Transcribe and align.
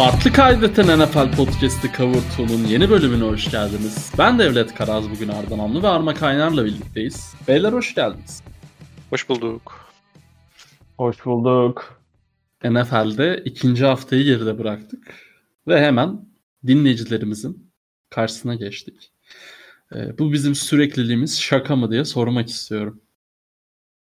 Farklı 0.00 0.32
kaydeten 0.32 1.00
NFL 1.00 1.36
Podcast'ı 1.36 1.92
Kavurtu'nun 1.92 2.64
yeni 2.64 2.90
bölümüne 2.90 3.24
hoş 3.24 3.50
geldiniz. 3.50 4.12
Ben 4.18 4.38
Devlet 4.38 4.74
Karaz 4.74 5.10
bugün 5.10 5.28
Ardan 5.28 5.58
Amlı 5.58 5.82
ve 5.82 5.88
Arma 5.88 6.14
Kaynar'la 6.14 6.64
birlikteyiz. 6.64 7.34
Beyler 7.48 7.72
hoş 7.72 7.94
geldiniz. 7.94 8.42
Hoş 9.10 9.28
bulduk. 9.28 9.92
Hoş 10.96 11.24
bulduk. 11.26 12.02
NFL'de 12.64 13.42
ikinci 13.44 13.84
haftayı 13.86 14.24
geride 14.24 14.58
bıraktık 14.58 15.14
ve 15.68 15.80
hemen 15.80 16.28
dinleyicilerimizin 16.66 17.72
karşısına 18.10 18.54
geçtik. 18.54 19.12
Ee, 19.94 20.18
bu 20.18 20.32
bizim 20.32 20.54
sürekliliğimiz 20.54 21.40
şaka 21.40 21.76
mı 21.76 21.90
diye 21.90 22.04
sormak 22.04 22.48
istiyorum. 22.48 23.00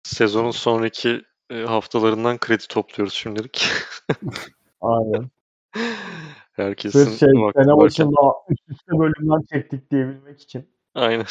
Sezonun 0.03 0.51
sonraki 0.51 1.23
e, 1.51 1.63
haftalarından 1.63 2.39
kredi 2.39 2.65
topluyoruz 2.69 3.15
şimdilik. 3.15 3.69
Aynen. 4.81 5.31
Herkesin 6.53 6.99
Sırf 7.05 7.19
şey, 7.21 7.29
sene 7.29 7.77
başında 7.77 8.21
üst 8.51 8.69
üste 8.69 8.99
bölümden 8.99 9.43
çektik 9.53 9.91
diyebilmek 9.91 10.41
için. 10.41 10.71
Aynen. 10.95 11.27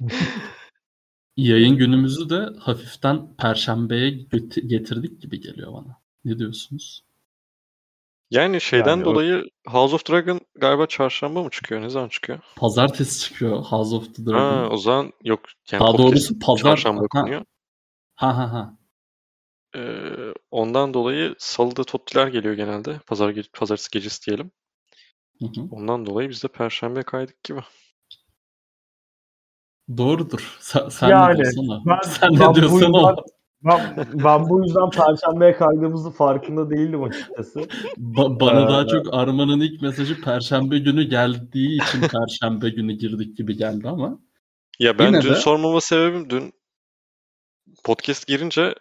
Yayın 1.36 1.76
günümüzü 1.76 2.30
de 2.30 2.46
hafiften 2.60 3.36
perşembeye 3.36 4.10
getirdik 4.66 5.22
gibi 5.22 5.40
geliyor 5.40 5.72
bana. 5.72 6.00
Ne 6.24 6.38
diyorsunuz? 6.38 7.04
Yani 8.30 8.60
şeyden 8.60 8.86
Yani 8.90 9.02
o- 9.02 9.04
dolayı 9.04 9.44
House 9.66 9.94
of 9.94 10.08
Dragon 10.10 10.40
galiba 10.54 10.86
çarşamba 10.86 11.42
mı 11.42 11.50
çıkıyor? 11.50 11.82
Ne 11.82 11.88
zaman 11.90 12.08
çıkıyor? 12.08 12.38
Pazartesi 12.56 13.20
çıkıyor 13.20 13.62
House 13.62 13.94
of 13.96 14.14
the 14.14 14.22
Ha, 14.22 14.26
Dragon. 14.30 14.70
o 14.74 14.76
zaman 14.76 15.12
yok. 15.24 15.40
Yani 15.72 15.80
Daha 15.80 15.98
doğrusu 15.98 16.38
pazar- 16.38 16.62
çarşamba 16.62 17.02
Ha. 17.02 17.06
konuyor. 17.08 17.42
Ha 18.14 18.36
ha 18.38 18.52
ha. 18.52 18.76
Ee, 19.76 20.10
ondan 20.50 20.94
dolayı 20.94 21.34
salıda 21.38 21.84
tottiler 21.84 22.26
geliyor 22.26 22.54
genelde. 22.54 22.98
Pazar 23.06 23.30
ge- 23.30 23.50
pazartesi 23.52 23.90
gecesi 23.90 24.26
diyelim. 24.26 24.50
Hı 25.38 25.46
hı. 25.46 25.60
Ondan 25.70 26.06
dolayı 26.06 26.28
biz 26.28 26.42
de 26.44 26.48
perşembe 26.48 27.02
kaydık 27.02 27.44
gibi. 27.44 27.60
Doğrudur. 29.96 30.56
Sen, 30.60 30.88
sen 30.88 31.08
Yani, 31.08 31.32
ne 31.32 31.36
diyorsun 31.36 31.68
o? 31.68 31.82
ben- 31.86 32.08
sen 32.08 32.30
ben 32.32 32.38
ne 32.38 32.98
o? 32.98 33.16
Ben, 33.64 34.06
ben 34.24 34.48
bu 34.48 34.64
yüzden 34.64 34.90
Perşembe'ye 34.90 35.56
kaydığımızın 35.56 36.10
farkında 36.10 36.70
değildim 36.70 37.02
açıkçası. 37.02 37.60
Ba- 37.98 38.40
bana 38.40 38.60
Ee, 38.60 38.68
daha 38.68 38.86
çok 38.86 39.14
Arman'ın 39.14 39.60
ilk 39.60 39.82
mesajı 39.82 40.20
Perşembe 40.20 40.78
günü 40.78 41.02
geldiği 41.02 41.82
için 41.82 42.00
Perşembe 42.00 42.68
günü 42.70 42.92
girdik 42.92 43.36
gibi 43.36 43.56
geldi 43.56 43.88
ama. 43.88 44.18
Ya 44.78 44.98
ben 44.98 45.06
Yine 45.06 45.22
dün 45.22 45.30
de- 45.30 45.34
sormama 45.34 45.80
sebebim 45.80 46.30
dün 46.30 46.52
podcast 47.84 48.26
girince 48.26 48.74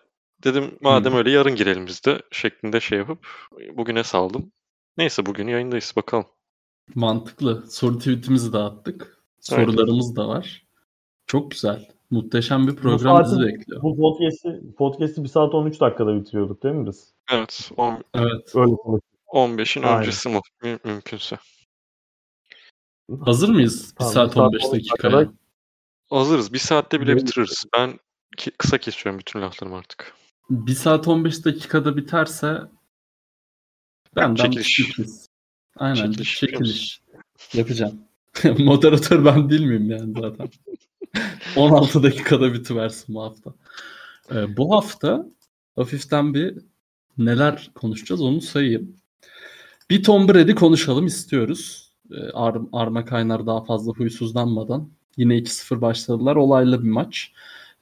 dedim 0.43 0.77
madem 0.81 1.13
Hı. 1.13 1.17
öyle 1.17 1.31
yarın 1.31 1.55
girelim 1.55 1.87
biz 1.87 2.05
de 2.05 2.21
şeklinde 2.31 2.79
şey 2.79 2.97
yapıp 2.97 3.27
bugüne 3.73 4.03
saldım. 4.03 4.51
Neyse 4.97 5.25
bugün 5.25 5.47
yayındayız 5.47 5.93
bakalım. 5.95 6.25
Mantıklı. 6.95 7.63
Soru 7.71 7.97
tweetimizi 7.97 8.53
de 8.53 8.57
attık. 8.57 9.17
Aynen. 9.51 9.65
Sorularımız 9.65 10.15
da 10.15 10.27
var. 10.27 10.65
Çok 11.27 11.51
güzel. 11.51 11.87
Muhteşem 12.09 12.67
bir 12.67 12.71
Bu 12.71 12.75
program 12.75 13.23
bizi 13.23 13.35
saati- 13.35 13.45
bekliyor. 13.47 13.81
Bu 13.81 13.97
podcast'i, 13.97 14.61
podcast'i 14.77 15.23
1 15.23 15.29
saat 15.29 15.53
13 15.53 15.79
dakikada 15.81 16.15
bitiriyorduk 16.15 16.63
değil 16.63 16.75
mi 16.75 16.87
biz? 16.87 17.13
Evet 17.31 17.71
on- 17.77 18.03
Evet. 18.13 18.55
Öyle 18.55 18.75
konuştuk. 18.75 19.09
15'in 19.27 19.83
Aynen. 19.83 19.99
öncesi 19.99 20.29
mu 20.29 20.41
mü- 20.63 20.79
mümkünse. 20.83 21.37
Hazır 23.25 23.49
mıyız? 23.49 23.91
1 23.91 23.95
Tamam, 23.95 24.13
saat 24.13 24.29
bir 24.29 24.35
saat 24.35 24.47
15 24.47 24.65
on 24.65 24.71
dakikaya. 24.73 25.13
dakikada- 25.13 25.33
Hazırız. 26.09 26.53
Bir 26.53 26.59
saatte 26.59 27.01
bile 27.01 27.15
bitiririz. 27.15 27.65
Ben 27.73 27.99
ki- 28.37 28.51
kısa 28.51 28.77
kesiyorum 28.77 29.19
bütün 29.19 29.41
laflarımı 29.41 29.77
artık. 29.77 30.13
1 30.49 30.73
saat 30.75 31.07
15 31.07 31.45
dakikada 31.45 31.97
biterse 31.97 32.61
benden 34.15 34.43
Çekiliş. 34.43 34.67
sürpriz. 34.75 35.29
Aynen 35.77 35.95
Çekiliş 36.11 36.35
çekiliş. 36.39 37.01
Yapacağım. 37.53 37.99
Moderatör 38.59 39.25
ben 39.25 39.49
değil 39.49 39.61
miyim 39.61 39.89
yani 39.91 40.13
zaten? 40.21 40.49
16 41.55 42.03
dakikada 42.03 42.53
bitiversin 42.53 43.15
bu 43.15 43.23
hafta. 43.23 43.53
Ee, 44.31 44.57
bu 44.57 44.75
hafta 44.75 45.25
hafiften 45.75 46.33
bir 46.33 46.57
neler 47.17 47.71
konuşacağız 47.75 48.21
onu 48.21 48.41
sayayım. 48.41 48.95
Bir 49.89 50.03
Tom 50.03 50.27
Brady 50.27 50.55
konuşalım 50.55 51.05
istiyoruz. 51.05 51.91
Ee, 52.11 52.29
Ar- 52.33 52.61
Arma 52.73 53.05
Kaynar 53.05 53.45
daha 53.47 53.63
fazla 53.63 53.91
huysuzlanmadan. 53.91 54.89
Yine 55.17 55.37
2-0 55.37 55.81
başladılar. 55.81 56.35
Olaylı 56.35 56.83
bir 56.83 56.89
maç. 56.89 57.31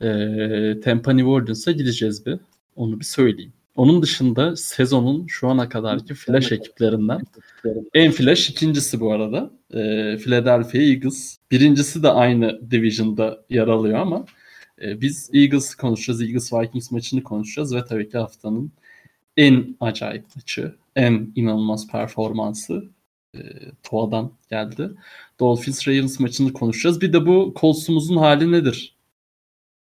Ee, 0.02 0.80
Tampa 0.84 1.12
New 1.14 1.30
Orleans'a 1.30 1.72
gideceğiz 1.72 2.26
bir. 2.26 2.40
Onu 2.82 3.00
bir 3.00 3.06
söyleyeyim. 3.06 3.54
Onun 3.76 4.02
dışında 4.02 4.56
sezonun 4.56 5.28
şu 5.28 5.48
ana 5.48 5.70
kadarki 5.70 6.14
flash 6.14 6.52
ekiplerinden 6.52 7.22
en 7.94 8.12
flash 8.12 8.50
ikincisi 8.50 9.00
bu 9.00 9.14
arada. 9.14 9.52
Ee, 9.74 10.18
Philadelphia 10.18 10.78
Eagles. 10.78 11.38
Birincisi 11.52 12.04
de 12.04 12.10
aynı 12.10 12.72
division'da 12.72 13.46
yer 13.50 13.68
alıyor 13.68 14.00
ama 14.00 14.26
e, 14.82 15.02
biz 15.02 15.30
Eagles'ı 15.34 15.78
konuşacağız. 15.78 16.22
Eagles 16.22 16.54
Vikings 16.54 16.92
maçını 16.92 17.24
konuşacağız 17.24 17.76
ve 17.76 17.86
tabii 17.86 18.10
ki 18.10 18.18
haftanın 18.18 18.72
en 19.38 19.76
acayip 19.80 20.26
maçı, 20.36 20.76
en 20.96 21.32
inanılmaz 21.36 21.88
performansı 21.88 22.90
e, 23.36 23.40
Toa'dan 23.84 24.32
geldi. 24.50 24.92
Dolphins 25.40 25.88
Ravens 25.88 26.20
maçını 26.20 26.54
konuşacağız. 26.54 27.02
Bir 27.02 27.14
de 27.14 27.26
bu 27.26 27.54
Colts'umuzun 27.60 28.18
hali 28.18 28.52
nedir? 28.52 28.96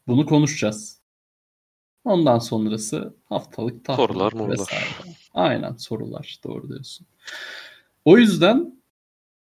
Bunu 0.07 0.25
konuşacağız. 0.25 1.00
Ondan 2.03 2.39
sonrası 2.39 3.13
haftalık 3.29 3.85
tahmin 3.85 4.05
Sorular, 4.07 4.49
vesaire. 4.49 4.85
Aynen 5.33 5.75
sorular. 5.75 6.39
Doğru 6.43 6.69
diyorsun. 6.69 7.07
O 8.05 8.17
yüzden 8.17 8.81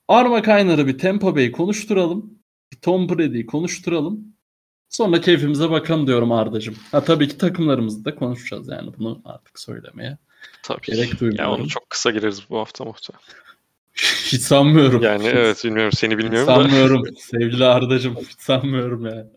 Arma 0.07 0.41
Kaynar'ı 0.41 0.87
bir 0.87 0.97
Tampa 0.97 1.35
Bay 1.35 1.51
konuşturalım. 1.51 2.33
Bir 2.71 2.77
Tom 2.77 3.09
Brady'yi 3.09 3.45
konuşturalım. 3.45 4.19
Sonra 4.89 5.21
keyfimize 5.21 5.69
bakalım 5.71 6.07
diyorum 6.07 6.31
Arda'cığım. 6.31 6.75
Ha 6.91 7.03
tabii 7.03 7.27
ki 7.27 7.37
takımlarımızı 7.37 8.05
da 8.05 8.15
konuşacağız 8.15 8.67
yani 8.67 8.91
bunu 8.97 9.21
artık 9.25 9.59
söylemeye. 9.59 10.17
Tabii. 10.63 10.81
Gerek 10.83 11.13
Ya 11.13 11.19
duymuyorum. 11.19 11.53
onu 11.53 11.67
çok 11.67 11.89
kısa 11.89 12.11
gireriz 12.11 12.41
bu 12.49 12.57
hafta 12.59 12.85
muhtemelen. 12.85 13.21
Hiç 14.25 14.41
sanmıyorum. 14.41 15.01
Yani 15.01 15.23
Hiç 15.23 15.33
evet 15.33 15.61
bilmiyorum 15.65 15.91
seni 15.95 16.17
bilmiyorum 16.17 16.47
da. 16.47 16.55
sanmıyorum. 16.55 17.03
Sevgili 17.17 17.65
Arda'cığım 17.65 18.15
hiç 18.15 18.39
sanmıyorum 18.41 19.05
yani. 19.05 19.27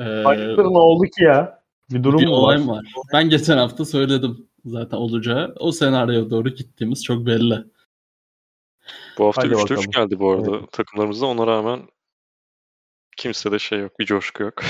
Ee, 0.00 0.22
Hayırdır 0.24 0.64
ne 0.64 0.78
oldu 0.78 1.02
ki 1.04 1.24
ya? 1.24 1.62
Bir 1.90 2.02
durum 2.04 2.20
bir 2.20 2.26
mu 2.26 2.32
olay 2.32 2.60
var? 2.60 2.66
var? 2.76 2.84
Ben 3.12 3.30
geçen 3.30 3.56
hafta 3.58 3.84
söyledim 3.84 4.48
zaten 4.64 4.96
olacağı. 4.96 5.54
O 5.58 5.72
senaryoya 5.72 6.30
doğru 6.30 6.48
gittiğimiz 6.48 7.04
çok 7.04 7.26
belli. 7.26 7.64
Bu 9.18 9.26
hafta 9.26 9.42
Hadi 9.42 9.54
3'te 9.54 9.62
3 9.62 9.70
bakalım. 9.70 9.90
geldi 9.90 10.18
bu 10.20 10.30
arada 10.30 10.66
takımlarımızda. 10.66 11.26
Ona 11.26 11.46
rağmen 11.46 11.80
kimsede 13.16 13.58
şey 13.58 13.80
yok. 13.80 13.98
Bir 13.98 14.04
coşku 14.06 14.42
yok. 14.42 14.54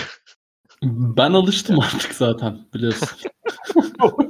Ben 0.82 1.32
alıştım 1.32 1.80
artık 1.80 2.14
zaten 2.14 2.58
biliyorsun. 2.74 3.08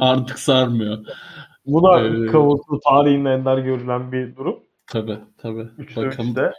artık 0.00 0.38
sarmıyor. 0.38 1.06
Bu 1.66 1.82
da 1.82 2.00
Ee, 2.00 2.26
kavurtu 2.26 2.80
tarihinin 2.88 3.24
ender 3.24 3.58
görülen 3.58 4.12
bir 4.12 4.36
durum. 4.36 4.60
Tabii 4.86 5.18
tabii. 5.38 5.60
3'te 5.78 6.06
Bakalım. 6.06 6.28
3'te. 6.30 6.52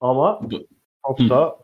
Ama 0.00 0.40
Bu- 0.50 0.66
çok 1.06 1.18
da 1.30 1.56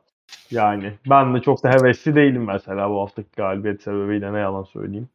yani 0.50 0.98
ben 1.10 1.34
de 1.34 1.42
çok 1.42 1.62
da 1.64 1.70
hevesli 1.70 2.14
değilim 2.14 2.44
mesela 2.44 2.90
bu 2.90 3.00
haftaki 3.00 3.28
galibiyet 3.36 3.82
sebebiyle 3.82 4.32
ne 4.32 4.38
yalan 4.38 4.62
söyleyeyim. 4.62 5.08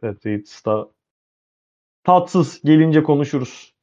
Patriots'ta 0.00 0.88
tatsız 2.04 2.62
gelince 2.62 3.02
konuşuruz. 3.02 3.74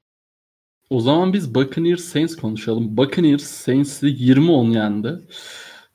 O 0.89 0.99
zaman 0.99 1.33
biz 1.33 1.55
Buccaneers 1.55 2.01
Saints 2.01 2.35
konuşalım. 2.35 2.97
Buccaneers 2.97 3.43
Saints'i 3.43 4.07
20-10 4.07 4.73
yendi. 4.73 5.21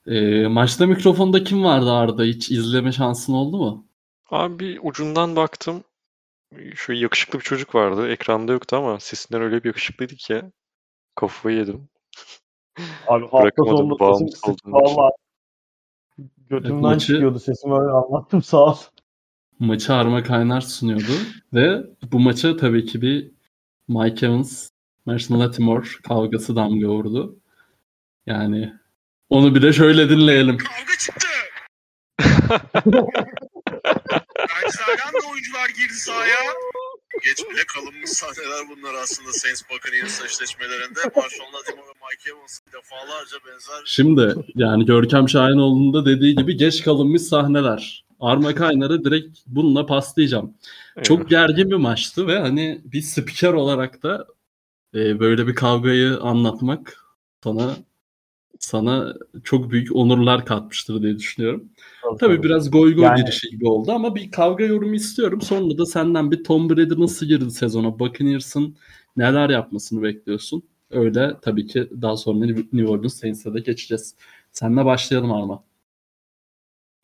Ee, 0.07 0.47
maçta 0.47 0.87
mikrofonda 0.87 1.45
kim 1.45 1.65
vardı 1.65 1.93
Arda? 1.93 2.23
Hiç 2.23 2.51
izleme 2.51 2.93
şansın 2.93 3.33
oldu 3.33 3.57
mu? 3.59 3.87
Abi 4.31 4.59
bir 4.59 4.81
ucundan 4.83 5.37
baktım. 5.37 5.85
Şöyle 6.75 7.01
yakışıklı 7.01 7.39
bir 7.39 7.45
çocuk 7.45 7.75
vardı. 7.75 8.09
Ekranda 8.09 8.53
yoktu 8.53 8.77
ama 8.77 9.01
sesinden 9.01 9.43
öyle 9.43 9.65
bir 9.65 9.69
yakışıklıydı 9.69 10.15
ki. 10.17 10.43
Kafayı 11.15 11.57
yedim. 11.57 11.89
Abi 13.09 13.27
hafta 13.27 13.65
sesim 13.65 13.91
bağımsız 14.01 14.39
için. 14.39 14.57
valla. 14.67 15.11
Götümden 16.51 16.77
maçı- 16.81 17.07
çıkıyordu 17.07 17.39
sesim 17.39 17.73
öyle 17.73 17.91
anlattım 17.93 18.43
sağ 18.43 18.65
ol. 18.65 18.77
Maçı 19.59 19.95
Arma 19.95 20.23
Kaynar 20.23 20.61
sunuyordu. 20.61 21.13
Ve 21.55 21.83
bu 22.13 22.21
maça 22.21 22.57
tabii 22.57 22.87
ki 22.87 23.03
bir 23.03 23.31
Mike 23.89 24.27
Evans, 24.27 24.69
Marshall 25.07 25.41
Latimore 25.41 25.87
kavgası 26.09 26.57
damga 26.57 26.87
vurdu. 26.89 27.37
Yani 28.27 28.75
onu 29.29 29.55
bir 29.55 29.63
de 29.63 29.73
şöyle 29.73 30.09
dinleyelim. 30.09 30.59
Kavga 30.59 30.93
çıktı. 30.99 31.27
Bençlerden 34.39 35.13
de 35.23 35.27
oyuncular 35.33 35.69
girdi 35.69 35.93
sahaya. 35.95 36.37
Geç 37.25 37.39
bile 37.51 37.65
kalınmış 37.75 38.11
sahneler 38.11 38.69
bunlar 38.71 38.95
aslında 38.95 39.33
Saints 39.33 39.63
Buccaneers 39.71 40.23
eşleşmelerinde. 40.25 41.01
Marshall 41.17 41.53
Lattimore 41.55 41.87
ve 41.87 41.93
Mike 42.11 42.31
Evans 42.31 42.61
defalarca 42.73 43.37
benzer 43.47 43.83
Şimdi 43.85 44.35
yani 44.55 44.87
Görkem 44.87 45.29
Şahinoğlu'nun 45.29 45.95
da 45.95 46.07
dediği 46.07 46.37
gibi 46.37 46.57
geç 46.57 46.83
kalınmış 46.85 47.23
sahneler. 47.23 48.05
Arma 48.21 48.55
Kaynar'ı 48.55 49.05
direkt 49.05 49.39
bununla 49.47 49.87
paslayacağım. 49.87 50.55
Çok 51.03 51.31
gergin 51.31 51.71
bir 51.71 51.77
maçtı 51.77 52.27
ve 52.27 52.39
hani 52.39 52.81
bir 52.85 53.03
spiker 53.03 53.53
olarak 53.53 54.03
da 54.03 54.27
e, 54.95 55.21
böyle 55.21 55.47
bir 55.47 55.55
kavgayı 55.55 56.19
anlatmak 56.21 57.05
sana 57.45 57.77
sana 58.59 59.15
çok 59.45 59.71
büyük 59.71 59.97
onurlar 59.97 60.47
katmıştır 60.47 61.03
diye 61.03 61.19
düşünüyorum. 61.19 61.73
Tabii 62.21 62.43
biraz 62.43 62.71
goy 62.71 62.95
goy 62.95 63.05
Yani- 63.05 63.21
girişi 63.21 63.51
gibi 63.51 63.69
oldu 63.69 63.93
ama 63.93 64.15
bir 64.15 64.31
kavga 64.31 64.65
yorumu 64.65 64.95
istiyorum. 64.95 65.41
Sonra 65.41 65.79
da 65.79 65.87
senden 65.87 66.31
bir 66.31 66.45
Tom 66.45 66.71
Brady 66.71 67.01
nasıl 67.01 67.27
girdi 67.27 67.51
sezona? 67.51 67.99
Buccaneers'ın 67.99 68.77
neler 69.17 69.51
yapmasını 69.51 70.03
bekliyorsun? 70.03 70.63
Öyle 70.91 71.37
tabii 71.43 71.67
ki 71.67 71.89
daha 72.03 72.17
sonra 72.17 72.47
New 72.47 72.89
Orleans 72.89 73.15
Saints'e 73.21 73.55
de 73.55 73.61
geçeceğiz. 73.61 74.17
Seninle 74.53 74.85
başlayalım 74.85 75.33
Arma. 75.33 75.63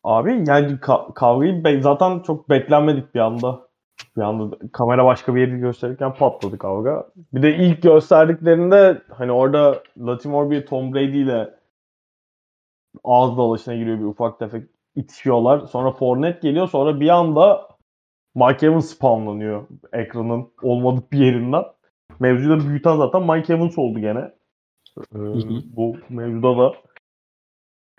Abi 0.03 0.31
yani 0.47 0.71
ka- 0.71 1.13
kavgayı 1.13 1.63
be- 1.63 1.81
zaten 1.81 2.19
çok 2.19 2.49
beklenmedik 2.49 3.15
bir 3.15 3.19
anda. 3.19 3.67
Bir 4.17 4.21
anda 4.21 4.57
kamera 4.71 5.05
başka 5.05 5.35
bir 5.35 5.41
yeri 5.41 5.59
gösterirken 5.59 6.13
patladı 6.13 6.57
kavga. 6.57 7.09
Bir 7.33 7.41
de 7.41 7.55
ilk 7.57 7.81
gösterdiklerinde 7.81 9.01
hani 9.09 9.31
orada 9.31 9.83
Latimore 9.97 10.49
bir 10.49 10.65
Tom 10.65 10.93
Brady 10.93 11.21
ile 11.21 11.53
ağız 13.03 13.37
dalaşına 13.37 13.75
giriyor 13.75 13.99
bir 13.99 14.03
ufak 14.03 14.39
tefek 14.39 14.63
itişiyorlar. 14.97 15.59
Sonra 15.59 15.91
Fournette 15.91 16.47
geliyor. 16.47 16.67
Sonra 16.69 16.99
bir 16.99 17.09
anda 17.09 17.67
Mike 18.35 18.65
Evans 18.67 18.89
spamlanıyor 18.89 19.67
ekranın 19.93 20.47
olmadık 20.61 21.11
bir 21.11 21.19
yerinden. 21.19 21.63
Mevzuyu 22.19 22.49
da 22.49 22.67
büyüten 22.67 22.97
zaten 22.97 23.21
Mike 23.21 23.53
Evans 23.53 23.77
oldu 23.77 23.99
gene. 23.99 24.31
Ee, 25.15 25.19
bu 25.75 25.95
mevzuda 26.09 26.57
da. 26.57 26.73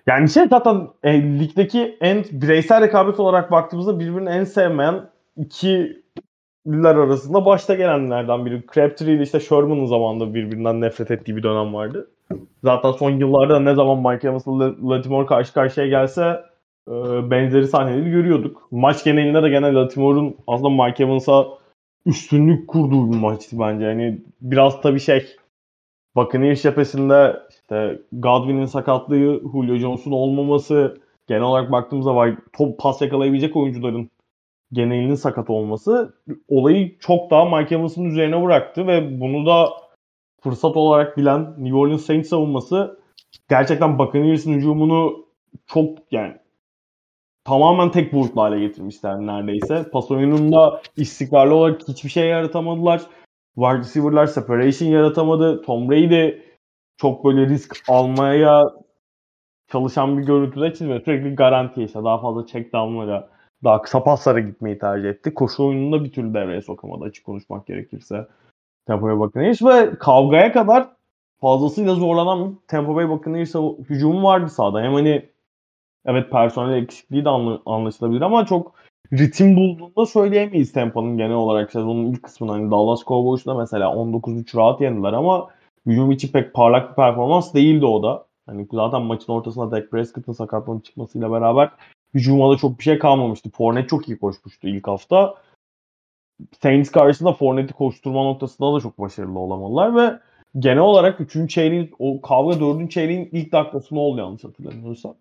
Yani 0.07 0.29
şey 0.29 0.49
zaten 0.49 0.89
e, 1.03 1.23
ligdeki 1.23 1.99
en 2.01 2.25
bireysel 2.33 2.81
rekabet 2.81 3.21
olarak 3.21 3.51
baktığımızda 3.51 4.01
birbirini 4.01 4.29
en 4.29 4.45
sevmeyen 4.45 5.11
iki 5.37 6.03
iller 6.67 6.97
arasında 6.97 7.47
başta 7.47 7.75
gelenlerden 7.75 8.47
biri. 8.47 8.63
Crabtree 8.75 9.13
ile 9.15 9.23
işte 9.23 9.41
Sherman'ın 9.41 9.85
zamanında 9.87 10.35
birbirinden 10.35 10.81
nefret 10.81 11.11
ettiği 11.11 11.37
bir 11.37 11.43
dönem 11.43 11.75
vardı. 11.75 12.11
Zaten 12.65 12.93
son 12.93 13.11
yıllarda 13.11 13.61
ne 13.61 13.75
zaman 13.75 14.13
Mike 14.13 14.29
Evans'la 14.29 14.59
La- 14.59 14.91
Latimore 14.91 15.27
karşı 15.27 15.55
karşıya 15.55 15.87
gelse 15.87 16.41
benzeri 17.31 17.67
sahneleri 17.67 18.11
görüyorduk. 18.11 18.69
Maç 18.71 19.05
genelinde 19.05 19.43
de 19.43 19.49
gene 19.49 19.75
Latimore'un 19.75 20.37
aslında 20.47 20.85
Mike 20.85 21.05
Evans'a 21.05 21.47
üstünlük 22.07 22.69
kurduğu 22.69 23.13
bir 23.13 23.17
maçtı 23.17 23.59
bence. 23.59 23.85
Yani 23.85 24.21
biraz 24.41 24.83
tabii 24.83 25.01
şey 25.01 25.27
Buccaneers 26.17 26.63
cephesinde 26.63 27.37
işte 27.51 27.99
Godwin'in 28.13 28.65
sakatlığı, 28.65 29.41
Julio 29.53 29.77
Jones'un 29.77 30.13
olmaması, 30.13 31.01
genel 31.27 31.43
olarak 31.43 31.73
baktığımızda 31.73 32.15
var 32.15 32.35
top 32.53 32.79
pas 32.79 33.03
yakalayabilecek 33.03 33.57
oyuncuların 33.57 34.11
genelinin 34.73 35.15
sakat 35.15 35.51
olması 35.51 36.15
olayı 36.49 36.99
çok 36.99 37.31
daha 37.31 37.59
Mike 37.59 37.75
Evans'ın 37.75 38.05
üzerine 38.05 38.45
bıraktı 38.45 38.87
ve 38.87 39.21
bunu 39.21 39.47
da 39.47 39.69
fırsat 40.43 40.77
olarak 40.77 41.17
bilen 41.17 41.55
New 41.59 41.77
Orleans 41.79 42.07
Saints 42.07 42.29
savunması 42.29 43.01
gerçekten 43.49 43.99
Buccaneers'ın 43.99 44.53
hücumunu 44.53 45.27
çok 45.67 45.99
yani 46.11 46.35
tamamen 47.49 47.91
tek 47.91 48.13
boyutlu 48.13 48.43
hale 48.43 48.61
getirmişler 48.61 49.17
neredeyse. 49.19 49.91
Pas 49.93 50.11
oyununda 50.11 50.83
istikrarlı 50.97 51.55
olarak 51.55 51.89
hiçbir 51.89 52.11
şey 52.11 52.29
yaratamadılar. 52.29 53.03
Wide 53.55 53.79
receiver'lar 53.79 54.27
separation 54.27 54.89
yaratamadı. 54.89 55.63
Tom 55.63 55.91
Brady 55.91 56.39
çok 56.97 57.25
böyle 57.25 57.47
risk 57.47 57.77
almaya 57.89 58.65
çalışan 59.73 60.19
bir 60.19 60.23
görüntüde 60.23 60.73
çizmiyor. 60.73 61.01
Sürekli 61.01 61.35
garanti 61.35 61.83
işte 61.83 62.05
daha 62.05 62.19
fazla 62.19 62.47
check 62.47 62.73
down'lara, 62.73 63.29
daha 63.65 63.83
kısa 63.83 64.05
paslara 64.05 64.41
gitmeyi 64.41 64.79
tercih 64.79 65.09
etti. 65.09 65.35
Koşu 65.35 65.65
oyununda 65.65 66.05
bir 66.05 66.13
türlü 66.13 66.35
devreye 66.35 66.63
sokamadı 66.63 67.05
açık 67.05 67.25
konuşmak 67.25 67.67
gerekirse. 67.67 68.27
Tampa 68.87 69.07
Bay 69.07 69.19
Buccaneers 69.19 69.63
ve 69.63 69.99
kavgaya 69.99 70.53
kadar 70.53 70.89
fazlasıyla 71.41 71.95
zorlanan 71.95 72.59
Tampa 72.69 72.95
Bay 72.95 73.09
Buccaneers 73.09 73.55
hücumu 73.89 74.23
vardı 74.23 74.51
sahada. 74.51 74.83
Hem 74.83 74.93
hani 74.93 75.29
evet 76.09 76.31
personel 76.31 76.83
eksikliği 76.83 77.25
de 77.25 77.29
anla- 77.29 77.63
anlaşılabilir 77.67 78.21
ama 78.21 78.47
çok 78.47 78.75
ritim 79.13 79.57
bulduğunu 79.57 79.93
da 79.97 80.07
söyleyemeyiz 80.07 80.73
Tampa'nın 80.73 81.17
genel 81.17 81.37
olarak 81.37 81.73
sezonun 81.73 82.13
ilk 82.13 82.23
kısmında. 82.23 82.53
Hani 82.53 82.71
Dallas 82.71 83.05
Cowboys'da 83.05 83.55
mesela 83.55 83.95
19-3 83.95 84.57
rahat 84.57 84.81
yendiler 84.81 85.13
ama 85.13 85.49
hücum 85.87 86.11
için 86.11 86.29
pek 86.29 86.55
parlak 86.55 86.91
bir 86.91 86.95
performans 86.95 87.55
değildi 87.55 87.87
o 87.87 88.03
da. 88.03 88.27
Hani 88.47 88.69
zaten 88.73 89.03
maçın 89.03 89.33
ortasında 89.33 89.71
Dak 89.71 89.91
Prescott'ın 89.91 90.33
sakatlanıp 90.33 90.85
çıkmasıyla 90.85 91.33
beraber 91.33 91.71
hücuma 92.15 92.53
da 92.53 92.57
çok 92.57 92.79
bir 92.79 92.85
şey 92.85 92.99
kalmamıştı. 92.99 93.51
Fournette 93.51 93.89
çok 93.89 94.09
iyi 94.09 94.19
koşmuştu 94.19 94.69
ilk 94.69 94.89
hafta. 94.89 95.35
Saints 96.63 96.91
karşısında 96.91 97.33
Fournette'i 97.33 97.73
koşturma 97.73 98.23
noktasında 98.25 98.75
da 98.75 98.81
çok 98.81 98.99
başarılı 98.99 99.39
olamadılar 99.39 99.97
ve 99.97 100.19
genel 100.59 100.79
olarak 100.79 101.21
3. 101.21 101.51
çeyreğin 101.51 101.91
o 101.99 102.21
kavga 102.21 102.61
4. 102.61 102.91
çeyreğin 102.91 103.29
ilk 103.33 103.53
dakikasında 103.53 104.01
oldu 104.01 104.21
yanlış 104.21 104.45
hatırlamıyorsam. 104.45 105.15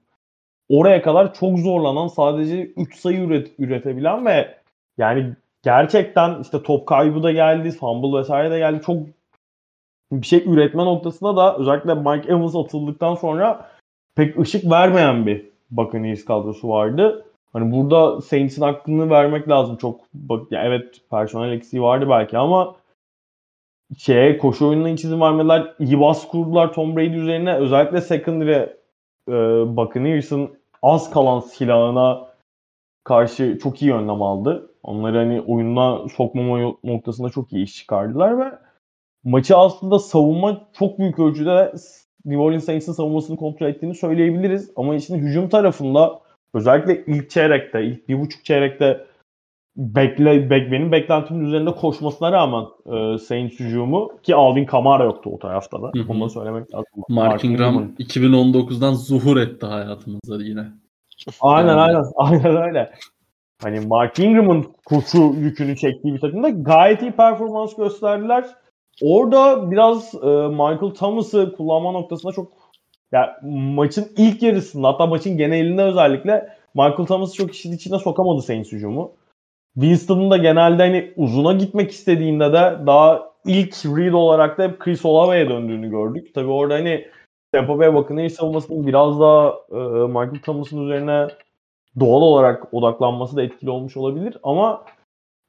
Oraya 0.69 1.01
kadar 1.01 1.33
çok 1.33 1.59
zorlanan 1.59 2.07
sadece 2.07 2.65
3 2.65 2.99
sayı 2.99 3.19
üret, 3.19 3.51
üretebilen 3.59 4.25
ve 4.25 4.57
yani 4.97 5.33
gerçekten 5.63 6.41
işte 6.41 6.63
top 6.63 6.87
kaybı 6.87 7.23
da 7.23 7.31
geldi, 7.31 7.71
fumble 7.71 8.19
vesaire 8.19 8.51
de 8.51 8.57
geldi. 8.57 8.81
Çok 8.85 8.97
bir 10.11 10.27
şey 10.27 10.43
üretme 10.45 10.85
noktasında 10.85 11.37
da 11.37 11.57
özellikle 11.57 11.93
Mike 11.93 12.31
Evans 12.31 12.55
atıldıktan 12.55 13.15
sonra 13.15 13.69
pek 14.15 14.39
ışık 14.39 14.71
vermeyen 14.71 15.25
bir 15.25 15.45
Buccaneers 15.71 16.25
kadrosu 16.25 16.69
vardı. 16.69 17.25
Hani 17.53 17.71
burada 17.71 18.21
Saints'in 18.21 18.61
hakkını 18.61 19.09
vermek 19.09 19.49
lazım. 19.49 19.77
Çok 19.77 20.01
bak 20.13 20.51
ya 20.51 20.63
evet 20.63 21.01
personel 21.09 21.51
eksiği 21.51 21.81
vardı 21.81 22.05
belki 22.09 22.37
ama 22.37 22.75
şeye 23.97 24.37
koşu 24.37 24.67
oyununa 24.67 24.87
hiç 24.87 25.03
izin 25.03 25.21
vermediler. 25.21 25.73
İyi 25.79 25.99
baskı 25.99 26.27
kurdular 26.27 26.73
Tom 26.73 26.95
Brady 26.95 27.17
üzerine. 27.17 27.55
Özellikle 27.55 28.01
secondary 28.01 28.65
e, 29.27 29.31
Buccaneers'ın 29.77 30.49
az 30.83 31.09
kalan 31.09 31.39
silahına 31.39 32.27
karşı 33.03 33.59
çok 33.63 33.81
iyi 33.81 33.93
önlem 33.93 34.21
aldı. 34.21 34.71
Onları 34.83 35.17
hani 35.17 35.41
oyununa 35.41 36.09
sokmama 36.09 36.75
noktasında 36.83 37.29
çok 37.29 37.53
iyi 37.53 37.63
iş 37.63 37.75
çıkardılar 37.75 38.39
ve 38.39 38.51
maçı 39.23 39.57
aslında 39.57 39.99
savunma 39.99 40.61
çok 40.73 40.99
büyük 40.99 41.19
ölçüde 41.19 41.73
New 42.25 42.43
Orleans 42.43 42.65
Saints'in 42.65 42.91
savunmasını 42.91 43.37
kontrol 43.37 43.67
ettiğini 43.67 43.95
söyleyebiliriz. 43.95 44.71
Ama 44.75 44.95
işin 44.95 45.17
hücum 45.17 45.49
tarafında 45.49 46.19
özellikle 46.53 47.05
ilk 47.05 47.29
çeyrekte, 47.29 47.83
ilk 47.83 48.09
bir 48.09 48.19
buçuk 48.19 48.45
çeyrekte 48.45 49.05
bekle, 49.77 50.49
bek, 50.49 50.71
benim 50.71 50.91
beklentimin 50.91 51.45
üzerinde 51.45 51.71
koşmasına 51.71 52.31
rağmen 52.31 52.65
e, 52.85 53.17
Saints 53.17 53.59
hücumu 53.59 54.09
ki 54.23 54.35
Alvin 54.35 54.65
Kamara 54.65 55.03
yoktu 55.03 55.29
o 55.33 55.39
tarafta 55.39 55.81
da. 55.81 55.91
Onu 56.09 56.25
da 56.25 56.29
söylemek 56.29 56.73
lazım. 56.73 56.85
Mark 57.09 57.45
Ingram 57.45 57.73
Ingram. 57.73 57.91
2019'dan 57.99 58.93
zuhur 58.93 59.37
etti 59.37 59.65
hayatımızda 59.65 60.43
yine. 60.43 60.63
Aynen 61.41 61.77
aynen. 61.77 62.03
Aynen 62.17 62.55
öyle. 62.67 62.91
Hani 63.61 63.79
Mark 63.79 64.19
Ingram'ın 64.19 64.65
koşu 64.85 65.33
yükünü 65.37 65.75
çektiği 65.75 66.13
bir 66.13 66.19
takımda 66.19 66.49
gayet 66.49 67.01
iyi 67.01 67.11
performans 67.11 67.75
gösterdiler. 67.75 68.45
Orada 69.01 69.71
biraz 69.71 70.13
e, 70.15 70.27
Michael 70.47 70.93
Thomas'ı 70.99 71.55
kullanma 71.57 71.91
noktasında 71.91 72.31
çok 72.31 72.51
ya 73.11 73.39
maçın 73.51 74.07
ilk 74.17 74.43
yarısında 74.43 74.87
hatta 74.87 75.05
maçın 75.05 75.37
genelinde 75.37 75.83
özellikle 75.83 76.49
Michael 76.73 77.05
Thomas'ı 77.05 77.33
çok 77.33 77.55
işin 77.55 77.73
içine 77.73 77.99
sokamadı 77.99 78.41
Saints 78.41 78.71
hücumu. 78.71 79.11
Winston'ın 79.79 80.31
da 80.31 80.37
genelde 80.37 80.83
hani 80.83 81.11
uzuna 81.15 81.53
gitmek 81.53 81.91
istediğinde 81.91 82.53
de 82.53 82.77
daha 82.85 83.31
ilk 83.45 83.85
read 83.85 84.13
olarak 84.13 84.57
da 84.57 84.63
hep 84.63 84.79
Chris 84.79 85.05
Olave'ye 85.05 85.49
döndüğünü 85.49 85.89
gördük. 85.89 86.33
Tabii 86.33 86.51
orada 86.51 86.73
hani 86.73 87.05
Tampa 87.51 87.79
Bay 87.79 87.93
Buccaneers 87.93 88.33
savunmasının 88.33 88.87
biraz 88.87 89.19
daha 89.19 89.55
e, 89.71 89.77
Michael 90.07 90.41
Thomas'ın 90.45 90.85
üzerine 90.85 91.27
doğal 91.99 92.21
olarak 92.21 92.73
odaklanması 92.73 93.35
da 93.35 93.43
etkili 93.43 93.69
olmuş 93.69 93.97
olabilir 93.97 94.37
ama 94.43 94.83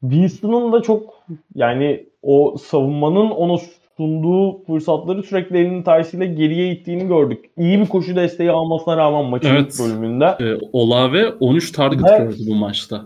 Winston'ın 0.00 0.72
da 0.72 0.82
çok 0.82 1.22
yani 1.54 2.06
o 2.22 2.56
savunmanın 2.58 3.30
ona 3.30 3.58
sunduğu 3.96 4.64
fırsatları 4.64 5.22
sürekli 5.22 5.58
elinin 5.58 5.82
tersiyle 5.82 6.26
geriye 6.26 6.72
ittiğini 6.72 7.08
gördük. 7.08 7.44
İyi 7.58 7.80
bir 7.80 7.88
koşu 7.88 8.16
desteği 8.16 8.50
almasına 8.50 8.96
rağmen 8.96 9.24
maçın 9.24 9.48
Evet. 9.48 9.80
bölümünde. 9.84 10.24
E, 10.24 10.58
Olave 10.72 11.28
13 11.28 11.72
target 11.72 12.06
Evet. 12.08 12.18
gördü 12.18 12.50
bu 12.50 12.54
maçta. 12.54 13.04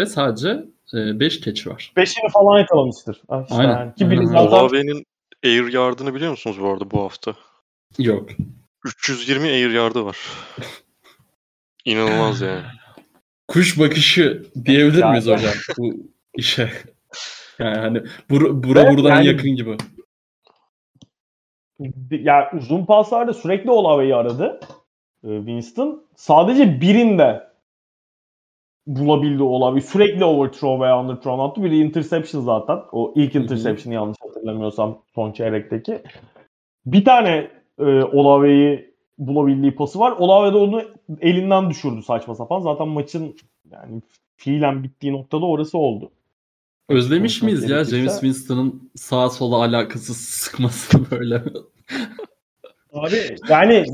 Ve 0.00 0.06
sadece 0.06 0.64
5 0.92 1.40
catch 1.40 1.66
var. 1.66 1.92
Beşini 1.96 2.30
falan 2.30 2.58
yakalamıştır. 2.58 3.22
Ah 3.28 3.42
işte 3.42 3.54
Aynen, 3.54 3.70
yani. 3.72 3.94
Ki 3.94 4.10
biri 4.10 4.26
zaten 4.26 4.46
Olave'nin 4.46 5.06
air 5.44 5.72
yardını 5.72 6.14
biliyor 6.14 6.30
musunuz 6.30 6.56
bu 6.60 6.68
arada 6.68 6.90
bu 6.90 7.02
hafta? 7.02 7.34
Yok. 7.98 8.30
320 8.84 9.48
air 9.48 9.70
yardı 9.70 10.04
var. 10.04 10.18
İnanılmaz 11.84 12.40
yani. 12.40 12.62
Kuş 13.48 13.78
bakışı 13.78 14.46
diyebilir 14.64 15.04
miyiz 15.04 15.26
hocam 15.26 15.52
bu 15.78 15.94
işe? 16.34 16.72
Yani 17.58 17.78
hani 17.78 18.02
bur 18.30 18.62
bura 18.62 18.80
Evet, 18.82 18.96
buradan 18.96 19.16
yani- 19.16 19.26
yakın 19.26 19.50
gibi. 19.50 19.76
yani 22.10 22.44
uzun 22.56 22.84
paslarda 22.84 23.32
sürekli 23.34 23.70
Olave'yi 23.70 24.14
aradı. 24.14 24.60
e, 25.24 25.36
Winston. 25.36 26.04
Sadece 26.16 26.80
birinde 26.80 27.49
bulabildiği 28.86 29.48
olay. 29.48 29.80
Sürekli 29.80 30.24
overthrow 30.24 30.84
veya 30.84 31.00
underthrow 31.00 31.42
attı. 31.42 31.64
Biri 31.64 31.78
interception 31.78 32.42
zaten. 32.42 32.78
O 32.92 33.12
ilk 33.16 33.34
interception'ı 33.34 33.94
yanlış 33.94 34.18
hatırlamıyorsam 34.20 35.02
son 35.14 35.32
çeyrekteki. 35.32 36.02
Bir 36.86 37.04
tane 37.04 37.50
e, 37.78 37.84
Olave'yi 38.02 38.94
bulabildiği 39.18 39.74
pası 39.74 39.98
var. 39.98 40.12
Olave 40.12 40.52
de 40.52 40.56
onu 40.56 40.82
elinden 41.20 41.70
düşürdü 41.70 42.02
saçma 42.02 42.34
sapan. 42.34 42.60
Zaten 42.60 42.88
maçın 42.88 43.36
yani 43.72 44.02
fiilen 44.36 44.82
bittiği 44.82 45.12
noktada 45.12 45.46
orası 45.46 45.78
oldu. 45.78 46.10
Özlemiş 46.88 47.40
Konuşmak 47.40 47.62
miyiz 47.62 47.70
ya 47.70 47.84
James 47.84 48.12
Winston'ın 48.12 48.90
sağa 48.96 49.30
sola 49.30 49.56
alakasız 49.56 50.16
sıkmasını 50.20 51.10
böyle? 51.10 51.42
Abi 52.92 53.36
yani 53.48 53.84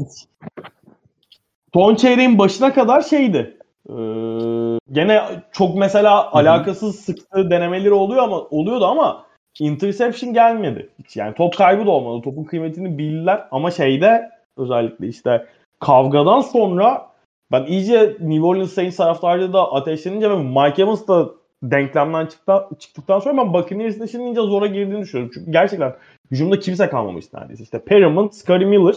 son 1.74 1.94
çeyreğin 1.94 2.38
başına 2.38 2.74
kadar 2.74 3.00
şeydi. 3.00 3.58
Ee, 3.88 4.75
gene 4.92 5.22
çok 5.52 5.76
mesela 5.76 6.32
alakasız 6.32 7.00
sıktığı 7.00 7.50
denemeleri 7.50 7.92
oluyor 7.92 8.22
ama 8.22 8.36
oluyordu 8.38 8.86
ama 8.86 9.26
interception 9.60 10.34
gelmedi. 10.34 10.88
Hiç 10.98 11.16
yani 11.16 11.34
top 11.34 11.56
kaybı 11.56 11.86
da 11.86 11.90
olmadı. 11.90 12.22
Topun 12.24 12.44
kıymetini 12.44 12.98
bildiler 12.98 13.44
ama 13.50 13.70
şeyde 13.70 14.30
özellikle 14.56 15.06
işte 15.06 15.46
kavgadan 15.80 16.40
sonra 16.40 17.06
ben 17.52 17.64
iyice 17.64 18.16
New 18.20 18.46
Orleans 18.46 18.72
Saints 18.72 18.96
taraftarıyla 18.96 19.52
da 19.52 19.72
ateşlenince 19.72 20.30
ve 20.30 20.36
Mike 20.36 20.82
Evans 20.82 21.08
da 21.08 21.30
denklemden 21.62 22.26
çıktı, 22.26 22.52
çıktıktan 22.78 23.18
sonra 23.18 23.36
ben 23.36 23.54
Buccaneers'ın 23.54 24.04
işinin 24.04 24.26
iyice 24.26 24.40
zora 24.40 24.66
girdiğini 24.66 25.00
düşünüyorum. 25.00 25.32
Çünkü 25.34 25.50
gerçekten 25.50 25.94
hücumda 26.30 26.58
kimse 26.58 26.88
kalmamış 26.88 27.32
neredeyse. 27.32 27.62
İşte 27.62 27.78
Perriman, 27.84 28.28
Scotty 28.28 28.64
Miller 28.64 28.94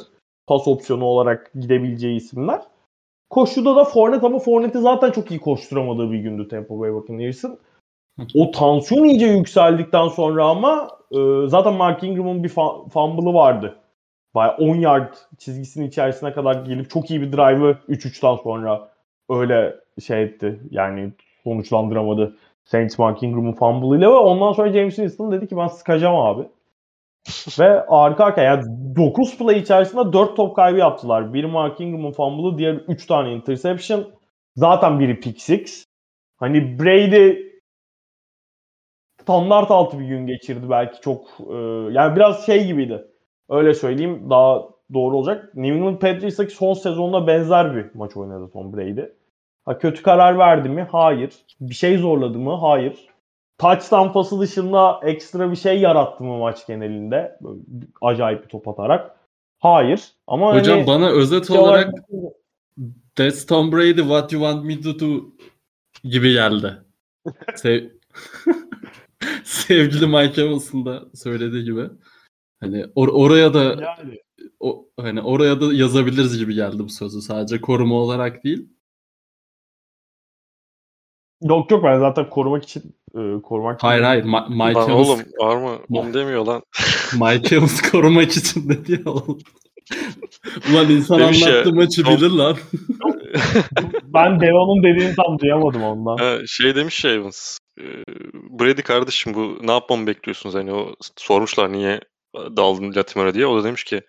pas 0.47 0.67
opsiyonu 0.67 1.05
olarak 1.05 1.51
gidebileceği 1.59 2.17
isimler. 2.17 2.61
Koşuda 3.29 3.75
da 3.75 3.83
Fournette 3.83 4.25
ama 4.27 4.39
Fournette'i 4.39 4.81
zaten 4.81 5.11
çok 5.11 5.31
iyi 5.31 5.39
koşturamadığı 5.39 6.11
bir 6.11 6.19
gündü 6.19 6.47
Tampa 6.47 6.79
Bay 6.79 6.93
Buccaneers'ın. 6.93 7.59
O 8.35 8.51
tansiyon 8.51 9.05
iyice 9.05 9.25
yükseldikten 9.25 10.07
sonra 10.07 10.45
ama 10.45 10.87
e, 11.11 11.17
zaten 11.47 11.73
Mark 11.73 12.03
Ingram'ın 12.03 12.43
bir 12.43 12.49
fumble'ı 12.93 13.33
vardı. 13.33 13.75
Bayağı 14.35 14.57
10 14.57 14.75
yard 14.75 15.13
çizgisinin 15.37 15.87
içerisine 15.87 16.33
kadar 16.33 16.65
gelip 16.65 16.89
çok 16.89 17.11
iyi 17.11 17.21
bir 17.21 17.31
drive'ı 17.31 17.77
3-3'ten 17.89 18.35
sonra 18.35 18.89
öyle 19.29 19.75
şey 20.05 20.23
etti. 20.23 20.59
Yani 20.71 21.11
sonuçlandıramadı. 21.43 22.35
Saints 22.65 22.99
Mark 22.99 23.23
Ingram'ın 23.23 23.53
fumble'ıyla 23.53 24.11
ve 24.11 24.15
ondan 24.15 24.53
sonra 24.53 24.73
James 24.73 24.95
Winston 24.95 25.31
dedi 25.31 25.47
ki 25.47 25.57
ben 25.57 25.67
sıkacağım 25.67 26.15
abi. 26.15 26.43
Ve 27.59 27.85
arka 27.87 28.25
arkaya 28.25 28.43
yani 28.43 28.63
9 28.95 29.37
play 29.37 29.59
içerisinde 29.59 30.13
4 30.13 30.35
top 30.35 30.55
kaybı 30.55 30.77
yaptılar. 30.77 31.33
Biri 31.33 31.47
Mark 31.47 31.81
Ingram'ın 31.81 32.11
fumble'ı, 32.11 32.57
diğer 32.57 32.73
3 32.75 33.05
tane 33.05 33.33
interception. 33.33 34.11
Zaten 34.55 34.99
biri 34.99 35.19
pick 35.19 35.41
six. 35.41 35.85
Hani 36.37 36.79
Brady 36.79 37.49
standart 39.21 39.71
altı 39.71 39.99
bir 39.99 40.05
gün 40.05 40.27
geçirdi 40.27 40.69
belki 40.69 41.01
çok 41.01 41.27
e, 41.49 41.55
yani 41.91 42.15
biraz 42.15 42.45
şey 42.45 42.67
gibiydi. 42.67 43.07
Öyle 43.49 43.73
söyleyeyim 43.73 44.29
daha 44.29 44.63
doğru 44.93 45.17
olacak. 45.17 45.55
New 45.55 45.77
England 45.77 45.99
Patriots'taki 45.99 46.53
son 46.53 46.73
sezonuna 46.73 47.27
benzer 47.27 47.75
bir 47.75 47.85
maç 47.93 48.17
oynadı 48.17 48.49
Tom 48.53 48.73
Brady. 48.77 49.01
Ha, 49.65 49.77
kötü 49.77 50.03
karar 50.03 50.37
verdi 50.37 50.69
mi? 50.69 50.87
Hayır. 50.91 51.33
Bir 51.61 51.75
şey 51.75 51.97
zorladı 51.97 52.39
mı? 52.39 52.55
Hayır. 52.55 53.08
Touchdown 53.59 54.13
pası 54.13 54.39
dışında 54.39 54.99
ekstra 55.03 55.51
bir 55.51 55.55
şey 55.55 55.79
yarattı 55.79 56.23
mı 56.23 56.37
maç 56.37 56.67
genelinde? 56.67 57.37
Böyle 57.41 57.59
acayip 58.01 58.43
bir 58.43 58.49
top 58.49 58.67
atarak. 58.67 59.15
Hayır. 59.59 60.11
Ama 60.27 60.55
Hocam 60.55 60.77
hani, 60.77 60.87
bana 60.87 61.09
özet 61.09 61.47
şey 61.47 61.57
olarak 61.57 61.93
That's 63.15 63.45
Tom 63.45 63.71
Brady 63.71 63.99
what 64.01 64.33
you 64.33 64.41
want 64.41 64.65
me 64.65 64.81
to 64.81 64.99
do 64.99 65.25
gibi 66.03 66.33
geldi. 66.33 66.77
Sev... 67.55 67.89
Sevgili 69.43 70.07
Mike 70.07 70.41
Evans'ın 70.41 70.85
da 70.85 71.03
söylediği 71.13 71.63
gibi. 71.63 71.89
Hani 72.59 72.81
or- 72.81 73.11
oraya 73.11 73.53
da 73.53 73.63
yani 73.63 74.19
o, 74.59 74.85
hani 74.99 75.21
oraya 75.21 75.61
da 75.61 75.73
yazabiliriz 75.73 76.37
gibi 76.37 76.53
geldi 76.53 76.79
bu 76.79 76.89
sözü. 76.89 77.21
Sadece 77.21 77.61
koruma 77.61 77.95
olarak 77.95 78.43
değil. 78.43 78.69
yok 81.41 81.71
yok 81.71 81.83
ben 81.83 81.99
zaten 81.99 82.29
korumak 82.29 82.63
için 82.63 82.95
e, 83.15 83.41
korumak 83.41 83.83
Hayır 83.83 84.03
hayır. 84.03 84.23
Ma- 84.23 84.67
Mike 84.67 84.79
Lan 84.79 84.91
oğlum 84.91 85.19
var 85.39 85.55
mı? 85.55 85.79
Onu 85.89 86.13
demiyor 86.13 86.45
lan. 86.45 86.63
Evans 87.51 87.81
korumak 87.81 88.37
için 88.37 88.69
dedi 88.69 88.91
ya 88.91 89.11
oğlum. 89.11 89.39
Ulan 90.71 90.89
insan 90.89 91.19
Demiş 91.19 91.41
ya, 91.41 91.47
anlattı 91.47 91.73
maçı 91.73 92.01
Tom- 92.01 92.17
bilir 92.17 92.29
lan. 92.29 92.57
Ben 94.03 94.41
Devon'un 94.41 94.83
dediğini 94.83 95.15
tam 95.15 95.39
duyamadım 95.39 95.83
ondan. 95.83 96.17
Ha, 96.17 96.37
şey 96.47 96.75
demiş 96.75 97.05
ya 97.05 97.11
Evans. 97.11 97.57
e, 97.79 97.85
Brady 98.33 98.81
kardeşim 98.81 99.33
bu 99.33 99.57
ne 99.61 99.71
yapmamı 99.71 100.07
bekliyorsunuz? 100.07 100.55
Hani 100.55 100.73
o 100.73 100.95
sormuşlar 101.17 101.71
niye 101.71 101.99
daldın 102.35 102.93
Latimer'a 102.95 103.33
diye. 103.33 103.47
O 103.47 103.59
da 103.59 103.63
demiş 103.63 103.83
ki 103.83 104.01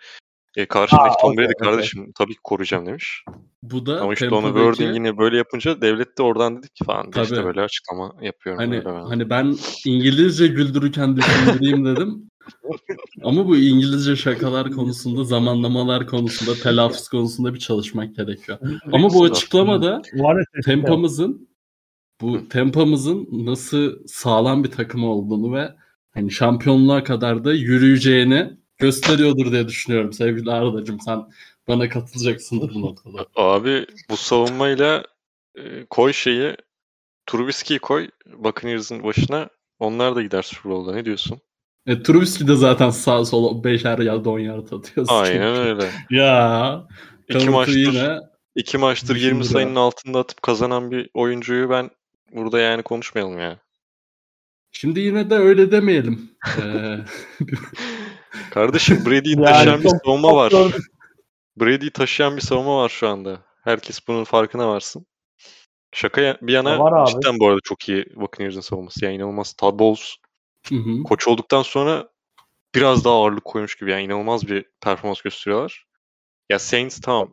e, 0.56 0.66
karşımdaki 0.66 1.08
Ha, 1.08 1.16
Tom 1.20 1.36
Brady 1.36 1.52
okey. 1.54 1.68
kardeşim 1.70 2.12
tabii 2.18 2.32
ki 2.32 2.40
koruyacağım 2.44 2.86
demiş. 2.86 3.24
Bu 3.62 3.86
da 3.86 4.00
Ama 4.00 4.12
işte 4.12 4.30
onu 4.30 4.46
Tampa'daki- 4.46 4.72
Wording 4.76 4.94
yine 4.96 5.18
böyle 5.18 5.36
yapınca 5.36 5.80
devlet 5.80 6.18
de 6.18 6.22
oradan 6.22 6.58
dedi 6.58 6.68
ki 6.68 6.84
falan 6.84 7.06
işte 7.06 7.22
Tabii. 7.34 7.44
böyle 7.44 7.60
açıklama 7.60 8.12
yapıyorum. 8.22 8.60
Hani 8.60 8.74
öyle 8.76 8.84
ben. 8.84 9.02
hani 9.02 9.30
ben 9.30 9.56
İngilizce 9.86 10.46
güldürürken 10.46 11.16
düşündüreyim 11.16 11.84
dedim. 11.84 12.30
Ama 13.22 13.46
bu 13.46 13.56
İngilizce 13.56 14.16
şakalar 14.16 14.70
konusunda, 14.70 15.24
zamanlamalar 15.24 16.06
konusunda, 16.06 16.54
telaffuz 16.62 17.08
konusunda 17.08 17.54
bir 17.54 17.58
çalışmak 17.58 18.16
gerekiyor. 18.16 18.58
Ama 18.92 19.10
bu 19.10 19.24
açıklamada. 19.24 20.02
Tempa'mızın 20.64 21.48
bu 22.20 22.48
Tempa'mızın 22.48 23.28
nasıl 23.32 23.92
sağlam 24.06 24.64
bir 24.64 24.70
takım 24.70 25.04
olduğunu 25.04 25.54
ve 25.54 25.68
hani 26.14 26.30
şampiyonluğa 26.30 27.04
kadar 27.04 27.44
da 27.44 27.52
yürüyeceğini 27.52 28.59
gösteriyordur 28.80 29.52
diye 29.52 29.68
düşünüyorum 29.68 30.12
sevgili 30.12 30.50
Arda'cığım. 30.50 31.00
Sen 31.00 31.24
bana 31.68 31.88
katılacaksındır 31.88 32.74
bu 32.74 32.82
noktada. 32.82 33.26
Abi 33.36 33.86
bu 34.10 34.16
savunmayla 34.16 35.04
e, 35.54 35.84
koy 35.90 36.12
şeyi 36.12 36.56
Trubisky'yi 37.26 37.78
koy 37.78 38.08
Buccaneers'ın 38.26 39.02
başına. 39.02 39.48
Onlar 39.78 40.16
da 40.16 40.22
gider 40.22 40.42
Super 40.42 40.72
Bowl'da. 40.72 40.94
Ne 40.94 41.04
diyorsun? 41.04 41.40
E, 41.86 42.02
Trubisky 42.02 42.48
de 42.48 42.56
zaten 42.56 42.90
sağ 42.90 43.24
sola 43.24 43.62
5'er 43.62 44.04
yard 44.04 44.24
10 44.24 44.38
yard 44.38 44.72
atıyor. 44.72 45.06
Aynen 45.10 45.56
öyle. 45.56 45.90
Ya. 46.10 46.86
İki 47.28 47.50
maçtır, 47.50 47.76
yine 47.76 48.18
iki 48.54 48.78
maçtır 48.78 49.16
20 49.16 49.22
düşündür 49.22 49.44
sayının 49.44 49.74
altında 49.74 50.18
atıp 50.18 50.42
kazanan 50.42 50.90
bir 50.90 51.10
oyuncuyu 51.14 51.70
ben 51.70 51.90
burada 52.32 52.60
yani 52.60 52.82
konuşmayalım 52.82 53.38
ya. 53.38 53.58
Şimdi 54.72 55.00
yine 55.00 55.30
de 55.30 55.34
öyle 55.34 55.70
demeyelim. 55.70 56.30
Ee, 56.62 56.96
Kardeşim 58.50 58.96
Brady'yi 59.06 59.36
Yani 59.36 59.44
taşıyan 59.44 59.78
bir 59.78 59.88
çok- 59.88 60.00
savunma 60.06 60.48
çok 60.48 60.60
var. 60.64 60.72
Brady'yi 61.56 61.90
taşıyan 61.90 62.36
bir 62.36 62.40
savunma 62.42 62.76
var 62.82 62.88
şu 62.88 63.08
anda. 63.08 63.40
Herkes 63.64 64.08
bunun 64.08 64.24
farkına 64.24 64.68
varsın. 64.68 65.06
Şaka 65.92 66.38
bir 66.42 66.52
yana 66.52 66.78
Var 66.78 66.92
abi. 67.02 67.10
cidden 67.10 67.40
bu 67.40 67.48
arada 67.48 67.60
çok 67.64 67.88
iyi 67.88 68.06
Buccaneers'ın 68.16 68.60
savunması. 68.60 69.04
Yani 69.04 69.14
inanılmaz. 69.14 69.52
Todd 69.52 69.78
Bowles 69.78 70.14
hı 70.68 70.74
hı. 70.74 71.02
koç 71.02 71.28
olduktan 71.28 71.62
sonra 71.62 72.08
biraz 72.74 73.04
daha 73.04 73.14
ağırlık 73.14 73.44
koymuş 73.44 73.74
gibi. 73.76 73.90
Yani 73.90 74.02
inanılmaz 74.02 74.48
bir 74.48 74.64
performans 74.80 75.20
gösteriyorlar. 75.20 75.84
Ya 76.50 76.58
Saints 76.58 77.00
tamam. 77.00 77.32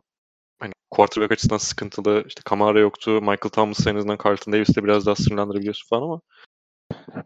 Hani 0.60 0.72
quarterback 0.90 1.32
açısından 1.32 1.58
sıkıntılı. 1.58 2.24
İşte 2.28 2.42
Kamara 2.44 2.80
yoktu. 2.80 3.10
Michael 3.10 3.38
Thomas 3.52 3.86
en 3.86 3.96
azından 3.96 4.18
Carlton 4.24 4.52
Davis'te 4.52 4.84
biraz 4.84 5.06
daha 5.06 5.14
sınırlandırabiliyorsun 5.14 5.88
falan 5.88 6.02
ama 6.02 6.20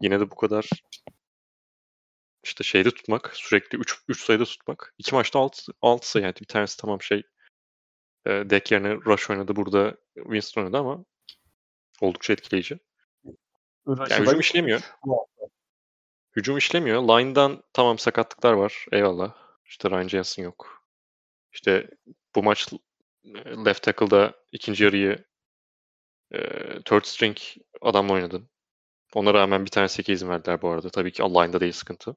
yine 0.01 0.19
de 0.19 0.31
bu 0.31 0.35
kadar 0.35 0.69
işte 2.43 2.63
şeyde 2.63 2.91
tutmak, 2.91 3.31
sürekli 3.33 3.77
3 3.77 3.99
3 4.07 4.23
sayıda 4.23 4.45
tutmak. 4.45 4.93
İki 4.97 5.15
maçta 5.15 5.39
6 5.39 5.73
6 5.81 6.09
sayı 6.09 6.25
yani 6.25 6.35
bir 6.41 6.45
tanesi 6.45 6.77
tamam 6.77 7.01
şey 7.01 7.23
e, 8.25 8.29
Deck 8.29 8.71
yerine 8.71 8.95
Rush 8.95 9.29
oynadı 9.29 9.55
burada 9.55 9.97
Winston 10.15 10.61
oynadı 10.61 10.77
ama 10.77 11.05
oldukça 12.01 12.33
etkileyici. 12.33 12.79
Yani 13.87 14.21
hücum 14.21 14.39
işlemiyor. 14.39 14.81
Hücum 16.35 16.57
işlemiyor. 16.57 17.01
Line'dan 17.01 17.63
tamam 17.73 17.99
sakatlıklar 17.99 18.53
var. 18.53 18.85
Eyvallah. 18.91 19.35
İşte 19.65 19.89
Ryan 19.89 20.07
Jensen 20.07 20.43
yok. 20.43 20.83
İşte 21.51 21.89
bu 22.35 22.43
maç 22.43 22.73
e, 23.23 23.29
left 23.65 23.83
tackle'da 23.83 24.33
ikinci 24.51 24.83
yarıyı 24.83 25.25
e, 26.31 26.39
third 26.85 27.03
string 27.03 27.37
adamla 27.81 28.13
oynadın. 28.13 28.49
Ona 29.13 29.33
rağmen 29.33 29.65
bir 29.65 29.69
tane 29.69 29.87
8 29.87 30.13
izin 30.13 30.29
verdiler 30.29 30.61
bu 30.61 30.69
arada. 30.69 30.89
Tabii 30.89 31.11
ki 31.11 31.23
line'da 31.23 31.59
değil 31.59 31.73
sıkıntı. 31.73 32.15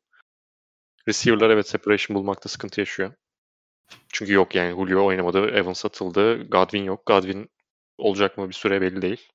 Receiver'lar 1.09 1.51
evet 1.51 1.69
separation 1.69 2.15
bulmakta 2.17 2.49
sıkıntı 2.49 2.81
yaşıyor. 2.81 3.13
Çünkü 4.13 4.33
yok 4.33 4.55
yani 4.55 4.71
Julio 4.71 5.07
oynamadı. 5.07 5.39
Evans 5.39 5.85
atıldı. 5.85 6.49
Godwin 6.49 6.85
yok. 6.85 7.07
Godwin 7.07 7.51
olacak 7.99 8.39
mı 8.39 8.49
bir 8.49 8.55
süre 8.55 8.81
belli 8.81 9.03
değil. 9.03 9.29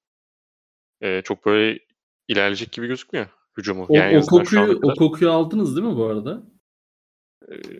E, 1.02 1.22
çok 1.22 1.46
böyle 1.46 1.80
ilerleyecek 2.28 2.72
gibi 2.72 2.88
gözükmüyor 2.88 3.28
hücumu. 3.58 3.86
O, 3.90 3.96
Yani 3.96 4.18
o 4.18 4.22
kokuyu, 4.22 4.80
o 4.84 4.96
kokuyu 4.96 5.32
aldınız 5.32 5.76
değil 5.76 5.88
mi 5.88 5.96
bu 5.96 6.06
arada? 6.06 6.44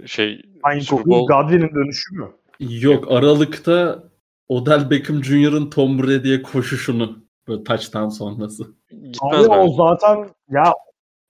şey 0.06 0.42
Aynı 0.64 0.82
Super 0.82 0.98
kokuyu 0.98 1.16
Bowl- 1.16 1.44
Godwin'in 1.44 1.76
dönüşü 1.76 2.16
mü? 2.16 2.32
Yok 2.60 3.12
Aralık'ta 3.12 4.04
Odell 4.48 4.90
Beckham 4.90 5.24
Jr.'ın 5.24 5.70
Tom 5.70 6.04
Brady'ye 6.04 6.42
koşuşunu 6.42 7.22
Böyle 7.48 7.64
taçtan 7.64 8.10
sonrası. 8.10 8.76
Gitmez 8.90 9.46
Abi 9.46 9.56
o 9.56 9.74
zaten 9.74 10.30
ya 10.50 10.74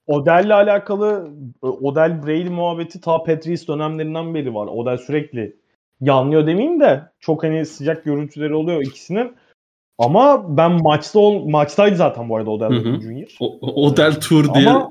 Odell'le 0.06 0.54
alakalı 0.54 1.30
Odell 1.62 2.22
Brady 2.26 2.48
muhabbeti 2.48 3.00
ta 3.00 3.22
Patriots 3.22 3.68
dönemlerinden 3.68 4.34
beri 4.34 4.54
var. 4.54 4.66
Odell 4.66 4.98
sürekli 4.98 5.56
yanlıyor 6.00 6.46
demeyeyim 6.46 6.80
de 6.80 7.02
çok 7.20 7.44
hani 7.44 7.66
sıcak 7.66 8.04
görüntüleri 8.04 8.54
oluyor 8.54 8.82
ikisinin. 8.82 9.32
Ama 9.98 10.56
ben 10.56 10.82
maçta 10.82 11.18
ol, 11.18 11.48
maçtaydı 11.48 11.96
zaten 11.96 12.28
bu 12.28 12.36
arada 12.36 12.50
Odell 12.50 12.70
Hı 12.70 12.88
hı. 12.90 13.00
Jr. 13.00 13.36
O, 13.40 13.58
Odell 13.86 14.20
Tour 14.20 14.54
diye 14.54 14.68
Ama- 14.70 14.88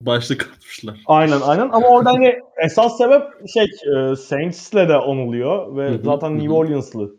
başlık 0.00 0.50
atmışlar. 0.56 1.00
Aynen 1.06 1.40
aynen 1.40 1.68
ama 1.72 1.88
orada 1.88 2.10
hani 2.10 2.34
esas 2.64 2.98
sebep 2.98 3.22
şey 3.48 3.64
e, 3.64 4.16
Saints'le 4.16 4.74
de 4.74 4.94
anılıyor 4.94 5.76
ve 5.76 5.88
Hı 5.88 5.94
hı, 5.94 6.02
zaten 6.04 6.30
hı 6.30 6.38
New. 6.38 6.52
Orleans'lı. 6.52 7.16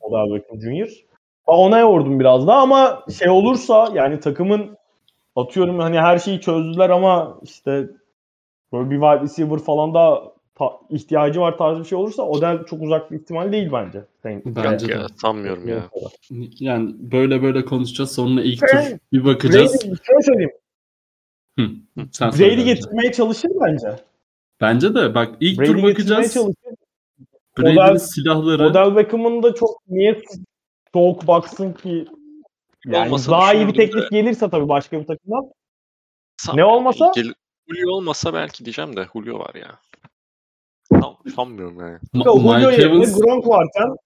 Odell 0.00 0.34
Beckham. 0.34 0.58
Ben 0.60 0.86
Ona 1.46 1.78
yordum 1.78 2.20
biraz 2.20 2.46
da 2.46 2.54
ama 2.54 3.04
şey 3.18 3.30
olursa 3.30 3.88
yani 3.94 4.20
takımın 4.20 4.76
atıyorum 5.36 5.78
hani 5.78 6.00
her 6.00 6.18
şeyi 6.18 6.40
çözdüler 6.40 6.90
ama 6.90 7.38
işte 7.42 7.90
böyle 8.72 8.90
bir 8.90 8.96
wide 9.00 9.20
receiver 9.20 9.58
falan 9.58 9.94
da 9.94 10.32
ta- 10.54 10.80
ihtiyacı 10.90 11.40
var 11.40 11.58
tarzı 11.58 11.80
bir 11.80 11.84
şey 11.84 11.98
olursa 11.98 12.22
Odell 12.22 12.64
çok 12.64 12.82
uzak 12.82 13.10
bir 13.10 13.20
ihtimal 13.20 13.52
değil 13.52 13.72
bence. 13.72 14.04
Bence 14.24 14.88
de. 14.88 15.06
sanmıyorum 15.16 15.68
ya. 15.68 15.90
Yani 16.60 16.94
böyle 16.98 17.42
böyle 17.42 17.64
konuşacağız. 17.64 18.12
Sonra 18.12 18.42
ilk 18.42 18.60
tur 18.60 18.78
bir 19.12 19.24
bakacağız. 19.24 19.72
Brady, 19.72 19.94
şöyle 20.02 20.22
söyleyeyim. 20.22 20.52
Sen 22.12 22.30
söyle 22.30 22.56
Brady 22.56 22.64
getirmeye 22.64 23.12
çalışır 23.12 23.50
bence. 23.60 23.88
Bence 24.60 24.94
de 24.94 25.14
bak 25.14 25.36
ilk 25.40 25.58
Brady 25.58 25.66
tur 25.66 25.74
getirmeye 25.74 25.92
bakacağız. 25.92 26.34
çalışır. 26.34 26.74
Brady'nin 27.58 27.96
silahları. 27.96 28.66
Odell 28.66 28.96
Beckham'ın 28.96 29.42
da 29.42 29.54
çok 29.54 29.70
niye 29.88 30.22
soğuk 30.92 31.26
baksın 31.26 31.72
ki 31.72 32.06
yani 32.86 33.10
daha 33.28 33.54
iyi 33.54 33.68
bir 33.68 33.74
teklif 33.74 34.10
gelirse 34.10 34.50
tabii 34.50 34.68
başka 34.68 35.00
bir 35.00 35.06
takımdan. 35.06 35.50
San- 36.36 36.56
Ne 36.56 36.64
olmasa? 36.64 37.12
Gel- 37.14 37.34
Julio 37.68 37.94
olmasa 37.96 38.34
belki 38.34 38.64
diyeceğim 38.64 38.96
de 38.96 39.06
Julio 39.12 39.38
var 39.38 39.54
ya. 39.54 39.80
Tam, 41.00 41.16
sanmıyorum 41.36 41.80
yani. 41.80 41.98
Ma- 42.14 42.24
Julio 42.24 42.54
Mike 42.54 42.82
yerine 42.82 42.94
Evans 42.96 43.20
Gronk 43.20 43.46
varken 43.48 43.96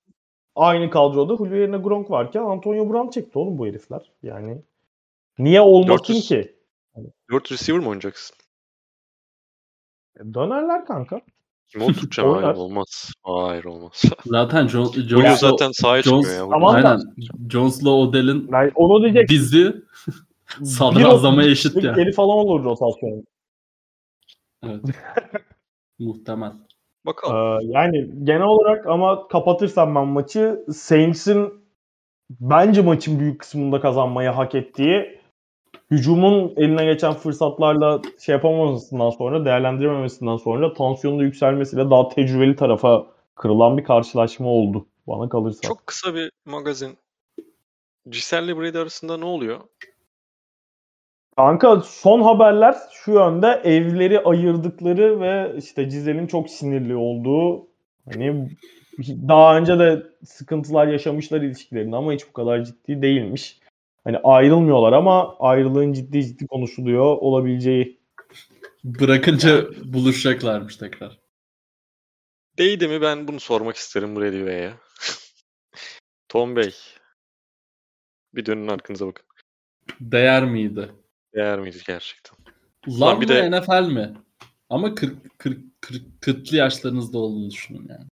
aynı 0.57 0.91
kadroda 0.91 1.37
Julio 1.37 1.55
yerine 1.57 1.77
Gronk 1.77 2.11
varken 2.11 2.41
Antonio 2.41 2.91
Brown 2.91 3.11
çekti 3.11 3.39
oğlum 3.39 3.59
bu 3.59 3.67
herifler. 3.67 4.13
Yani 4.23 4.63
niye 5.39 5.61
olmasın 5.61 5.93
400 6.15 6.29
ki? 6.29 6.57
4 7.31 7.53
receiver 7.53 7.81
mi 7.81 7.89
oynayacaksın? 7.89 8.37
E, 10.21 10.35
Dönerler 10.35 10.87
kanka. 10.87 11.21
Kim 11.69 11.83
oturtacağım? 11.83 12.33
Hayır 12.43 12.57
olmaz. 12.57 13.13
Hayır 13.23 13.65
olmaz. 13.65 14.03
zaten 14.27 14.69
John, 14.69 14.85
Julio 14.85 15.09
Jones'la 15.09 15.51
zaten 15.51 15.71
sahaya 15.73 16.03
Jones- 16.03 16.23
çıkmıyor 16.23 16.45
ya. 16.45 16.51
Tamam 16.51 16.75
aynen. 16.75 17.01
Jones'la 17.51 17.91
Odell'in 17.91 18.49
Yani 18.53 18.71
onu 18.75 19.03
diyecek. 19.03 19.29
dizi 19.29 19.77
sadrazama 20.65 21.43
eşit 21.45 21.85
ya. 21.85 21.93
Geri 21.93 22.13
falan 22.13 22.37
olur 22.39 22.65
rotasyon. 22.65 23.25
Evet. 24.63 24.81
Muhtemel. 25.99 26.53
Bakalım. 27.07 27.37
Ee, 27.37 27.65
yani 27.65 28.11
genel 28.25 28.43
olarak 28.47 28.87
ama 28.87 29.29
kapatırsam 29.29 29.95
ben 29.95 30.07
maçı 30.07 30.65
Saints'in 30.75 31.55
bence 32.31 32.83
maçın 32.83 33.21
büyük 33.21 33.41
kısmında 33.41 33.81
kazanmayı 33.81 34.29
hak 34.29 34.55
ettiği 34.55 35.18
hücumun 35.91 36.53
eline 36.57 36.85
geçen 36.85 37.15
fırsatlarla 37.15 38.03
şey 38.21 38.33
yapamamasından 38.33 39.11
sonra 39.11 39.45
değerlendirememesinden 39.45 40.37
sonra 40.37 40.73
tansiyonun 40.73 41.23
yükselmesiyle 41.23 41.91
daha 41.91 42.09
tecrübeli 42.09 42.57
tarafa 42.57 43.07
kırılan 43.35 43.79
bir 43.79 43.85
karşılaşma 43.85 44.49
oldu 44.49 44.87
bana 45.07 45.29
kalırsa. 45.29 45.69
Çok 45.69 45.87
kısa 45.87 46.15
bir 46.15 46.31
magazin. 46.45 46.99
Giselle 48.11 48.53
ile 48.53 48.61
Brady 48.61 48.79
arasında 48.79 49.17
ne 49.17 49.25
oluyor? 49.25 49.61
Kanka 51.37 51.81
son 51.81 52.23
haberler 52.23 52.77
şu 52.93 53.13
yönde 53.13 53.61
evleri 53.65 54.21
ayırdıkları 54.21 55.21
ve 55.21 55.53
işte 55.59 55.91
Cizel'in 55.91 56.27
çok 56.27 56.51
sinirli 56.51 56.97
olduğu 56.97 57.67
hani 58.13 58.51
daha 59.29 59.57
önce 59.57 59.79
de 59.79 60.03
sıkıntılar 60.25 60.87
yaşamışlar 60.87 61.41
ilişkilerinde 61.41 61.97
ama 61.97 62.13
hiç 62.13 62.29
bu 62.29 62.33
kadar 62.33 62.65
ciddi 62.65 63.03
değilmiş. 63.03 63.59
Hani 64.09 64.19
ayrılmıyorlar 64.19 64.93
ama 64.93 65.39
ayrılığın 65.39 65.93
ciddi 65.93 66.27
ciddi 66.27 66.47
konuşuluyor 66.47 67.05
olabileceği. 67.05 68.01
Bırakınca 68.85 69.67
buluşacaklarmış 69.85 70.77
tekrar. 70.77 71.19
Değdi 72.59 72.89
mi 72.89 73.03
ben 73.03 73.29
bunu 73.29 73.41
sormak 73.41 73.77
isterim 73.77 74.17
Brady 74.17 74.47
Bey'e. 74.47 74.75
Tom 76.29 76.57
Bey. 76.57 76.75
Bir 78.35 78.47
dönün 78.47 78.69
arkanıza 78.69 79.07
bakın. 79.07 79.27
Değer 80.01 80.45
miydi? 80.45 80.93
Değer 81.35 81.59
miydi 81.59 81.79
gerçekten? 81.87 82.39
Love 82.89 83.21
bir 83.21 83.27
mı 83.27 83.53
de- 83.53 83.61
NFL 83.61 83.93
mi? 83.93 84.15
Ama 84.69 84.95
40 84.95 85.39
40 85.39 85.59
40 85.81 86.23
kırklı 86.23 86.57
yaşlarınızda 86.57 87.19
olduğunu 87.19 87.51
düşünün 87.51 87.89
yani. 87.89 88.09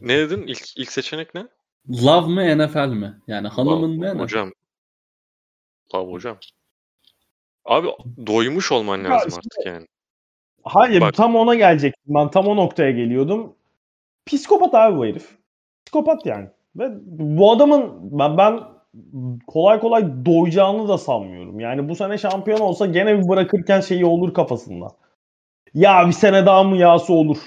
Ne 0.00 0.18
dedin? 0.18 0.46
İlk, 0.46 0.78
ilk 0.78 0.92
seçenek 0.92 1.34
ne? 1.34 1.46
Love 1.88 2.26
mı 2.26 2.66
NFL 2.66 2.88
mi? 2.88 3.20
Yani 3.26 3.48
hanımın 3.48 4.00
Love, 4.00 4.14
NFL? 4.14 4.18
Hocam. 4.18 4.52
Love 5.94 6.12
hocam. 6.12 6.36
Abi 7.64 7.88
doymuş 8.26 8.72
olman 8.72 8.98
Ya 8.98 9.10
lazım 9.10 9.28
işte- 9.28 9.38
artık 9.38 9.66
yani. 9.66 9.86
Hayır 10.64 11.00
Bak. 11.00 11.14
tam 11.14 11.36
ona 11.36 11.54
gelecektim. 11.54 12.14
Ben 12.14 12.30
tam 12.30 12.46
o 12.46 12.56
noktaya 12.56 12.90
geliyordum. 12.90 13.54
Psikopat 14.26 14.74
abi 14.74 14.98
bu 14.98 15.06
herif. 15.06 15.38
Psikopat 15.86 16.26
yani. 16.26 16.48
Ve 16.76 16.88
bu 17.06 17.52
adamın 17.52 17.92
ben, 18.02 18.36
ben 18.38 18.60
kolay 19.46 19.80
kolay 19.80 20.24
doyacağını 20.26 20.88
da 20.88 20.98
sanmıyorum. 20.98 21.60
Yani 21.60 21.88
bu 21.88 21.94
sene 21.96 22.18
şampiyon 22.18 22.60
olsa 22.60 22.86
gene 22.86 23.18
bir 23.18 23.28
bırakırken 23.28 23.80
şeyi 23.80 24.06
olur 24.06 24.34
kafasında. 24.34 24.88
Ya 25.74 26.06
bir 26.06 26.12
sene 26.12 26.46
daha 26.46 26.62
mı 26.64 26.76
yası 26.76 27.12
olur? 27.12 27.38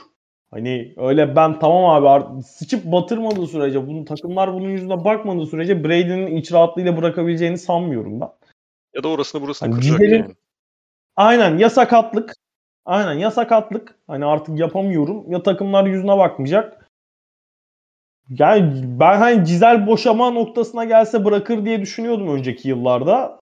Hani 0.53 0.93
öyle 0.97 1.35
ben 1.35 1.59
tamam 1.59 1.85
abi 1.85 2.43
sıçıp 2.43 2.85
batırmadığı 2.85 3.47
sürece 3.47 3.87
bunun 3.87 4.05
takımlar 4.05 4.53
bunun 4.53 4.69
yüzüne 4.69 5.05
bakmadığı 5.05 5.45
sürece 5.45 5.83
Brady'nin 5.83 6.35
iç 6.35 6.53
rahatlığıyla 6.53 6.97
bırakabileceğini 6.97 7.57
sanmıyorum 7.57 8.21
ben. 8.21 8.29
Ya 8.93 9.03
da 9.03 9.07
orasını 9.07 9.41
burasını 9.41 9.69
Hani 9.69 9.79
kıracak 9.79 9.99
Cizel'in- 9.99 10.21
yani. 10.21 10.33
Aynen 11.15 11.57
ya 11.57 11.69
sakatlık. 11.69 12.35
Aynen 12.85 13.13
ya 13.13 13.31
sakatlık. 13.31 13.95
Hani 14.07 14.25
artık 14.25 14.59
yapamıyorum. 14.59 15.31
Ya 15.31 15.43
takımlar 15.43 15.85
yüzüne 15.85 16.17
bakmayacak. 16.17 16.89
Yani 18.29 18.83
ben 18.99 19.17
hani 19.17 19.45
Cizel 19.45 19.87
boşama 19.87 20.29
noktasına 20.31 20.85
gelse 20.85 21.25
bırakır 21.25 21.65
diye 21.65 21.81
düşünüyordum 21.81 22.27
önceki 22.27 22.69
yıllarda. 22.69 23.39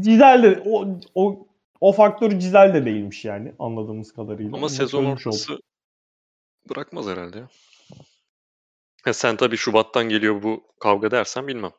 Cizel 0.00 0.42
de 0.42 0.62
o, 0.66 0.86
o, 1.14 1.46
o 1.82 1.92
faktör 1.92 2.30
Cizel 2.38 2.74
de 2.74 2.84
değilmiş 2.84 3.24
yani 3.24 3.52
anladığımız 3.58 4.12
kadarıyla. 4.12 4.48
Ama 4.48 4.60
Bunu 4.60 4.68
sezon 4.68 5.04
ortası 5.04 5.58
bırakmaz 6.70 7.06
herhalde 7.06 7.38
ya. 7.38 9.12
Sen 9.12 9.36
tabii 9.36 9.56
Şubat'tan 9.56 10.08
geliyor 10.08 10.42
bu 10.42 10.62
kavga 10.80 11.10
dersen 11.10 11.46
bilmem. 11.46 11.70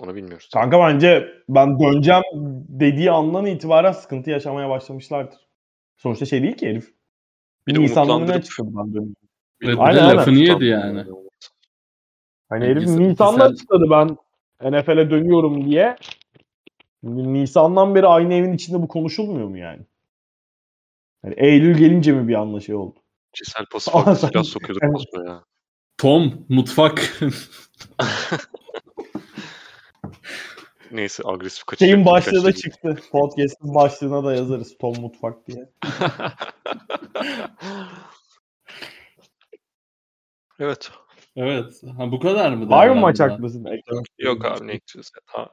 Onu 0.00 0.14
bilmiyoruz. 0.14 0.50
Kanka 0.54 0.80
bence 0.80 1.28
ben 1.48 1.80
döneceğim 1.80 2.22
dediği 2.68 3.10
andan 3.10 3.46
itibaren 3.46 3.92
sıkıntı 3.92 4.30
yaşamaya 4.30 4.68
başlamışlardır. 4.68 5.38
Sonuçta 5.96 6.26
şey 6.26 6.42
değil 6.42 6.56
ki 6.56 6.68
herif. 6.68 6.94
Bir 7.66 7.74
de 7.74 7.80
Nisan'da 7.80 8.18
ne 8.18 8.22
umutlandırıp- 8.22 8.38
açıkladı 8.38 8.70
ben 8.74 8.86
dönüyorum. 8.88 9.14
Bir 9.60 9.66
de 9.76 9.80
Aynen, 9.80 10.02
aynen. 10.02 10.16
lafını 10.16 10.38
yedi 10.38 10.64
yani. 10.64 11.04
Hani 12.48 12.64
herif 12.64 12.88
Nisan'da 12.88 13.44
açıkladı 13.44 13.84
ben 13.90 14.16
NFL'e 14.72 15.10
dönüyorum 15.10 15.70
diye. 15.70 15.96
Nisan'dan 17.02 17.94
beri 17.94 18.06
aynı 18.06 18.34
evin 18.34 18.52
içinde 18.52 18.82
bu 18.82 18.88
konuşulmuyor 18.88 19.48
mu 19.48 19.58
yani? 19.58 19.82
Yani 21.24 21.34
Eylül 21.36 21.78
gelince 21.78 22.12
mi 22.12 22.28
bir 22.28 22.34
anlaşma 22.34 22.76
oldu? 22.76 22.98
Cisel 23.32 23.66
pası 23.72 23.90
Ama 23.90 24.04
farklı 24.04 24.20
sen- 24.20 24.28
silah 24.28 24.44
sokuyordu 24.44 24.78
Evet. 24.82 25.26
Ya. 25.26 25.44
Tom 25.98 26.46
mutfak. 26.48 27.20
Neyse 30.92 31.22
agresif 31.26 31.64
kaçacak. 31.64 31.90
Şeyin 31.90 32.06
başlığı 32.06 32.44
da 32.44 32.52
şey. 32.52 32.62
çıktı. 32.62 32.98
Podcast'ın 33.12 33.74
başlığına 33.74 34.24
da 34.24 34.34
yazarız 34.34 34.78
Tom 34.78 35.00
Mutfak 35.00 35.46
diye. 35.46 35.70
evet. 40.60 40.90
evet. 41.36 41.82
Ha, 41.96 42.12
bu 42.12 42.20
kadar 42.20 42.52
mı? 42.52 42.70
Var 42.70 42.88
mı 42.88 42.94
maç? 42.94 43.20
Eklemek 43.20 44.06
Yok 44.18 44.44
abi 44.44 44.66
ne 44.66 44.72
ekleyeceğiz? 44.72 45.10
Ha, 45.26 45.48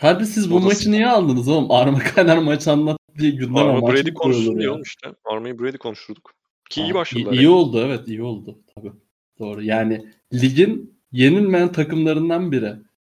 Hadi 0.00 0.26
siz 0.26 0.50
bu 0.50 0.54
Odası- 0.54 0.66
maçı 0.68 0.90
niye 0.92 1.08
aldınız 1.08 1.48
oğlum? 1.48 1.70
Arma 1.70 1.98
Kaner 1.98 2.38
maç 2.38 2.68
anlat 2.68 2.98
diye 3.18 3.30
gündeme 3.30 3.60
Arma 3.60 3.88
Brady 3.88 4.14
konuşsun 4.14 4.52
ya? 4.52 4.58
diye 4.58 4.70
oğlum 4.70 4.82
işte. 4.82 5.08
Arma'yı 5.24 5.58
Brady 5.58 5.76
konuşurduk. 5.76 6.34
Ki 6.70 6.80
iyi 6.82 6.88
Ha, 6.88 6.94
başladılar. 6.94 7.32
İyi, 7.32 7.36
yani. 7.36 7.44
iyi 7.44 7.48
oldu 7.48 7.80
evet 7.86 8.08
iyi 8.08 8.22
oldu. 8.22 8.58
Tabii. 8.74 8.92
Doğru. 9.38 9.62
Yani 9.62 10.12
ligin 10.34 11.00
yenilmeyen 11.12 11.72
takımlarından 11.72 12.52
biri. 12.52 12.72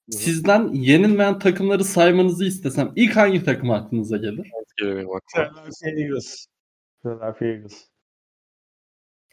Sizden 0.10 0.74
yenilmeyen 0.74 1.40
takımları 1.40 1.84
saymanızı 1.84 2.46
istesem 2.46 2.92
ilk 2.96 3.16
hangi 3.16 3.44
takım 3.44 3.72
aklınıza 3.72 4.18
gelir? 4.18 4.52
Philadelphia 4.78 5.90
Eagles. 6.00 6.46
Philadelphia 7.02 7.46
Eagles. 7.46 7.88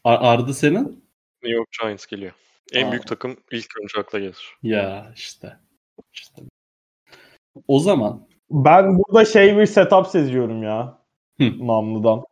Ar- 0.04 0.18
Ardı 0.34 0.54
senin? 0.54 1.04
New 1.42 1.56
York 1.56 1.68
Giants 1.82 2.06
geliyor. 2.06 2.32
En 2.72 2.86
Aa. 2.86 2.90
büyük 2.92 3.06
takım 3.06 3.36
ilk 3.52 3.66
önce 3.82 3.98
akla 4.00 4.18
gelir. 4.18 4.54
Ya 4.62 5.12
işte. 5.16 5.56
İşte. 6.12 6.42
O 7.68 7.78
zaman 7.78 8.26
Ben 8.50 8.98
burada 8.98 9.24
şey 9.24 9.56
bir 9.56 9.66
setup 9.66 10.06
seziyorum 10.06 10.62
ya. 10.62 10.98
Hı. 11.40 11.66
Namlı'dan. 11.66 12.24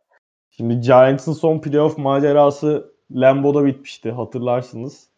Şimdi 0.49 0.81
Giants'ın 0.81 1.33
son 1.33 1.59
playoff 1.59 1.97
macerası 1.97 2.93
Lambeau'da 3.11 3.65
bitmişti 3.65 4.11
hatırlarsınız. 4.11 5.09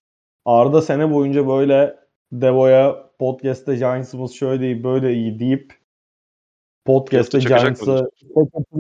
Arda 0.45 0.81
sene 0.81 1.13
boyunca 1.13 1.47
böyle 1.47 1.97
Devo'ya 2.31 3.09
podcast'te 3.19 3.75
Giants'ımız 3.75 4.33
şöyle 4.33 4.61
değil 4.61 4.83
böyle 4.83 5.13
iyi 5.13 5.39
deyip 5.39 5.73
podcast'te 6.85 7.39
Giants'ı 7.39 8.11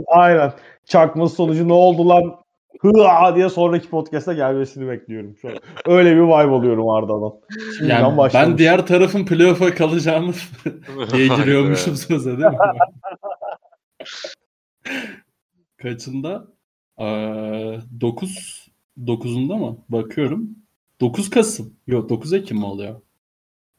aynen 0.07 0.53
çakması 0.85 1.35
sonucu 1.35 1.67
ne 1.67 1.73
oldu 1.73 2.09
lan 2.09 2.40
hıa 2.79 3.35
diye 3.35 3.49
sonraki 3.49 3.89
podcast'a 3.89 4.33
gelmesini 4.33 4.87
bekliyorum. 4.89 5.35
Şu 5.41 5.49
an. 5.49 5.55
Öyle 5.85 6.11
bir 6.15 6.21
vibe 6.21 6.31
alıyorum 6.55 6.89
Arda'dan. 6.89 7.33
Şimdiden 7.77 7.99
yani 7.99 8.11
ben 8.11 8.17
başlamış. 8.17 8.57
diğer 8.57 8.85
tarafın 8.87 9.25
playoff'a 9.25 9.75
kalacağını 9.75 10.33
diye 11.13 11.27
giriyormuşum 11.37 11.95
söze 11.95 12.29
değil 12.37 12.49
mi? 12.49 12.57
Kaçında? 15.77 16.47
Ee, 16.99 17.03
9 18.01 18.67
9'unda 19.05 19.59
mı? 19.59 19.77
Bakıyorum. 19.89 20.49
9 21.01 21.29
Kasım. 21.29 21.73
Yok 21.87 22.09
9 22.09 22.33
Ekim 22.33 22.57
mi 22.57 22.65
oluyor? 22.65 23.01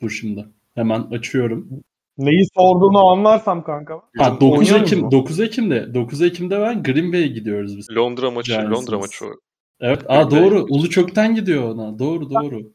Dur 0.02 0.10
şimdi. 0.10 0.46
Hemen 0.74 1.00
açıyorum. 1.02 1.68
Neyi 2.18 2.44
sorduğunu 2.54 3.08
anlarsam 3.08 3.64
kanka. 3.64 4.02
Ha, 4.18 4.40
9 4.40 4.58
oynuyoruz 4.58 4.92
Ekim 4.92 5.00
mu? 5.00 5.10
9 5.10 5.40
Ekim'de 5.40 5.94
9 5.94 6.22
Ekim'de 6.22 6.60
ben 6.60 6.82
Green 6.82 7.12
Bay'e 7.12 7.26
gidiyoruz 7.26 7.78
biz. 7.78 7.90
Londra 7.90 8.30
maçı, 8.30 8.52
Giants'ımız. 8.52 8.78
Londra 8.78 8.98
maçı 8.98 9.24
o. 9.24 9.28
Evet. 9.80 10.02
Aa 10.08 10.30
doğru. 10.30 10.64
Ulu 10.64 10.90
Çökten 10.90 11.34
gidiyor 11.34 11.74
ona. 11.74 11.98
Doğru 11.98 12.30
doğru. 12.30 12.72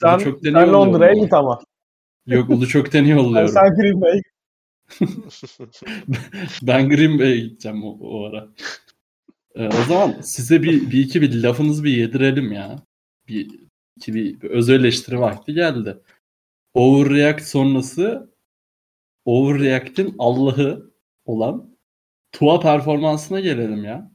Sen, 0.00 0.14
Ulu 0.14 0.24
Çökten'i 0.24 0.54
sen 0.54 0.72
Londra'ya 0.72 1.12
git 1.12 1.32
ama. 1.32 1.60
Yok 2.26 2.50
Ulu 2.50 2.66
Çökten'i 2.66 3.10
yolluyorum. 3.10 3.54
Sen 3.54 3.74
Green 3.74 4.00
Bay'e 4.00 4.20
ben 6.62 6.88
Green 6.88 7.18
Bay'e 7.18 7.36
gideceğim 7.36 7.84
o, 7.84 7.98
o 8.00 8.24
ara. 8.24 8.48
Ee, 9.54 9.68
o 9.68 9.84
zaman 9.88 10.20
size 10.20 10.62
bir, 10.62 10.90
bir 10.90 10.98
iki 10.98 11.22
bir 11.22 11.42
lafınızı 11.42 11.84
bir 11.84 11.96
yedirelim 11.96 12.52
ya. 12.52 12.82
Bir 13.28 13.50
iki 13.96 14.14
bir, 14.14 14.40
bir 14.40 14.50
öz 14.50 14.70
eleştiri 14.70 15.20
vakti 15.20 15.54
geldi. 15.54 15.98
Overreact 16.74 17.42
sonrası 17.42 18.35
Overreact'in 19.26 20.14
Allah'ı 20.18 20.90
olan 21.24 21.76
Tua 22.32 22.60
performansına 22.60 23.40
gelelim 23.40 23.84
ya. 23.84 24.12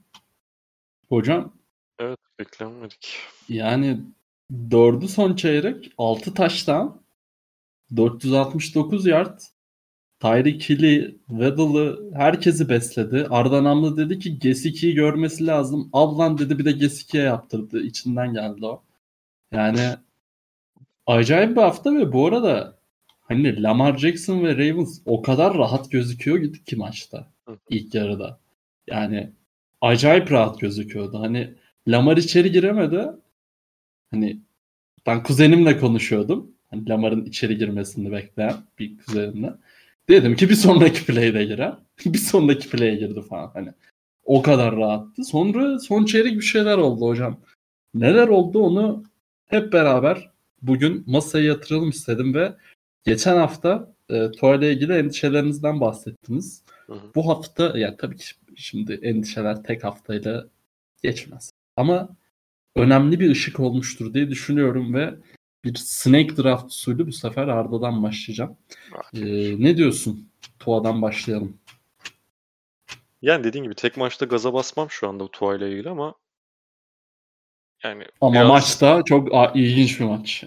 Hocam 1.10 1.54
Evet 2.00 2.20
beklenmedik. 2.40 3.18
yani 3.50 4.00
dördü 4.72 5.08
son 5.08 5.36
çeyrek 5.36 5.92
6 5.98 6.34
taştan 6.34 7.02
469 7.96 9.06
yard 9.08 9.40
Tyreek 10.20 10.70
Hill'i, 10.70 11.18
Weddle'ı 11.28 12.12
herkesi 12.14 12.70
besledi. 12.70 13.28
Arda 13.30 13.64
Namlı 13.64 13.98
dedi 13.98 14.20
ki 14.20 14.40
Gesiki'yi 14.40 14.94
görmesi 14.96 15.48
lazım. 15.48 15.90
Ablan 15.94 16.38
dedi 16.38 16.60
bir 16.60 16.66
de 16.66 16.72
Gesiki'ye 16.72 17.24
yaptırdı. 17.24 17.82
İçinden 17.84 18.34
geldi 18.34 18.66
o. 18.66 18.84
Yani 19.52 19.82
acayip 21.08 21.58
bir 21.58 21.62
hafta 21.62 21.96
ve 21.96 22.14
bu 22.14 22.28
arada 22.28 22.81
hani 23.32 23.64
Lamar 23.64 23.98
Jackson 23.98 24.44
ve 24.44 24.58
Ravens 24.58 25.02
o 25.06 25.22
kadar 25.22 25.58
rahat 25.58 25.92
gözüküyor 25.92 26.54
ki 26.54 26.76
maçta 26.76 27.32
ilk 27.70 27.96
yarıda. 27.96 28.40
Yani 28.88 29.32
acayip 29.82 30.32
rahat 30.32 30.60
gözüküyordu. 30.60 31.20
Hani 31.20 31.54
Lamar 31.88 32.18
içeri 32.18 32.52
giremedi. 32.52 33.08
Hani 34.12 34.40
ben 35.06 35.24
kuzenimle 35.24 35.78
konuşuyordum. 35.78 36.52
Hani 36.70 36.90
Lamar'ın 36.90 37.26
içeri 37.26 37.58
girmesini 37.58 38.12
bekleyen 38.12 38.56
bir 38.80 38.98
kuzenimle. 38.98 39.54
Dedim 40.10 40.36
ki 40.36 40.50
bir 40.50 40.56
sonraki 40.56 41.06
play'de 41.06 41.46
girer. 41.46 41.74
bir 42.06 42.18
sonraki 42.18 42.70
play'e 42.70 42.96
girdi 42.96 43.22
falan 43.30 43.52
hani. 43.54 43.70
O 44.24 44.42
kadar 44.42 44.76
rahattı. 44.76 45.24
Sonra 45.24 45.80
son 45.80 46.06
çeyrek 46.06 46.36
bir 46.36 46.46
şeyler 46.46 46.78
oldu 46.78 47.08
hocam. 47.08 47.40
Neler 47.94 48.28
oldu 48.28 48.60
onu 48.60 49.04
hep 49.48 49.74
beraber 49.74 50.30
bugün 50.62 51.04
masaya 51.08 51.46
yatıralım 51.46 51.90
istedim 51.90 52.34
ve 52.34 52.54
geçen 53.04 53.38
hafta 53.38 53.94
e, 54.10 54.16
ile 54.26 54.74
ilgili 54.74 54.94
endişelerinizden 54.94 55.82
bahsettiniz. 55.82 56.64
Hı 56.88 56.94
hı. 56.94 57.02
Bu 57.16 57.30
hafta 57.30 57.78
ya 57.80 57.98
tabii 57.98 58.18
ki 58.18 58.26
şimdi 58.56 58.94
endişeler 59.04 59.64
tek 59.64 59.84
haftayla 59.84 60.48
geçmez. 61.04 61.52
Ama 61.76 62.10
önemli 62.76 63.20
bir 63.20 63.32
ışık 63.32 63.60
olmuştur 63.60 64.14
diye 64.14 64.30
düşünüyorum 64.30 64.94
ve 64.94 65.14
bir 65.64 65.76
snake 65.76 66.38
draft 66.38 66.72
usulü 66.72 67.08
bu 67.08 67.12
sefer 67.12 67.48
Arda'dan 67.48 68.04
başlayacağım. 68.04 68.58
Ee, 69.14 69.22
ne 69.64 69.78
diyorsun? 69.78 70.30
Tua'dan 70.60 71.02
başlayalım. 71.02 71.58
Yani 73.22 73.44
dediğin 73.44 73.64
gibi 73.64 73.76
tek 73.76 73.98
maçta 73.98 74.26
gaza 74.26 74.54
basmam 74.54 74.90
şu 74.90 75.08
anda 75.10 75.28
Tua 75.28 75.56
ile 75.56 75.72
ilgili 75.72 75.90
ama 75.90 76.16
yani 77.84 78.06
Ama 78.22 78.34
biraz- 78.34 78.48
maçta 78.48 79.02
çok 79.06 79.30
ilginç 79.56 80.00
bir 80.00 80.06
maç. 80.06 80.44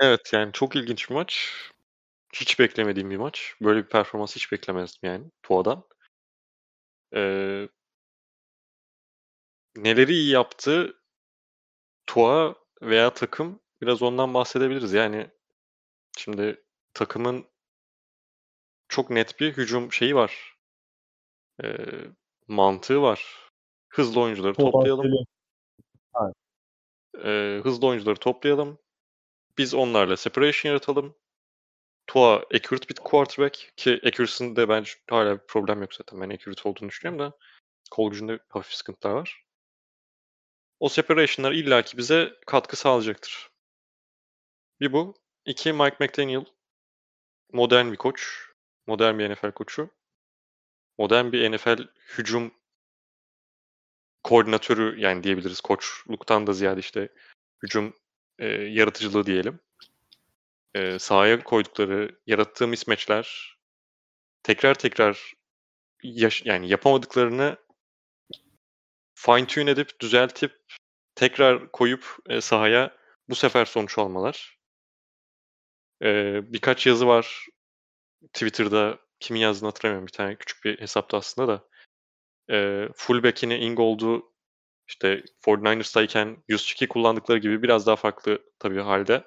Evet 0.00 0.30
yani 0.32 0.52
çok 0.52 0.76
ilginç 0.76 1.10
bir 1.10 1.14
maç. 1.14 1.52
Hiç 2.34 2.58
beklemediğim 2.58 3.10
bir 3.10 3.16
maç. 3.16 3.54
Böyle 3.62 3.84
bir 3.84 3.88
performans 3.88 4.36
hiç 4.36 4.52
beklemezdim 4.52 5.10
yani 5.10 5.30
Tua'dan. 5.42 5.84
Ee, 7.14 7.68
neleri 9.76 10.12
iyi 10.12 10.30
yaptı 10.30 11.00
Tua 12.06 12.54
veya 12.82 13.14
takım 13.14 13.60
biraz 13.82 14.02
ondan 14.02 14.34
bahsedebiliriz. 14.34 14.92
Yani 14.92 15.30
şimdi 16.18 16.64
takımın 16.94 17.46
çok 18.88 19.10
net 19.10 19.40
bir 19.40 19.52
hücum 19.56 19.92
şeyi 19.92 20.14
var. 20.14 20.56
Ee, 21.64 21.76
mantığı 22.48 23.02
var. 23.02 23.50
Hızlı 23.88 24.20
oyuncuları 24.20 24.54
toplayalım. 24.54 25.02
Potansiyeli. 25.02 25.38
Ee, 27.24 27.60
hızlı 27.62 27.86
oyuncuları 27.86 28.16
toplayalım. 28.16 28.78
Biz 29.58 29.74
onlarla 29.74 30.16
separation 30.16 30.70
yaratalım. 30.70 31.14
Tua 32.08 32.36
accurate 32.54 32.88
bir 32.88 32.94
quarterback 32.94 33.72
ki 33.76 34.00
accuracy'sinde 34.04 34.68
bence 34.68 34.92
hala 35.10 35.34
bir 35.34 35.46
problem 35.46 35.80
yok 35.80 35.94
zaten. 35.94 36.20
Ben 36.20 36.30
accurate 36.30 36.68
olduğunu 36.68 36.88
düşünüyorum 36.88 37.26
da 37.26 37.36
kol 37.90 38.10
gücünde 38.10 38.38
hafif 38.48 38.74
sıkıntılar 38.74 39.14
var. 39.14 39.44
O 40.80 40.88
separation'lar 40.88 41.52
illaki 41.52 41.98
bize 41.98 42.32
katkı 42.46 42.76
sağlayacaktır. 42.76 43.50
Bir 44.80 44.92
bu. 44.92 45.14
İki 45.44 45.72
Mike 45.72 45.96
McDaniel 46.00 46.44
modern 47.52 47.92
bir 47.92 47.96
koç. 47.96 48.48
Modern 48.86 49.18
bir 49.18 49.30
NFL 49.30 49.52
koçu. 49.52 49.90
Modern 50.98 51.32
bir 51.32 51.52
NFL 51.52 51.82
hücum 52.18 52.54
koordinatörü 54.22 55.00
yani 55.00 55.22
diyebiliriz. 55.22 55.60
Koçluktan 55.60 56.46
da 56.46 56.52
ziyade 56.52 56.80
işte 56.80 57.08
hücum 57.62 57.94
e, 58.38 58.46
yaratıcılığı 58.46 59.26
diyelim. 59.26 59.60
E, 60.74 60.98
sahaya 60.98 61.44
koydukları, 61.44 62.18
yarattığı 62.26 62.68
mismatchler 62.68 63.56
tekrar 64.42 64.74
tekrar 64.74 65.34
yaş- 66.02 66.46
yani 66.46 66.68
yapamadıklarını 66.68 67.56
fine 69.14 69.46
tune 69.46 69.70
edip 69.70 70.00
düzeltip 70.00 70.52
tekrar 71.14 71.72
koyup 71.72 72.16
e, 72.28 72.40
sahaya 72.40 72.96
bu 73.28 73.34
sefer 73.34 73.64
sonuç 73.64 73.98
almalar. 73.98 74.58
E, 76.02 76.40
birkaç 76.52 76.86
yazı 76.86 77.06
var. 77.06 77.46
Twitter'da 78.32 78.98
kimin 79.20 79.40
yazdığını 79.40 79.68
hatırlamıyorum 79.68 80.06
bir 80.06 80.12
tane 80.12 80.36
küçük 80.36 80.64
bir 80.64 80.80
hesapta 80.80 81.16
aslında 81.16 81.48
da. 81.48 81.68
E, 82.54 82.88
fullback'ini 82.94 83.56
Ingold'u 83.56 84.32
işte 84.88 85.24
49ers'tayken 85.40 86.36
102 86.48 86.88
kullandıkları 86.88 87.38
gibi 87.38 87.62
biraz 87.62 87.86
daha 87.86 87.96
farklı 87.96 88.42
tabii 88.58 88.80
halde 88.80 89.24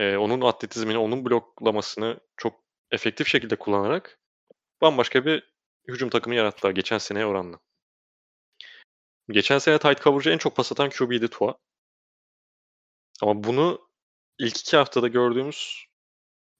e, 0.00 0.16
onun 0.16 0.40
atletizmini, 0.40 0.98
onun 0.98 1.24
bloklamasını 1.24 2.20
çok 2.36 2.60
efektif 2.90 3.28
şekilde 3.28 3.56
kullanarak 3.56 4.18
bambaşka 4.80 5.24
bir 5.24 5.52
hücum 5.88 6.10
takımı 6.10 6.34
yarattılar 6.34 6.70
geçen 6.70 6.98
seneye 6.98 7.26
oranla. 7.26 7.58
Geçen 9.30 9.58
sene 9.58 9.78
tight 9.78 10.02
coverage'a 10.02 10.32
en 10.32 10.38
çok 10.38 10.56
pas 10.56 10.72
atan 10.72 10.90
QB'ydi 10.90 11.28
Tua. 11.28 11.58
Ama 13.22 13.44
bunu 13.44 13.88
ilk 14.38 14.60
iki 14.60 14.76
haftada 14.76 15.08
gördüğümüz 15.08 15.86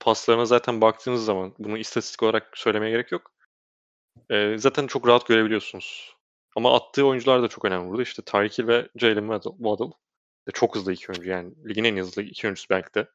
paslarına 0.01 0.45
zaten 0.45 0.81
baktığınız 0.81 1.25
zaman 1.25 1.55
bunu 1.59 1.79
istatistik 1.79 2.23
olarak 2.23 2.59
söylemeye 2.59 2.91
gerek 2.91 3.13
yok. 3.13 3.33
Ee, 4.31 4.55
zaten 4.59 4.87
çok 4.87 5.09
rahat 5.09 5.27
görebiliyorsunuz. 5.27 6.17
Ama 6.57 6.77
attığı 6.77 7.07
oyuncular 7.07 7.43
da 7.43 7.49
çok 7.49 7.65
önemli 7.65 7.89
burada. 7.89 8.03
İşte 8.03 8.23
Tyreek 8.23 8.59
Hill 8.59 8.67
ve 8.67 8.89
Jalen 8.97 9.29
Waddle. 9.29 9.57
Waddle. 9.57 9.93
Çok 10.55 10.77
hızlı 10.77 10.93
iki 10.93 11.13
oyuncu 11.13 11.31
yani. 11.31 11.69
Ligin 11.69 11.85
en 11.85 11.97
hızlı 11.97 12.23
iki 12.23 12.47
oyuncusu 12.47 12.67
belki 12.71 12.95
de. 12.95 13.09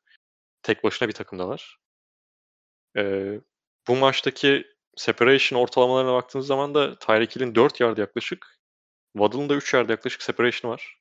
Tek 0.66 0.84
başına 0.84 1.08
bir 1.08 1.14
takımdalar. 1.14 1.80
Ee, 2.98 3.40
bu 3.88 3.96
maçtaki 3.96 4.68
separation 4.96 5.60
ortalamalarına 5.62 6.14
baktığınız 6.14 6.48
zaman 6.48 6.76
da 6.76 7.00
Tyreek 7.00 7.36
Hill'in 7.36 7.56
4 7.56 7.80
yard 7.80 7.98
yaklaşık. 7.98 8.60
Waddle'ın 9.14 9.50
da 9.50 9.56
3 9.56 9.74
yard 9.74 9.90
yaklaşık 9.90 10.22
separation 10.22 10.72
var. 10.72 10.98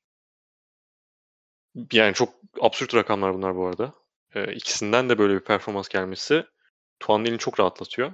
Yani 1.92 2.14
çok 2.14 2.34
absürt 2.60 2.94
rakamlar 2.94 3.34
bunlar 3.34 3.56
bu 3.56 3.66
arada. 3.66 3.94
e, 4.34 4.52
ikisinden 4.54 5.08
de 5.08 5.18
böyle 5.18 5.34
bir 5.34 5.44
performans 5.44 5.88
gelmesi 5.88 6.46
Tuan'ın 7.00 7.24
elini 7.24 7.38
çok 7.38 7.60
rahatlatıyor. 7.60 8.12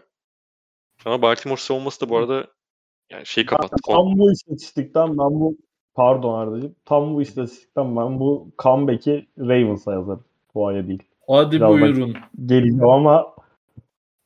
Ama 1.05 1.23
Baltimore 1.23 1.61
savunması 1.61 2.01
da 2.01 2.09
bu 2.09 2.17
arada 2.17 2.47
yani 3.11 3.27
şeyi 3.27 3.47
kapattı. 3.47 3.77
Tam 3.87 4.19
bu 4.19 4.33
istatistikten 4.33 5.09
ben 5.09 5.41
bu 5.41 5.57
pardon 5.95 6.39
Arda'cığım. 6.39 6.77
Tam 6.85 7.15
bu 7.15 7.23
istatistikten 7.23 7.97
ben 7.97 8.21
bu 8.21 8.51
comeback'i 8.59 9.29
Ravens'a 9.39 9.93
yazarım. 9.93 10.25
Tua'ya 10.53 10.89
değil. 10.89 11.10
Hadi 11.31 11.57
Biraz 11.57 11.71
buyurun. 11.71 12.17
Geleceğim 12.47 12.89
ama 12.89 13.35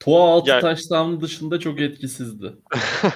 Tua 0.00 0.22
6 0.22 0.50
Yani- 0.50 0.60
taştan 0.60 1.20
dışında 1.20 1.60
çok 1.60 1.80
etkisizdi. 1.80 2.52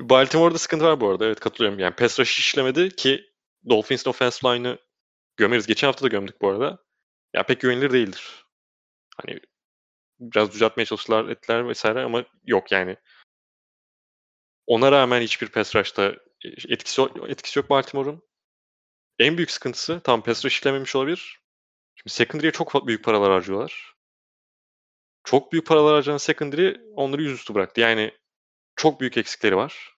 Baltimore'da 0.00 0.58
sıkıntı 0.58 0.84
var 0.84 1.00
bu 1.00 1.08
arada. 1.08 1.26
Evet 1.26 1.40
katılıyorum. 1.40 1.78
Yani 1.78 1.94
pass 1.94 2.20
rush 2.20 2.38
işlemedi 2.38 2.96
ki 2.96 3.24
Dolphins'in 3.68 4.10
offensive 4.10 4.54
line'ı 4.54 4.78
gömeriz. 5.36 5.66
Geçen 5.66 5.88
hafta 5.88 6.04
da 6.04 6.08
gömdük 6.08 6.42
bu 6.42 6.48
arada. 6.48 6.78
Ya 7.34 7.42
pek 7.42 7.60
güvenilir 7.60 7.92
değildir. 7.92 8.44
Hani 9.16 9.40
biraz 10.20 10.52
düzeltmeye 10.52 10.86
çalıştılar 10.86 11.28
ettiler 11.28 11.68
vesaire 11.68 12.02
ama 12.02 12.24
yok 12.44 12.72
yani. 12.72 12.96
Ona 14.66 14.92
rağmen 14.92 15.20
hiçbir 15.20 15.48
pass 15.48 15.76
rush'ta 15.76 16.14
etkisi, 16.68 17.02
etkisi 17.28 17.58
yok 17.58 17.70
Baltimore'un. 17.70 18.22
En 19.18 19.36
büyük 19.36 19.50
sıkıntısı 19.50 20.00
tam 20.00 20.22
rush 20.26 20.46
işlememiş 20.46 20.96
olabilir. 20.96 21.40
Şimdi 21.94 22.14
secondary'e 22.14 22.52
çok 22.52 22.86
büyük 22.86 23.04
paralar 23.04 23.32
harcıyorlar. 23.32 23.94
Çok 25.24 25.52
büyük 25.52 25.66
paralar 25.66 25.94
harcayan 25.94 26.16
secondary 26.16 26.76
onları 26.96 27.22
yüzüstü 27.22 27.54
bıraktı. 27.54 27.80
Yani 27.80 28.14
çok 28.76 29.00
büyük 29.00 29.16
eksikleri 29.16 29.56
var. 29.56 29.94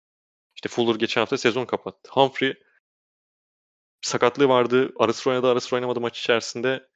İşte 0.54 0.68
Fuller 0.68 0.94
geçen 0.94 1.20
hafta 1.20 1.38
sezon 1.38 1.64
kapattı. 1.64 2.10
Humphrey 2.12 2.54
sakatlığı 4.00 4.48
vardı. 4.48 4.92
Ara 4.96 5.12
sıra 5.12 5.34
oynadı, 5.34 5.50
ara 5.50 5.58
oynamadı 5.76 6.00
maç 6.00 6.18
içerisinde. 6.18 6.88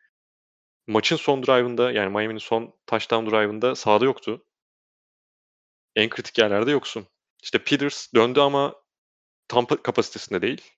Maçın 0.86 1.16
son 1.16 1.42
drive'ında 1.42 1.92
yani 1.92 2.10
Miami'nin 2.10 2.38
son 2.38 2.74
touchdown 2.86 3.30
drive'ında 3.30 3.74
sahada 3.74 4.04
yoktu. 4.04 4.46
En 5.96 6.08
kritik 6.08 6.38
yerlerde 6.38 6.70
yoksun. 6.70 7.06
İşte 7.42 7.58
Peters 7.58 8.14
döndü 8.14 8.40
ama 8.40 8.74
tam 9.48 9.64
pa- 9.64 9.82
kapasitesinde 9.82 10.42
değil. 10.42 10.70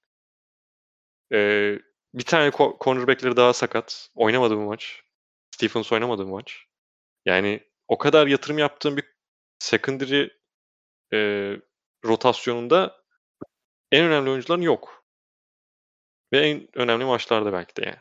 Ee, 1.33 1.79
bir 2.14 2.25
tane 2.25 2.49
ko- 2.49 2.85
cornerback'leri 2.85 3.37
daha 3.37 3.53
sakat. 3.53 4.09
Oynamadı 4.14 4.57
bu 4.57 4.61
maç. 4.61 5.03
Stephens 5.51 5.92
oynamadı 5.92 6.27
bu 6.27 6.31
maç. 6.31 6.66
Yani 7.25 7.61
o 7.88 7.99
kadar 7.99 8.27
yatırım 8.27 8.59
yaptığım 8.59 8.97
bir 8.97 9.05
secondary 9.59 10.29
e, 11.12 11.18
rotasyonunda 12.05 12.97
en 13.92 14.05
önemli 14.05 14.31
oyuncuların 14.31 14.62
yok. 14.62 15.05
Ve 16.33 16.40
en 16.40 16.68
önemli 16.75 17.05
maçlarda 17.05 17.53
belki 17.53 17.77
de 17.77 17.87
yani. 17.87 17.99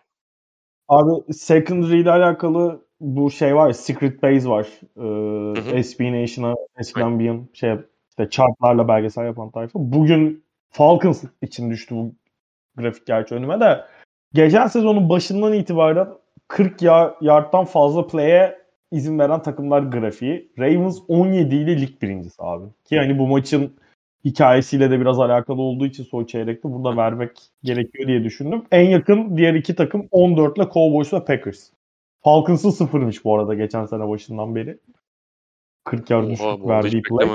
Abi 0.87 1.33
secondary 1.33 2.01
ile 2.01 2.11
alakalı 2.11 2.85
bu 2.99 3.31
şey 3.31 3.55
var 3.55 3.71
Secret 3.71 4.23
Base 4.23 4.49
var. 4.49 4.67
Ee, 4.97 5.77
hı. 5.77 5.83
SB 5.83 6.21
Nation'a 6.21 6.55
eskiden 6.77 7.19
bir 7.19 7.39
şey 7.53 7.75
işte 8.09 8.29
chartlarla 8.29 8.87
belgesel 8.87 9.25
yapan 9.25 9.51
tayfa. 9.51 9.79
Bugün 9.79 10.45
Falcons 10.69 11.23
için 11.41 11.69
düştü 11.71 11.95
bu 11.95 12.15
grafik 12.77 13.05
gerçi 13.05 13.35
önüme 13.35 13.59
de. 13.59 13.85
Geçen 14.33 14.67
sezonun 14.67 15.09
başından 15.09 15.53
itibaren 15.53 16.07
40 16.47 16.81
ya- 16.81 17.15
yardtan 17.21 17.65
fazla 17.65 18.07
play'e 18.07 18.61
izin 18.91 19.19
veren 19.19 19.41
takımlar 19.41 19.81
grafiği. 19.81 20.51
Ravens 20.59 20.99
17 21.07 21.55
ile 21.55 21.81
lig 21.81 22.01
birincisi 22.01 22.35
abi. 22.43 22.65
Ki 22.85 22.97
hani 22.97 23.19
bu 23.19 23.27
maçın 23.27 23.73
hikayesiyle 24.25 24.91
de 24.91 24.99
biraz 24.99 25.19
alakalı 25.19 25.61
olduğu 25.61 25.85
için 25.85 26.03
son 26.03 26.25
çeyrekte 26.25 26.73
burada 26.73 26.97
vermek 26.97 27.31
gerekiyor 27.63 28.07
diye 28.07 28.23
düşündüm. 28.23 28.63
En 28.71 28.89
yakın 28.89 29.37
diğer 29.37 29.53
iki 29.53 29.75
takım 29.75 30.07
14 30.11 30.57
ile 30.57 30.63
Cowboys 30.73 31.13
ve 31.13 31.25
Packers. 31.25 31.69
Falcons'ın 32.23 32.69
sıfırmış 32.69 33.25
bu 33.25 33.35
arada 33.35 33.53
geçen 33.53 33.85
sene 33.85 34.09
başından 34.09 34.55
beri. 34.55 34.77
40 35.83 36.09
yard 36.09 36.29
düşük 36.29 36.45
verdiği 36.67 37.01
play. 37.01 37.27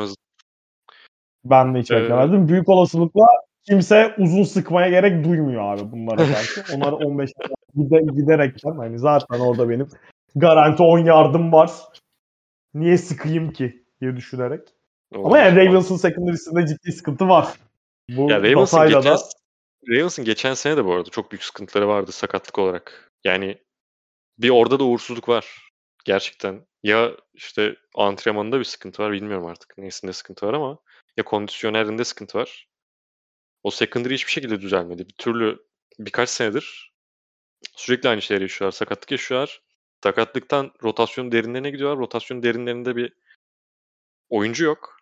Ben 1.44 1.75
de 1.75 1.79
hiç 1.79 1.90
Ee, 1.90 1.96
beklemezdim. 1.96 2.49
Büyük 2.49 2.68
olasılıkla 2.68 3.27
kimse 3.69 4.15
uzun 4.19 4.43
sıkmaya 4.43 4.89
gerek 4.89 5.25
duymuyor 5.25 5.75
abi 5.75 5.93
bunlara 5.93 6.17
karşı. 6.35 6.65
Onlar 6.77 6.93
15 6.93 7.31
gide, 7.75 8.01
giderekten 8.13 8.77
hani 8.77 8.99
zaten 8.99 9.41
orada 9.41 9.69
benim 9.69 9.89
garanti 10.37 10.83
10 10.83 10.99
yardım 10.99 11.53
var. 11.53 11.71
Niye 12.75 12.99
sıkayım 12.99 13.53
ki 13.53 13.85
diye 14.01 14.17
düşünerek. 14.17 14.61
Ama 15.15 15.39
yani 15.39 15.57
Ravens'ın 15.57 15.97
secondary'sinde 15.97 16.67
ciddi 16.67 16.93
sıkıntı 16.93 17.29
var. 17.29 17.49
Bu 18.09 18.31
Ya 18.31 18.43
Ravens'ın 18.43 18.89
geçen, 18.89 19.05
da 19.05 19.19
Ravens'ın 19.89 20.25
geçen 20.25 20.55
sene 20.55 20.77
de 20.77 20.85
bu 20.85 20.95
arada 20.95 21.11
çok 21.11 21.33
büyük 21.33 21.45
sıkıntıları 21.45 21.89
vardı 21.89 22.13
sakatlık 22.13 22.59
olarak. 22.59 23.11
Yani 23.25 23.59
bir 24.39 24.51
orada 24.51 24.79
da 24.79 24.85
uğursuzluk 24.85 25.29
var. 25.29 25.71
Gerçekten. 26.05 26.61
Ya 26.83 27.11
işte 27.35 27.77
antrenmanında 27.95 28.59
bir 28.59 28.65
sıkıntı 28.65 29.03
var 29.03 29.13
bilmiyorum 29.13 29.47
artık 29.47 29.79
nesinde 29.79 30.13
sıkıntı 30.13 30.47
var 30.47 30.55
ama 30.55 30.79
ya 31.17 31.25
kondisyonerinde 31.25 32.05
sıkıntı 32.05 32.39
var. 32.39 32.69
O 33.67 33.71
secondary 33.71 34.15
hiçbir 34.15 34.33
şekilde 34.33 34.61
düzelmedi. 34.61 35.09
Bir 35.09 35.15
türlü 35.15 35.59
birkaç 35.99 36.31
senedir 36.31 36.93
sürekli 37.77 38.09
aynı 38.09 38.23
şeyleri 38.23 38.45
yaşıyorlar. 38.45 38.73
Sakatlık 38.77 39.11
yaşıyorlar. 39.11 39.63
Sakatlıktan 40.03 40.73
rotasyonun 40.83 41.33
derinlerine 41.33 41.71
gidiyorlar. 41.71 41.99
Rotasyonun 41.99 42.43
derinlerinde 42.43 42.97
bir 42.97 43.13
oyuncu 44.29 44.65
yok. 44.65 44.97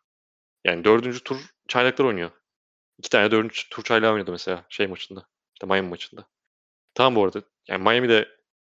Yani 0.64 0.84
dördüncü 0.84 1.24
tur 1.24 1.36
çaylaklar 1.68 2.04
oynuyor. 2.04 2.30
İki 2.98 3.10
tane 3.10 3.30
dördüncü 3.30 3.68
tur 3.70 3.82
çaylağı 3.82 4.12
oynadı 4.12 4.30
mesela 4.32 4.64
şey 4.68 4.86
maçında. 4.86 5.26
İşte 5.54 5.66
Miami 5.66 5.88
maçında. 5.88 6.26
Tamam 6.94 7.14
bu 7.14 7.24
arada. 7.24 7.42
Yani 7.68 7.82
Miami 7.82 8.08
de 8.08 8.28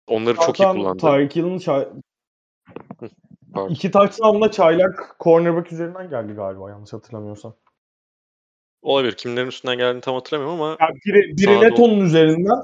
onları 0.08 0.36
çok 0.36 0.60
iyi 0.60 0.64
zaten 0.64 0.76
kullandı. 0.76 1.00
Tyreek 1.00 1.36
Hill'in 1.36 1.60
çay- 1.60 1.90
Pardon. 3.54 3.70
iki 3.70 3.92
touchdown'la 3.92 4.52
çaylak 4.52 5.16
cornerback 5.20 5.72
üzerinden 5.74 6.10
geldi 6.10 6.34
galiba 6.34 6.70
yanlış 6.70 6.94
hatırlamıyorsam. 6.94 7.56
Olabilir. 8.84 9.14
Kimlerin 9.14 9.48
üstünden 9.48 9.78
geldiğini 9.78 10.02
tam 10.02 10.16
hatırlamıyorum 10.16 10.62
ama 10.62 10.78
Yani 10.80 11.00
biri, 11.06 11.38
biri 11.38 11.56
Sağda 11.56 11.60
net 11.70 11.80
ol- 11.80 11.84
onun 11.84 12.00
üzerinden 12.00 12.58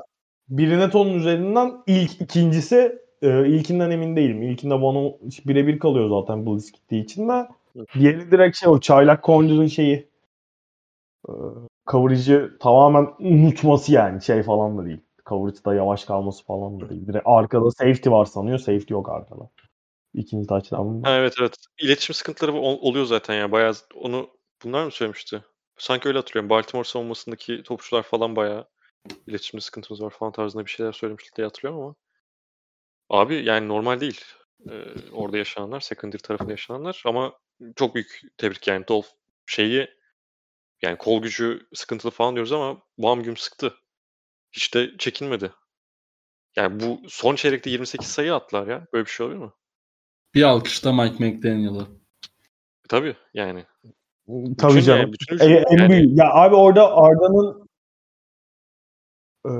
biri 0.49 0.79
net 0.79 0.95
onun 0.95 1.13
üzerinden 1.13 1.73
ilk 1.87 2.21
ikincisi 2.21 2.99
e, 3.21 3.47
ilkinden 3.47 3.91
emin 3.91 4.15
değilim. 4.15 4.41
İlkinde 4.41 4.81
bana 4.81 5.11
birebir 5.45 5.79
kalıyor 5.79 6.09
zaten 6.09 6.45
Blitz 6.45 6.71
gittiği 6.71 7.03
için 7.03 7.29
de. 7.29 7.47
Diğeri 7.93 8.31
direkt 8.31 8.57
şey 8.57 8.69
o 8.69 8.79
çaylak 8.79 9.23
corner'ın 9.23 9.67
şeyi 9.67 10.09
e, 11.29 11.31
coverage'ı 11.91 12.57
tamamen 12.59 13.07
unutması 13.19 13.91
yani 13.91 14.21
şey 14.21 14.43
falan 14.43 14.77
da 14.77 14.85
değil. 14.85 14.99
Coverage'da 15.25 15.75
yavaş 15.75 16.05
kalması 16.05 16.45
falan 16.45 16.81
da 16.81 16.89
değil. 16.89 17.07
Direkt 17.07 17.27
arkada 17.27 17.71
safety 17.71 18.09
var 18.09 18.25
sanıyor. 18.25 18.57
Safety 18.57 18.93
yok 18.93 19.09
arkada. 19.09 19.49
İkinci 20.13 20.47
touchdown'da. 20.47 21.09
ha, 21.09 21.15
evet 21.15 21.33
evet. 21.39 21.55
İletişim 21.81 22.15
sıkıntıları 22.15 22.53
ol- 22.53 22.79
oluyor 22.81 23.05
zaten 23.05 23.35
ya. 23.35 23.51
Bayağı 23.51 23.73
onu 23.95 24.29
bunlar 24.63 24.85
mı 24.85 24.91
söylemişti? 24.91 25.43
Sanki 25.79 26.07
öyle 26.07 26.17
hatırlıyorum. 26.17 26.49
Baltimore 26.49 26.87
savunmasındaki 26.87 27.63
topçular 27.63 28.03
falan 28.03 28.35
bayağı 28.35 28.67
iletişimde 29.27 29.61
sıkıntımız 29.61 30.01
var 30.01 30.09
falan 30.09 30.31
tarzında 30.31 30.65
bir 30.65 30.71
şeyler 30.71 30.91
söylemişti 30.91 31.35
diye 31.35 31.47
hatırlıyorum 31.47 31.83
ama 31.83 31.95
abi 33.09 33.35
yani 33.35 33.67
normal 33.67 33.99
değil. 33.99 34.21
Ee, 34.69 34.83
orada 35.11 35.37
yaşananlar, 35.37 35.79
secondary 35.79 36.21
tarafında 36.21 36.51
yaşananlar 36.51 37.03
ama 37.05 37.33
çok 37.75 37.95
büyük 37.95 38.21
tebrik 38.37 38.67
yani 38.67 38.87
Dolph 38.87 39.07
şeyi 39.45 39.89
yani 40.81 40.97
kol 40.97 41.21
gücü 41.21 41.67
sıkıntılı 41.73 42.11
falan 42.11 42.35
diyoruz 42.35 42.51
ama 42.51 42.81
bam 42.97 43.23
güm 43.23 43.37
sıktı. 43.37 43.75
Hiç 44.51 44.73
de 44.73 44.97
çekinmedi. 44.97 45.51
Yani 46.55 46.79
bu 46.79 47.01
son 47.07 47.35
çeyrekte 47.35 47.69
28 47.69 48.07
sayı 48.07 48.35
attılar 48.35 48.67
ya. 48.67 48.87
Böyle 48.93 49.05
bir 49.05 49.11
şey 49.11 49.25
olabilir 49.25 49.43
mi? 49.43 49.51
Bir 50.35 50.43
alkışta 50.43 50.93
Mike 50.93 51.25
McDaniel'ı. 51.25 51.87
Tabii 52.89 53.15
yani. 53.33 53.65
Tabii 54.57 54.73
Bütün 54.75 54.81
canım. 54.81 55.11
bütün 55.13 55.39
E, 55.39 55.53
en 55.71 55.77
yani- 55.77 55.89
büyük. 55.89 56.17
Ya 56.19 56.33
abi 56.33 56.55
orada 56.55 56.95
Arda'nın 56.97 57.67
e, 59.45 59.51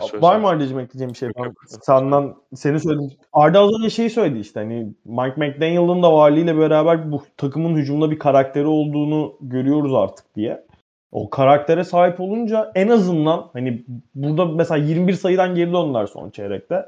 söyle 0.00 0.22
Var 0.22 0.38
mı 0.38 0.48
Arda'cığım 0.48 0.78
ekleyeceğim 0.80 1.12
bir 1.12 1.18
şey? 1.18 1.28
Ben 1.38 1.54
senden 1.82 2.34
seni 2.54 2.80
söyledim. 2.80 3.10
Arda 3.32 3.60
az 3.60 3.70
önce 3.78 3.90
şeyi 3.90 4.10
söyledi 4.10 4.38
işte 4.38 4.60
hani 4.60 4.92
Mike 5.04 5.34
McDaniel'ın 5.36 6.02
da 6.02 6.12
varlığıyla 6.12 6.58
beraber 6.58 7.12
bu 7.12 7.22
takımın 7.36 7.76
hücumda 7.76 8.10
bir 8.10 8.18
karakteri 8.18 8.66
olduğunu 8.66 9.36
görüyoruz 9.40 9.94
artık 9.94 10.36
diye. 10.36 10.66
O 11.12 11.30
karaktere 11.30 11.84
sahip 11.84 12.20
olunca 12.20 12.72
en 12.74 12.88
azından 12.88 13.50
hani 13.52 13.84
burada 14.14 14.44
mesela 14.44 14.84
21 14.84 15.12
sayıdan 15.12 15.54
geri 15.54 15.72
döndüler 15.72 16.06
son 16.06 16.30
çeyrekte. 16.30 16.86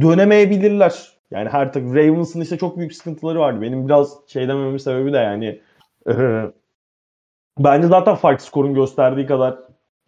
Dönemeyebilirler. 0.00 1.12
Yani 1.30 1.48
her 1.48 1.72
takım 1.72 1.94
Ravens'ın 1.94 2.40
işte 2.40 2.58
çok 2.58 2.78
büyük 2.78 2.94
sıkıntıları 2.94 3.38
vardı. 3.40 3.62
Benim 3.62 3.86
biraz 3.88 4.18
şey 4.26 4.48
dememin 4.48 4.76
sebebi 4.76 5.12
de 5.12 5.16
yani 5.16 5.60
eee, 6.08 6.52
bence 7.58 7.86
zaten 7.86 8.14
fark 8.14 8.42
skorun 8.42 8.74
gösterdiği 8.74 9.26
kadar 9.26 9.58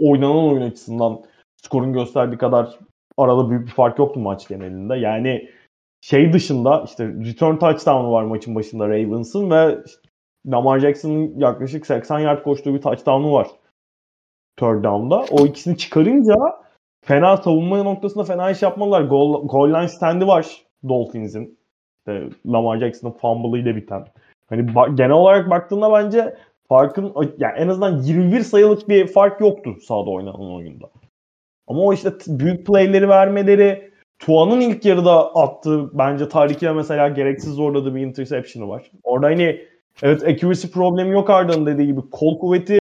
oynanan 0.01 0.49
oyun 0.49 0.63
açısından 0.63 1.23
skorun 1.63 1.93
gösterdiği 1.93 2.39
kadar 2.39 2.79
arada 3.19 3.51
büyük 3.51 3.67
bir 3.67 3.73
fark 3.73 3.99
yoktu 3.99 4.21
maç 4.21 4.49
genelinde. 4.49 4.97
Yani 4.97 5.51
şey 6.01 6.33
dışında 6.33 6.83
işte 6.87 7.07
return 7.09 7.57
touchdown'u 7.57 8.13
var 8.13 8.25
maçın 8.25 8.55
başında 8.55 8.89
Ravens'ın 8.89 9.51
ve 9.51 9.79
işte 9.87 10.09
Lamar 10.47 10.79
Jackson'ın 10.79 11.39
yaklaşık 11.41 11.87
80 11.87 12.19
yard 12.19 12.43
koştuğu 12.43 12.75
bir 12.75 12.81
touchdown'u 12.81 13.33
var. 13.33 13.49
Third 14.57 14.85
down'da. 14.85 15.25
O 15.31 15.47
ikisini 15.47 15.77
çıkarınca 15.77 16.35
fena 17.05 17.37
savunma 17.37 17.83
noktasında 17.83 18.25
fena 18.25 18.51
iş 18.51 18.63
yapmadılar. 18.63 19.03
Goal, 19.03 19.49
goal 19.49 19.69
line 19.69 19.89
stand'i 19.89 20.27
var 20.27 20.65
Dolphins'in. 20.89 21.59
İşte 21.99 22.29
Lamar 22.47 22.79
Jackson'ın 22.79 23.13
fumble 23.13 23.61
ile 23.61 23.77
biten. 23.77 24.07
Hani 24.49 24.67
genel 24.95 25.11
olarak 25.11 25.51
baktığında 25.51 25.93
bence 25.93 26.37
farkın 26.69 27.15
yani 27.39 27.59
en 27.59 27.69
azından 27.69 28.03
21 28.03 28.41
sayılık 28.41 28.89
bir 28.89 29.07
fark 29.07 29.41
yoktu 29.41 29.77
sahada 29.87 30.11
oynanan 30.11 30.55
oyunda. 30.55 30.91
Ama 31.67 31.81
o 31.83 31.93
işte 31.93 32.11
büyük 32.27 32.67
play'leri 32.67 33.09
vermeleri, 33.09 33.91
Tuan'ın 34.19 34.61
ilk 34.61 34.85
yarıda 34.85 35.35
attığı 35.35 35.99
bence 35.99 36.29
Tarik'e 36.29 36.73
mesela 36.73 37.09
gereksiz 37.09 37.55
zorladığı 37.55 37.95
bir 37.95 38.01
interception'ı 38.01 38.69
var. 38.69 38.91
Orada 39.03 39.27
hani 39.27 39.61
evet 40.03 40.25
accuracy 40.25 40.69
problemi 40.69 41.11
yok 41.11 41.31
Arda'nın 41.31 41.67
dediği 41.67 41.87
gibi 41.87 42.01
kol 42.11 42.39
kuvveti 42.39 42.79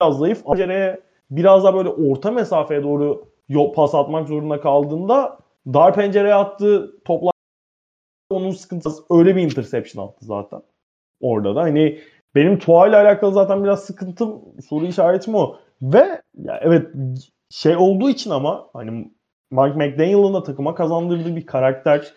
biraz 0.00 0.18
zayıf. 0.18 0.42
Acereye 0.46 1.00
biraz 1.30 1.64
daha 1.64 1.74
böyle 1.74 1.88
orta 1.88 2.30
mesafeye 2.30 2.82
doğru 2.82 3.28
pas 3.74 3.94
atmak 3.94 4.28
zorunda 4.28 4.60
kaldığında 4.60 5.38
dar 5.66 5.94
pencereye 5.94 6.34
attığı 6.34 7.02
toplar 7.04 7.32
onun 8.30 8.50
sıkıntısı 8.50 9.02
öyle 9.10 9.36
bir 9.36 9.42
interception 9.42 10.06
attı 10.06 10.26
zaten. 10.26 10.62
Orada 11.20 11.56
da 11.56 11.60
hani 11.60 11.98
benim 12.34 12.58
Tua 12.58 12.88
ile 12.88 12.96
alakalı 12.96 13.32
zaten 13.32 13.64
biraz 13.64 13.84
sıkıntım 13.84 14.42
soru 14.68 14.86
işaretim 14.86 15.34
o. 15.34 15.56
Ve 15.82 16.22
ya 16.34 16.60
evet 16.62 16.86
şey 17.50 17.76
olduğu 17.76 18.10
için 18.10 18.30
ama 18.30 18.66
hani 18.72 18.90
Mike 19.50 19.76
McDaniel'ın 19.76 20.34
da 20.34 20.42
takıma 20.42 20.74
kazandırdığı 20.74 21.36
bir 21.36 21.46
karakter, 21.46 22.14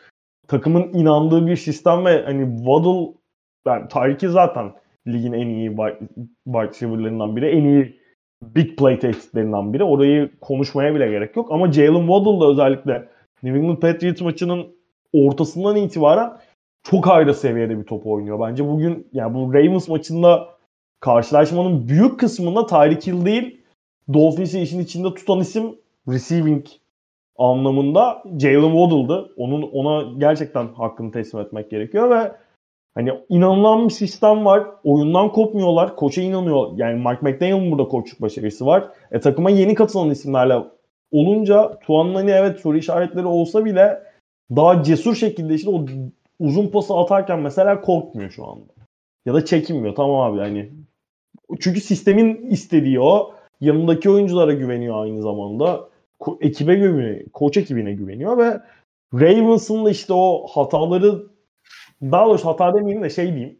takımın 0.47 0.93
inandığı 0.93 1.47
bir 1.47 1.55
sistem 1.55 2.05
ve 2.05 2.23
hani 2.23 2.57
Waddle 2.57 3.13
yani 3.67 3.87
Tarik'i 3.87 4.29
zaten 4.29 4.73
ligin 5.07 5.33
en 5.33 5.47
iyi 5.47 5.69
wide 5.69 5.99
receiver'larından 6.47 7.35
biri, 7.35 7.49
en 7.49 7.63
iyi 7.63 7.99
big 8.43 8.77
play 8.77 8.99
tehditlerinden 8.99 9.73
biri. 9.73 9.83
Orayı 9.83 10.39
konuşmaya 10.41 10.95
bile 10.95 11.09
gerek 11.09 11.35
yok. 11.35 11.51
Ama 11.51 11.71
Jalen 11.71 12.07
Waddle 12.07 12.41
da 12.41 12.51
özellikle 12.51 13.09
New 13.43 13.59
England 13.59 13.77
Patriots 13.77 14.21
maçının 14.21 14.78
ortasından 15.13 15.75
itibaren 15.75 16.37
çok 16.83 17.07
ayrı 17.07 17.33
seviyede 17.33 17.79
bir 17.79 17.83
top 17.83 18.07
oynuyor. 18.07 18.39
Bence 18.39 18.67
bugün 18.67 19.07
yani 19.13 19.33
bu 19.33 19.53
Ravens 19.53 19.87
maçında 19.87 20.47
karşılaşmanın 20.99 21.87
büyük 21.87 22.19
kısmında 22.19 22.65
Tyreek 22.65 23.07
Hill 23.07 23.25
değil 23.25 23.61
Dolphins'i 24.13 24.59
işin 24.59 24.79
içinde 24.79 25.13
tutan 25.13 25.39
isim 25.39 25.75
receiving 26.07 26.65
anlamında 27.37 28.23
Jalen 28.39 28.71
Waddle'dı. 28.71 29.33
Onun 29.37 29.61
ona 29.61 30.17
gerçekten 30.17 30.67
hakkını 30.67 31.11
teslim 31.11 31.41
etmek 31.41 31.71
gerekiyor 31.71 32.09
ve 32.09 32.31
hani 32.95 33.11
inanılan 33.29 33.85
bir 33.85 33.93
sistem 33.93 34.45
var. 34.45 34.63
Oyundan 34.83 35.31
kopmuyorlar. 35.31 35.95
Koça 35.95 36.21
inanıyor. 36.21 36.71
Yani 36.75 36.95
Mike 36.95 37.19
McDaniel'ın 37.21 37.71
burada 37.71 37.87
koçluk 37.87 38.21
başarısı 38.21 38.65
var. 38.65 38.83
E 39.11 39.19
takıma 39.19 39.49
yeni 39.49 39.75
katılan 39.75 40.09
isimlerle 40.09 40.63
olunca 41.11 41.79
Tuan'ın 41.79 42.15
hani 42.15 42.31
evet 42.31 42.59
soru 42.59 42.77
işaretleri 42.77 43.25
olsa 43.25 43.65
bile 43.65 44.08
daha 44.55 44.83
cesur 44.83 45.15
şekilde 45.15 45.53
işte 45.53 45.69
o 45.69 45.85
uzun 46.39 46.67
pası 46.67 46.93
atarken 46.93 47.39
mesela 47.39 47.81
korkmuyor 47.81 48.31
şu 48.31 48.47
anda. 48.47 48.73
Ya 49.25 49.33
da 49.33 49.45
çekinmiyor. 49.45 49.95
Tamam 49.95 50.31
abi 50.31 50.39
hani. 50.39 50.71
Çünkü 51.59 51.81
sistemin 51.81 52.47
istediği 52.49 52.99
o. 52.99 53.33
Yanındaki 53.61 54.09
oyunculara 54.09 54.53
güveniyor 54.53 55.03
aynı 55.03 55.21
zamanda. 55.21 55.89
Ko- 56.19 56.37
ekibe 56.41 56.75
güveniyor. 56.75 57.25
Koç 57.33 57.57
ekibine 57.57 57.93
güveniyor 57.93 58.37
ve 58.37 58.61
Ravens'ın 59.13 59.85
da 59.85 59.89
işte 59.89 60.13
o 60.13 60.47
hataları 60.47 61.27
daha 62.01 62.25
doğrusu 62.25 62.47
hata 62.47 62.73
demeyeyim 62.73 63.03
de 63.03 63.09
şey 63.09 63.33
diyeyim. 63.33 63.59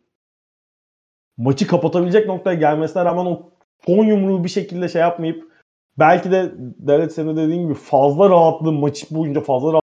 Maçı 1.38 1.68
kapatabilecek 1.68 2.28
noktaya 2.28 2.56
gelmesine 2.56 3.06
rağmen 3.06 3.26
o 3.26 3.52
son 3.86 4.06
yumruğu 4.06 4.44
bir 4.44 4.50
şekilde 4.50 4.90
şey 4.90 5.02
yapmayıp 5.02 5.52
belki 6.00 6.32
de 6.32 6.52
Devlet 6.58 7.14
senin 7.14 7.38
de 7.38 7.42
dediğin 7.42 7.64
gibi 7.64 7.74
fazla 7.74 8.30
rahatlığı 8.30 8.72
maçı 8.72 9.16
boyunca 9.16 9.42
fazla 9.42 9.74
rahat 9.74 9.89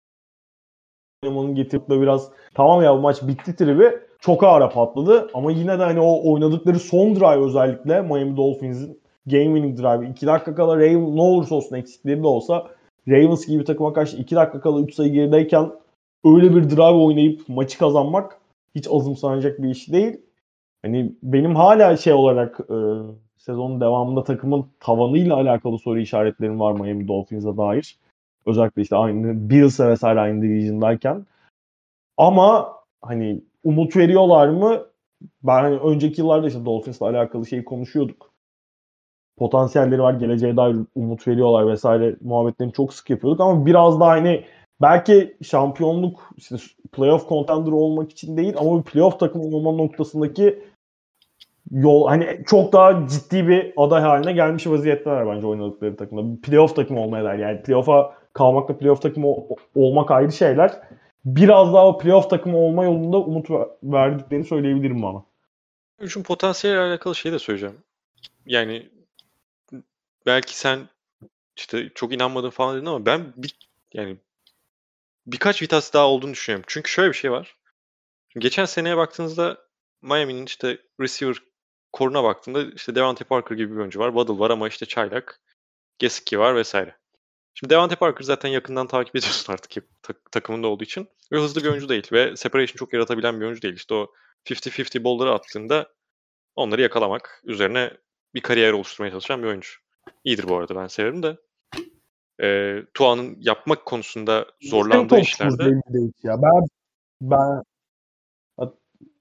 oynamanın 1.25 1.55
getirip 1.55 1.91
de 1.91 2.01
biraz 2.01 2.31
tamam 2.55 2.83
ya 2.83 2.97
bu 2.97 3.01
maç 3.01 3.23
bitti 3.23 3.57
tribi 3.57 3.99
çok 4.21 4.45
ağır 4.45 4.71
patladı 4.71 5.31
ama 5.35 5.53
yine 5.53 5.79
de 5.79 5.83
hani 5.83 6.01
o 6.01 6.33
oynadıkları 6.33 6.79
son 6.79 7.17
drive 7.17 7.45
özellikle 7.45 8.03
Miami 8.03 8.37
Dolphins'in 8.37 9.01
game 9.27 9.45
winning 9.45 9.79
drive 9.79 10.11
2 10.11 10.27
dakika 10.27 10.55
kala 10.55 10.77
Ravens 10.77 11.15
ne 11.15 11.21
olursa 11.21 11.55
olsun 11.55 11.77
eksikleri 11.77 12.23
de 12.23 12.27
olsa 12.27 12.67
Ravens 13.09 13.47
gibi 13.47 13.61
bir 13.61 13.65
takıma 13.65 13.93
karşı 13.93 14.17
2 14.17 14.37
dakika 14.37 14.61
kala 14.61 14.81
3 14.81 14.95
sayı 14.95 15.13
gerideyken 15.13 15.71
öyle 16.25 16.57
bir 16.57 16.71
drive 16.71 17.05
oynayıp 17.05 17.49
maçı 17.49 17.79
kazanmak 17.79 18.39
hiç 18.75 18.89
azımsanacak 18.91 19.63
bir 19.63 19.69
iş 19.69 19.93
değil. 19.93 20.17
Hani 20.83 21.13
benim 21.23 21.57
hala 21.57 21.97
şey 21.97 22.13
olarak 22.13 22.61
e, 22.61 22.77
sezonun 23.37 23.81
devamında 23.81 24.25
takımın 24.25 24.67
tavanıyla 24.81 25.37
alakalı 25.37 25.79
soru 25.79 26.01
işaretlerim 26.01 26.61
var 26.61 26.73
Miami 26.73 27.09
Dolphins'a 27.09 27.57
dair. 27.57 27.99
Özellikle 28.47 28.83
işte 28.83 28.97
aynı 28.97 29.51
Bills'e 29.51 29.89
vesaire 29.89 30.21
aynı 30.21 30.43
division'dayken. 30.43 31.27
Ama 32.17 32.73
hani 33.03 33.41
umut 33.65 33.97
veriyorlar 33.97 34.49
mı? 34.49 34.87
Ben 35.43 35.63
hani 35.63 35.77
önceki 35.77 36.21
yıllarda 36.21 36.47
işte 36.47 36.65
Dolphins'la 36.65 37.07
alakalı 37.09 37.47
şeyi 37.47 37.65
konuşuyorduk. 37.65 38.31
Potansiyelleri 39.39 40.03
var, 40.03 40.15
geleceğe 40.15 40.57
dair 40.57 40.77
umut 40.95 41.29
veriyorlar 41.29 41.73
vesaire 41.73 42.17
muhabbetlerini 42.21 42.73
çok 42.73 42.95
sık 42.95 43.11
yapıyorduk 43.11 43.41
ama 43.41 43.67
biraz 43.67 44.01
daha 44.01 44.11
hani 44.11 44.45
belki 44.81 45.37
şampiyonluk 45.43 46.31
işte 46.37 46.57
playoff 46.93 47.29
contender 47.29 47.73
olmak 47.73 48.11
için 48.13 48.37
değil 48.37 48.55
ama 48.59 48.79
bir 48.79 48.83
playoff 48.83 49.21
takımı 49.21 49.45
olma 49.45 49.73
noktasındaki 49.73 50.63
yol 51.71 52.09
hani 52.09 52.43
çok 52.47 52.73
daha 52.73 53.07
ciddi 53.07 53.49
bir 53.49 53.73
aday 53.77 54.03
haline 54.03 54.33
gelmiş 54.33 54.67
vaziyetteler 54.67 55.27
bence 55.27 55.47
oynadıkları 55.47 55.97
takımda. 55.97 56.41
Playoff 56.43 56.77
takımı 56.77 57.01
olmaya 57.01 57.25
dair. 57.25 57.39
Yani 57.39 57.63
playoff'a 57.63 58.18
kalmakla 58.39 58.79
playoff 58.79 59.03
takımı 59.03 59.29
olmak 59.75 60.11
ayrı 60.11 60.33
şeyler. 60.33 60.81
Biraz 61.25 61.73
daha 61.73 61.87
o 61.87 61.99
playoff 61.99 62.31
takımı 62.31 62.59
olma 62.59 62.85
yolunda 62.85 63.17
umut 63.17 63.51
ver- 63.51 63.69
verdiklerini 63.83 64.45
söyleyebilirim 64.45 65.03
bana. 65.03 65.25
Hücum 66.01 66.23
potansiyeliyle 66.23 66.85
alakalı 66.85 67.15
şey 67.15 67.33
de 67.33 67.39
söyleyeceğim. 67.39 67.79
Yani 68.47 68.89
belki 70.27 70.59
sen 70.59 70.89
işte 71.57 71.91
çok 71.95 72.13
inanmadın 72.13 72.51
falan 72.51 72.77
dedin 72.77 72.87
ama 72.87 73.07
ben 73.07 73.33
bir, 73.37 73.55
yani 73.93 74.17
birkaç 75.27 75.63
vites 75.63 75.93
daha 75.93 76.09
olduğunu 76.09 76.33
düşünüyorum. 76.33 76.65
Çünkü 76.69 76.91
şöyle 76.91 77.09
bir 77.09 77.17
şey 77.17 77.31
var. 77.33 77.57
Geçen 78.39 78.65
seneye 78.65 78.97
baktığınızda 78.97 79.59
Miami'nin 80.03 80.47
işte 80.47 80.79
receiver 81.01 81.37
koruna 81.93 82.25
baktığında 82.25 82.63
işte 82.75 82.95
Devante 82.95 83.25
Parker 83.25 83.57
gibi 83.57 83.73
bir 83.73 83.81
oyuncu 83.81 84.01
var. 84.01 84.09
Waddle 84.09 84.39
var 84.39 84.51
ama 84.51 84.69
işte 84.69 84.87
çaylak. 84.87 85.41
Gesicki 85.99 86.39
var 86.39 86.57
vesaire. 86.57 86.97
Şimdi 87.59 87.75
Devante 87.75 87.97
Parker 87.97 88.25
zaten 88.25 88.49
yakından 88.49 88.87
takip 88.87 89.17
ediyorsun 89.17 89.53
artık 89.53 89.77
hep 89.77 89.85
tak- 90.03 90.33
takımında 90.33 90.69
olduğu 90.69 90.85
için. 90.85 91.09
Ve 91.33 91.39
hızlı 91.39 91.63
bir 91.63 91.69
oyuncu 91.69 91.89
değil. 91.89 92.09
Ve 92.13 92.37
separation 92.37 92.77
çok 92.77 92.93
yaratabilen 92.93 93.41
bir 93.41 93.45
oyuncu 93.45 93.63
değil. 93.63 93.75
İşte 93.75 93.95
o 93.95 94.13
50-50 94.47 95.05
ball'ları 95.05 95.33
attığında 95.33 95.89
onları 96.57 96.83
yakalamak 96.83 97.43
üzerine 97.45 97.91
bir 98.35 98.41
kariyer 98.41 98.73
oluşturmaya 98.73 99.11
çalışan 99.11 99.43
bir 99.43 99.49
oyuncu. 99.49 99.71
İyidir 100.25 100.49
bu 100.49 100.57
arada 100.57 100.77
ben 100.77 100.87
severim 100.87 101.23
de. 101.23 101.37
Ee, 102.43 102.83
Tua'nın 102.95 103.37
yapmak 103.41 103.87
konusunda 103.87 104.47
zorlandığı 104.63 105.19
işlerde 105.19 105.65
değil 105.65 106.13
ya. 106.23 106.43
Ben 106.43 106.67
ben 107.21 107.63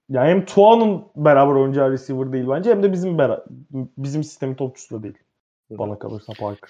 yani 0.09 0.29
hem 0.29 0.45
Tua'nın 0.45 1.03
beraber 1.15 1.53
oynayacağı 1.53 1.91
receiver 1.91 2.33
değil 2.33 2.45
bence 2.49 2.69
hem 2.69 2.83
de 2.83 2.91
bizim 2.91 3.17
bera- 3.17 3.45
bizim 3.97 4.23
sistemin 4.23 4.55
topçusu 4.55 4.99
da 4.99 5.03
değil. 5.03 5.17
Bana 5.69 5.99
kalırsa 5.99 6.33
Parker. 6.39 6.69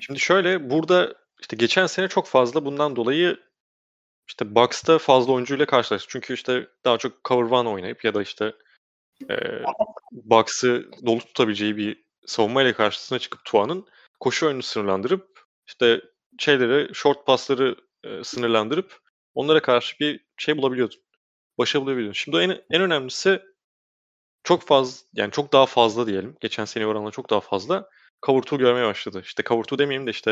Şimdi 0.00 0.20
şöyle 0.20 0.70
burada 0.70 1.14
işte 1.40 1.56
geçen 1.56 1.86
sene 1.86 2.08
çok 2.08 2.26
fazla 2.26 2.64
bundan 2.64 2.96
dolayı 2.96 3.40
işte 4.28 4.54
Bucks'ta 4.54 4.98
fazla 4.98 5.32
oyuncuyla 5.32 5.66
karşılaştık. 5.66 6.10
Çünkü 6.10 6.34
işte 6.34 6.68
daha 6.84 6.98
çok 6.98 7.24
cover 7.24 7.50
one 7.50 7.68
oynayıp 7.68 8.04
ya 8.04 8.14
da 8.14 8.22
işte 8.22 8.54
e, 9.30 9.36
Bucks'ı 10.12 10.90
dolu 11.06 11.18
tutabileceği 11.18 11.76
bir 11.76 12.04
savunmayla 12.26 12.72
karşısına 12.72 13.18
çıkıp 13.18 13.44
Tua'nın 13.44 13.86
koşu 14.20 14.46
oyununu 14.46 14.62
sınırlandırıp 14.62 15.40
işte 15.66 16.00
şeyleri 16.38 16.94
short 16.94 17.26
pasları 17.26 17.76
e, 18.04 18.24
sınırlandırıp 18.24 19.00
onlara 19.34 19.62
karşı 19.62 19.98
bir 20.00 20.20
şey 20.36 20.56
bulabiliyordun. 20.56 21.00
Başarı 21.58 21.82
bulabiliyordun. 21.82 22.12
Şimdi 22.12 22.36
en, 22.36 22.62
en 22.70 22.82
önemlisi 22.82 23.42
çok 24.44 24.62
fazla 24.62 25.06
yani 25.14 25.30
çok 25.30 25.52
daha 25.52 25.66
fazla 25.66 26.06
diyelim. 26.06 26.36
Geçen 26.40 26.64
sene 26.64 26.86
oranla 26.86 27.10
çok 27.10 27.30
daha 27.30 27.40
fazla 27.40 27.90
cover 28.22 28.42
two 28.42 28.58
görmeye 28.58 28.86
başladı. 28.86 29.22
İşte 29.24 29.42
cover 29.42 29.62
two 29.62 29.78
demeyeyim 29.78 30.06
de 30.06 30.10
işte 30.10 30.30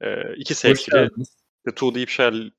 e, 0.00 0.34
iki 0.34 0.54
geldiniz. 0.90 1.36
işte 1.56 1.74
two 1.74 1.94
deep 1.94 2.08
shell 2.08 2.50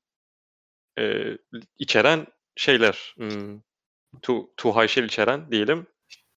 e, 0.98 1.36
içeren 1.78 2.26
şeyler. 2.56 3.14
Hmm, 3.16 3.60
two, 4.22 4.50
two 4.56 4.72
high 4.72 4.88
shell 4.88 5.04
içeren 5.04 5.50
diyelim. 5.50 5.86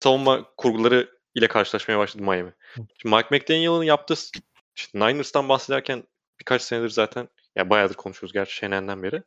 Savunma 0.04 0.54
kurguları 0.58 1.10
ile 1.36 1.48
karşılaşmaya 1.48 2.00
başladı 2.00 2.24
Miami. 2.24 2.54
Şimdi 2.76 3.16
Mike 3.16 3.28
McDaniel'ın 3.32 3.84
yaptığı 3.84 4.14
işte 4.76 5.00
Niners'tan 5.00 5.50
bahsederken 5.50 6.04
birkaç 6.40 6.62
senedir 6.62 6.90
zaten 6.90 7.30
ya 7.56 7.70
bayağıdır 7.70 7.96
konuşuyoruz 7.96 8.34
gerçi 8.34 8.56
Shanahan'den 8.56 9.04
beri. 9.04 9.24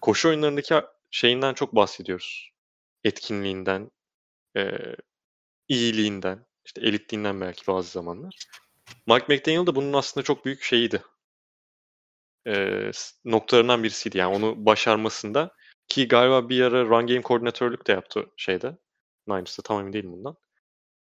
Koşu 0.00 0.28
oyunlarındaki 0.28 0.74
şeyinden 1.10 1.54
çok 1.54 1.74
bahsediyoruz. 1.74 2.50
Etkinliğinden, 3.04 3.90
e, 4.56 4.78
iyiliğinden, 5.68 6.46
işte 6.66 6.80
elitliğinden 6.80 7.40
belki 7.40 7.66
bazı 7.66 7.90
zamanlar. 7.90 8.36
Mike 9.06 9.26
McDaniel 9.28 9.66
da 9.66 9.74
bunun 9.74 9.92
aslında 9.92 10.24
çok 10.24 10.44
büyük 10.44 10.62
şeyiydi. 10.62 11.02
S- 12.92 13.16
noktalarından 13.24 13.82
birisiydi 13.82 14.18
yani 14.18 14.36
onu 14.36 14.66
başarmasında. 14.66 15.54
Ki 15.88 16.08
galiba 16.08 16.48
bir 16.48 16.62
ara 16.62 16.84
run 16.84 17.06
game 17.06 17.22
koordinatörlük 17.22 17.86
de 17.86 17.92
yaptı 17.92 18.26
şeyde. 18.36 18.78
Niners'ta 19.26 19.62
tam 19.62 19.80
emin 19.80 19.92
değilim 19.92 20.12
bundan. 20.12 20.36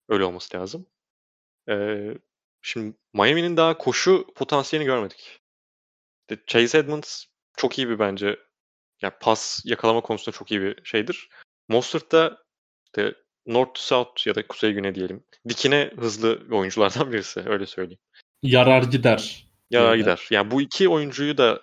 Öyle 0.08 0.24
olması 0.24 0.56
lazım. 0.56 0.86
Ee, 1.68 2.14
şimdi 2.62 2.96
Miami'nin 3.14 3.56
daha 3.56 3.78
koşu 3.78 4.26
potansiyelini 4.34 4.86
görmedik. 4.86 5.40
Chase 6.46 6.78
Edmonds 6.78 7.24
çok 7.56 7.78
iyi 7.78 7.88
bir 7.88 7.98
bence 7.98 8.38
yani 9.02 9.14
pas 9.20 9.62
yakalama 9.64 10.00
konusunda 10.00 10.36
çok 10.36 10.50
iyi 10.50 10.60
bir 10.60 10.84
şeydir. 10.84 11.28
Mostert 11.68 12.12
da 12.12 12.38
işte 12.86 13.14
North 13.52 13.74
to 13.74 13.80
South 13.80 14.26
ya 14.26 14.34
da 14.34 14.46
Kuzey 14.46 14.72
Güney 14.72 14.94
diyelim. 14.94 15.24
Dikine 15.48 15.90
hızlı 15.98 16.40
oyunculardan 16.50 17.12
birisi 17.12 17.42
öyle 17.46 17.66
söyleyeyim. 17.66 18.00
Yarar 18.42 18.82
gider. 18.82 19.46
Yarar 19.70 19.96
gider. 19.96 20.28
Yani 20.30 20.50
bu 20.50 20.62
iki 20.62 20.88
oyuncuyu 20.88 21.38
da 21.38 21.62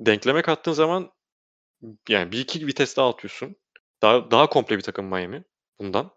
denkleme 0.00 0.42
kattığın 0.42 0.72
zaman 0.72 1.12
yani 2.08 2.32
bir 2.32 2.38
iki 2.38 2.66
vites 2.66 2.96
daha 2.96 3.08
atıyorsun. 3.08 3.56
Daha, 4.02 4.30
daha 4.30 4.48
komple 4.48 4.76
bir 4.76 4.82
takım 4.82 5.06
Miami 5.06 5.44
bundan. 5.78 6.10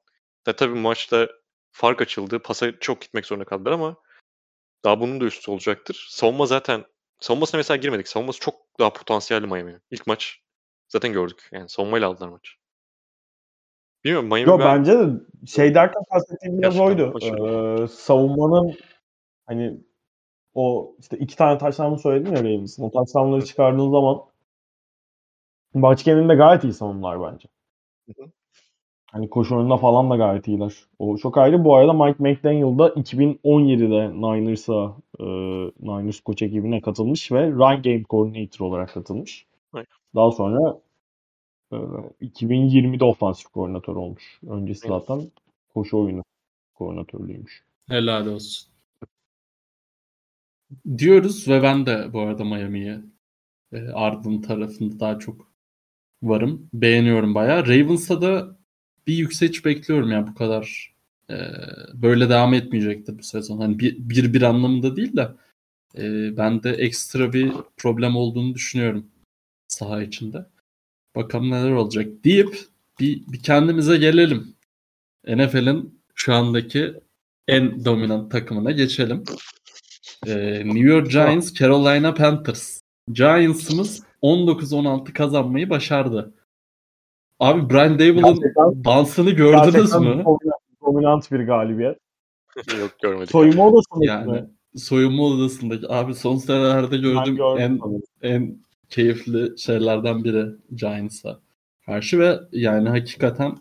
Ve 0.47 0.55
tabii 0.55 0.79
maçta 0.79 1.29
fark 1.71 2.01
açıldı. 2.01 2.39
Pasa 2.39 2.79
çok 2.79 3.01
gitmek 3.01 3.25
zorunda 3.25 3.45
kaldılar 3.45 3.71
ama 3.71 3.95
daha 4.83 4.99
bunun 4.99 5.21
da 5.21 5.25
üstü 5.25 5.51
olacaktır. 5.51 6.07
Savunma 6.09 6.45
zaten 6.45 6.85
savunmasına 7.19 7.57
mesela 7.57 7.77
girmedik. 7.77 8.07
Savunması 8.07 8.39
çok 8.39 8.55
daha 8.79 8.93
potansiyelli 8.93 9.47
Miami'nin. 9.47 9.81
İlk 9.91 10.07
maç 10.07 10.39
zaten 10.87 11.13
gördük. 11.13 11.49
Yani 11.51 11.69
savunmayla 11.69 12.07
aldılar 12.07 12.27
maçı. 12.27 12.51
Bilmiyorum 14.05 14.29
Miami 14.29 14.49
Yo 14.49 14.59
ben, 14.59 14.79
bence 14.79 14.99
de 14.99 15.05
şey 15.45 15.75
derken 15.75 16.03
kastettiğim 16.11 16.57
biraz 16.57 16.79
oydu. 16.79 17.13
başarılı. 17.13 17.83
Ee, 17.83 17.87
savunmanın 17.87 18.73
hani 19.45 19.77
o 20.53 20.95
işte 20.99 21.17
iki 21.17 21.35
tane 21.37 21.57
touchdown'u 21.57 21.99
söyledim 21.99 22.33
ya 22.33 22.39
Ravens'ın. 22.39 22.83
O 22.83 22.91
touchdown'ları 22.91 23.45
çıkardığın 23.45 23.91
zaman 23.91 24.21
maç 25.73 26.05
genelinde 26.05 26.35
gayet 26.35 26.63
iyi 26.63 26.73
savundular 26.73 27.21
bence. 27.21 27.47
Hı 28.05 28.23
hı. 28.23 28.29
Hani 29.11 29.29
koşu 29.29 29.55
oyununda 29.55 29.77
falan 29.77 30.09
da 30.09 30.15
gayet 30.15 30.47
iyiler. 30.47 30.73
O 30.99 31.17
çok 31.17 31.37
ayrı. 31.37 31.63
Bu 31.63 31.75
arada 31.75 31.93
Mike 31.93 32.23
McDaniel 32.23 32.79
da 32.79 32.87
2017'de 32.89 34.13
Niners'a 34.13 34.95
e, 35.19 35.25
Niners 35.79 36.19
koç 36.19 36.41
ekibine 36.41 36.81
katılmış 36.81 37.31
ve 37.31 37.51
Run 37.51 37.81
Game 37.81 38.03
Coordinator 38.09 38.65
olarak 38.65 38.93
katılmış. 38.93 39.45
Daha 40.15 40.31
sonra 40.31 40.84
2020'de 41.71 43.03
ofansif 43.03 43.47
koordinatör 43.47 43.95
olmuş. 43.95 44.39
Öncesi 44.47 44.87
zaten 44.87 45.31
koşu 45.73 45.97
oyunu 45.97 46.23
koordinatörlüymüş. 46.73 47.63
Helal 47.87 48.27
olsun. 48.27 48.69
Diyoruz 50.97 51.47
ve 51.47 51.63
ben 51.63 51.85
de 51.85 52.13
bu 52.13 52.19
arada 52.19 52.43
Miami'ye 52.43 53.01
e, 53.71 53.87
Arda'nın 53.87 54.41
tarafında 54.41 54.99
daha 54.99 55.19
çok 55.19 55.51
varım. 56.23 56.69
Beğeniyorum 56.73 57.35
bayağı. 57.35 57.67
Ravens'a 57.67 58.21
da 58.21 58.57
bir 59.07 59.13
yükseliş 59.13 59.65
bekliyorum 59.65 60.11
ya 60.11 60.27
bu 60.27 60.35
kadar 60.35 60.95
e, 61.29 61.35
böyle 61.93 62.29
devam 62.29 62.53
etmeyecektir 62.53 63.17
bu 63.17 63.23
sezon. 63.23 63.57
Hani 63.57 63.79
bir, 63.79 63.97
bir, 63.99 64.33
bir 64.33 64.41
anlamında 64.41 64.95
değil 64.95 65.15
de 65.15 65.31
e, 65.97 66.37
ben 66.37 66.63
de 66.63 66.69
ekstra 66.71 67.33
bir 67.33 67.51
problem 67.77 68.15
olduğunu 68.15 68.55
düşünüyorum 68.55 69.11
saha 69.67 70.01
içinde. 70.01 70.45
Bakalım 71.15 71.51
neler 71.51 71.71
olacak 71.71 72.07
deyip 72.23 72.59
bir, 72.99 73.27
bir 73.27 73.43
kendimize 73.43 73.97
gelelim. 73.97 74.55
NFL'in 75.27 76.01
şu 76.15 76.33
andaki 76.33 76.93
en 77.47 77.85
dominant 77.85 78.31
takımına 78.31 78.71
geçelim. 78.71 79.23
Ee, 80.27 80.61
New 80.65 80.79
York 80.79 81.11
Giants, 81.11 81.53
Carolina 81.53 82.13
Panthers. 82.13 82.81
Giants'ımız 83.11 84.03
19-16 84.21 85.13
kazanmayı 85.13 85.69
başardı. 85.69 86.33
Abi 87.39 87.73
Brian 87.73 87.99
Dable'ın 87.99 88.83
dansını 88.85 89.31
gördünüz 89.31 89.93
mü? 89.93 90.23
dominant, 90.25 90.61
dominant 90.81 91.31
bir 91.31 91.39
galibiyet. 91.39 91.97
yok 92.79 92.91
görmedik. 93.01 93.31
Soyunma 93.31 93.67
odasında 93.67 94.05
Yani 94.05 94.31
mı? 94.31 94.51
soyunma 94.75 95.23
odasındaki 95.23 95.89
abi 95.89 96.15
son 96.15 96.37
senelerde 96.37 96.97
gördüğüm 96.97 97.41
en 97.41 97.79
en 98.21 98.57
keyifli 98.89 99.59
şeylerden 99.59 100.23
biri 100.23 100.45
Giants'a 100.75 101.39
karşı 101.85 102.19
ve 102.19 102.39
yani 102.51 102.89
hakikaten 102.89 103.57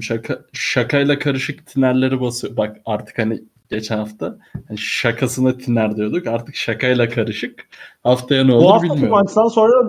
şaka 0.00 0.38
şakayla 0.52 1.18
karışık 1.18 1.66
tinerleri 1.66 2.20
basıyor. 2.20 2.56
Bak 2.56 2.76
artık 2.86 3.18
hani 3.18 3.42
geçen 3.70 3.98
hafta 3.98 4.38
hani 4.68 4.78
şakasına 4.78 5.58
tiner 5.58 5.96
diyorduk. 5.96 6.26
Artık 6.26 6.54
şakayla 6.54 7.08
karışık. 7.08 7.68
Haftaya 8.02 8.44
ne 8.44 8.52
Bu 8.52 8.56
olur 8.56 8.70
haftaki 8.72 8.92
bilmiyorum. 8.92 9.18
maçtan 9.18 9.48
sonra 9.48 9.88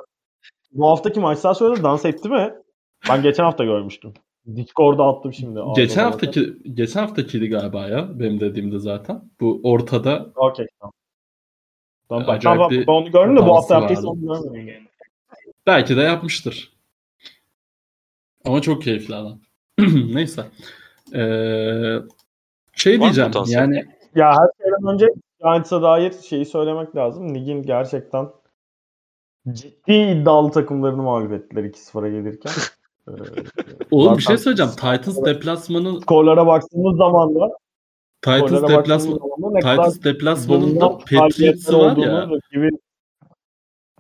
bu 0.71 0.89
haftaki 0.89 1.19
maçtan 1.19 1.53
sonra 1.53 1.77
da 1.77 1.83
dans 1.83 2.05
etti 2.05 2.29
mi? 2.29 2.53
Ben 3.09 3.21
geçen 3.23 3.43
hafta 3.43 3.63
görmüştüm. 3.63 4.13
Discord'a 4.55 5.03
attım 5.03 5.33
şimdi. 5.33 5.59
Geçen 5.75 6.03
haftaki 6.03 6.53
geçen 6.73 6.99
haftakiydi 6.99 7.49
galiba 7.49 7.87
ya 7.87 8.19
benim 8.19 8.39
dediğimde 8.39 8.79
zaten. 8.79 9.21
Bu 9.39 9.61
ortada. 9.63 10.31
Okey 10.35 10.67
tamam. 10.79 10.93
Tamam, 12.09 12.39
bir 12.71 12.87
ben 12.87 12.91
onu 12.91 13.11
gördüm 13.11 13.37
de 13.37 13.41
bu 13.45 13.55
hafta 13.55 13.79
yaptıysa 13.79 14.07
onu 14.07 14.21
görmedim. 14.21 14.87
belki 15.67 15.97
de 15.97 16.01
yapmıştır. 16.01 16.73
Ama 18.45 18.61
çok 18.61 18.83
keyifli 18.83 19.15
adam. 19.15 19.39
Neyse. 20.13 20.45
Ee, 21.13 21.95
şey 22.73 22.97
mı 22.97 23.03
diyeceğim 23.03 23.31
potansiyel? 23.31 23.59
yani 23.59 23.85
Ya 24.15 24.31
her 24.31 24.49
şeyden 24.63 24.93
önce 24.93 25.07
Giants'a 25.41 25.81
dair 25.81 26.13
şeyi 26.29 26.45
söylemek 26.45 26.95
lazım. 26.95 27.35
Ligin 27.35 27.63
gerçekten 27.63 28.29
ciddi 29.51 29.93
iddialı 29.93 30.51
takımlarını 30.51 31.01
mağlup 31.03 31.31
ettiler 31.31 31.63
2-0'a 31.63 32.09
gelirken. 32.09 32.51
Ee, 33.09 33.11
oğlum 33.91 34.17
bir 34.17 34.21
şey 34.21 34.37
söyleyeceğim. 34.37 34.71
Titans 34.71 35.25
deplasmanı 35.25 36.01
Skorlara 36.01 36.47
baktığımız 36.47 36.97
zaman 36.97 37.35
da 37.35 37.49
Titans 38.21 38.39
skorlara 38.39 38.61
baktığımız 38.61 38.83
deplasman 38.83 39.17
zaman 39.17 39.43
da 39.43 39.49
ne 39.55 39.59
kadar 39.59 39.75
Titans 39.75 40.03
deplasmanında 40.03 40.97
Patriots'ı 40.97 41.77
var 41.77 41.97
ya. 41.97 42.29
rakibin 42.29 42.81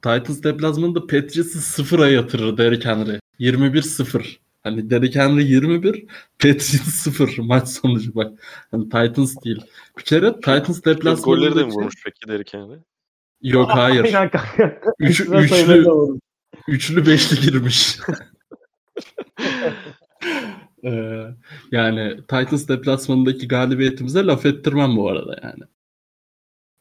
Titans 0.01 0.43
deplasmanında 0.43 1.01
Patriots'ı 1.01 1.61
sıfıra 1.61 2.09
yatırır 2.09 2.57
Derrick 2.57 2.89
Henry. 2.89 3.19
21-0. 3.39 4.37
Hani 4.63 4.89
Derrick 4.89 5.19
Henry 5.19 5.51
21, 5.51 6.05
Patriots 6.39 6.89
0 6.89 7.35
maç 7.39 7.67
sonucu 7.67 8.15
bak. 8.15 8.31
Hani 8.71 8.83
Titans 8.83 9.35
değil. 9.43 9.61
Bir 9.97 10.03
kere 10.03 10.35
Titans 10.35 10.81
Golleri 11.21 11.55
de 11.55 11.63
mi 11.63 11.71
vurmuş 11.71 11.95
peki 12.05 12.27
Derrick 12.27 12.57
Henry? 12.57 12.79
Yok 13.41 13.69
hayır. 13.73 14.15
Üç, 14.99 15.21
üçlü, 15.21 15.85
üçlü 16.67 17.05
beşli 17.05 17.41
girmiş. 17.41 17.99
Ee, 20.83 21.25
yani 21.71 22.17
Titans 22.17 22.67
deplasmanındaki 22.67 23.47
galibiyetimize 23.47 24.25
laf 24.25 24.45
ettirmem 24.45 24.97
bu 24.97 25.09
arada 25.09 25.39
yani. 25.43 25.63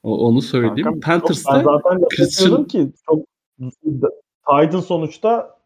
O, 0.02 0.26
onu 0.28 0.42
söyleyeyim. 0.42 0.74
Kankam, 0.76 0.94
Ben 0.94 1.00
Panthers'ta 1.00 1.62
zaten 1.62 2.00
Christian- 2.08 2.66
ki 2.66 2.92
çok 3.06 3.24
Titan 4.46 4.80
sonuçta 4.80 5.58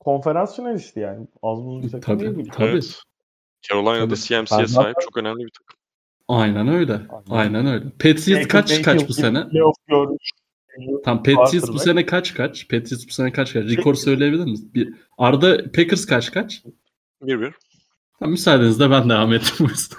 konferans 0.00 0.56
finalisti 0.56 1.00
yani. 1.00 1.26
Az 1.42 1.64
buz 1.64 1.82
bir 1.82 1.90
takım 1.90 2.18
Tabii, 2.18 2.36
değil. 2.36 2.50
tabii. 2.52 2.68
Evet. 2.68 2.98
Carolina'da 3.62 3.98
Tabii. 4.08 4.16
CMC'ye 4.16 4.40
Ben 4.40 4.44
sahip 4.44 4.68
zaten- 4.68 4.94
çok 5.00 5.16
önemli 5.16 5.44
bir 5.44 5.50
takım. 5.58 5.80
aynen 6.28 6.68
öyle. 6.68 6.92
Aynen. 6.92 7.24
Aynen 7.30 7.66
öyle. 7.66 7.84
Patriots 7.90 8.48
kaç 8.48 8.82
kaç 8.82 9.08
bu 9.08 9.12
sene? 9.12 9.48
playoff 9.48 9.76
görmüş. 9.86 10.30
Tam 11.04 11.22
Patriots 11.22 11.68
bu 11.68 11.78
sene 11.78 12.06
kaç 12.06 12.34
kaç? 12.34 12.68
Patriots 12.68 13.06
bu 13.08 13.12
sene 13.12 13.32
kaç 13.32 13.52
kaç? 13.52 13.64
Rekor 13.64 13.94
söyleyebilir 13.94 14.44
misin? 14.44 14.70
Bir, 14.74 14.94
Arda 15.18 15.56
Packers 15.72 16.06
kaç 16.06 16.32
kaç? 16.32 16.62
1-1. 17.22 17.52
Müsaadenizle 18.20 18.90
ben 18.90 19.10
devam 19.10 19.32
yüzden. 19.32 19.98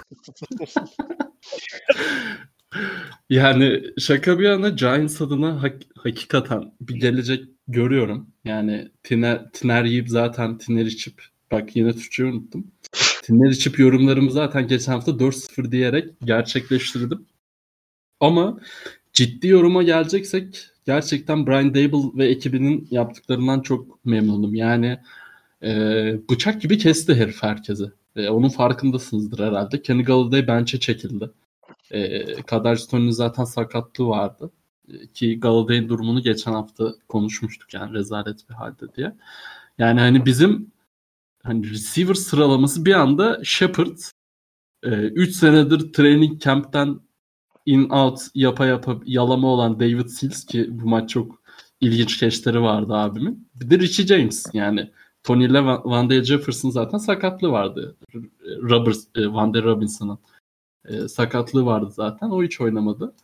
yani 3.30 3.82
şaka 3.98 4.38
bir 4.38 4.44
yana 4.44 4.68
Giants 4.68 5.20
adına 5.22 5.62
hak- 5.62 5.86
hakikaten 5.98 6.72
bir 6.80 6.94
gelecek 6.94 7.44
görüyorum. 7.68 8.30
Yani 8.44 8.88
Tiner, 9.02 9.50
Tiner 9.52 9.84
yiyip 9.84 10.08
zaten 10.08 10.58
Tiner 10.58 10.86
içip 10.86 11.22
bak 11.50 11.76
yine 11.76 11.92
Türkçeyi 11.92 12.28
unuttum. 12.28 12.72
Tiner 13.22 13.50
içip 13.50 13.78
yorumlarımı 13.78 14.30
zaten 14.30 14.68
geçen 14.68 14.92
hafta 14.92 15.10
4-0 15.20 15.72
diyerek 15.72 16.10
gerçekleştirdim. 16.24 17.26
Ama 18.20 18.60
ciddi 19.12 19.48
yoruma 19.48 19.82
geleceksek 19.82 20.66
gerçekten 20.86 21.46
Brian 21.46 21.74
Dable 21.74 22.18
ve 22.18 22.26
ekibinin 22.28 22.88
yaptıklarından 22.90 23.60
çok 23.60 24.04
memnunum. 24.04 24.54
Yani 24.54 24.98
e, 25.62 25.70
bıçak 26.30 26.62
gibi 26.62 26.78
kesti 26.78 27.14
herif 27.14 27.42
herkesi. 27.42 27.84
E, 28.16 28.28
onun 28.28 28.48
farkındasınızdır 28.48 29.38
herhalde. 29.38 29.82
Kenny 29.82 30.04
Galladay 30.04 30.46
bench'e 30.46 30.80
çekildi. 30.80 31.30
E, 31.90 32.24
Kadar 32.42 32.76
Stone'un 32.76 33.10
zaten 33.10 33.44
sakatlığı 33.44 34.08
vardı. 34.08 34.50
E, 34.88 35.06
ki 35.06 35.40
Galladay'ın 35.40 35.88
durumunu 35.88 36.22
geçen 36.22 36.52
hafta 36.52 36.94
konuşmuştuk 37.08 37.74
yani 37.74 37.94
rezalet 37.94 38.48
bir 38.50 38.54
halde 38.54 38.94
diye. 38.96 39.16
Yani 39.78 40.00
hani 40.00 40.26
bizim 40.26 40.72
hani 41.42 41.70
receiver 41.70 42.14
sıralaması 42.14 42.84
bir 42.84 42.94
anda 42.94 43.40
Shepard 43.44 43.98
3 44.82 45.36
senedir 45.36 45.92
training 45.92 46.42
camp'ten 46.42 47.00
in 47.66 47.88
out 47.88 48.20
yapa 48.34 48.66
yapa 48.66 49.00
yalama 49.04 49.48
olan 49.48 49.80
David 49.80 50.06
Sills 50.06 50.44
ki 50.44 50.66
bu 50.70 50.88
maç 50.88 51.10
çok 51.10 51.42
ilginç 51.80 52.18
keşleri 52.18 52.62
vardı 52.62 52.94
abimin. 52.94 53.48
Bir 53.54 53.70
de 53.70 53.78
Richie 53.78 54.06
James 54.06 54.46
yani 54.52 54.90
Tony 55.22 55.44
ile 55.44 55.64
Van 55.64 56.10
Dale 56.10 56.24
Jefferson 56.24 56.70
zaten 56.70 56.98
sakatlığı 56.98 57.52
vardı. 57.52 57.96
Roberts, 58.62 59.04
e, 59.16 59.32
Van 59.32 59.54
Dale 59.54 59.64
Robinson'ın 59.64 60.18
e, 60.84 61.08
sakatlığı 61.08 61.66
vardı 61.66 61.90
zaten. 61.90 62.30
O 62.30 62.42
hiç 62.42 62.60
oynamadı. 62.60 63.14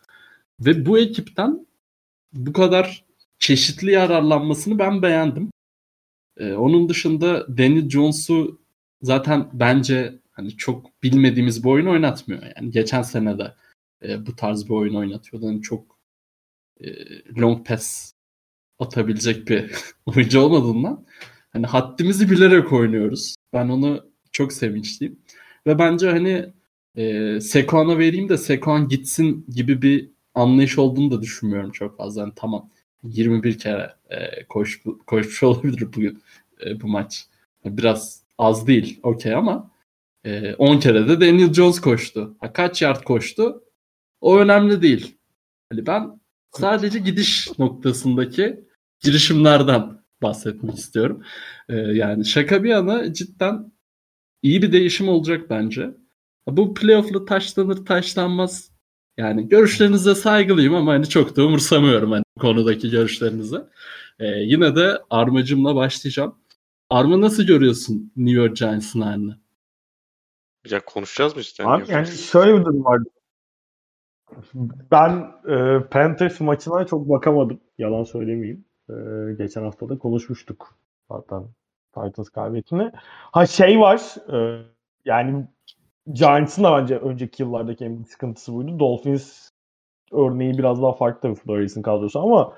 Ve 0.60 0.86
bu 0.86 0.98
ekipten 0.98 1.66
bu 2.32 2.52
kadar 2.52 3.04
çeşitli 3.38 3.90
yararlanmasını 3.90 4.78
ben 4.78 5.02
beğendim. 5.02 5.50
E, 6.36 6.52
onun 6.52 6.88
dışında 6.88 7.58
Daniel 7.58 7.90
Jones'u 7.90 8.60
zaten 9.02 9.50
bence 9.52 10.18
hani 10.32 10.56
çok 10.56 11.02
bilmediğimiz 11.02 11.64
bir 11.64 11.68
oyun 11.68 11.86
oynatmıyor. 11.86 12.42
Yani 12.56 12.70
geçen 12.70 13.02
sene 13.02 13.38
de 13.38 13.54
bu 14.26 14.36
tarz 14.36 14.64
bir 14.64 14.74
oyun 14.74 14.94
oynatıyordu. 14.94 15.46
Yani 15.46 15.62
çok 15.62 15.98
long 17.38 17.66
pass 17.66 18.12
atabilecek 18.78 19.48
bir 19.48 19.72
oyuncu 20.06 20.40
olmadığından 20.40 21.06
hani 21.52 21.66
haddimizi 21.66 22.30
bilerek 22.30 22.72
oynuyoruz. 22.72 23.34
Ben 23.52 23.68
onu 23.68 24.10
çok 24.32 24.52
sevinçliyim. 24.52 25.18
Ve 25.66 25.78
bence 25.78 26.10
hani 26.10 26.52
e, 26.96 27.40
Sekoan'a 27.40 27.98
vereyim 27.98 28.28
de 28.28 28.38
Sekoan 28.38 28.88
gitsin 28.88 29.46
gibi 29.48 29.82
bir 29.82 30.10
anlayış 30.34 30.78
olduğunu 30.78 31.10
da 31.10 31.22
düşünmüyorum 31.22 31.70
çok 31.72 31.96
fazla. 31.96 32.20
Yani 32.20 32.32
tamam 32.36 32.70
21 33.02 33.58
kere 33.58 33.94
e, 34.10 34.44
koş, 34.44 34.82
koşmuş 35.06 35.42
olabilir 35.42 35.80
bugün 35.96 36.22
e, 36.66 36.80
bu 36.80 36.88
maç. 36.88 37.26
Biraz 37.64 38.22
az 38.38 38.66
değil 38.66 39.00
okey 39.02 39.34
ama 39.34 39.70
e, 40.24 40.54
10 40.54 40.80
kere 40.80 41.08
de 41.08 41.20
Daniel 41.20 41.52
Jones 41.52 41.80
koştu. 41.80 42.36
Ha, 42.40 42.52
kaç 42.52 42.82
yard 42.82 43.02
koştu? 43.02 43.64
O 44.20 44.38
önemli 44.38 44.82
değil. 44.82 45.16
Hani 45.70 45.86
ben 45.86 46.20
sadece 46.52 46.98
gidiş 46.98 47.58
noktasındaki 47.58 48.60
girişimlerden 49.00 49.97
bahsetmek 50.22 50.78
istiyorum. 50.78 51.22
E, 51.68 51.76
yani 51.76 52.24
şaka 52.24 52.64
bir 52.64 52.68
yana 52.68 53.12
cidden 53.12 53.72
iyi 54.42 54.62
bir 54.62 54.72
değişim 54.72 55.08
olacak 55.08 55.50
bence. 55.50 55.90
Bu 56.46 56.74
playoff'la 56.74 57.24
taşlanır 57.24 57.86
taşlanmaz. 57.86 58.70
Yani 59.16 59.48
görüşlerinize 59.48 60.14
saygılıyım 60.14 60.74
ama 60.74 60.92
hani 60.92 61.08
çok 61.08 61.36
da 61.36 61.46
umursamıyorum 61.46 62.12
hani 62.12 62.22
bu 62.36 62.40
konudaki 62.40 62.90
görüşlerinizi. 62.90 63.56
Ee, 64.18 64.26
yine 64.26 64.76
de 64.76 64.98
Armacım'la 65.10 65.74
başlayacağım. 65.74 66.34
Arma 66.90 67.20
nasıl 67.20 67.42
görüyorsun 67.42 68.12
New 68.16 68.40
York 68.40 68.56
Giants'ın 68.56 69.00
halini? 69.00 69.34
Ya 70.70 70.84
konuşacağız 70.84 71.34
mı 71.34 71.40
işte? 71.40 71.64
Abi 71.66 71.84
yani 71.88 72.06
şöyle 72.06 72.60
bir 72.60 72.64
durum 72.64 72.84
var. 72.84 73.00
Ben 74.90 75.30
e, 75.48 75.82
Panthers 75.90 76.40
maçına 76.40 76.86
çok 76.86 77.08
bakamadım. 77.08 77.60
Yalan 77.78 78.04
söylemeyeyim. 78.04 78.64
E, 78.90 78.94
geçen 79.38 79.62
hafta 79.62 79.88
da 79.88 79.98
konuşmuştuk 79.98 80.74
zaten 81.10 81.44
Titans 81.94 82.28
kaybettiğini. 82.28 82.90
Ha 83.32 83.46
şey 83.46 83.80
var. 83.80 84.14
E, 84.32 84.62
yani 85.04 85.46
Giants'ın 86.12 86.64
da 86.64 86.78
bence 86.78 86.98
önceki 86.98 87.42
yıllardaki 87.42 87.84
en 87.84 87.94
büyük 87.94 88.08
sıkıntısı 88.08 88.54
buydu. 88.54 88.78
Dolphins 88.78 89.50
örneği 90.12 90.58
biraz 90.58 90.82
daha 90.82 90.92
farklı 90.92 91.20
tabii 91.20 91.34
Flores'in 91.34 91.82
kadrosu 91.82 92.20
ama 92.20 92.52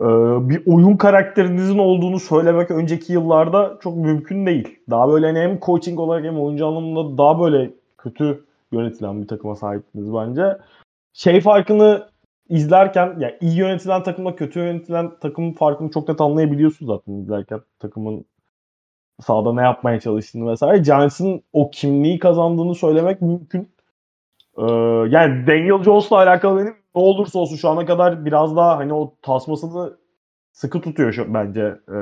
e, 0.00 0.04
bir 0.48 0.62
oyun 0.66 0.96
karakterinizin 0.96 1.78
olduğunu 1.78 2.20
söylemek 2.20 2.70
önceki 2.70 3.12
yıllarda 3.12 3.78
çok 3.82 3.96
mümkün 3.96 4.46
değil. 4.46 4.80
Daha 4.90 5.08
böyle 5.08 5.26
hani 5.26 5.38
hem 5.38 5.60
coaching 5.60 6.00
olarak 6.00 6.24
hem 6.24 6.40
oyuncu 6.40 6.66
anlamında 6.66 7.18
daha 7.18 7.40
böyle 7.40 7.70
kötü 7.98 8.44
yönetilen 8.72 9.22
bir 9.22 9.28
takıma 9.28 9.56
sahipsiniz 9.56 10.14
bence. 10.14 10.58
Şey 11.12 11.40
farkını 11.40 12.08
izlerken 12.48 13.16
yani 13.18 13.36
iyi 13.40 13.56
yönetilen 13.56 14.02
takımla 14.02 14.36
kötü 14.36 14.58
yönetilen 14.58 15.18
takımın 15.20 15.52
farkını 15.52 15.90
çok 15.90 16.08
net 16.08 16.20
anlayabiliyorsun 16.20 16.86
zaten 16.86 17.12
izlerken 17.12 17.60
takımın 17.78 18.24
sahada 19.20 19.52
ne 19.52 19.62
yapmaya 19.62 20.00
çalıştığını 20.00 20.50
vesaire. 20.50 20.82
Giants'ın 20.82 21.42
o 21.52 21.70
kimliği 21.70 22.18
kazandığını 22.18 22.74
söylemek 22.74 23.22
mümkün. 23.22 23.74
Ee, 24.58 24.62
yani 25.10 25.46
Daniel 25.46 25.82
Jones'la 25.82 26.16
alakalı 26.16 26.58
benim 26.58 26.76
ne 26.94 27.02
olursa 27.02 27.38
olsun 27.38 27.56
şu 27.56 27.68
ana 27.68 27.86
kadar 27.86 28.24
biraz 28.24 28.56
daha 28.56 28.76
hani 28.76 28.94
o 28.94 29.14
tasmasını 29.22 29.96
sıkı 30.52 30.80
tutuyor 30.80 31.12
şu, 31.12 31.34
bence 31.34 31.60
e, 31.88 31.96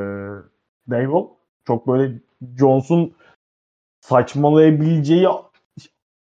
Daniel. 0.91 1.27
Çok 1.65 1.89
böyle 1.89 2.21
Jones'un 2.59 3.15
saçmalayabileceği 4.01 5.29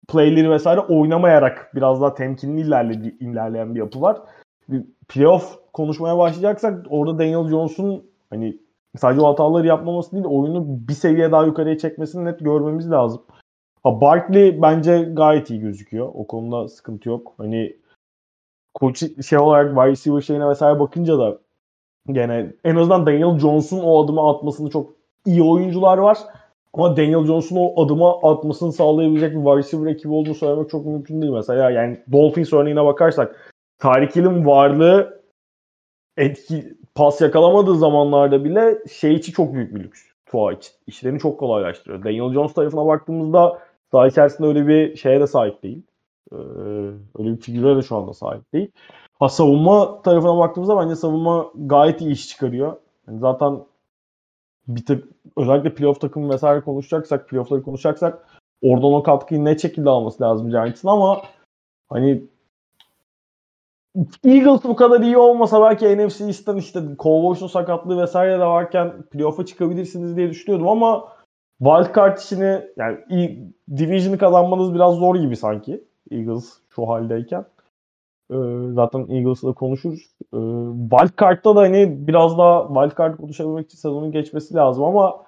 playleri 0.09 0.50
vesaire 0.50 0.80
oynamayarak 0.80 1.70
biraz 1.74 2.00
daha 2.00 2.14
temkinli 2.14 2.61
ilerledi, 2.61 3.16
ilerleyen 3.20 3.74
bir 3.74 3.80
yapı 3.80 4.00
var. 4.00 4.20
Bir 4.68 4.84
playoff 5.09 5.59
konuşmaya 5.72 6.18
başlayacaksak 6.18 6.86
orada 6.90 7.18
Daniel 7.18 7.48
Jones'un 7.48 8.05
hani 8.30 8.59
sadece 8.96 9.20
o 9.20 9.28
hataları 9.28 9.66
yapmaması 9.66 10.12
değil 10.12 10.24
oyunu 10.24 10.64
bir 10.88 10.92
seviye 10.94 11.32
daha 11.32 11.46
yukarıya 11.46 11.78
çekmesini 11.78 12.24
net 12.24 12.40
görmemiz 12.40 12.90
lazım. 12.90 13.22
Ha 13.82 14.00
Barkley 14.00 14.62
bence 14.62 15.03
gayet 15.12 15.50
iyi 15.50 15.61
gözüküyor. 15.61 16.11
O 16.14 16.26
konuda 16.26 16.68
sıkıntı 16.68 17.09
yok. 17.09 17.34
Hani 17.38 17.76
koç 18.74 19.05
şey 19.26 19.38
olarak 19.38 19.68
wide 19.68 19.90
receiver 19.90 20.20
şeyine 20.20 20.48
vesaire 20.48 20.80
bakınca 20.80 21.18
da 21.18 21.38
gene 22.07 22.53
en 22.64 22.76
azından 22.76 23.07
Daniel 23.07 23.38
Jones'un 23.38 23.80
o 23.82 24.05
adımı 24.05 24.28
atmasını 24.30 24.70
çok 24.70 24.92
iyi 25.26 25.42
oyuncular 25.42 25.98
var. 25.98 26.18
Ama 26.74 26.96
Daniel 26.96 27.26
Jones'un 27.26 27.56
o 27.56 27.84
adımı 27.84 28.10
atmasını 28.22 28.72
sağlayabilecek 28.72 29.30
bir 29.30 29.44
wide 29.44 29.56
receiver 29.56 29.90
ekibi 29.90 30.12
olduğunu 30.12 30.34
söylemek 30.34 30.70
çok 30.70 30.86
mümkün 30.86 31.22
değil. 31.22 31.32
Mesela 31.32 31.70
yani 31.70 32.00
Dolphins 32.12 32.52
örneğine 32.52 32.84
bakarsak 32.84 33.52
Hill'in 33.84 34.46
varlığı 34.46 35.22
etki 36.16 36.74
pas 36.94 37.20
yakalamadığı 37.20 37.76
zamanlarda 37.76 38.44
bile 38.44 38.78
şey 38.92 39.14
için 39.14 39.32
çok 39.32 39.54
büyük 39.54 39.74
bir 39.74 39.84
lüks. 39.84 40.00
Tua 40.26 40.52
için. 40.52 40.72
İşlerini 40.86 41.18
çok 41.18 41.40
kolaylaştırıyor. 41.40 42.04
Daniel 42.04 42.32
Jones 42.32 42.54
tarafına 42.54 42.86
baktığımızda 42.86 43.58
saha 43.90 44.06
içerisinde 44.06 44.48
öyle 44.48 44.66
bir 44.66 44.96
şeye 44.96 45.20
de 45.20 45.26
sahip 45.26 45.62
değil. 45.62 45.82
Ee, 46.32 46.36
öyle 47.18 47.32
bir 47.32 47.36
figüre 47.36 47.76
de 47.76 47.82
şu 47.82 47.96
anda 47.96 48.12
sahip 48.12 48.52
değil. 48.52 48.70
Ha 49.18 49.28
savunma 49.28 50.02
tarafına 50.02 50.38
baktığımızda 50.38 50.76
bence 50.76 50.96
savunma 50.96 51.50
gayet 51.54 52.00
iyi 52.00 52.12
iş 52.12 52.28
çıkarıyor. 52.28 52.76
Yani 53.08 53.18
zaten 53.18 53.58
bir 54.68 54.86
tık 54.86 55.08
özellikle 55.36 55.74
playoff 55.74 56.00
takımı 56.00 56.32
vesaire 56.32 56.60
konuşacaksak, 56.60 57.28
playoffları 57.28 57.62
konuşacaksak 57.62 58.26
oradan 58.62 58.92
o 58.92 59.02
katkıyı 59.02 59.44
ne 59.44 59.58
şekilde 59.58 59.90
alması 59.90 60.22
lazım 60.22 60.50
Giants'ın 60.50 60.88
ama 60.88 61.22
hani 61.88 62.22
Eagles 64.24 64.64
bu 64.64 64.76
kadar 64.76 65.00
iyi 65.00 65.16
olmasa 65.18 65.62
belki 65.62 66.06
NFC 66.06 66.24
East'ten 66.24 66.56
işte 66.56 66.80
Cowboys'un 66.98 67.46
sakatlığı 67.46 68.02
vesaire 68.02 68.38
de 68.38 68.44
varken 68.44 69.02
playoff'a 69.02 69.46
çıkabilirsiniz 69.46 70.16
diye 70.16 70.30
düşünüyordum 70.30 70.68
ama 70.68 71.08
wildcard 71.58 72.18
işini 72.18 72.62
yani 72.76 72.98
division'ı 73.76 74.18
kazanmanız 74.18 74.74
biraz 74.74 74.94
zor 74.94 75.16
gibi 75.16 75.36
sanki 75.36 75.84
Eagles 76.10 76.58
şu 76.70 76.88
haldeyken. 76.88 77.44
Ee, 78.32 78.72
zaten 78.74 79.00
Eagles'la 79.08 79.52
konuşuruz. 79.52 80.00
Ee, 80.22 80.38
wildcard'da 80.90 81.56
da 81.56 81.60
hani 81.60 82.06
biraz 82.06 82.38
daha 82.38 82.66
wildcard 82.68 83.16
konuşabilmek 83.16 83.66
için 83.66 83.78
sezonun 83.78 84.12
geçmesi 84.12 84.54
lazım 84.54 84.84
ama 84.84 85.24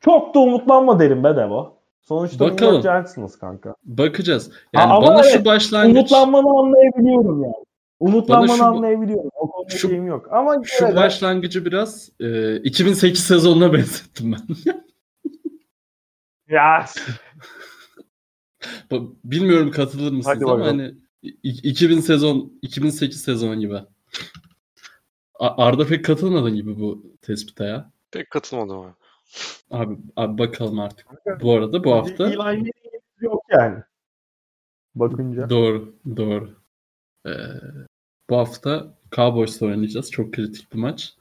çok 0.00 0.34
da 0.34 0.38
umutlanma 0.38 0.98
derim 1.00 1.24
be 1.24 1.36
Deva. 1.36 1.72
Sonuçta 2.00 2.44
Bakalım. 2.50 2.82
Giants'ınız 2.82 3.38
kanka. 3.38 3.74
Bakacağız. 3.84 4.50
Yani 4.72 4.90
Ha, 4.92 5.02
bana 5.02 5.22
şu 5.22 5.36
evet, 5.36 5.46
başlangıç 5.46 5.96
Umutlanmanı 5.96 6.58
anlayabiliyorum 6.58 7.42
yani. 7.42 7.54
Umutlanmanı 8.00 8.58
şu- 8.58 8.64
anlayabiliyorum. 8.64 9.30
O 9.34 9.50
konuda 9.50 9.70
şu- 9.70 9.88
şeyim 9.88 10.06
yok. 10.06 10.28
Ama 10.32 10.56
şu 10.64 10.86
de- 10.86 10.96
başlangıcı 10.96 11.64
biraz 11.64 12.10
e, 12.20 12.56
2008 12.56 13.24
sezonuna 13.24 13.72
benzettim 13.72 14.32
ben. 14.32 14.54
ya 16.48 16.84
Bilmiyorum 19.24 19.70
katılır 19.70 20.12
mısınız 20.12 20.36
Hadi 20.36 20.44
ama 20.44 20.54
bakalım. 20.58 20.78
hani 20.78 20.94
2000 21.42 22.00
sezon 22.00 22.58
2008 22.62 23.20
sezon 23.20 23.60
gibi. 23.60 23.78
Arda 25.40 25.86
pek 25.86 26.04
katılmadın 26.04 26.54
gibi 26.54 26.80
bu 26.80 27.02
tespite 27.22 27.64
ya. 27.64 27.90
Pek 28.10 28.30
katılmadım 28.30 28.78
abi. 28.78 28.92
Abi, 29.70 29.98
abi 30.16 30.38
bakalım 30.38 30.80
artık. 30.80 31.06
Bu 31.42 31.52
arada 31.52 31.84
bu 31.84 31.92
hafta 31.92 32.52
Eli 32.52 32.70
yok 33.20 33.42
yani. 33.50 33.78
Bakınca. 34.94 35.50
doğru 35.50 35.94
doğru. 36.16 36.50
Ee, 37.26 37.30
bu 38.30 38.36
hafta 38.36 38.94
Cowboys'la 39.12 39.66
oynayacağız. 39.66 40.10
Çok 40.10 40.32
kritik 40.32 40.72
bir 40.72 40.78
maç. 40.78 41.14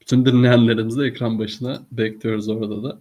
Bütün 0.00 0.24
dinleyenlerimizi 0.24 1.00
de 1.00 1.06
ekran 1.06 1.38
başına 1.38 1.82
bekliyoruz 1.92 2.48
orada 2.48 2.82
da. 2.82 3.00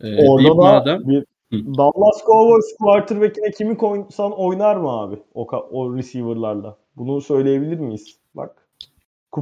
Ee, 0.00 0.28
Orada 0.28 0.48
da 0.48 0.54
madem 0.54 1.08
bir. 1.08 1.24
Dallas 1.52 2.24
Cowboys 2.26 2.76
quarterback'ine 2.78 3.50
kimi 3.50 3.76
koysan 3.76 4.32
oynar 4.32 4.76
mı 4.76 4.88
abi? 4.88 5.22
O, 5.34 5.46
o 5.50 5.96
receiver'larla. 5.96 6.78
Bunu 6.96 7.20
söyleyebilir 7.20 7.78
miyiz? 7.78 8.16
Bak. 8.34 8.68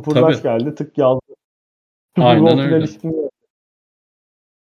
Tabii. 0.04 0.42
geldi. 0.42 0.74
Tık 0.74 0.98
yazdı. 0.98 1.34
Aynen 2.16 2.58
öyle. 2.58 2.86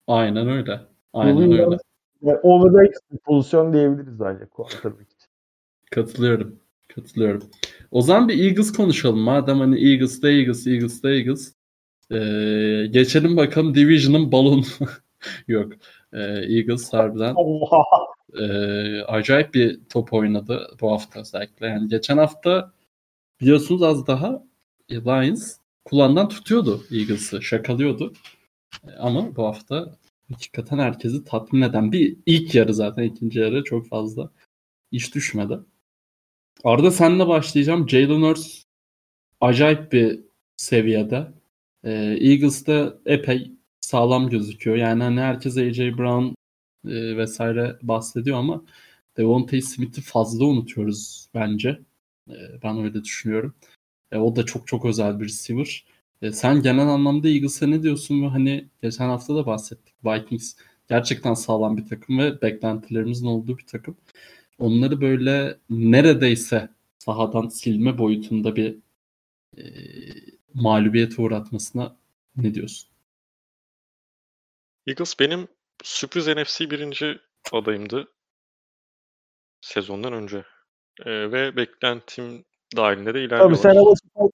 aynen 0.07 0.49
öyle. 0.49 0.81
Aynen 1.13 1.53
öyle. 1.53 1.79
yani 2.23 2.39
overrated 2.43 3.01
bir 3.13 3.19
pozisyon 3.19 3.73
diyebiliriz 3.73 4.21
bence 4.21 4.47
quarterback 4.47 5.13
için. 5.13 5.29
Katılıyorum. 5.91 6.61
Katılıyorum. 6.89 7.43
O 7.91 8.01
zaman 8.01 8.29
bir 8.29 8.45
Eagles 8.45 8.73
konuşalım. 8.73 9.19
Madem 9.19 9.59
hani 9.59 9.91
Eagles 9.91 10.23
da 10.23 10.31
Eagles, 10.31 10.67
Eagles 10.67 11.03
da 11.03 11.11
Eagles. 11.11 11.55
Ee, 12.11 12.87
geçelim 12.91 13.37
bakalım 13.37 13.75
Division'ın 13.75 14.33
balonu. 14.33 14.63
Yok. 15.49 15.73
Ee, 16.13 16.19
Eagles 16.23 16.93
harbiden 16.93 17.35
Oha. 17.37 17.85
e, 18.39 18.45
acayip 19.03 19.55
bir 19.55 19.81
top 19.89 20.13
oynadı 20.13 20.69
bu 20.81 20.93
hafta 20.93 21.21
özellikle. 21.21 21.67
Yani 21.67 21.89
geçen 21.89 22.19
hafta 22.19 22.73
biliyorsunuz 23.41 23.83
az 23.83 24.07
daha 24.07 24.43
Lions 24.91 25.57
kulağından 25.85 26.29
tutuyordu 26.29 26.85
Eagles'ı, 26.93 27.43
şakalıyordu. 27.43 28.13
E, 28.89 28.91
Ama 28.91 29.37
bu 29.37 29.45
hafta 29.47 29.97
hakikaten 30.33 30.79
herkesi 30.79 31.25
tatmin 31.25 31.63
eden 31.63 31.93
bir 31.93 32.17
ilk 32.27 32.55
yarı 32.55 32.75
zaten 32.75 33.03
ikinci 33.03 33.39
yarı 33.41 33.65
çok 33.65 33.89
fazla 33.89 34.31
iş 34.93 35.15
düşmedi. 35.15 35.59
Arda 36.65 36.91
senle 36.91 37.27
başlayacağım. 37.29 37.89
Jalen 37.89 38.23
Hurts 38.23 38.63
acayip 39.41 39.93
bir 39.93 40.21
seviyede. 40.57 41.27
Ee, 41.85 41.93
Eagles'da 42.21 42.99
epey 43.07 43.53
sağlam 43.87 44.31
gözüküyor. 44.31 44.77
Yani 44.77 45.03
hani 45.03 45.21
herkes 45.21 45.57
AJ 45.59 45.79
Brown 45.99 46.35
e, 46.89 47.17
vesaire 47.17 47.79
bahsediyor 47.83 48.39
ama 48.39 48.65
Devontae 49.17 49.61
Smith'i 49.61 50.01
fazla 50.03 50.45
unutuyoruz 50.45 51.29
bence. 51.35 51.81
E, 52.31 52.37
ben 52.63 52.79
öyle 52.85 53.05
düşünüyorum. 53.05 53.55
E, 54.13 54.19
o 54.19 54.37
da 54.37 54.47
çok 54.47 54.67
çok 54.67 54.85
özel 54.85 55.21
bir 55.21 55.25
receiver. 55.25 55.87
E, 56.23 56.33
sen 56.33 56.63
genel 56.63 56.89
anlamda 56.89 57.29
Eagles'a 57.29 57.67
ne 57.67 57.83
diyorsun? 57.83 58.23
Ve 58.23 58.29
hani 58.29 58.69
geçen 58.83 59.09
hafta 59.09 59.37
da 59.37 59.47
bahsettik. 59.47 59.95
Vikings 60.05 60.57
gerçekten 60.89 61.35
sağlam 61.35 61.77
bir 61.77 61.87
takım 61.87 62.19
ve 62.19 62.43
beklentilerimizin 62.43 63.27
olduğu 63.27 63.59
bir 63.59 63.67
takım. 63.67 63.97
Onları 64.59 65.01
böyle 65.01 65.59
neredeyse 65.71 66.69
sahadan 66.99 67.49
silme 67.49 67.99
boyutunda 67.99 68.57
bir 68.57 68.77
e, 69.59 69.63
mağlubiyete 70.55 71.23
uğratmasına 71.23 71.97
ne 72.37 72.55
diyorsun? 72.55 72.96
Eagles 74.87 75.21
benim 75.21 75.49
sürpriz 75.85 76.29
NFC 76.29 76.71
birinci 76.71 77.19
adayımdı 77.53 78.09
sezondan 79.61 80.13
önce. 80.13 80.45
Ee, 81.07 81.33
ve 81.33 81.57
beklentim 81.57 82.45
dahilinde 82.77 83.09
de 83.09 83.13
Tabii 83.13 83.25
ilerliyorlar. 83.27 83.57
sene 83.57 83.81
başı, 83.87 84.31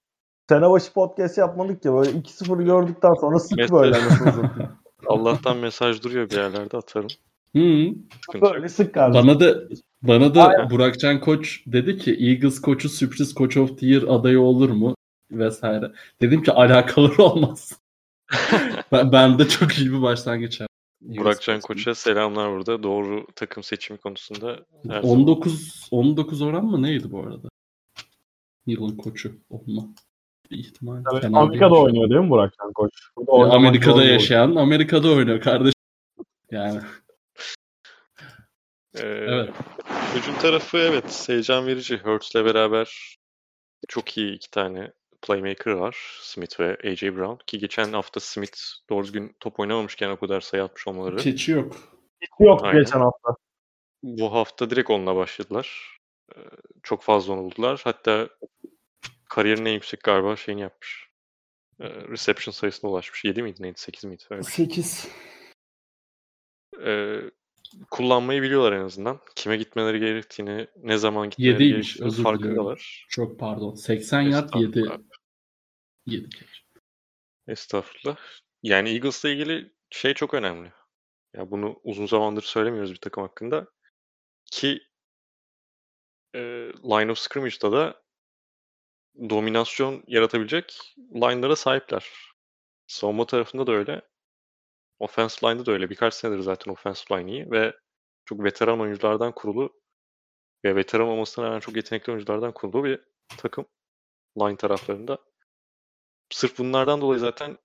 sene 0.48 0.70
başı 0.70 0.92
podcast 0.92 1.38
yapmadık 1.38 1.84
ya 1.84 1.92
böyle 1.94 2.10
2-0'ı 2.10 2.62
gördükten 2.64 3.14
sonra 3.20 3.38
sık 3.38 3.58
Mesaj- 3.58 3.72
böyle. 3.72 3.96
Allah'tan 5.06 5.56
mesaj 5.56 6.02
duruyor 6.02 6.30
bir 6.30 6.36
yerlerde 6.36 6.76
atarım. 6.76 7.08
Hı. 7.56 7.60
Böyle 8.40 8.68
sık 8.68 8.94
kardeşim. 8.94 9.28
Bana 9.28 9.40
da 9.40 9.54
bana 10.02 10.34
da 10.34 10.48
Aynen. 10.48 10.70
Burakcan 10.70 11.20
Koç 11.20 11.62
dedi 11.66 11.98
ki 11.98 12.16
Eagles 12.20 12.60
koçu 12.60 12.88
sürpriz 12.88 13.34
Coach 13.34 13.56
of 13.56 13.78
the 13.78 13.86
Year 13.86 14.02
adayı 14.02 14.40
olur 14.40 14.70
mu 14.70 14.94
vesaire. 15.30 15.92
Dedim 16.20 16.42
ki 16.42 16.52
alakaları 16.52 17.22
olmaz. 17.22 17.80
ben, 18.92 19.12
ben 19.12 19.38
de 19.38 19.48
çok 19.48 19.78
iyi 19.78 19.92
bir 19.92 20.02
başlangıç 20.02 20.60
yaptım. 20.60 20.68
Burakcan 21.00 21.60
Koç'a 21.60 21.94
selamlar 21.94 22.52
burada. 22.52 22.82
Doğru 22.82 23.26
takım 23.36 23.62
seçimi 23.62 23.98
konusunda 23.98 24.66
her 24.88 25.02
zaman 25.02 25.20
19 25.20 25.88
19 25.90 26.42
oran 26.42 26.64
mı 26.64 26.82
neydi 26.82 27.10
bu 27.10 27.20
arada? 27.20 27.48
Yılın 28.66 28.96
koçu 28.96 29.32
olma 29.50 29.82
bir 30.50 30.58
ihtimal. 30.58 31.02
Fena 31.20 31.38
Amerika'da 31.38 31.70
değilmiş. 31.70 31.86
oynuyor 31.86 32.10
değil 32.10 32.20
mi 32.20 32.30
Burakcan 32.30 32.72
Koç? 32.72 32.90
Burada 33.16 33.48
Ya, 33.48 33.52
Amerika'da 33.52 34.04
yaşayan 34.04 34.54
Amerika'da 34.56 35.12
oynuyor 35.12 35.40
kardeşim. 35.40 35.72
Yani 36.50 36.80
Ee, 38.94 39.00
Evet. 39.06 39.50
Hücum 40.14 40.38
tarafı 40.38 40.78
evet 40.78 41.28
heyecan 41.28 41.66
verici. 41.66 41.96
Hurts'le 41.98 42.34
beraber 42.34 43.16
çok 43.88 44.18
iyi 44.18 44.34
iki 44.34 44.50
tane 44.50 44.92
playmaker 45.22 45.72
var. 45.72 46.18
Smith 46.20 46.60
ve 46.60 46.78
AJ 46.84 47.02
Brown. 47.02 47.44
Ki 47.46 47.58
geçen 47.58 47.92
hafta 47.92 48.20
Smith 48.20 48.58
doğru 48.90 49.04
düzgün 49.04 49.36
top 49.40 49.60
oynamamışken 49.60 50.10
o 50.10 50.16
kadar 50.16 50.40
sayı 50.40 50.62
atmış 50.64 50.88
olmaları. 50.88 51.16
keçi 51.16 51.52
yok. 51.52 51.76
Hiç 52.20 52.30
yok 52.40 52.64
Aynen. 52.64 52.80
geçen 52.82 53.00
hafta. 53.00 53.36
Bu 54.02 54.32
hafta 54.32 54.70
direkt 54.70 54.90
onunla 54.90 55.16
başladılar. 55.16 55.98
Ee, 56.36 56.38
Çok 56.82 57.02
fazla 57.02 57.32
onu 57.32 57.42
buldular. 57.42 57.80
Hatta 57.84 58.28
kariyerin 59.28 59.64
en 59.64 59.72
yüksek 59.72 60.02
galiba 60.02 60.36
şeyini 60.36 60.60
yapmış. 60.60 61.08
Ee, 61.80 61.84
Reception 61.88 62.52
sayısına 62.52 62.90
ulaşmış. 62.90 63.24
7 63.24 63.42
miydi 63.42 63.62
neydi? 63.62 63.80
8 63.80 64.04
miydi? 64.04 64.22
Öyle 64.30 64.40
bir 64.42 64.46
şey. 64.46 64.64
8. 64.66 65.08
Ee, 66.84 67.20
kullanmayı 67.90 68.42
biliyorlar 68.42 68.72
en 68.72 68.84
azından. 68.84 69.18
Kime 69.36 69.56
gitmeleri 69.56 70.00
gerektiğini, 70.00 70.66
ne 70.82 70.98
zaman 70.98 71.30
gitmeleri 71.30 71.52
Yediymiş, 71.52 71.86
gerektiğini 71.88 72.06
özür 72.06 72.22
farkındalar. 72.22 73.06
Çok 73.08 73.38
pardon. 73.40 73.74
80 73.74 74.20
yard 74.20 74.54
7 74.54 74.82
Estağfurullah. 76.06 76.22
7 76.22 76.30
keç. 76.30 76.64
Estağfurullah. 77.48 78.16
Yani 78.62 78.90
Eagles'la 78.90 79.28
ilgili 79.28 79.72
şey 79.90 80.14
çok 80.14 80.34
önemli. 80.34 80.72
Ya 81.34 81.50
bunu 81.50 81.80
uzun 81.84 82.06
zamandır 82.06 82.42
söylemiyoruz 82.42 82.92
bir 82.92 83.00
takım 83.00 83.22
hakkında. 83.22 83.66
Ki 84.52 84.80
e, 86.34 86.38
line 86.84 87.12
of 87.12 87.18
scrimmage'da 87.18 87.72
da 87.72 88.02
dominasyon 89.30 90.04
yaratabilecek 90.06 90.94
line'lara 91.14 91.56
sahipler. 91.56 92.10
Savunma 92.86 93.26
tarafında 93.26 93.66
da 93.66 93.72
öyle. 93.72 94.02
Offense 94.98 95.46
line'da 95.46 95.66
da 95.66 95.72
öyle. 95.72 95.90
Birkaç 95.90 96.14
senedir 96.14 96.40
zaten 96.42 96.72
offensive 96.72 97.18
line 97.18 97.32
iyi 97.32 97.50
ve 97.50 97.76
çok 98.24 98.44
veteran 98.44 98.80
oyunculardan 98.80 99.34
kurulu 99.34 99.80
ve 100.64 100.76
veteran 100.76 101.08
olmasına 101.08 101.44
rağmen 101.44 101.60
çok 101.60 101.76
yetenekli 101.76 102.12
oyunculardan 102.12 102.52
kurulu 102.52 102.84
bir 102.84 103.00
takım 103.38 103.66
line 104.40 104.56
taraflarında. 104.56 105.18
Sırf 106.32 106.58
bunlardan 106.58 107.00
dolayı 107.00 107.20
zaten 107.20 107.58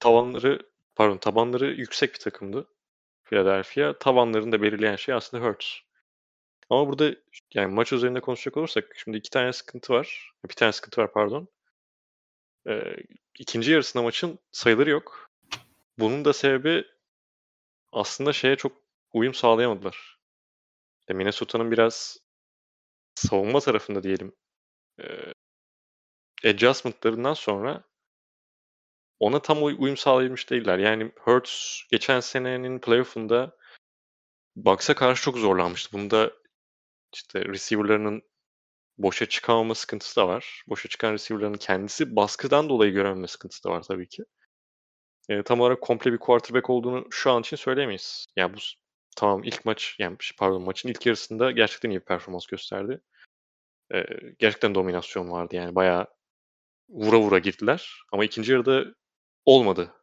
tavanları 0.00 0.58
pardon 0.94 1.18
tabanları 1.18 1.66
yüksek 1.66 2.14
bir 2.14 2.18
takımdı 2.18 2.68
Philadelphia. 3.24 3.98
Tavanlarını 3.98 4.52
da 4.52 4.62
belirleyen 4.62 4.96
şey 4.96 5.14
aslında 5.14 5.44
Hurts. 5.44 5.66
Ama 6.70 6.88
burada 6.88 7.16
yani 7.54 7.74
maç 7.74 7.92
üzerinde 7.92 8.20
konuşacak 8.20 8.56
olursak 8.56 8.94
şimdi 8.96 9.16
iki 9.16 9.30
tane 9.30 9.52
sıkıntı 9.52 9.92
var. 9.92 10.32
Bir 10.48 10.54
tane 10.54 10.72
sıkıntı 10.72 11.00
var 11.00 11.12
pardon. 11.12 11.48
Ee, 12.68 12.96
ikinci 13.38 13.72
yarısında 13.72 14.02
maçın 14.02 14.38
sayıları 14.52 14.90
yok. 14.90 15.30
Bunun 15.98 16.24
da 16.24 16.32
sebebi 16.32 16.84
aslında 17.92 18.32
şeye 18.32 18.56
çok 18.56 18.72
uyum 19.12 19.34
sağlayamadılar. 19.34 20.18
Minnesota'nın 21.08 21.70
biraz 21.70 22.18
savunma 23.14 23.60
tarafında 23.60 24.02
diyelim 24.02 24.32
e, 25.00 25.04
adjustmentlarından 26.44 27.34
sonra 27.34 27.84
ona 29.20 29.42
tam 29.42 29.62
uy- 29.64 29.76
uyum 29.78 29.96
sağlayabilmiş 29.96 30.50
değiller. 30.50 30.78
Yani 30.78 31.12
Hurts 31.20 31.80
geçen 31.90 32.20
senenin 32.20 32.78
playoff'unda 32.78 33.56
Bucks'a 34.56 34.94
karşı 34.94 35.22
çok 35.22 35.38
zorlanmıştı. 35.38 35.92
Bunda 35.92 36.32
işte 37.14 37.44
receiver'larının 37.44 38.22
boşa 38.98 39.26
çıkamama 39.26 39.74
sıkıntısı 39.74 40.16
da 40.16 40.28
var. 40.28 40.64
Boşa 40.68 40.88
çıkan 40.88 41.12
receiver'ların 41.12 41.54
kendisi 41.54 42.16
baskıdan 42.16 42.68
dolayı 42.68 42.92
görememe 42.92 43.28
sıkıntısı 43.28 43.64
da 43.64 43.70
var 43.70 43.82
tabii 43.82 44.08
ki. 44.08 44.24
E, 45.28 45.42
tam 45.42 45.60
olarak 45.60 45.80
komple 45.80 46.12
bir 46.12 46.18
quarterback 46.18 46.70
olduğunu 46.70 47.06
şu 47.10 47.30
an 47.30 47.40
için 47.40 47.56
söyleyemeyiz. 47.56 48.26
Yani 48.36 48.54
bu 48.54 48.58
tamam 49.16 49.44
ilk 49.44 49.64
maç 49.64 49.96
yani 49.98 50.16
pardon 50.38 50.62
maçın 50.62 50.88
ilk 50.88 51.06
yarısında 51.06 51.50
gerçekten 51.50 51.90
iyi 51.90 52.00
bir 52.00 52.04
performans 52.04 52.46
gösterdi. 52.46 53.00
E, 53.94 54.04
gerçekten 54.38 54.74
dominasyon 54.74 55.30
vardı 55.30 55.56
yani 55.56 55.74
bayağı 55.74 56.06
vura 56.88 57.18
vura 57.20 57.38
girdiler. 57.38 58.02
Ama 58.12 58.24
ikinci 58.24 58.52
yarıda 58.52 58.84
olmadı. 59.46 59.94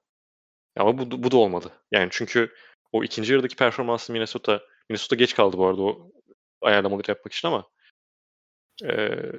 Ama 0.78 0.98
bu, 0.98 1.24
bu 1.24 1.32
da 1.32 1.38
olmadı. 1.38 1.74
Yani 1.92 2.10
çünkü 2.12 2.54
o 2.92 3.04
ikinci 3.04 3.34
yarıdaki 3.34 3.56
performansı 3.56 4.14
Minnesota 4.14 4.62
Minnesota 4.90 5.16
geç 5.16 5.36
kaldı 5.36 5.58
bu 5.58 5.68
arada 5.68 5.82
o 5.82 6.12
ayarlamaları 6.62 7.12
yapmak 7.12 7.34
için 7.34 7.48
ama 7.48 7.70
eee, 8.84 9.32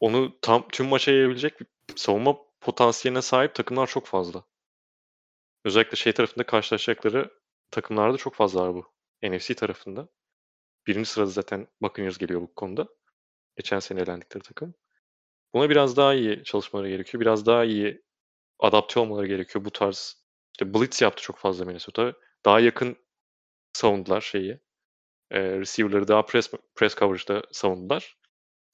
onu 0.00 0.38
tam 0.42 0.68
tüm 0.68 0.86
maça 0.86 1.12
yayabilecek 1.12 1.60
bir 1.60 1.66
savunma 1.96 2.38
potansiyeline 2.60 3.22
sahip 3.22 3.54
takımlar 3.54 3.86
çok 3.86 4.06
fazla. 4.06 4.44
Özellikle 5.64 5.96
şey 5.96 6.12
tarafında 6.12 6.46
karşılaşacakları 6.46 7.30
takımlarda 7.70 8.16
çok 8.16 8.34
fazla 8.34 8.62
var 8.62 8.74
bu. 8.74 8.92
NFC 9.22 9.54
tarafında. 9.54 10.08
Birinci 10.86 11.10
sırada 11.10 11.30
zaten 11.30 11.68
Buccaneers 11.82 12.18
geliyor 12.18 12.40
bu 12.40 12.54
konuda. 12.54 12.88
Geçen 13.56 13.80
sene 13.80 14.00
elendikleri 14.00 14.44
takım. 14.44 14.74
Buna 15.54 15.70
biraz 15.70 15.96
daha 15.96 16.14
iyi 16.14 16.44
çalışmaları 16.44 16.88
gerekiyor. 16.88 17.20
Biraz 17.20 17.46
daha 17.46 17.64
iyi 17.64 18.02
adapte 18.58 19.00
olmaları 19.00 19.26
gerekiyor 19.26 19.64
bu 19.64 19.70
tarz. 19.70 20.24
İşte 20.52 20.74
blitz 20.74 21.02
yaptı 21.02 21.22
çok 21.22 21.38
fazla 21.38 21.64
Minnesota. 21.64 22.12
Daha 22.44 22.60
yakın 22.60 22.96
savundular 23.72 24.20
şeyi. 24.20 24.60
E, 25.30 25.40
receiver'ları 25.42 26.08
daha 26.08 26.26
press, 26.26 26.50
press 26.76 26.96
coverage'da 26.96 27.42
savundular. 27.52 28.16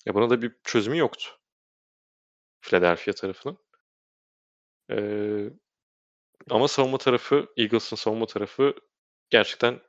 Ya 0.07 0.14
buna 0.14 0.31
da 0.31 0.43
bir 0.43 0.53
çözümü 0.64 0.99
yoktu. 0.99 1.31
Philadelphia 2.61 3.12
tarafının. 3.12 3.59
E, 4.91 4.97
ama 6.51 6.68
savunma 6.68 6.99
tarafı, 6.99 7.47
Eagles'ın 7.57 7.97
savunma 7.97 8.27
tarafı 8.27 8.74
gerçekten 9.31 9.81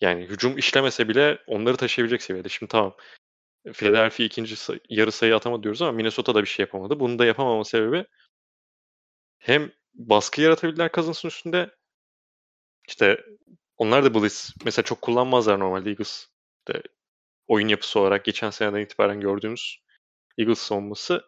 yani 0.00 0.24
hücum 0.24 0.58
işlemese 0.58 1.08
bile 1.08 1.38
onları 1.46 1.76
taşıyabilecek 1.76 2.22
seviyede. 2.22 2.48
Şimdi 2.48 2.70
tamam. 2.70 2.96
Philadelphia 3.72 4.24
ikinci 4.24 4.56
say- 4.56 4.80
yarı 4.88 5.12
sayı 5.12 5.36
atamadı 5.36 5.62
diyoruz 5.62 5.82
ama 5.82 5.92
Minnesota 5.92 6.34
da 6.34 6.42
bir 6.42 6.48
şey 6.48 6.62
yapamadı. 6.62 7.00
Bunu 7.00 7.18
da 7.18 7.24
yapamama 7.24 7.64
sebebi 7.64 8.04
hem 9.38 9.72
baskı 9.94 10.40
yaratabildiler 10.40 10.90
Cousins'ın 10.92 11.28
üstünde 11.28 11.70
işte 12.88 13.24
onlar 13.76 14.04
da 14.04 14.14
Blitz 14.14 14.54
mesela 14.64 14.84
çok 14.84 15.02
kullanmazlar 15.02 15.58
normalde 15.60 15.90
Eagles. 15.90 16.26
İşte 16.58 16.82
oyun 17.46 17.68
yapısı 17.68 18.00
olarak 18.00 18.24
geçen 18.24 18.50
seneden 18.50 18.80
itibaren 18.80 19.20
gördüğümüz 19.20 19.82
Eagles 20.38 20.58
savunması 20.58 21.24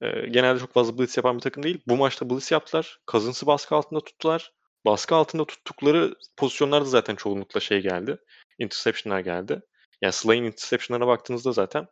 e, 0.00 0.26
genelde 0.28 0.60
çok 0.60 0.72
fazla 0.72 0.98
blitz 0.98 1.16
yapan 1.16 1.36
bir 1.36 1.42
takım 1.42 1.62
değil. 1.62 1.82
Bu 1.88 1.96
maçta 1.96 2.30
blitz 2.30 2.50
yaptılar. 2.52 3.00
Cousins'ı 3.10 3.46
baskı 3.46 3.74
altında 3.74 4.00
tuttular. 4.00 4.52
Baskı 4.84 5.14
altında 5.14 5.44
tuttukları 5.44 6.14
pozisyonlarda 6.36 6.84
zaten 6.84 7.16
çoğunlukla 7.16 7.60
şey 7.60 7.82
geldi. 7.82 8.18
Interception'lar 8.58 9.20
geldi. 9.20 9.62
Yani 10.04 10.12
Slay'in 10.12 10.44
interception'larına 10.44 11.06
baktığınızda 11.06 11.52
zaten 11.52 11.86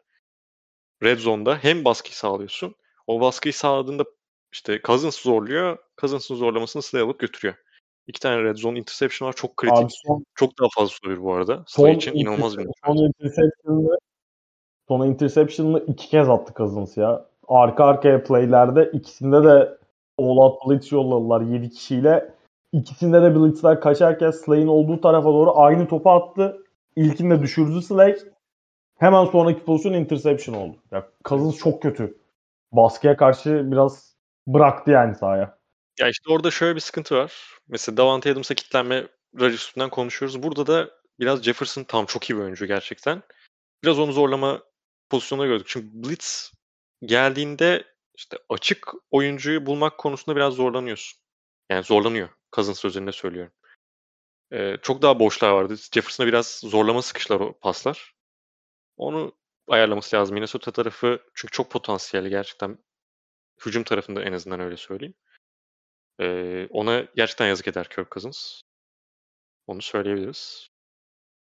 Red 1.03 1.19
Zone'da 1.19 1.57
hem 1.57 1.85
baskıyı 1.85 2.15
sağlıyorsun. 2.15 2.75
O 3.07 3.21
baskıyı 3.21 3.55
sağladığında 3.55 4.05
işte 4.53 4.81
Cousins 4.85 5.17
zorluyor. 5.17 5.79
Cousins'ın 6.01 6.35
zorlamasını 6.35 6.83
Slay 6.83 7.03
alıp 7.03 7.19
götürüyor. 7.19 7.55
İki 8.07 8.21
tane 8.21 8.43
Red 8.43 8.57
Zone 8.57 8.79
interception 8.79 9.29
var. 9.29 9.33
Çok 9.33 9.57
kritik. 9.57 9.79
Abi 9.79 9.93
son, 10.07 10.25
Çok 10.35 10.59
daha 10.61 10.69
fazla 10.75 10.95
olabilir 11.05 11.23
bu 11.23 11.35
arada. 11.35 11.65
son, 11.67 11.83
Slay 11.83 11.93
için 11.93 12.13
inanılmaz 12.15 12.59
bir 12.59 12.67
son 12.87 12.97
interception'ı 12.97 13.99
son 14.89 15.07
interception'ı 15.07 15.85
iki 15.87 16.09
kez 16.09 16.29
attı 16.29 16.53
Cousins 16.57 16.97
ya. 16.97 17.27
Arka 17.49 17.85
arkaya 17.85 18.25
play'lerde 18.25 18.91
ikisinde 18.93 19.45
de 19.45 19.79
all 20.19 20.37
out 20.37 20.69
blitz 20.69 20.93
yolladılar 20.93 21.41
7 21.41 21.71
kişiyle. 21.71 22.35
İkisinde 22.73 23.23
de 23.23 23.35
blitzler 23.35 23.81
kaçarken 23.81 24.31
Slay'in 24.31 24.67
olduğu 24.67 25.01
tarafa 25.01 25.29
doğru 25.29 25.59
aynı 25.59 25.89
topu 25.89 26.11
attı. 26.11 26.62
İlkinde 26.97 27.43
düşürdü 27.43 27.83
Slay. 27.83 28.19
Hemen 28.99 29.25
sonraki 29.25 29.65
pozisyon 29.65 29.93
interception 29.93 30.55
oldu. 30.55 30.77
Ya 30.91 31.09
Cousins 31.25 31.59
çok 31.59 31.83
kötü. 31.83 32.19
Baskıya 32.73 33.17
karşı 33.17 33.63
biraz 33.73 34.17
bıraktı 34.47 34.91
yani 34.91 35.15
sahaya. 35.15 35.59
Ya 36.01 36.09
işte 36.09 36.33
orada 36.33 36.51
şöyle 36.51 36.75
bir 36.75 36.81
sıkıntı 36.81 37.17
var. 37.17 37.59
Mesela 37.69 37.97
Davante 37.97 38.33
Adams'a 38.33 38.55
kitlenme 38.55 39.07
üstünden 39.35 39.91
konuşuyoruz. 39.91 40.43
Burada 40.43 40.67
da 40.67 40.91
biraz 41.21 41.43
Jefferson 41.43 41.85
tam 41.85 42.07
çok 42.07 42.31
iyi 42.31 42.37
bir 42.37 42.43
oyuncu 42.43 42.67
gerçekten. 42.67 43.23
Biraz 43.85 43.99
onu 43.99 44.13
zorlama 44.13 44.63
pozisyonuna 45.11 45.47
gördük. 45.47 45.67
Çünkü 45.69 45.89
Blitz 45.93 46.53
geldiğinde 47.03 47.85
işte 48.15 48.37
açık 48.49 48.89
oyuncuyu 49.11 49.67
bulmak 49.67 49.99
konusunda 49.99 50.37
biraz 50.37 50.55
zorlanıyorsun. 50.55 51.21
Yani 51.71 51.85
zorlanıyor. 51.85 52.29
Cousins 52.53 52.85
üzerinde 52.85 53.13
söylüyorum. 53.13 53.53
Ee, 54.53 54.77
çok 54.83 55.03
daha 55.03 55.19
boşluğa 55.19 55.55
vardı. 55.55 55.77
Jefferson'a 55.95 56.27
biraz 56.27 56.61
zorlama 56.65 57.03
sıkışlar 57.03 57.41
o 57.41 57.59
paslar. 57.61 58.15
Onu 58.97 59.33
ayarlaması 59.69 60.17
lazım. 60.17 60.35
Minnesota 60.35 60.73
tarafı 60.73 61.21
çünkü 61.35 61.53
çok 61.53 61.71
potansiyelli 61.71 62.31
gerçekten. 62.31 62.79
Hücum 63.67 63.85
tarafında 63.85 64.23
en 64.25 64.33
azından 64.33 64.61
öyle 64.61 64.77
söyleyeyim. 64.77 65.15
Ee, 66.21 66.67
ona 66.71 67.07
gerçekten 67.17 67.47
yazık 67.47 67.69
eder 67.69 67.89
Kirk 67.89 68.11
Cousins. 68.13 68.61
Onu 69.67 69.83
söyleyebiliriz. 69.83 70.69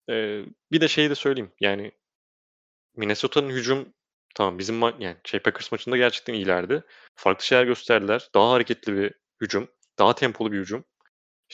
Ee, 0.10 0.46
bir 0.72 0.82
de 0.82 0.88
şeyi 0.88 1.10
de 1.10 1.16
söyleyeyim. 1.16 1.52
Yani 1.60 1.92
Minnesota'nın 2.96 3.50
hücum 3.50 3.94
tamam 4.36 4.60
bizim 4.60 4.76
ma- 4.82 5.04
yani 5.04 5.18
şey 5.26 5.40
Packers 5.40 5.72
maçında 5.72 5.98
gerçekten 5.98 6.34
iyilerdi. 6.34 6.84
Farklı 7.16 7.46
şeyler 7.46 7.64
gösterdiler. 7.66 8.30
Daha 8.36 8.52
hareketli 8.52 8.96
bir 8.96 9.14
hücum. 9.42 9.70
Daha 10.00 10.16
tempolu 10.16 10.52
bir 10.52 10.60
hücum. 10.60 10.86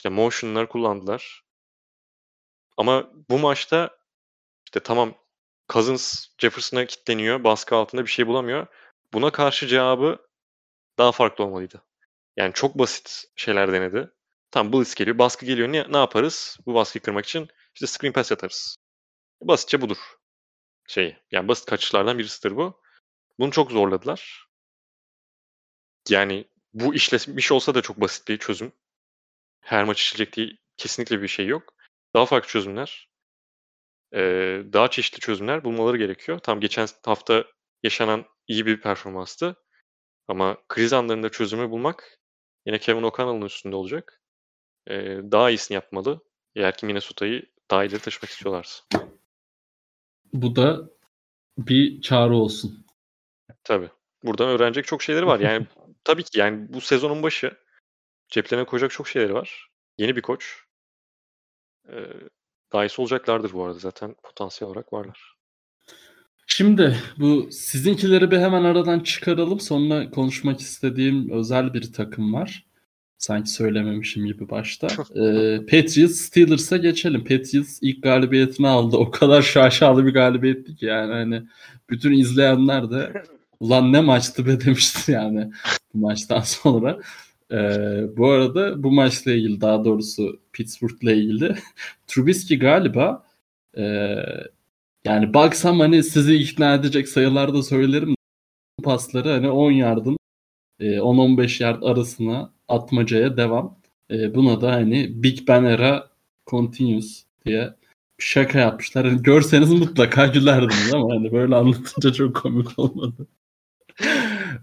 İşte 0.00 0.08
motion'lar 0.08 0.68
kullandılar. 0.68 1.42
Ama 2.76 3.10
bu 3.30 3.38
maçta 3.38 3.98
işte 4.64 4.80
tamam 4.80 5.14
Cousins 5.68 6.26
Jefferson'a 6.38 6.86
kilitleniyor. 6.86 7.44
Baskı 7.44 7.76
altında 7.76 8.02
bir 8.02 8.10
şey 8.10 8.26
bulamıyor. 8.26 8.66
Buna 9.12 9.32
karşı 9.32 9.66
cevabı 9.66 10.28
daha 10.98 11.12
farklı 11.12 11.44
olmalıydı. 11.44 11.82
Yani 12.36 12.52
çok 12.52 12.78
basit 12.78 13.24
şeyler 13.36 13.72
denedi. 13.72 14.10
Tam 14.50 14.72
blitz 14.72 14.94
geliyor, 14.94 15.18
baskı 15.18 15.46
geliyor. 15.46 15.68
Ne, 15.68 15.92
ne 15.92 15.96
yaparız? 15.96 16.58
Bu 16.66 16.74
baskıyı 16.74 17.02
kırmak 17.02 17.26
için 17.26 17.48
işte 17.74 17.86
screen 17.86 18.12
pass 18.12 18.32
atarız. 18.32 18.76
Basitçe 19.42 19.80
budur. 19.80 19.98
Şey, 20.88 21.16
yani 21.30 21.48
basit 21.48 21.66
kaçışlardan 21.66 22.18
birisidir 22.18 22.56
bu. 22.56 22.80
Bunu 23.38 23.50
çok 23.50 23.70
zorladılar. 23.70 24.46
Yani 26.08 26.44
bu 26.74 26.94
işlemiş 26.94 27.52
olsa 27.52 27.74
da 27.74 27.82
çok 27.82 28.00
basit 28.00 28.28
bir 28.28 28.38
çözüm. 28.38 28.72
Her 29.60 29.84
maç 29.84 30.00
işleyecek 30.00 30.36
diye 30.36 30.50
kesinlikle 30.76 31.22
bir 31.22 31.28
şey 31.28 31.46
yok. 31.46 31.74
Daha 32.14 32.26
farklı 32.26 32.48
çözümler, 32.48 33.10
daha 34.72 34.90
çeşitli 34.90 35.20
çözümler 35.20 35.64
bulmaları 35.64 35.96
gerekiyor. 35.96 36.38
Tam 36.38 36.60
geçen 36.60 36.86
hafta 37.04 37.44
yaşanan 37.82 38.24
iyi 38.48 38.66
bir 38.66 38.80
performanstı. 38.80 39.56
Ama 40.28 40.56
kriz 40.68 40.92
anlarında 40.92 41.28
çözümü 41.28 41.70
bulmak 41.70 42.18
yine 42.66 42.78
Kevin 42.78 43.02
O'Connell'ın 43.02 43.46
üstünde 43.46 43.76
olacak. 43.76 44.20
Eee, 44.90 45.20
daha 45.32 45.50
iyisini 45.50 45.74
yapmalı. 45.74 46.20
Eğer 46.56 46.76
ki 46.76 46.86
Minnesota'yı 46.86 47.46
daha 47.70 47.84
ileri 47.84 48.00
taşımak 48.00 48.30
istiyorlarsa. 48.30 48.84
Bu 50.32 50.56
da 50.56 50.90
bir 51.58 52.00
çağrı 52.00 52.34
olsun. 52.34 52.86
Tabii. 53.64 53.90
Buradan 54.24 54.48
öğrenecek 54.48 54.86
çok 54.86 55.02
şeyleri 55.02 55.26
var. 55.26 55.40
Yani 55.40 55.66
tabii 56.04 56.22
ki 56.22 56.38
yani 56.38 56.66
bu 56.72 56.80
sezonun 56.80 57.22
başı 57.22 57.56
ceplerine 58.30 58.64
koyacak 58.66 58.90
çok 58.90 59.08
şeyleri 59.08 59.34
var. 59.34 59.68
Yeni 59.98 60.16
bir 60.16 60.22
koç. 60.22 60.64
Eee 61.88 62.06
daha 62.72 62.84
iyisi 62.84 63.00
olacaklardır 63.02 63.52
bu 63.52 63.64
arada 63.64 63.78
zaten 63.78 64.14
potansiyel 64.22 64.70
olarak 64.70 64.92
varlar. 64.92 65.34
Şimdi 66.46 66.96
bu 67.18 67.48
sizinkileri 67.52 68.30
bir 68.30 68.38
hemen 68.38 68.64
aradan 68.64 69.00
çıkaralım. 69.00 69.60
Sonra 69.60 70.10
konuşmak 70.10 70.60
istediğim 70.60 71.30
özel 71.30 71.74
bir 71.74 71.92
takım 71.92 72.34
var. 72.34 72.66
Sanki 73.18 73.50
söylememişim 73.50 74.26
gibi 74.26 74.50
başta. 74.50 74.86
Ee, 75.16 75.58
Patriots 75.70 76.14
Steelers'a 76.14 76.76
geçelim. 76.76 77.24
Patriots 77.24 77.78
ilk 77.82 78.02
galibiyetini 78.02 78.68
aldı. 78.68 78.96
O 78.96 79.10
kadar 79.10 79.42
şaşalı 79.42 80.06
bir 80.06 80.14
galibiyetti 80.14 80.76
ki 80.76 80.86
yani 80.86 81.12
hani 81.12 81.42
bütün 81.90 82.12
izleyenler 82.12 82.90
de 82.90 83.12
ulan 83.60 83.92
ne 83.92 84.00
maçtı 84.00 84.46
be 84.46 84.60
demişti 84.60 85.12
yani 85.12 85.52
bu 85.94 85.98
maçtan 85.98 86.40
sonra. 86.44 87.00
Ee, 87.52 88.16
bu 88.16 88.30
arada 88.30 88.82
bu 88.82 88.90
maçla 88.92 89.32
ilgili 89.32 89.60
daha 89.60 89.84
doğrusu 89.84 90.40
Pittsburgh'la 90.52 91.12
ilgili 91.12 91.56
Trubisky 92.06 92.58
galiba 92.60 93.26
e, 93.76 93.82
yani 95.04 95.34
baksam 95.34 95.80
hani 95.80 96.02
sizi 96.02 96.34
ikna 96.36 96.74
edecek 96.74 97.08
sayılarda 97.08 97.62
söylerim. 97.62 98.14
Pasları 98.84 99.30
hani 99.30 99.50
10 99.50 99.72
yardın 99.72 100.16
e, 100.80 100.84
10-15 101.00 101.62
yard 101.62 101.82
arasına 101.82 102.52
atmacaya 102.68 103.36
devam. 103.36 103.78
E, 104.10 104.34
buna 104.34 104.60
da 104.60 104.72
hani 104.72 105.22
Big 105.22 105.48
Ben 105.48 105.64
era 105.64 106.10
continuous 106.46 107.24
diye 107.46 107.74
şaka 108.18 108.58
yapmışlar. 108.58 109.06
Hani 109.06 109.22
görseniz 109.22 109.72
mutlaka 109.72 110.26
gülerdiniz 110.26 110.94
ama 110.94 111.14
hani 111.14 111.32
böyle 111.32 111.56
anlatınca 111.56 112.12
çok 112.12 112.36
komik 112.36 112.78
olmadı. 112.78 113.26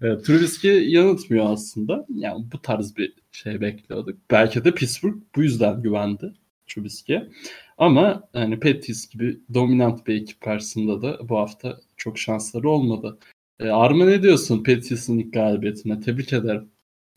E, 0.02 0.18
Trubisky 0.18 0.92
yanıltmıyor 0.92 1.52
aslında. 1.52 2.06
Yani 2.10 2.46
bu 2.54 2.62
tarz 2.62 2.98
bir 2.98 3.14
şey 3.32 3.62
bekliyorduk. 3.62 4.20
Belki 4.32 4.64
de 4.64 4.74
Pittsburgh 4.74 5.18
bu 5.36 5.44
yüzden 5.44 5.82
güvendi 5.82 6.34
Trubisky'ye. 6.68 7.30
Ama 7.78 8.30
hani 8.34 8.60
Patriots 8.60 9.08
gibi 9.08 9.40
dominant 9.54 10.08
bir 10.08 10.22
ekip 10.22 10.42
karşısında 10.42 11.02
da 11.02 11.30
bu 11.30 11.38
hafta 11.38 11.80
çok 11.98 12.18
şansları 12.20 12.70
olmadı. 12.70 13.18
E, 13.60 13.70
Arma 13.70 14.06
ne 14.06 14.24
diyorsun 14.24 14.58
Patriots'ın 14.58 15.18
ilk 15.18 15.34
galibiyetine? 15.34 16.00
Tebrik 16.00 16.34
ederim. 16.34 16.70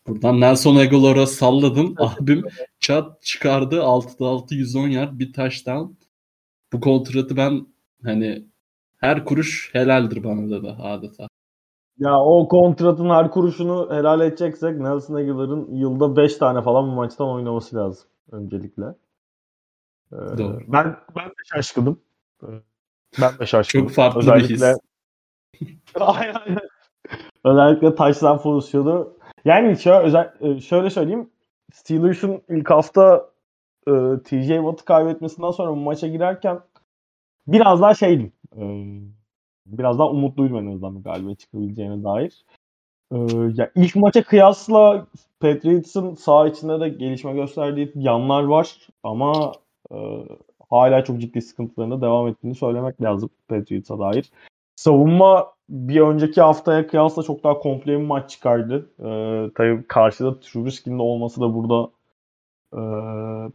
Buradan 0.07 0.41
Nelson 0.41 0.75
Aguilar'a 0.75 1.27
salladım. 1.27 1.95
Abim 1.99 2.43
çat 2.79 3.21
çıkardı. 3.23 3.75
6'da 3.75 4.27
6 4.27 4.55
110 4.55 4.87
yard 4.87 5.19
bir 5.19 5.33
touchdown. 5.33 5.93
Bu 6.73 6.79
kontratı 6.79 7.37
ben 7.37 7.67
hani 8.03 8.45
her 8.97 9.25
kuruş 9.25 9.69
helaldir 9.73 10.23
bana 10.23 10.49
dedi 10.49 10.69
adeta. 10.69 11.27
Ya 12.01 12.19
o 12.19 12.47
kontratın 12.47 13.09
her 13.09 13.31
kuruşunu 13.31 13.87
helal 13.91 14.21
edeceksek 14.21 14.79
Nelson 14.79 15.15
Aguilar'ın 15.15 15.75
yılda 15.75 16.15
5 16.15 16.37
tane 16.37 16.61
falan 16.61 16.87
bu 16.87 16.91
maçtan 16.91 17.29
oynaması 17.29 17.75
lazım 17.75 18.09
öncelikle. 18.31 18.85
Ee, 20.11 20.15
Doğru. 20.15 20.59
Ben 20.67 20.97
ben 21.15 21.29
de 21.29 21.33
şaşkınım. 21.53 22.01
Ee, 22.43 22.47
Ben 23.21 23.39
de 23.39 23.45
şaşkınım. 23.45 23.85
Çok 23.87 23.95
farklı 23.95 24.19
Özellikle... 24.19 24.55
bir 24.55 25.67
his. 25.67 25.77
aynen 25.99 26.33
aynen. 26.45 26.67
Özellikle 27.45 27.95
taşlan 27.95 28.41
pozisyonu. 28.41 29.13
Yani 29.45 29.77
şöyle, 29.79 30.05
özel, 30.05 30.33
e, 30.41 30.59
şöyle 30.61 30.89
söyleyeyim. 30.89 31.29
Steelers'ın 31.73 32.41
ilk 32.49 32.69
hafta 32.69 33.29
e, 33.87 33.91
TJ 34.23 34.47
Watt'ı 34.47 34.85
kaybetmesinden 34.85 35.51
sonra 35.51 35.71
bu 35.71 35.75
maça 35.75 36.07
girerken 36.07 36.59
biraz 37.47 37.81
daha 37.81 37.93
şeydim. 37.93 38.33
E, 38.57 38.61
biraz 39.77 39.99
daha 39.99 40.09
umutluydum 40.09 40.57
en 40.57 40.71
azından 40.71 41.03
galibiyet 41.03 41.39
çıkabileceğine 41.39 42.03
dair. 42.03 42.45
E, 43.11 43.17
ya 43.55 43.71
ilk 43.75 43.95
maça 43.95 44.23
kıyasla 44.23 45.07
Patriots'ın 45.39 46.15
sağ 46.15 46.47
içinde 46.47 46.79
de 46.79 46.89
gelişme 46.89 47.33
gösterdiği 47.33 47.91
yanlar 47.95 48.43
var 48.43 48.87
ama 49.03 49.51
e, 49.91 49.97
hala 50.69 51.03
çok 51.03 51.21
ciddi 51.21 51.41
sıkıntılarında 51.41 52.01
devam 52.01 52.27
ettiğini 52.27 52.55
söylemek 52.55 53.01
lazım 53.01 53.29
Patriots'a 53.47 53.99
dair. 53.99 54.31
savunma 54.75 55.53
bir 55.69 56.01
önceki 56.01 56.41
haftaya 56.41 56.87
kıyasla 56.87 57.23
çok 57.23 57.43
daha 57.43 57.59
komple 57.59 57.91
bir 57.99 58.05
maç 58.05 58.29
çıkardı. 58.29 58.89
Ee, 58.99 59.51
tabii 59.55 59.87
karşıda 59.87 60.39
Trubisky'nin 60.39 60.99
olması 60.99 61.41
da 61.41 61.53
burada 61.53 61.91
e, 62.73 62.79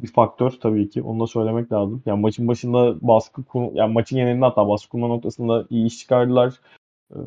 bir 0.03 0.12
faktör 0.12 0.51
tabii 0.51 0.91
ki. 0.91 1.03
Onu 1.03 1.21
da 1.21 1.27
söylemek 1.27 1.73
lazım. 1.73 2.03
Yani 2.07 2.21
maçın 2.21 2.49
başında 2.49 2.97
baskı 3.01 3.43
yani 3.73 3.93
maçın 3.93 4.19
genelinde 4.19 4.45
hatta 4.45 4.69
baskı 4.69 4.91
kurma 4.91 5.09
noktasında 5.09 5.67
iyi 5.71 5.87
iş 5.87 5.99
çıkardılar. 5.99 6.55
Ee, 7.14 7.19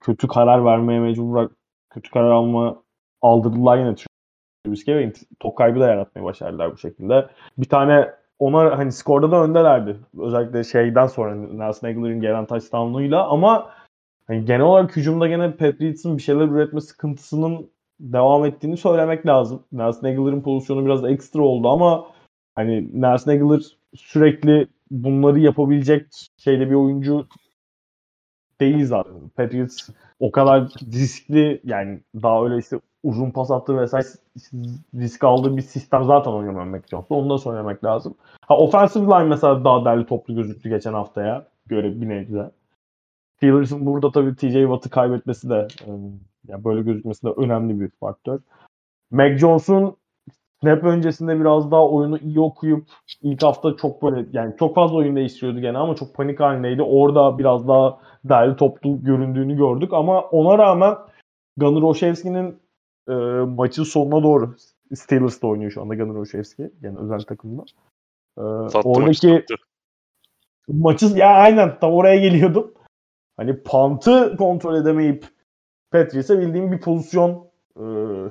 kötü 0.00 0.28
karar 0.28 0.64
vermeye 0.64 1.00
mecbur 1.00 1.32
bırak, 1.32 1.52
kötü 1.90 2.10
karar 2.10 2.30
alma 2.30 2.82
aldırdılar 3.22 3.78
yine 3.78 3.94
Trubisky'ye 4.64 4.98
ve 4.98 5.12
top 5.40 5.56
kaybı 5.56 5.80
da 5.80 5.86
yaratmayı 5.88 6.24
başardılar 6.24 6.72
bu 6.72 6.78
şekilde. 6.78 7.28
Bir 7.58 7.68
tane 7.68 8.14
ona 8.38 8.78
hani 8.78 8.92
skorda 8.92 9.30
da 9.30 9.44
öndelerdi. 9.44 9.96
Özellikle 10.18 10.64
şeyden 10.64 11.06
sonra 11.06 11.34
Nelson 11.34 11.88
Aguilar'ın 11.88 12.20
gelen 12.20 12.46
touchdown'uyla 12.46 13.28
ama 13.28 13.70
hani 14.26 14.44
genel 14.44 14.60
olarak 14.60 14.96
hücumda 14.96 15.28
gene 15.28 15.52
Patriots'ın 15.56 16.16
bir 16.16 16.22
şeyler 16.22 16.48
üretme 16.48 16.80
sıkıntısının 16.80 17.70
devam 18.00 18.44
ettiğini 18.44 18.76
söylemek 18.76 19.26
lazım. 19.26 19.62
Nelson 19.72 20.08
Aguilar'ın 20.08 20.40
pozisyonu 20.40 20.84
biraz 20.84 21.04
ekstra 21.04 21.42
oldu 21.42 21.68
ama 21.68 22.06
hani 22.54 23.00
Nelson 23.00 23.32
Aguilar 23.32 23.62
sürekli 23.94 24.68
bunları 24.90 25.40
yapabilecek 25.40 26.06
şeyde 26.36 26.70
bir 26.70 26.74
oyuncu 26.74 27.26
değil 28.60 28.86
zaten. 28.86 29.28
Patriots 29.36 29.88
o 30.20 30.32
kadar 30.32 30.62
riskli 30.92 31.60
yani 31.64 32.00
daha 32.14 32.44
öyle 32.44 32.58
işte 32.58 32.80
uzun 33.02 33.30
pas 33.30 33.50
attığı 33.50 33.78
vesaire 33.78 34.06
risk 34.94 35.24
aldığı 35.24 35.56
bir 35.56 35.62
sistem 35.62 36.04
zaten 36.04 36.30
oynuyor 36.30 36.64
Mac 36.64 36.88
Jones'ta. 36.90 37.14
Onu 37.14 37.30
da 37.30 37.38
söylemek 37.38 37.84
lazım. 37.84 38.14
Ha 38.46 38.56
offensive 38.56 39.04
line 39.04 39.24
mesela 39.24 39.64
daha 39.64 39.84
derli 39.84 40.06
toplu 40.06 40.34
gözüktü 40.34 40.68
geçen 40.68 40.92
haftaya 40.92 41.46
göre 41.66 42.00
bir 42.00 42.08
nebze. 42.08 42.50
Steelers'ın 43.36 43.86
burada 43.86 44.10
tabii 44.10 44.36
TJ 44.36 44.52
Watt'ı 44.52 44.90
kaybetmesi 44.90 45.50
de 45.50 45.68
e, 45.86 45.90
yani 46.48 46.64
böyle 46.64 46.82
gözükmesi 46.82 47.26
de 47.26 47.30
önemli 47.36 47.80
bir 47.80 47.90
faktör. 48.00 48.40
Mac 49.10 49.38
Jones'un 49.38 49.96
snap 50.60 50.84
öncesinde 50.84 51.40
biraz 51.40 51.70
daha 51.70 51.88
oyunu 51.88 52.18
iyi 52.18 52.40
okuyup 52.40 52.88
ilk 53.22 53.42
hafta 53.42 53.76
çok 53.76 54.02
böyle 54.02 54.26
yani 54.32 54.54
çok 54.58 54.74
fazla 54.74 54.96
oyun 54.96 55.16
değiştiriyordu 55.16 55.60
gene 55.60 55.78
ama 55.78 55.96
çok 55.96 56.14
panik 56.14 56.40
halindeydi. 56.40 56.82
Orada 56.82 57.38
biraz 57.38 57.68
daha 57.68 57.98
derli 58.24 58.56
toplu 58.56 59.04
göründüğünü 59.04 59.56
gördük 59.56 59.92
ama 59.92 60.20
ona 60.20 60.58
rağmen 60.58 60.94
Gunnar 61.56 61.82
Olszewski'nin 61.82 62.58
e, 63.08 63.12
maçın 63.44 63.84
sonuna 63.84 64.22
doğru 64.22 64.54
Steelers'ta 64.94 65.46
oynuyor 65.46 65.70
şu 65.70 65.82
anda 65.82 65.94
Gunnar 65.94 66.14
Olszewski 66.14 66.70
yani 66.82 66.98
özel 66.98 67.20
takımda. 67.20 67.64
E, 68.38 68.42
oradaki 68.84 69.28
maçı, 69.28 69.56
maçı 70.68 71.06
ya 71.06 71.28
aynen 71.28 71.78
tam 71.80 71.92
oraya 71.92 72.18
geliyordum. 72.18 72.72
Hani 73.36 73.62
pantı 73.62 74.36
kontrol 74.38 74.76
edemeyip 74.76 75.26
Patrice'e 75.90 76.38
bildiğim 76.38 76.72
bir 76.72 76.80
pozisyon 76.80 77.46
e, 77.76 77.84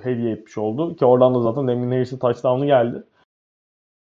hediye 0.03 0.31
etmiş 0.31 0.57
oldu. 0.57 0.95
Ki 0.95 1.05
oradan 1.05 1.35
da 1.35 1.41
zaten 1.41 1.67
Damien 1.67 1.91
Harris'in 1.91 2.17
touchdown'u 2.17 2.65
geldi. 2.65 3.03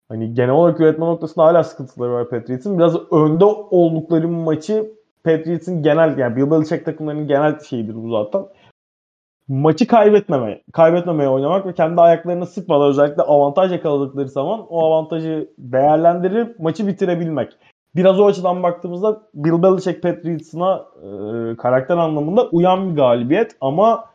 Hani 0.09 0.35
genel 0.35 0.51
olarak 0.51 0.81
üretme 0.81 1.07
noktasında 1.07 1.45
hala 1.45 1.65
sıkıntıları 1.65 2.13
var 2.13 2.31
Patriots'ın. 2.31 2.79
Biraz 2.79 3.13
önde 3.13 3.45
oldukları 3.45 4.29
maçı 4.29 4.93
Patriots'ın 5.25 5.83
genel 5.83 6.19
yani 6.19 6.37
Bill 6.37 6.51
Belichick 6.51 6.85
takımlarının 6.85 7.29
genel 7.29 7.59
şeyidir 7.61 7.95
bu 7.95 8.11
zaten. 8.11 8.47
Maçı 9.49 9.87
kaybetmeme, 9.87 10.63
kaybetmemeye 10.73 11.29
oynamak 11.29 11.67
ve 11.67 11.75
kendi 11.75 12.01
ayaklarını 12.01 12.47
sıkmadan 12.47 12.89
özellikle 12.89 13.23
avantaj 13.23 13.73
yakaladıkları 13.73 14.29
zaman 14.29 14.67
o 14.69 14.87
avantajı 14.87 15.51
değerlendirip 15.59 16.61
maçı 16.61 16.87
bitirebilmek. 16.87 17.53
Biraz 17.97 18.21
o 18.21 18.27
açıdan 18.27 18.63
baktığımızda 18.63 19.23
Bill 19.35 19.63
Belichick 19.63 20.03
Patriots'ına 20.03 20.85
e, 21.03 21.57
karakter 21.57 21.97
anlamında 21.97 22.49
uyan 22.49 22.91
bir 22.91 22.97
galibiyet 22.97 23.57
ama 23.61 24.13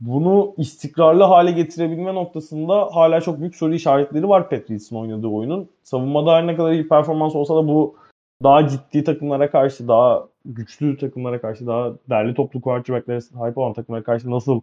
bunu 0.00 0.54
istikrarlı 0.56 1.22
hale 1.22 1.52
getirebilme 1.52 2.14
noktasında 2.14 2.88
hala 2.94 3.20
çok 3.20 3.40
büyük 3.40 3.56
soru 3.56 3.74
işaretleri 3.74 4.28
var 4.28 4.50
Patriots'ın 4.50 4.96
oynadığı 4.96 5.26
oyunun. 5.26 5.68
Savunmada 5.82 6.34
her 6.34 6.46
ne 6.46 6.56
kadar 6.56 6.72
iyi 6.72 6.88
performans 6.88 7.34
olsa 7.34 7.56
da 7.56 7.68
bu 7.68 7.96
daha 8.42 8.68
ciddi 8.68 9.04
takımlara 9.04 9.50
karşı, 9.50 9.88
daha 9.88 10.28
güçlü 10.44 10.98
takımlara 10.98 11.40
karşı, 11.40 11.66
daha 11.66 11.92
derli 12.10 12.34
toplu 12.34 12.60
quarterback'lere 12.60 13.20
sahip 13.20 13.58
olan 13.58 13.72
takımlara 13.72 14.02
karşı 14.02 14.30
nasıl 14.30 14.60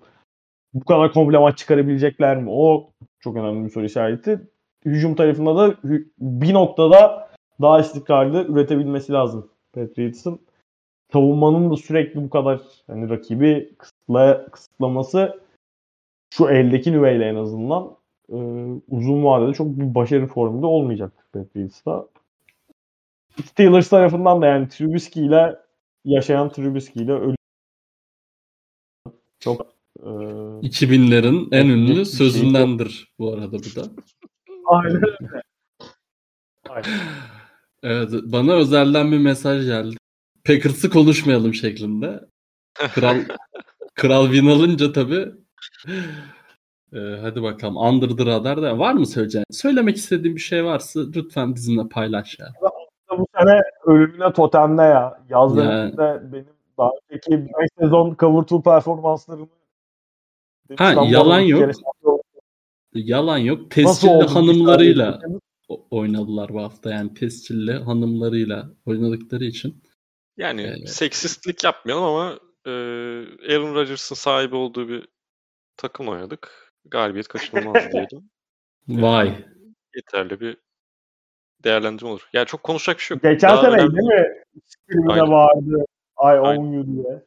bu 0.74 0.86
kadar 0.86 1.14
komple 1.14 1.38
maç 1.38 1.58
çıkarabilecekler 1.58 2.38
mi? 2.38 2.50
O 2.52 2.90
çok 3.20 3.36
önemli 3.36 3.66
bir 3.66 3.70
soru 3.70 3.86
işareti. 3.86 4.40
Hücum 4.86 5.16
tarafında 5.16 5.56
da 5.56 5.76
bir 6.20 6.54
noktada 6.54 7.27
daha 7.62 7.80
istikrarlı 7.80 8.44
üretebilmesi 8.44 9.14
lazım 9.14 9.50
Patriots'ın. 9.74 10.40
Savunmanın 11.14 11.72
da 11.72 11.76
sürekli 11.76 12.24
bu 12.24 12.30
kadar 12.30 12.62
hani 12.88 13.10
rakibi 13.10 13.76
kısıtla, 13.78 14.46
kısıtlaması 14.52 15.40
şu 16.34 16.50
eldeki 16.50 16.92
nüveyle 16.92 17.26
en 17.26 17.36
azından 17.36 17.98
e, 18.30 18.38
uzun 18.90 19.24
vadede 19.24 19.54
çok 19.54 19.68
bir 19.68 19.96
başarı 19.96 20.28
formunda 20.28 20.68
olmayacak 20.68 21.12
Patriots'ta. 21.34 22.08
Steelers 23.46 23.90
tarafından 23.90 24.42
da 24.42 24.46
yani 24.46 24.68
Trubisky 24.70 25.26
ile 25.26 25.56
yaşayan 26.06 26.50
Trubisky 26.50 27.06
ile 27.06 27.12
ölü 27.12 27.36
çok 29.40 29.62
e, 30.00 30.06
2000'lerin 30.06 31.48
en 31.52 31.68
ünlü 31.68 31.96
şey 31.96 32.06
sözündendir 32.06 33.14
bu 33.20 33.34
arada 33.34 33.52
bu 33.52 33.76
da. 33.76 33.90
Aynen 34.66 34.96
öyle. 34.96 35.42
Aynen. 36.70 36.90
Evet, 37.90 38.10
bana 38.24 38.54
özelden 38.54 39.12
bir 39.12 39.18
mesaj 39.18 39.66
geldi. 39.66 39.96
Packers'ı 40.46 40.90
konuşmayalım 40.90 41.54
şeklinde. 41.54 42.20
Kral 42.74 43.18
Kral 43.96 44.26
win 44.26 44.48
alınca 44.48 44.92
tabii 44.92 45.32
ee, 46.94 46.98
hadi 47.22 47.44
bakalım 47.44 47.78
Under 47.78 48.10
the 48.10 48.26
Radar 48.26 48.62
da 48.62 48.80
var 48.80 48.94
mı 48.94 49.06
söyleyeceğin? 49.06 49.46
Söylemek 49.52 49.98
istediğin 49.98 50.36
bir 50.36 50.42
şey 50.42 50.66
varsa 50.66 51.00
lütfen 51.16 51.56
bizimle 51.56 51.90
paylaş 51.90 52.40
ya. 52.40 52.48
Bu 53.18 53.28
sene 53.40 53.62
ölümüne 53.86 54.34
totemde 54.34 54.82
ya. 54.82 55.22
Yaz 55.30 55.58
yani... 55.58 55.98
benim 55.98 56.48
daha 56.78 56.90
önceki 57.10 57.32
5 57.32 57.70
sezon 57.80 58.16
cover 58.20 58.44
2 58.44 58.64
performanslarımı 58.64 59.48
Ha 60.78 60.94
yalan 61.10 61.40
yok. 61.40 61.72
Yalan 62.94 63.38
yok. 63.38 63.72
Tescilli 63.72 64.28
hanımlarıyla 64.28 65.20
oynadılar 65.68 66.50
bu 66.50 66.62
hafta. 66.62 66.92
Yani 66.92 67.14
tescilli 67.14 67.72
hanımlarıyla 67.72 68.70
oynadıkları 68.86 69.44
için. 69.44 69.84
Yani 70.38 70.62
ee, 70.62 70.88
seksistlik 70.88 71.64
yapmayalım 71.64 72.04
ama 72.04 72.40
e, 72.66 72.72
Aaron 73.54 73.76
Rodgers'ın 73.76 74.16
sahibi 74.16 74.56
olduğu 74.56 74.90
bir 74.90 75.08
takım 75.78 76.08
oynadık. 76.08 76.74
Galibiyet 76.86 77.28
kaçınılmaz 77.28 77.84
diyelim. 77.92 78.30
Vay. 78.88 79.28
E, 79.28 79.46
yeterli 79.96 80.40
bir 80.40 80.58
değerlendirme 81.64 82.10
olur. 82.12 82.30
Yani 82.34 82.46
çok 82.46 82.64
konuşacak 82.64 82.98
bir 82.98 83.04
şey 83.04 83.16
yok. 83.16 83.24
Geçen 83.24 83.50
Daha 83.50 83.62
sene 83.62 83.74
önemli... 83.74 83.98
değil 83.98 84.08
mi? 84.08 84.44
Filmine 84.90 85.22
vardı. 85.22 85.86
I 86.20 86.40
own 86.40 86.74
you 86.74 86.88
diye. 86.88 87.24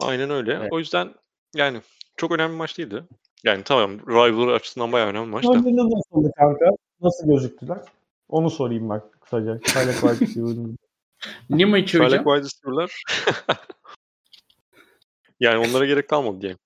Aynen 0.00 0.30
öyle. 0.30 0.52
Evet. 0.52 0.72
O 0.72 0.78
yüzden 0.78 1.14
yani 1.54 1.80
çok 2.16 2.32
önemli 2.32 2.52
bir 2.52 2.58
maç 2.58 2.78
değildi. 2.78 3.04
Yani 3.44 3.62
tamam 3.64 3.98
rivalry 4.08 4.52
açısından 4.52 4.92
bayağı 4.92 5.08
önemli 5.08 5.30
maç 5.30 5.44
da. 5.44 5.48
nasıldı 5.48 6.32
kanka? 6.36 6.70
Nasıl 7.00 7.26
gözüktüler? 7.26 7.78
Onu 8.28 8.50
sorayım 8.50 8.88
bak 8.88 9.20
kısaca. 9.20 9.60
Çaylak 9.60 9.94
wide 9.94 10.20
receiver'ın. 10.20 10.78
Ne 11.50 11.64
maçı 11.64 11.98
hocam? 11.98 12.10
Çaylak 12.10 12.26
wide 12.26 12.44
receiver'lar. 12.44 13.02
yani 15.40 15.68
onlara 15.68 15.86
gerek 15.86 16.08
kalmadı 16.08 16.40
diyeyim. 16.40 16.58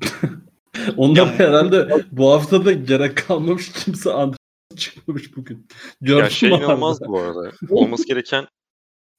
Onlar 0.96 1.28
herhalde 1.28 2.04
bu 2.12 2.30
hafta 2.30 2.64
da 2.64 2.72
gerek 2.72 3.16
kalmamış 3.16 3.72
kimse 3.72 4.12
Andres 4.12 4.38
çıkmamış 4.76 5.36
bugün. 5.36 5.66
Gördüm 6.00 6.24
ya 6.24 6.30
şey 6.30 6.48
inanılmaz 6.48 7.00
bu 7.00 7.18
arada. 7.18 7.52
Olması 7.70 8.06
gereken 8.06 8.46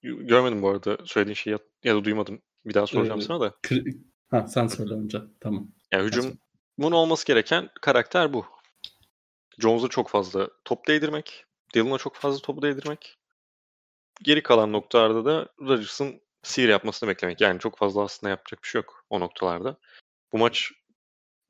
görmedim 0.01 0.61
bu 0.61 0.70
arada 0.70 0.97
söylediğin 1.05 1.36
şeyi 1.36 1.51
ya, 1.51 1.59
ya 1.84 1.95
da 1.95 2.03
duymadım. 2.03 2.41
Bir 2.66 2.74
daha 2.74 2.88
soracağım 2.88 3.20
ee, 3.20 3.24
sana 3.24 3.41
da. 3.41 3.53
Ha 4.34 4.47
sen 4.47 4.67
söyle 4.67 4.93
önce. 4.93 5.21
Tamam. 5.39 5.67
Yani 5.91 6.05
hücumun 6.05 6.91
olması 6.91 7.25
gereken 7.25 7.69
karakter 7.81 8.34
bu. 8.34 8.45
Jones'a 9.59 9.88
çok 9.88 10.09
fazla 10.09 10.49
top 10.65 10.88
değdirmek. 10.88 11.45
Dillon'a 11.73 11.97
çok 11.97 12.15
fazla 12.15 12.41
topu 12.41 12.61
değdirmek. 12.61 13.17
Geri 14.23 14.43
kalan 14.43 14.73
noktalarda 14.73 15.25
da 15.25 15.47
Rodgers'ın 15.61 16.21
sihir 16.43 16.69
yapmasını 16.69 17.09
beklemek. 17.09 17.41
Yani 17.41 17.59
çok 17.59 17.77
fazla 17.77 18.01
aslında 18.01 18.29
yapacak 18.29 18.63
bir 18.63 18.67
şey 18.67 18.79
yok 18.79 19.05
o 19.09 19.19
noktalarda. 19.19 19.77
Bu 20.31 20.38
maç 20.38 20.71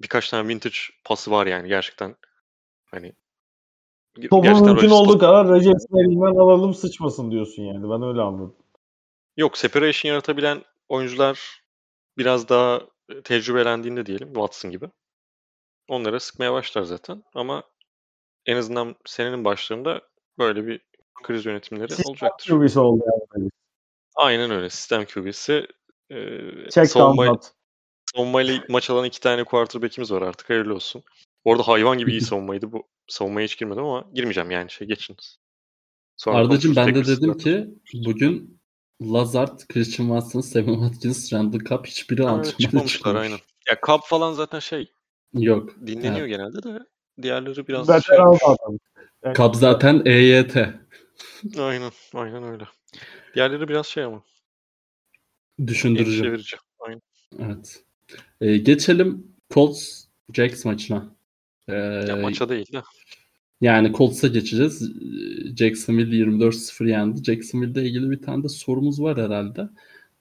birkaç 0.01 0.29
tane 0.29 0.47
vintage 0.47 0.77
pası 1.03 1.31
var 1.31 1.47
yani 1.47 1.67
gerçekten. 1.67 2.15
Hani 2.85 3.13
Topu 4.29 4.65
mümkün 4.65 4.89
olduğu 4.89 5.17
kadar 5.17 5.47
Rodgers'ın 5.47 5.97
elinden 5.97 6.39
alalım 6.41 6.73
sıçmasın 6.73 7.31
diyorsun 7.31 7.63
yani. 7.63 7.89
Ben 7.89 8.09
öyle 8.09 8.21
anladım. 8.21 8.55
Yok 9.37 9.57
separation 9.57 10.09
yaratabilen 10.09 10.63
oyuncular 10.89 11.62
biraz 12.17 12.49
daha 12.49 12.81
tecrübelendiğinde 13.23 14.05
diyelim 14.05 14.27
Watson 14.27 14.71
gibi. 14.71 14.89
Onlara 15.87 16.19
sıkmaya 16.19 16.53
başlar 16.53 16.83
zaten 16.83 17.23
ama 17.33 17.63
en 18.45 18.57
azından 18.57 18.95
senenin 19.05 19.45
başlarında 19.45 20.01
böyle 20.37 20.67
bir 20.67 20.81
kriz 21.23 21.45
yönetimleri 21.45 21.89
Sistem 21.89 22.11
olacaktır. 22.11 22.49
QB'si 22.49 22.79
oldu 22.79 23.03
yani. 23.35 23.49
Aynen 24.15 24.51
öyle. 24.51 24.69
Sistem 24.69 25.05
QB'si. 25.05 25.67
E, 26.09 26.17
Check 26.69 26.87
savunma, 26.87 27.39
savunmayla 28.15 28.63
maç 28.69 28.89
alan 28.89 29.05
iki 29.05 29.19
tane 29.19 29.43
quarterback'imiz 29.43 30.11
var 30.11 30.21
artık. 30.21 30.49
Hayırlı 30.49 30.75
olsun. 30.75 31.03
Bu 31.45 31.51
arada 31.51 31.67
hayvan 31.67 31.97
gibi 31.97 32.11
iyi 32.11 32.21
savunmaydı. 32.31 32.71
Bu 32.71 32.87
savunmaya 33.07 33.45
hiç 33.45 33.57
girmedim 33.57 33.83
ama 33.83 34.09
girmeyeceğim 34.13 34.51
yani 34.51 34.69
şey 34.69 34.87
geçiniz. 34.87 35.37
Sonra 36.17 36.37
Ardacığım 36.37 36.75
ben 36.75 36.95
de 36.95 37.05
dedim 37.05 37.37
ki 37.37 37.67
bugün 38.05 38.61
Lazard, 39.01 39.59
Christian 39.67 40.07
Watson, 40.07 40.41
Sammy 40.41 40.73
Watkins, 40.73 41.33
Randall 41.33 41.59
Cobb 41.59 41.85
hiçbiri 41.85 42.23
antrenmana 42.23 42.57
çıkmamışlar 42.57 42.87
çıkmamış. 42.97 43.21
aynen. 43.21 43.37
Ya 43.69 43.77
Cobb 43.85 44.01
falan 44.05 44.33
zaten 44.33 44.59
şey 44.59 44.91
Yok. 45.33 45.75
dinleniyor 45.87 46.27
Evet. 46.27 46.29
genelde 46.29 46.63
de 46.63 46.79
diğerleri 47.21 47.67
biraz 47.67 47.87
şey. 47.87 47.95
Veteran 47.95 48.33
zaten. 48.33 48.79
Evet. 49.23 49.37
Cobb 49.37 49.55
zaten 49.55 50.01
EYT. 50.05 50.55
Aynen, 51.59 51.91
aynen 52.13 52.43
öyle. 52.43 52.63
Diğerleri 53.35 53.67
biraz 53.67 53.87
şey 53.87 54.03
ama 54.03 54.23
Düşündürücü. 55.67 56.57
Aynen. 56.79 57.01
Evet. 57.39 57.83
Ee, 58.41 58.57
geçelim 58.57 59.27
Colts 59.53 60.05
Jacks 60.33 60.65
maçına. 60.65 61.15
Ee, 61.67 61.73
Ya 62.07 62.15
maça 62.15 62.49
değil 62.49 62.71
de. 62.73 62.81
Yani 63.63 63.93
Colts'a 63.93 64.27
geçeceğiz. 64.27 64.91
Jacksonville 65.57 66.15
24-0 66.15 66.89
yendi. 66.89 67.23
Jacksonville'de 67.23 67.81
ilgili 67.83 68.11
bir 68.11 68.21
tane 68.21 68.43
de 68.43 68.49
sorumuz 68.49 69.01
var 69.01 69.17
herhalde. 69.17 69.69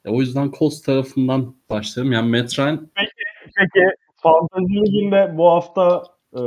E, 0.04 0.10
o 0.10 0.20
yüzden 0.20 0.50
Colts 0.58 0.82
tarafından 0.82 1.54
başlayalım. 1.70 2.12
Yani 2.12 2.30
Matt 2.30 2.58
Ryan 2.58 2.88
Peki 3.56 3.84
Fantasy 4.16 4.74
Ligi'nde 4.74 5.34
bu 5.36 5.46
hafta 5.50 6.02
e, 6.34 6.40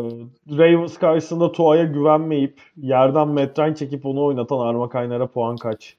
Ravens 0.58 0.98
karşısında 0.98 1.52
Tua'ya 1.52 1.84
güvenmeyip 1.84 2.62
yerden 2.78 3.28
metren 3.28 3.74
çekip 3.74 4.06
onu 4.06 4.24
oynatan 4.26 4.60
Arma 4.60 4.90
Kaynar'a 4.90 5.28
puan 5.28 5.58
kaç? 5.58 5.98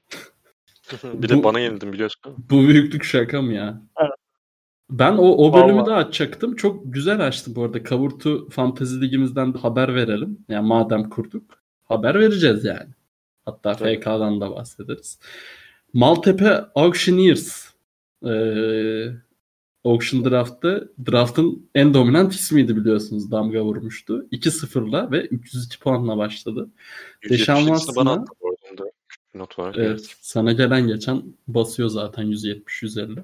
bir 1.13 1.29
de 1.29 1.37
Bu- 1.37 1.43
bana 1.43 1.59
yenildin 1.59 1.93
biliyorsun. 1.93 2.21
bu 2.51 2.55
büyüklük 2.59 3.03
şaka 3.03 3.41
mı 3.41 3.53
ya? 3.53 3.81
Evet. 4.01 4.11
Ben 4.89 5.13
o, 5.13 5.23
o 5.23 5.53
bölümü 5.53 5.73
Vallahi. 5.81 5.87
de 5.87 5.93
açacaktım. 5.93 6.55
Çok 6.55 6.93
güzel 6.93 7.27
açtı 7.27 7.55
bu 7.55 7.63
arada. 7.63 7.83
Kavurtu 7.83 8.49
Fantasy 8.49 9.01
Ligimizden 9.01 9.53
de 9.53 9.57
haber 9.57 9.95
verelim. 9.95 10.37
Yani 10.49 10.67
madem 10.67 11.09
kurduk. 11.09 11.43
Haber 11.83 12.19
vereceğiz 12.19 12.65
yani. 12.65 12.89
Hatta 13.45 13.73
Tabii. 13.75 13.99
FK'dan 13.99 14.41
da 14.41 14.51
bahsederiz. 14.51 15.19
Maltepe 15.93 16.65
Auctioneers 16.75 17.67
ee, 18.25 19.07
Auction 19.83 20.25
Draft'ta 20.25 20.83
draft'ın 21.11 21.69
en 21.75 21.93
dominant 21.93 22.33
ismiydi 22.33 22.75
biliyorsunuz. 22.75 23.31
Damga 23.31 23.61
vurmuştu. 23.63 24.27
2-0'la 24.31 25.11
ve 25.11 25.21
302 25.25 25.79
puanla 25.79 26.17
başladı. 26.17 26.69
Deşan 27.29 27.57
177'sini 27.57 27.95
bana 27.95 28.13
Watson'a- 28.15 28.87
not 29.35 29.59
var. 29.59 29.75
Evet. 29.79 30.15
Sana 30.21 30.51
gelen 30.51 30.87
geçen 30.87 31.23
basıyor 31.47 31.89
zaten 31.89 32.25
170-150. 32.25 33.23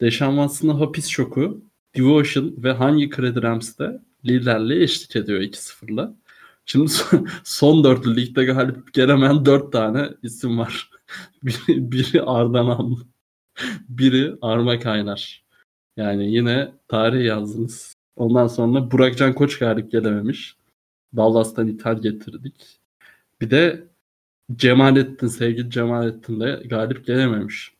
Deşan 0.00 0.30
Watson'a 0.30 0.80
hapis 0.80 1.06
şoku, 1.08 1.62
Devotion 1.96 2.54
ve 2.58 2.72
hangi 2.72 3.10
Kredi 3.10 3.42
Rams'de 3.42 4.00
liderliğe 4.24 4.82
eşlik 4.82 5.16
ediyor 5.16 5.40
2-0'la. 5.40 6.14
Şimdi 6.66 6.88
son, 6.88 7.28
son 7.44 7.84
dörtlü 7.84 8.16
ligde 8.16 8.44
galip 8.44 8.94
gelemeyen 8.94 9.44
dört 9.44 9.72
tane 9.72 10.08
isim 10.22 10.58
var. 10.58 10.90
biri, 11.42 11.92
biri 11.92 12.22
Ardanan, 12.22 12.96
biri 13.88 14.34
Arma 14.42 14.78
Kaynar. 14.78 15.44
Yani 15.96 16.34
yine 16.34 16.72
tarih 16.88 17.24
yazdınız. 17.26 17.94
Ondan 18.16 18.46
sonra 18.46 18.90
Burakcan 18.90 19.32
Koç 19.34 19.58
galip 19.58 19.92
gelememiş. 19.92 20.56
Dallas'tan 21.16 21.68
ithal 21.68 22.02
getirdik. 22.02 22.80
Bir 23.40 23.50
de 23.50 23.88
Cemalettin, 24.56 25.26
sevgili 25.26 25.70
Cemalettin 25.70 26.40
de 26.40 26.62
galip 26.64 27.06
gelememiş. 27.06 27.72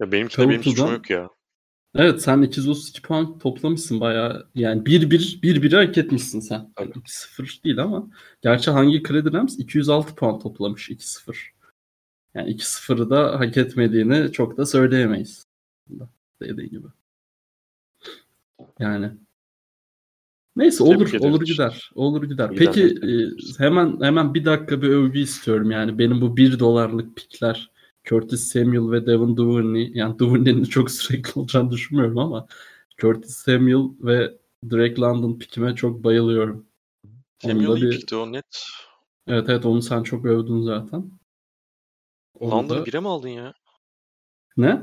Ya 0.00 0.12
benim 0.12 0.28
Kavurtu'dan- 0.28 0.62
suçum 0.62 0.92
yok 0.92 1.10
ya. 1.10 1.30
Evet 1.94 2.22
sen 2.22 2.42
232 2.42 3.02
puan 3.02 3.38
toplamışsın 3.38 4.00
bayağı. 4.00 4.48
Yani 4.54 4.82
1-1 4.82 5.40
1-1'i 5.40 5.86
hak 5.86 5.98
etmişsin 5.98 6.40
sen. 6.40 6.72
Tabii. 6.76 6.90
2-0 6.90 7.64
değil 7.64 7.78
ama. 7.82 8.10
Gerçi 8.42 8.70
hangi 8.70 9.02
Kredi 9.02 9.32
Rams 9.32 9.58
206 9.58 10.14
puan 10.14 10.38
toplamış 10.38 10.90
2-0. 10.90 11.36
Yani 12.34 12.50
2-0'ı 12.50 13.10
da 13.10 13.40
hak 13.40 13.56
etmediğini 13.56 14.32
çok 14.32 14.56
da 14.56 14.66
söyleyemeyiz. 14.66 15.46
Dediğin 16.42 16.70
gibi. 16.70 16.86
Yani. 18.78 19.10
Neyse 20.56 20.84
Tebrik 20.84 20.96
olur 20.96 21.08
ediyoruz 21.08 21.26
olur 21.26 21.44
gider. 21.44 21.90
Olur 21.94 22.28
gider. 22.28 22.50
Peki 22.56 22.82
e, 22.82 23.08
hemen 23.58 24.00
hemen 24.00 24.34
bir 24.34 24.44
dakika 24.44 24.82
bir 24.82 24.88
övgü 24.88 25.18
istiyorum. 25.18 25.70
Yani 25.70 25.98
benim 25.98 26.20
bu 26.20 26.36
1 26.36 26.58
dolarlık 26.58 27.16
pikler 27.16 27.70
Curtis 28.08 28.52
Samuel 28.52 28.90
ve 28.92 29.06
Devin 29.06 29.36
Duvernay 29.36 29.90
yani 29.94 30.18
Duvernay'in 30.18 30.64
çok 30.64 30.90
sürekli 30.90 31.40
olacağını 31.40 31.70
düşünmüyorum 31.70 32.18
ama 32.18 32.46
Curtis 32.98 33.36
Samuel 33.36 33.88
ve 34.00 34.38
Drake 34.70 34.96
London 35.00 35.38
pikime 35.38 35.74
çok 35.74 36.04
bayılıyorum. 36.04 36.66
Samuel 37.42 37.76
iyi 37.76 37.82
bir- 37.82 37.90
pikti 37.98 38.16
o 38.16 38.32
net. 38.32 38.64
Evet 39.26 39.48
evet 39.48 39.66
onu 39.66 39.82
sen 39.82 40.02
çok 40.02 40.24
övdün 40.24 40.62
zaten. 40.62 41.10
London'ı 42.42 42.80
da- 42.80 42.86
bire 42.86 43.00
mi 43.00 43.08
aldın 43.08 43.28
ya? 43.28 43.54
Ne? 44.56 44.82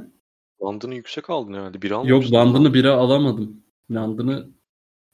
London'ı 0.61 0.95
yüksek 0.95 1.29
aldın 1.29 1.53
herhalde. 1.53 1.81
Biri 1.81 1.93
Yok 1.93 2.01
almamıştın. 2.05 2.35
London'ı 2.35 2.73
bire 2.73 2.89
alamadım. 2.89 3.63
London'ı 3.91 4.49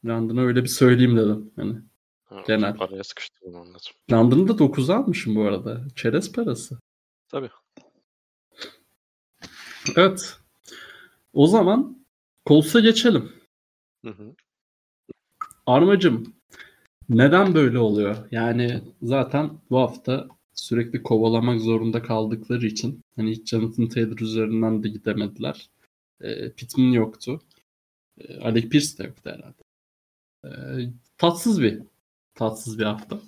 London'a 0.05 0.41
öyle 0.41 0.63
bir 0.63 0.67
söyleyeyim 0.69 1.17
dedim. 1.17 1.51
Yani 1.57 1.75
Ha, 2.25 2.43
genel. 2.47 2.75
Araya 2.79 3.03
sıkıştırdım 3.03 3.55
anladım. 3.55 3.81
London'ı 4.11 4.47
da 4.47 4.57
9'a 4.59 4.95
almışım 4.97 5.35
bu 5.35 5.41
arada. 5.43 5.81
Çerez 5.95 6.31
parası. 6.31 6.79
Tabii. 7.27 7.49
Evet. 9.95 10.37
O 11.33 11.47
zaman 11.47 11.97
Colts'a 12.45 12.79
geçelim. 12.79 13.31
Hı 14.05 14.11
hı. 14.11 14.35
Armacım 15.65 16.33
neden 17.09 17.55
böyle 17.55 17.79
oluyor? 17.79 18.17
Yani 18.31 18.81
zaten 19.01 19.51
bu 19.69 19.77
hafta 19.79 20.27
sürekli 20.53 21.03
kovalamak 21.03 21.61
zorunda 21.61 22.01
kaldıkları 22.01 22.65
için 22.65 23.01
hani 23.15 23.31
hiç 23.31 23.49
Jonathan 23.49 23.87
Taylor 23.87 24.19
üzerinden 24.19 24.83
de 24.83 24.89
gidemediler. 24.89 25.69
E, 26.21 26.51
Pittman 26.51 26.91
yoktu. 26.91 27.41
E, 28.17 28.39
Alec 28.39 28.69
Pierce 28.69 28.97
de 28.97 29.03
yoktu 29.03 29.29
herhalde. 29.29 29.63
E, 30.45 30.49
tatsız 31.17 31.61
bir 31.61 31.81
tatsız 32.35 32.79
bir 32.79 32.83
hafta. 32.83 33.19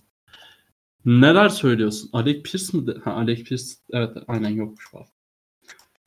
Neler 1.06 1.50
söylüyorsun? 1.50 2.10
Alec 2.14 2.44
Pierce 2.44 2.78
mi? 2.78 2.88
De? 2.88 2.94
Ha, 3.04 3.12
Alec 3.12 3.44
Pierce 3.44 3.66
evet 3.92 4.18
aynen 4.28 4.50
yokmuş 4.50 4.94
bu 4.94 5.00
hafta. 5.00 5.19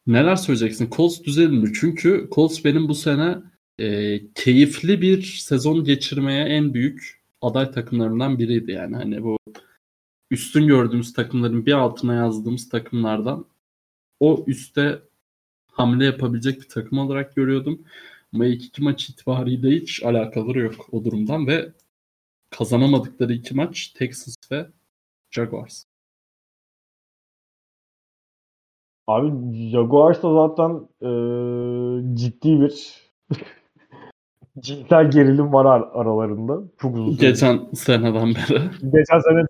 Neler 0.07 0.37
söyleyeceksin? 0.37 0.91
Colts 0.91 1.23
düzelir 1.23 1.49
mi? 1.49 1.73
Çünkü 1.81 2.29
Colts 2.33 2.65
benim 2.65 2.89
bu 2.89 2.95
sene 2.95 3.39
e, 3.79 4.21
keyifli 4.35 5.03
bir 5.03 5.23
sezon 5.23 5.85
geçirmeye 5.85 6.45
en 6.45 6.75
büyük 6.75 7.23
aday 7.41 7.71
takımlarından 7.71 8.39
biriydi 8.39 8.73
yani 8.73 8.97
hani 8.97 9.23
bu 9.23 9.39
üstün 10.31 10.67
gördüğümüz 10.67 11.13
takımların 11.13 11.67
bir 11.67 11.73
altına 11.73 12.15
yazdığımız 12.15 12.69
takımlardan 12.69 13.47
o 14.21 14.45
üste 14.47 15.03
hamle 15.73 16.05
yapabilecek 16.05 16.61
bir 16.61 16.69
takım 16.69 16.99
olarak 16.99 17.37
görüyordum. 17.37 17.83
Ama 18.35 18.47
ilk 18.47 18.65
iki 18.65 18.83
maç 18.83 19.11
itibariyle 19.11 19.71
hiç 19.71 20.03
alakaları 20.03 20.61
yok 20.61 20.89
o 20.93 21.05
durumdan 21.05 21.47
ve 21.47 21.73
kazanamadıkları 22.51 23.33
iki 23.33 23.55
maç 23.55 23.89
Texas 23.89 24.37
ve 24.53 24.67
Jaguars. 25.31 25.92
Abi 29.07 29.33
Jaguars'ta 29.71 30.35
zaten 30.35 30.71
eee, 31.01 32.15
ciddi 32.17 32.61
bir 32.61 33.03
cinsel 34.61 35.11
gerilim 35.11 35.53
var 35.53 35.65
ar- 35.65 35.89
aralarında. 36.01 36.59
Çok 36.79 36.95
uzun 36.95 37.13
süre. 37.13 37.29
Geçen 37.31 37.61
seneden 37.75 38.29
beri, 38.35 38.61
Geçen 38.93 39.19
sene 39.21 39.45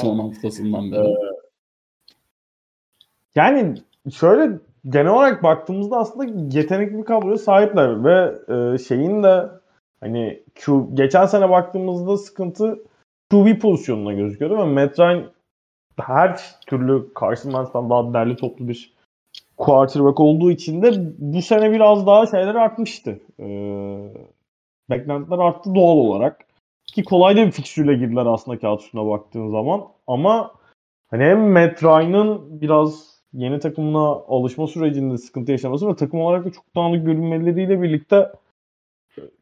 son 0.00 0.18
haftasından 0.18 0.92
beri. 0.92 1.14
Yani 3.34 3.74
şöyle 4.14 4.58
genel 4.88 5.12
olarak 5.12 5.42
baktığımızda 5.42 5.96
aslında 5.96 6.56
yetenekli 6.58 6.98
bir 6.98 7.04
kadroya 7.04 7.38
sahipler 7.38 8.04
ve 8.04 8.34
e, 8.74 8.78
şeyin 8.78 9.22
de 9.22 9.48
hani 10.00 10.42
Q, 10.54 10.72
geçen 10.94 11.26
sene 11.26 11.50
baktığımızda 11.50 12.16
sıkıntı 12.16 12.78
QB 13.30 13.58
pozisyonuna 13.60 14.12
gözüküyordu 14.12 14.58
ve 14.58 14.64
Matt 14.64 14.98
Ryan 15.00 15.24
her 16.00 16.40
türlü 16.66 17.06
Wentz'ten 17.20 17.90
daha 17.90 18.14
derli 18.14 18.36
toplu 18.36 18.68
bir 18.68 18.94
quarterback 19.56 20.20
olduğu 20.20 20.50
için 20.50 20.82
de 20.82 20.92
bu 21.18 21.42
sene 21.42 21.72
biraz 21.72 22.06
daha 22.06 22.26
şeyler 22.26 22.54
artmıştı. 22.54 23.20
E, 23.40 23.46
beklentiler 24.90 25.38
arttı 25.38 25.74
doğal 25.74 25.96
olarak. 25.96 26.44
Ki 26.86 27.04
kolay 27.04 27.36
da 27.36 27.46
bir 27.46 27.50
fikstürle 27.50 27.94
girdiler 27.94 28.26
aslında 28.26 28.58
kağıt 28.58 28.82
üstüne 28.82 29.06
baktığın 29.06 29.50
zaman. 29.50 29.84
Ama 30.06 30.54
Hani 31.14 31.24
hem 31.24 31.52
Matt 31.52 31.82
Ryan'ın 31.82 32.60
biraz 32.60 33.20
yeni 33.32 33.58
takımına 33.58 34.06
alışma 34.08 34.66
sürecinde 34.66 35.18
sıkıntı 35.18 35.52
yaşaması 35.52 35.88
ve 35.88 35.96
takım 35.96 36.20
olarak 36.20 36.44
da 36.44 36.52
çok 36.52 36.76
dağınık 36.76 37.06
görünmeleriyle 37.06 37.82
birlikte 37.82 38.32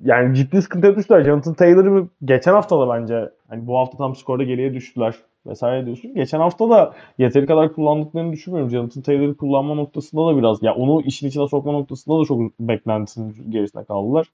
yani 0.01 0.37
ciddi 0.37 0.63
sıkıntıya 0.63 0.97
düştüler. 0.97 1.25
Jonathan 1.25 1.55
Taylor'ı 1.55 2.09
geçen 2.25 2.53
hafta 2.53 2.81
da 2.81 2.89
bence 2.89 3.31
hani 3.49 3.67
bu 3.67 3.79
hafta 3.79 3.99
tam 3.99 4.17
skorda 4.17 4.43
geriye 4.43 4.75
düştüler. 4.75 5.15
Vesaire 5.47 5.87
diyorsun. 5.87 6.15
Geçen 6.15 6.39
hafta 6.39 6.71
da 6.71 6.95
yeteri 7.19 7.47
kadar 7.47 7.73
kullandıklarını 7.73 8.33
düşünmüyorum. 8.33 8.71
Jonathan 8.71 9.03
Taylor'ı 9.03 9.37
kullanma 9.37 9.75
noktasında 9.75 10.27
da 10.27 10.37
biraz 10.37 10.63
ya 10.63 10.75
onu 10.75 11.03
işin 11.03 11.29
içine 11.29 11.49
sokma 11.49 11.73
noktasında 11.73 12.21
da 12.21 12.25
çok 12.25 12.59
beklentisinin 12.61 13.51
gerisine 13.51 13.85
kaldılar. 13.85 14.27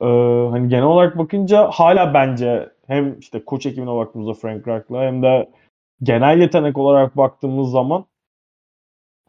Ee, 0.00 0.06
hani 0.50 0.68
genel 0.68 0.84
olarak 0.84 1.18
bakınca 1.18 1.70
hala 1.70 2.14
bence 2.14 2.70
hem 2.86 3.18
işte 3.18 3.44
koç 3.44 3.66
ekibine 3.66 3.94
baktığımızda 3.94 4.34
Frank 4.34 4.68
Reich'la 4.68 5.02
hem 5.02 5.22
de 5.22 5.50
genel 6.02 6.40
yetenek 6.40 6.78
olarak 6.78 7.16
baktığımız 7.16 7.70
zaman 7.70 8.04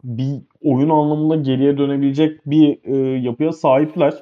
bir 0.04 0.42
oyun 0.62 0.90
anlamında 0.90 1.36
geriye 1.36 1.78
dönebilecek 1.78 2.46
bir 2.46 2.84
e, 2.84 3.20
yapıya 3.20 3.52
sahipler. 3.52 4.14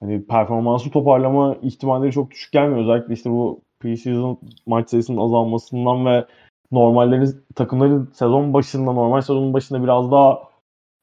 Hani 0.00 0.26
performansı 0.26 0.90
toparlama 0.90 1.56
ihtimalleri 1.62 2.12
çok 2.12 2.30
düşük 2.30 2.52
gelmiyor. 2.52 2.80
Özellikle 2.80 3.14
işte 3.14 3.30
bu 3.30 3.62
preseason 3.82 4.38
maç 4.66 4.90
sayısının 4.90 5.16
azalmasından 5.16 6.06
ve 6.06 6.26
normallerin 6.72 7.44
takımların 7.54 8.10
sezon 8.14 8.54
başında 8.54 8.92
normal 8.92 9.20
sezonun 9.20 9.54
başında 9.54 9.82
biraz 9.82 10.10
daha 10.10 10.42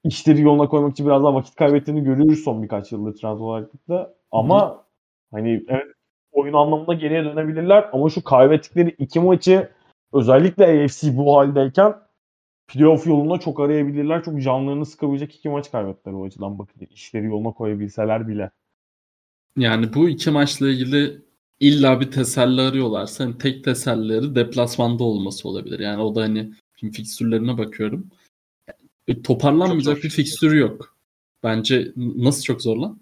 işleri 0.04 0.42
yoluna 0.42 0.68
koymak 0.68 0.92
için 0.92 1.06
biraz 1.06 1.24
daha 1.24 1.34
vakit 1.34 1.56
kaybettiğini 1.56 2.04
görüyoruz 2.04 2.40
son 2.40 2.64
birkaç 2.64 2.92
yıldır 2.92 3.18
Trabzonspor'da. 3.18 4.14
Ama 4.32 4.70
Hı. 4.70 4.78
hani 5.32 5.64
evet 5.68 5.88
oyun 6.32 6.54
anlamında 6.54 6.94
geriye 6.94 7.26
dönebilirler 7.26 7.90
ama 7.94 8.10
şu 8.10 8.24
kaybettikleri 8.24 8.90
iki 8.90 9.20
maçı 9.20 9.70
özellikle 10.14 10.66
AFC 10.66 11.18
bu 11.18 11.38
haldeyken 11.38 11.96
playoff 12.68 13.08
yolunda 13.08 13.38
çok 13.38 13.60
arayabilirler. 13.60 14.24
Çok 14.24 14.42
canlarını 14.42 14.86
sıkabilecek 14.86 15.36
iki 15.36 15.50
maç 15.50 15.72
kaybettiler 15.72 16.14
o 16.14 16.26
açıdan 16.26 16.60
bakın. 16.60 16.88
işleri 16.92 17.26
yoluna 17.26 17.52
koyabilseler 17.52 18.28
bile. 18.28 18.52
Yani 19.58 19.94
bu 19.94 20.10
iki 20.10 20.32
maçla 20.32 20.70
ilgili 20.70 21.22
illa 21.60 22.02
bir 22.02 22.12
teselli 22.12 22.62
arıyorlarsa 22.62 23.24
hani 23.24 23.38
tek 23.38 23.64
tesellileri 23.64 24.36
deplasmanda 24.36 25.04
olması 25.04 25.50
olabilir. 25.50 25.80
Yani 25.80 26.02
o 26.02 26.16
da 26.16 26.22
hani 26.22 26.54
film 26.74 26.92
fikstürlerine 26.92 27.58
bakıyorum. 27.58 28.10
E, 29.08 29.22
toparlanmayacak 29.22 30.04
bir 30.04 30.10
fikstürü 30.10 30.58
yok. 30.58 30.96
Bence 31.44 31.92
nasıl 31.96 32.44
çok 32.44 32.62
zor 32.62 32.78
lan? 32.78 33.02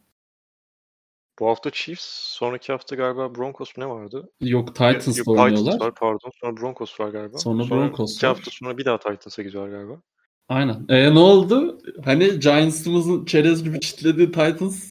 Bu 1.40 1.48
hafta 1.48 1.72
Chiefs, 1.72 2.06
sonraki 2.10 2.72
hafta 2.72 2.96
galiba 2.96 3.36
Broncos 3.36 3.78
ne 3.78 3.90
vardı? 3.90 4.30
Yok 4.42 4.68
Titans'la 4.68 5.32
oynuyorlar. 5.32 5.72
Titans 5.72 5.82
var 5.82 5.96
pardon. 5.96 6.32
Sonra 6.42 6.58
Broncos 6.58 7.00
var 7.00 7.10
galiba. 7.10 7.38
Sonra, 7.38 7.64
sonra 7.64 7.82
Broncos 7.82 8.16
iki 8.16 8.28
var. 8.28 8.36
hafta 8.36 8.52
sonra 8.52 8.78
bir 8.78 8.86
daha 8.86 9.00
Titans'a 9.00 9.44
gidiyor 9.44 9.70
galiba. 9.70 10.02
Aynen. 10.50 10.86
E 10.90 11.14
ne 11.14 11.20
oldu? 11.20 11.82
Hani 12.06 12.40
Giants'ımızın 12.40 13.26
çerez 13.26 13.64
gibi 13.64 13.80
çitlediği 13.80 14.28
Titans 14.28 14.90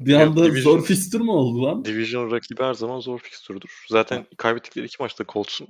bir 0.00 0.14
anda 0.14 0.44
Division, 0.44 0.62
zor 0.62 0.84
fikstür 0.84 1.20
mü 1.20 1.30
oldu 1.30 1.62
lan? 1.62 1.84
Division 1.84 2.30
rakibi 2.30 2.62
her 2.62 2.74
zaman 2.74 3.00
zor 3.00 3.18
fikstürdür. 3.18 3.70
Zaten 3.88 4.26
kaybettikleri 4.36 4.86
iki 4.86 4.96
maçta 5.00 5.24
Colts'un 5.28 5.68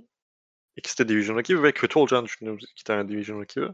ikisi 0.77 0.99
de 0.99 1.09
Division 1.09 1.37
rakibi 1.37 1.63
ve 1.63 1.73
kötü 1.73 1.99
olacağını 1.99 2.25
düşündüğümüz 2.25 2.65
iki 2.73 2.85
tane 2.85 3.09
Division 3.09 3.41
rakibi. 3.41 3.69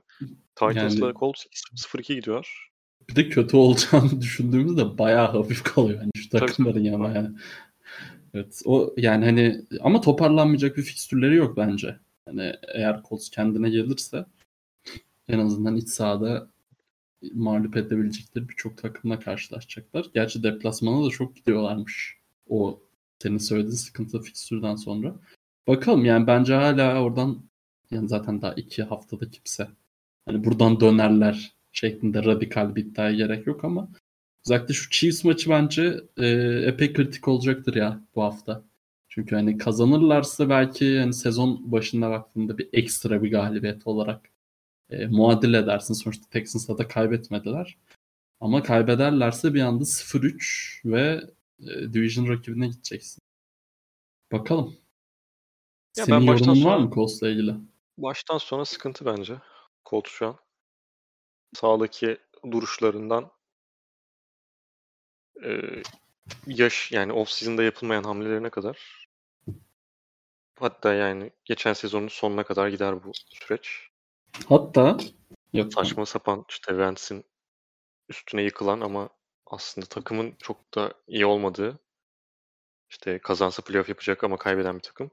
Titans'la 0.54 1.06
yani, 1.06 1.18
Colts 1.18 1.44
0-2 1.76 2.14
gidiyor. 2.14 2.70
Bir 3.08 3.16
de 3.16 3.28
kötü 3.28 3.56
olacağını 3.56 4.20
düşündüğümüzde 4.20 4.98
bayağı 4.98 5.26
hafif 5.32 5.62
kalıyor 5.62 6.00
yani 6.00 6.10
şu 6.16 6.28
takımların 6.28 6.84
yana 6.84 7.14
yani. 7.14 7.28
Evet 8.34 8.62
o 8.64 8.94
yani 8.96 9.24
hani 9.24 9.60
ama 9.80 10.00
toparlanmayacak 10.00 10.76
bir 10.76 10.82
fikstürleri 10.82 11.34
yok 11.34 11.56
bence. 11.56 11.98
Hani 12.24 12.54
eğer 12.74 13.02
Colts 13.08 13.30
kendine 13.30 13.70
gelirse 13.70 14.26
en 15.28 15.38
azından 15.38 15.76
iç 15.76 15.88
sahada 15.88 16.50
mağlup 17.34 17.76
edebilecekleri 17.76 18.48
birçok 18.48 18.78
takımla 18.78 19.20
karşılaşacaklar. 19.20 20.06
Gerçi 20.14 20.42
deplasmana 20.42 21.06
da 21.06 21.10
çok 21.10 21.36
gidiyorlarmış. 21.36 22.16
O 22.48 22.80
senin 23.18 23.38
söylediğin 23.38 23.74
sıkıntı 23.74 24.22
fikstürden 24.22 24.76
sonra. 24.76 25.14
Bakalım 25.68 26.04
yani 26.04 26.26
bence 26.26 26.54
hala 26.54 27.02
oradan 27.02 27.42
yani 27.90 28.08
zaten 28.08 28.42
daha 28.42 28.52
iki 28.54 28.82
haftada 28.82 29.30
kimse 29.30 29.68
hani 30.26 30.44
buradan 30.44 30.80
dönerler 30.80 31.52
şeklinde 31.72 32.24
radikal 32.24 32.74
bir 32.76 32.84
iddiaya 32.84 33.12
gerek 33.12 33.46
yok 33.46 33.64
ama 33.64 33.88
özellikle 34.46 34.74
şu 34.74 34.90
Chiefs 34.90 35.24
maçı 35.24 35.50
bence 35.50 36.00
e, 36.16 36.26
epey 36.66 36.92
kritik 36.92 37.28
olacaktır 37.28 37.74
ya 37.74 38.00
bu 38.14 38.22
hafta. 38.22 38.64
Çünkü 39.08 39.36
hani 39.36 39.58
kazanırlarsa 39.58 40.48
belki 40.48 40.98
hani 40.98 41.14
sezon 41.14 41.72
başında 41.72 42.10
baktığında 42.10 42.58
bir 42.58 42.68
ekstra 42.72 43.22
bir 43.22 43.30
galibiyet 43.30 43.86
olarak 43.86 44.30
e, 44.90 45.06
muadil 45.06 45.54
edersin. 45.54 45.94
Sonuçta 45.94 46.28
Texans'a 46.30 46.78
da 46.78 46.88
kaybetmediler. 46.88 47.78
Ama 48.40 48.62
kaybederlerse 48.62 49.54
bir 49.54 49.60
anda 49.60 49.84
0-3 49.84 50.80
ve 50.84 51.20
e, 51.60 51.92
division 51.92 52.28
rakibine 52.28 52.68
gideceksin. 52.68 53.20
Bakalım. 54.32 54.76
Ya 55.96 56.04
Senin 56.04 56.20
ben 56.20 56.26
yorumun 56.32 56.54
sonra, 56.54 56.74
var 56.74 56.78
mı 56.78 56.90
Colts'la 56.94 57.28
ilgili? 57.28 57.54
Baştan 57.98 58.38
sona 58.38 58.64
sıkıntı 58.64 59.06
bence. 59.06 59.40
Colts 59.86 60.10
şu 60.10 60.26
an. 60.26 60.36
Sağdaki 61.54 62.18
duruşlarından 62.50 63.30
e, 65.44 65.60
yaş 66.46 66.92
yani 66.92 67.12
off 67.12 67.30
season'da 67.30 67.62
yapılmayan 67.62 68.02
hamlelerine 68.04 68.50
kadar 68.50 69.06
hatta 70.60 70.94
yani 70.94 71.30
geçen 71.44 71.72
sezonun 71.72 72.08
sonuna 72.08 72.44
kadar 72.44 72.68
gider 72.68 73.04
bu 73.04 73.12
süreç. 73.14 73.89
Hatta 74.48 74.96
yok. 75.52 75.72
Saçma 75.72 76.06
sapan 76.06 76.44
işte 76.48 76.78
Vance'in 76.78 77.24
üstüne 78.08 78.42
yıkılan 78.42 78.80
ama 78.80 79.08
aslında 79.46 79.86
takımın 79.86 80.34
çok 80.38 80.74
da 80.74 80.94
iyi 81.06 81.26
olmadığı 81.26 81.78
işte 82.90 83.18
kazansa 83.18 83.62
playoff 83.62 83.88
yapacak 83.88 84.24
ama 84.24 84.36
kaybeden 84.36 84.74
bir 84.74 84.82
takım. 84.82 85.10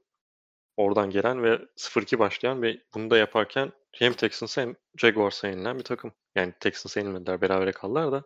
Oradan 0.77 1.09
gelen 1.09 1.43
ve 1.43 1.59
0-2 1.75 2.19
başlayan 2.19 2.61
ve 2.61 2.81
bunu 2.93 3.09
da 3.09 3.17
yaparken 3.17 3.71
hem 3.91 4.13
Texans'a 4.13 4.61
hem 4.61 4.75
Jaguars'a 4.97 5.47
yenilen 5.47 5.79
bir 5.79 5.83
takım. 5.83 6.11
Yani 6.35 6.53
Texans'a 6.59 6.99
yenilmediler, 6.99 7.41
berabere 7.41 7.71
kaldılar 7.71 8.11
da 8.11 8.23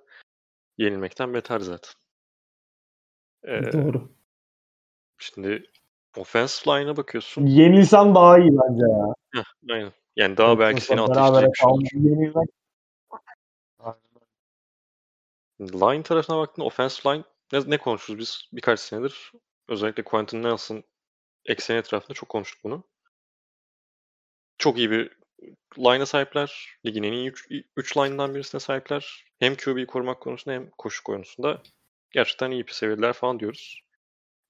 yenilmekten 0.77 1.33
beter 1.33 1.59
zaten. 1.59 1.91
Ee, 3.43 3.73
Doğru. 3.73 4.11
Şimdi 5.17 5.63
offensive 6.17 6.79
line'a 6.79 6.97
bakıyorsun. 6.97 7.45
Yenilsen 7.45 8.15
daha 8.15 8.39
iyi 8.39 8.51
bence 8.51 8.83
ya. 8.83 9.13
Heh, 9.35 9.73
aynen. 9.73 9.91
Yani 10.15 10.37
daha 10.37 10.59
belki 10.59 10.81
seni 10.81 11.01
ateşleyecek 11.01 11.55
Line 15.61 16.03
tarafına 16.03 16.37
baktığında 16.37 16.65
offensive 16.65 17.13
line 17.13 17.23
ne, 17.53 17.59
ne 17.69 17.77
konuşuruz 17.77 18.19
biz 18.19 18.49
birkaç 18.53 18.79
senedir. 18.79 19.31
Özellikle 19.67 20.03
Quentin 20.03 20.43
Nelson 20.43 20.83
ekseni 21.45 21.77
etrafında 21.77 22.13
çok 22.13 22.29
konuştuk 22.29 22.63
bunu. 22.63 22.83
Çok 24.57 24.77
iyi 24.77 24.91
bir 24.91 25.17
line'a 25.77 26.05
sahipler. 26.05 26.77
Ligin 26.85 27.03
en 27.03 27.11
iyi 27.13 27.33
3 27.75 27.97
line'dan 27.97 28.35
birisine 28.35 28.61
sahipler. 28.61 29.25
Hem 29.39 29.55
QB'yi 29.55 29.85
korumak 29.85 30.21
konusunda 30.21 30.55
hem 30.55 30.69
koşu 30.69 31.03
konusunda 31.03 31.61
gerçekten 32.11 32.51
iyi 32.51 32.67
bir 32.67 32.71
seviyeler 32.71 33.13
falan 33.13 33.39
diyoruz. 33.39 33.83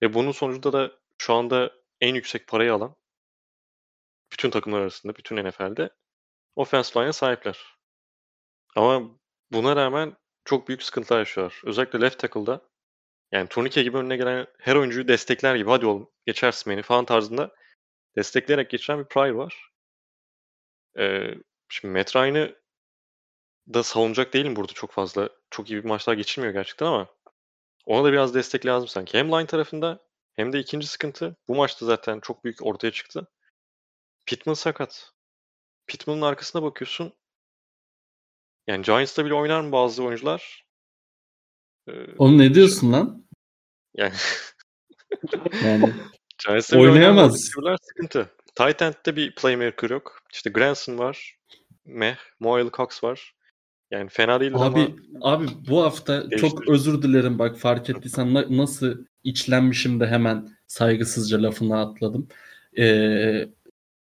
Ve 0.01 0.13
bunun 0.13 0.31
sonucunda 0.31 0.73
da 0.73 0.91
şu 1.17 1.33
anda 1.33 1.71
en 2.01 2.15
yüksek 2.15 2.47
parayı 2.47 2.73
alan 2.73 2.95
bütün 4.31 4.49
takımlar 4.49 4.81
arasında, 4.81 5.15
bütün 5.15 5.49
NFL'de 5.49 5.89
offensive 6.55 7.03
line'a 7.03 7.13
sahipler. 7.13 7.77
Ama 8.75 9.19
buna 9.51 9.75
rağmen 9.75 10.17
çok 10.45 10.67
büyük 10.67 10.83
sıkıntılar 10.83 11.19
yaşıyorlar. 11.19 11.61
Özellikle 11.65 12.01
left 12.01 12.19
tackle'da 12.19 12.61
yani 13.31 13.47
turnike 13.49 13.83
gibi 13.83 13.97
önüne 13.97 14.17
gelen 14.17 14.47
her 14.59 14.75
oyuncuyu 14.75 15.07
destekler 15.07 15.55
gibi 15.55 15.69
hadi 15.69 15.85
oğlum 15.85 16.09
geçersin 16.25 16.73
beni 16.73 16.81
falan 16.81 17.05
tarzında 17.05 17.55
destekleyerek 18.17 18.69
geçiren 18.69 18.99
bir 18.99 19.05
Pryor 19.05 19.35
var. 19.35 19.71
Ee, 20.99 21.35
şimdi 21.69 21.97
Matt 21.97 22.15
Ryan'ı 22.15 22.55
da 23.73 23.83
savunacak 23.83 24.33
değilim 24.33 24.55
burada 24.55 24.73
çok 24.73 24.91
fazla. 24.91 25.29
Çok 25.49 25.69
iyi 25.69 25.83
bir 25.83 25.89
maçlar 25.89 26.13
geçirmiyor 26.13 26.53
gerçekten 26.53 26.85
ama 26.85 27.07
ona 27.85 28.03
da 28.03 28.11
biraz 28.11 28.35
destek 28.35 28.65
lazım 28.65 28.87
sanki. 28.87 29.17
Hem 29.17 29.31
line 29.31 29.45
tarafında 29.45 29.99
hem 30.33 30.53
de 30.53 30.59
ikinci 30.59 30.87
sıkıntı. 30.87 31.35
Bu 31.47 31.55
maçta 31.55 31.85
zaten 31.85 32.19
çok 32.19 32.43
büyük 32.43 32.65
ortaya 32.65 32.91
çıktı. 32.91 33.27
Pittman 34.25 34.53
sakat. 34.53 35.11
Pittman'ın 35.87 36.21
arkasına 36.21 36.63
bakıyorsun. 36.63 37.13
Yani 38.67 38.81
Giants'ta 38.81 39.25
bile 39.25 39.33
oynar 39.33 39.61
mı 39.61 39.71
bazı 39.71 40.03
oyuncular? 40.03 40.65
Ee, 41.87 41.91
Oğlum 42.17 42.37
ne 42.37 42.53
diyorsun 42.53 42.93
lan? 42.93 43.25
Yani 43.97 44.13
yani 45.63 45.93
Giants'ta 46.45 46.79
oynayamaz. 46.79 47.49
sıkıntı. 47.81 48.29
Tight 48.55 48.81
end'de 48.81 49.15
bir 49.15 49.35
playmaker 49.35 49.89
yok. 49.89 50.23
İşte 50.33 50.49
Granson 50.49 50.97
var. 50.97 51.37
Meh. 51.85 52.17
Moyle 52.39 52.69
Cox 52.73 53.03
var. 53.03 53.35
Yani 53.91 54.09
fena 54.09 54.39
değil 54.39 54.51
abi, 54.55 54.61
ama... 54.61 54.87
Abi 55.21 55.47
bu 55.67 55.83
hafta 55.83 56.31
değiştir. 56.31 56.49
çok 56.49 56.69
özür 56.69 57.01
dilerim 57.01 57.39
bak 57.39 57.57
fark 57.57 57.89
ettiysen 57.89 58.33
na- 58.33 58.57
nasıl 58.57 59.05
içlenmişim 59.23 59.99
de 59.99 60.07
hemen 60.07 60.49
saygısızca 60.67 61.43
lafına 61.43 61.81
atladım. 61.81 62.27
Ee, 62.77 63.49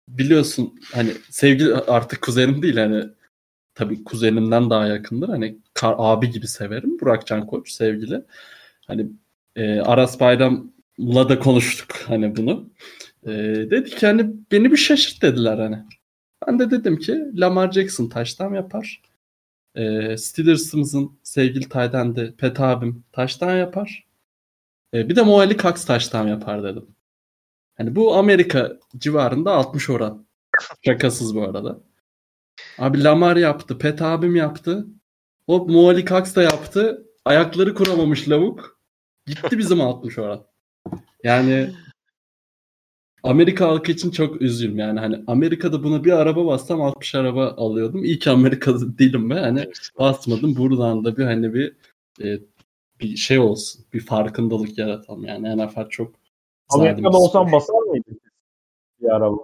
biliyorsun 0.08 0.80
hani 0.94 1.12
sevgili 1.30 1.74
artık 1.74 2.22
kuzenim 2.22 2.62
değil 2.62 2.78
hani 2.78 3.06
tabii 3.76 4.04
kuzenimden 4.04 4.70
daha 4.70 4.88
yakındır. 4.88 5.30
Hani 5.30 5.58
kar, 5.74 5.96
abi 5.98 6.32
gibi 6.32 6.48
severim. 6.48 7.00
Burakcan 7.00 7.48
Koç 7.48 7.72
sevgili. 7.72 8.24
Hani 8.88 9.08
e, 9.56 9.80
Aras 9.80 10.20
Bayram'la 10.20 11.30
da 11.30 11.40
konuştuk 11.40 11.96
hani 12.08 12.36
bunu. 12.38 12.70
Ee, 13.28 13.32
dedi 13.72 13.90
ki 13.90 14.06
hani 14.06 14.32
beni 14.52 14.72
bir 14.72 14.78
şaşırt 14.78 15.22
dediler 15.22 15.58
hani. 15.58 15.80
Ben 16.48 16.60
de 16.60 16.72
dedim 16.72 16.98
ki 17.00 17.26
Lamar 17.36 17.72
Jackson 17.72 18.10
taştan 18.10 18.54
yapar. 18.54 19.02
Ee, 19.76 20.18
Steelers'ımızın 20.18 21.20
sevgili 21.24 21.70
Tayden'de 21.70 22.36
Pet 22.36 22.60
abim 22.60 23.04
taştan 23.12 23.58
yapar. 23.58 24.08
Ee, 24.94 25.10
bir 25.10 25.16
de 25.16 25.22
Moali 25.22 25.58
Cox 25.58 25.86
taştan 25.86 26.28
yapar 26.28 26.64
dedim. 26.64 26.88
Hani 27.78 27.96
bu 27.96 28.16
Amerika 28.16 28.80
civarında 28.98 29.52
60 29.52 29.90
oran. 29.90 30.28
Şakasız 30.86 31.36
bu 31.36 31.44
arada. 31.44 31.80
Abi 32.78 33.04
Lamar 33.04 33.36
yaptı. 33.36 33.78
Pet 33.78 34.02
abim 34.02 34.36
yaptı. 34.36 34.88
Hop 35.46 35.70
Moali 35.70 36.06
Cox 36.06 36.36
da 36.36 36.44
yaptı. 36.44 37.06
Ayakları 37.26 37.74
kuramamış 37.74 38.30
lavuk. 38.30 38.80
Gitti 39.26 39.58
bizim 39.58 39.82
60 39.82 40.18
oran. 40.18 40.46
Yani 41.24 41.74
Amerika 43.24 43.68
halkı 43.68 43.92
için 43.92 44.12
çok 44.12 44.42
üzüldüm. 44.42 44.78
Yani 44.78 45.00
hani 45.00 45.24
Amerika'da 45.28 45.84
buna 45.84 46.04
bir 46.04 46.12
araba 46.12 46.46
bassam 46.46 46.82
60 46.82 47.16
araba 47.16 47.48
alıyordum. 47.48 48.04
İyi 48.04 48.20
ki 48.20 48.30
Amerika'da 48.30 48.98
değilim 48.98 49.30
ve 49.30 49.40
hani 49.40 49.70
basmadım. 50.00 50.56
Buradan 50.56 51.06
da 51.06 51.18
bir 51.18 51.24
hani 51.24 51.54
bir 51.54 51.76
e, 52.24 52.40
bir 53.00 53.16
şey 53.16 53.40
olsun. 53.40 53.86
Bir 53.94 54.00
farkındalık 54.00 54.78
yaratalım. 54.78 55.24
Yani 55.24 55.66
NFL 55.66 55.90
çok 55.90 56.16
Amerika'da 56.70 57.18
olsam 57.18 57.52
basar 57.52 57.80
mıydın 57.80 58.20
bir 59.02 59.08
araba? 59.16 59.38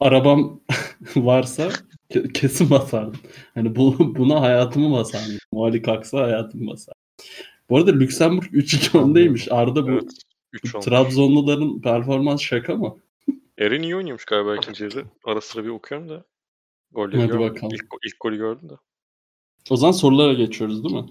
arabam 0.00 0.60
varsa 1.16 1.68
ke- 2.10 2.32
kesin 2.32 2.70
basardım. 2.70 3.20
Hani 3.54 3.76
bu, 3.76 4.14
buna 4.16 4.40
hayatımı 4.40 4.92
basardım. 4.96 5.38
Mali 5.52 5.82
kalksa 5.82 6.18
hayatımı 6.22 6.70
basardım. 6.70 7.02
Bu 7.70 7.76
arada 7.76 7.90
Lüksemburg 7.92 8.44
3-2 8.54 8.98
öndeymiş. 9.04 9.52
Arda 9.52 9.86
bu 9.86 9.90
Evet. 9.90 10.10
3 10.52 10.74
olmuş. 10.74 10.86
Trabzonluların 10.86 11.80
performans 11.80 12.40
şaka 12.42 12.74
mı? 12.74 12.96
Eren 13.58 13.82
iyi 13.82 13.96
oynuyormuş 13.96 14.24
galiba 14.24 14.56
ikinci 14.56 14.84
yarıda. 14.84 15.02
Ara 15.24 15.40
sıra 15.40 15.64
bir 15.64 15.68
okuyorum 15.68 16.08
da. 16.08 16.24
Golleri 16.92 17.20
Hadi 17.20 17.30
görmedim. 17.32 17.54
bakalım. 17.54 17.74
İlk, 17.74 17.84
ilk 18.06 18.20
golü 18.20 18.36
gördüm 18.36 18.68
de. 18.70 18.74
O 19.70 19.76
zaman 19.76 19.92
sorulara 19.92 20.32
geçiyoruz 20.32 20.84
değil 20.84 20.94
mi? 20.94 21.06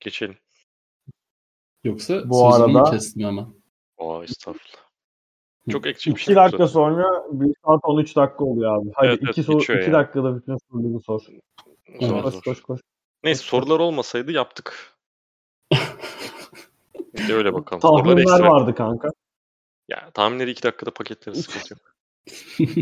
Geçelim. 0.00 0.36
Yoksa 1.84 2.28
Bu 2.30 2.50
sözümü 2.50 2.72
mü 2.72 2.78
arada- 2.78 2.90
kestim 2.90 3.22
hemen? 3.22 3.46
Aa 3.98 4.24
estağfurullah. 4.24 4.84
Çok 5.70 5.86
ekşi 5.86 6.10
bir 6.14 6.20
şey. 6.20 6.32
2 6.34 6.36
dakika 6.36 6.68
sonra 6.68 7.04
1 7.32 7.54
saat 7.66 7.80
13 7.82 8.16
dakika 8.16 8.44
oluyor 8.44 8.76
abi. 8.82 8.90
Hadi 8.94 9.06
Evet, 9.06 9.18
2 9.22 9.26
evet, 9.26 9.46
soru 9.46 9.58
geçiyor 9.58 9.78
2 9.78 9.90
ya. 9.90 9.94
dakikada 9.98 10.36
bütün 10.36 10.56
soruları 10.70 11.00
sor. 11.00 11.20
Zor, 12.00 12.22
Koş 12.22 12.34
zor. 12.34 12.42
koş 12.42 12.62
koş. 12.62 12.80
Neyse 13.24 13.42
sorular 13.42 13.80
olmasaydı 13.80 14.32
yaptık. 14.32 14.96
Bir 17.14 17.28
de 17.28 17.34
öyle 17.34 17.54
bakalım. 17.54 17.82
Sorular 17.82 17.98
Tahminler 18.04 18.22
ekstra. 18.22 18.50
vardı 18.50 18.74
kanka. 18.74 19.08
Ya 19.88 20.10
tahminleri 20.14 20.50
2 20.50 20.62
dakikada 20.62 20.90
paketleriz 20.94 21.44
sıkıntı 21.44 21.74
yok. 21.74 21.94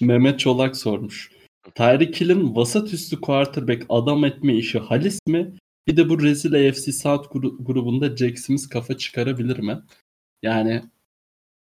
Mehmet 0.00 0.40
Çolak 0.40 0.76
sormuş. 0.76 1.30
Tyreek 1.74 2.20
Hill'in 2.20 2.56
vasat 2.56 2.92
üstü 2.92 3.20
quarterback 3.20 3.86
adam 3.88 4.24
etme 4.24 4.54
işi 4.54 4.78
halis 4.78 5.18
mi? 5.26 5.54
Bir 5.86 5.96
de 5.96 6.08
bu 6.08 6.22
rezil 6.22 6.68
AFC 6.68 6.92
South 6.92 7.26
gru- 7.26 7.64
grubunda 7.64 8.16
Jack 8.16 8.38
Smith 8.38 8.68
kafa 8.70 8.96
çıkarabilir 8.96 9.58
mi? 9.58 9.82
Yani 10.42 10.82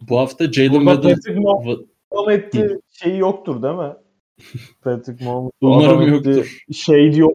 bu 0.01 0.19
hafta 0.19 0.51
Jalen 0.51 0.73
Waddle 0.85 1.13
Patrick 1.13 1.39
Mahomes 1.39 1.67
va- 1.67 1.85
adam 2.11 2.29
etti 2.29 2.79
şeyi 2.89 3.17
yoktur 3.17 3.63
değil 3.63 3.75
mi? 3.75 3.93
Patrick 4.81 5.25
Mahomes 5.25 5.51
Umarım 5.61 6.07
yoktur. 6.07 6.63
Şey 6.73 7.15
yok. 7.17 7.33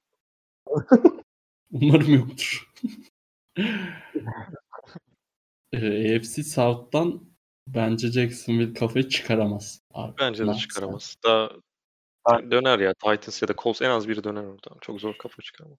Umarım 1.72 2.14
yoktur. 2.14 2.72
Ee, 5.72 6.16
AFC 6.16 6.42
South'tan 6.42 7.24
bence 7.66 8.08
Jacksonville 8.12 8.72
kafayı 8.74 9.08
çıkaramaz. 9.08 9.80
Abi, 9.94 10.14
Bence 10.20 10.46
de 10.46 10.54
çıkaramaz. 10.54 11.16
Daha 11.24 11.50
döner 12.50 12.78
ya. 12.78 12.94
Titans 12.94 13.42
ya 13.42 13.48
da 13.48 13.54
Colts 13.62 13.82
en 13.82 13.90
az 13.90 14.08
biri 14.08 14.24
döner 14.24 14.44
oradan. 14.44 14.78
Çok 14.80 15.00
zor 15.00 15.14
kafa 15.18 15.42
çıkarmak. 15.42 15.78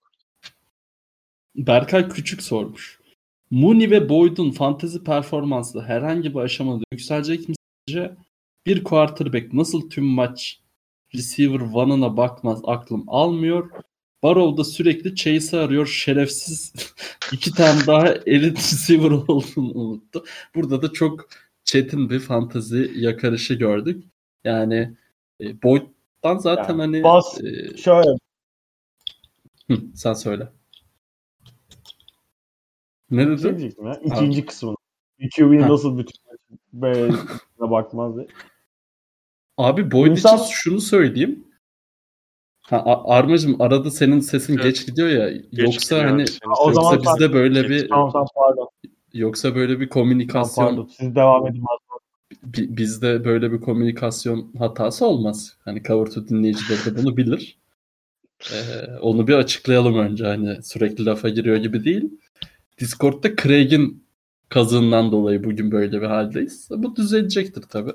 Berkay 1.55 2.09
Küçük 2.09 2.43
sormuş. 2.43 2.99
Mooney 3.51 3.89
ve 3.91 4.09
Boyd'un 4.09 4.51
fantezi 4.51 5.03
performansı 5.03 5.81
herhangi 5.81 6.33
bir 6.33 6.39
aşamada 6.39 6.83
yükselecek 6.91 7.49
mi 7.49 7.55
sizce? 7.87 8.15
Bir 8.65 8.83
quarterback 8.83 9.53
nasıl 9.53 9.89
tüm 9.89 10.05
maç 10.05 10.59
receiver 11.15 11.59
one'ına 11.59 12.17
bakmaz 12.17 12.61
aklım 12.65 13.03
almıyor. 13.07 13.69
Barrow 14.23 14.57
da 14.57 14.63
sürekli 14.63 15.15
Chase'i 15.15 15.59
arıyor. 15.59 15.87
Şerefsiz 15.87 16.73
iki 17.31 17.51
tane 17.51 17.87
daha 17.87 18.07
elit 18.09 18.57
receiver 18.57 19.11
olduğunu 19.11 19.71
unuttu. 19.73 20.25
Burada 20.55 20.81
da 20.81 20.93
çok 20.93 21.29
çetin 21.63 22.09
bir 22.09 22.19
fantezi 22.19 22.91
yakarışı 22.95 23.53
gördük. 23.53 24.03
Yani 24.43 24.97
e, 25.41 25.61
Boyd'dan 25.63 26.37
zaten 26.37 26.69
Yani 26.73 26.81
hani 26.81 27.03
bas- 27.03 27.43
e, 27.43 27.77
Şöyle 27.77 28.09
hı, 29.67 29.77
sen 29.95 30.13
söyle. 30.13 30.49
Ne 33.11 33.21
şey 33.23 33.31
dedi? 33.31 33.43
diyecektim 33.43 33.85
ya. 33.87 33.99
İkinci 34.03 34.45
kısmını. 34.45 34.75
QB 35.37 35.61
Ha. 35.61 35.69
nasıl 35.69 35.97
bütün 35.97 36.13
be 36.73 37.09
bakmaz 37.59 38.15
diye. 38.15 38.27
Abi 39.57 39.91
Boyd 39.91 40.11
İnsan- 40.11 40.37
için 40.37 40.47
şunu 40.51 40.81
söyleyeyim. 40.81 41.43
Ha, 42.61 42.77
A- 42.77 43.13
Armacığım 43.15 43.61
arada 43.61 43.91
senin 43.91 44.19
sesin 44.19 44.53
Evet. 44.53 44.63
geç 44.63 44.85
gidiyor 44.87 45.07
ya. 45.09 45.31
Geç 45.31 45.47
yoksa 45.53 45.95
gidiyor 45.95 46.11
hani 46.11 46.27
senin 46.27 46.53
o 46.67 46.71
zaman 46.73 46.93
yoksa 46.93 47.13
bizde 47.13 47.33
böyle 47.33 47.69
bir 47.69 47.89
Tamam 47.89 48.11
tamam 48.11 48.27
pardon. 48.35 48.69
yoksa 49.13 49.55
böyle 49.55 49.79
bir 49.79 49.89
Tamam, 49.89 50.07
komünikasyon 50.07 50.65
pardon. 50.67 50.85
Siz 50.97 51.15
devam 51.15 51.47
edin. 51.47 51.63
bi- 52.43 52.77
bizde 52.77 53.25
böyle 53.25 53.51
bir 53.51 53.61
komünikasyon 53.61 54.53
hatası 54.57 55.05
olmaz. 55.05 55.57
Hani 55.65 55.83
Cover 55.83 56.11
to 56.11 56.27
dinleyicileri 56.27 56.85
de 56.85 57.03
bunu 57.03 57.17
bilir. 57.17 57.57
Ee, 58.53 58.97
onu 59.01 59.27
bir 59.27 59.33
açıklayalım 59.33 59.97
önce. 59.97 60.25
Hani 60.25 60.63
sürekli 60.63 61.05
lafa 61.05 61.29
giriyor 61.29 61.57
gibi 61.57 61.83
değil. 61.85 62.19
Discord'da 62.79 63.35
Craig'in 63.35 64.03
kazığından 64.49 65.11
dolayı 65.11 65.43
bugün 65.43 65.71
böyle 65.71 66.01
bir 66.01 66.07
haldeyiz. 66.07 66.69
Bu 66.71 66.95
düzelecektir 66.95 67.61
tabii. 67.61 67.93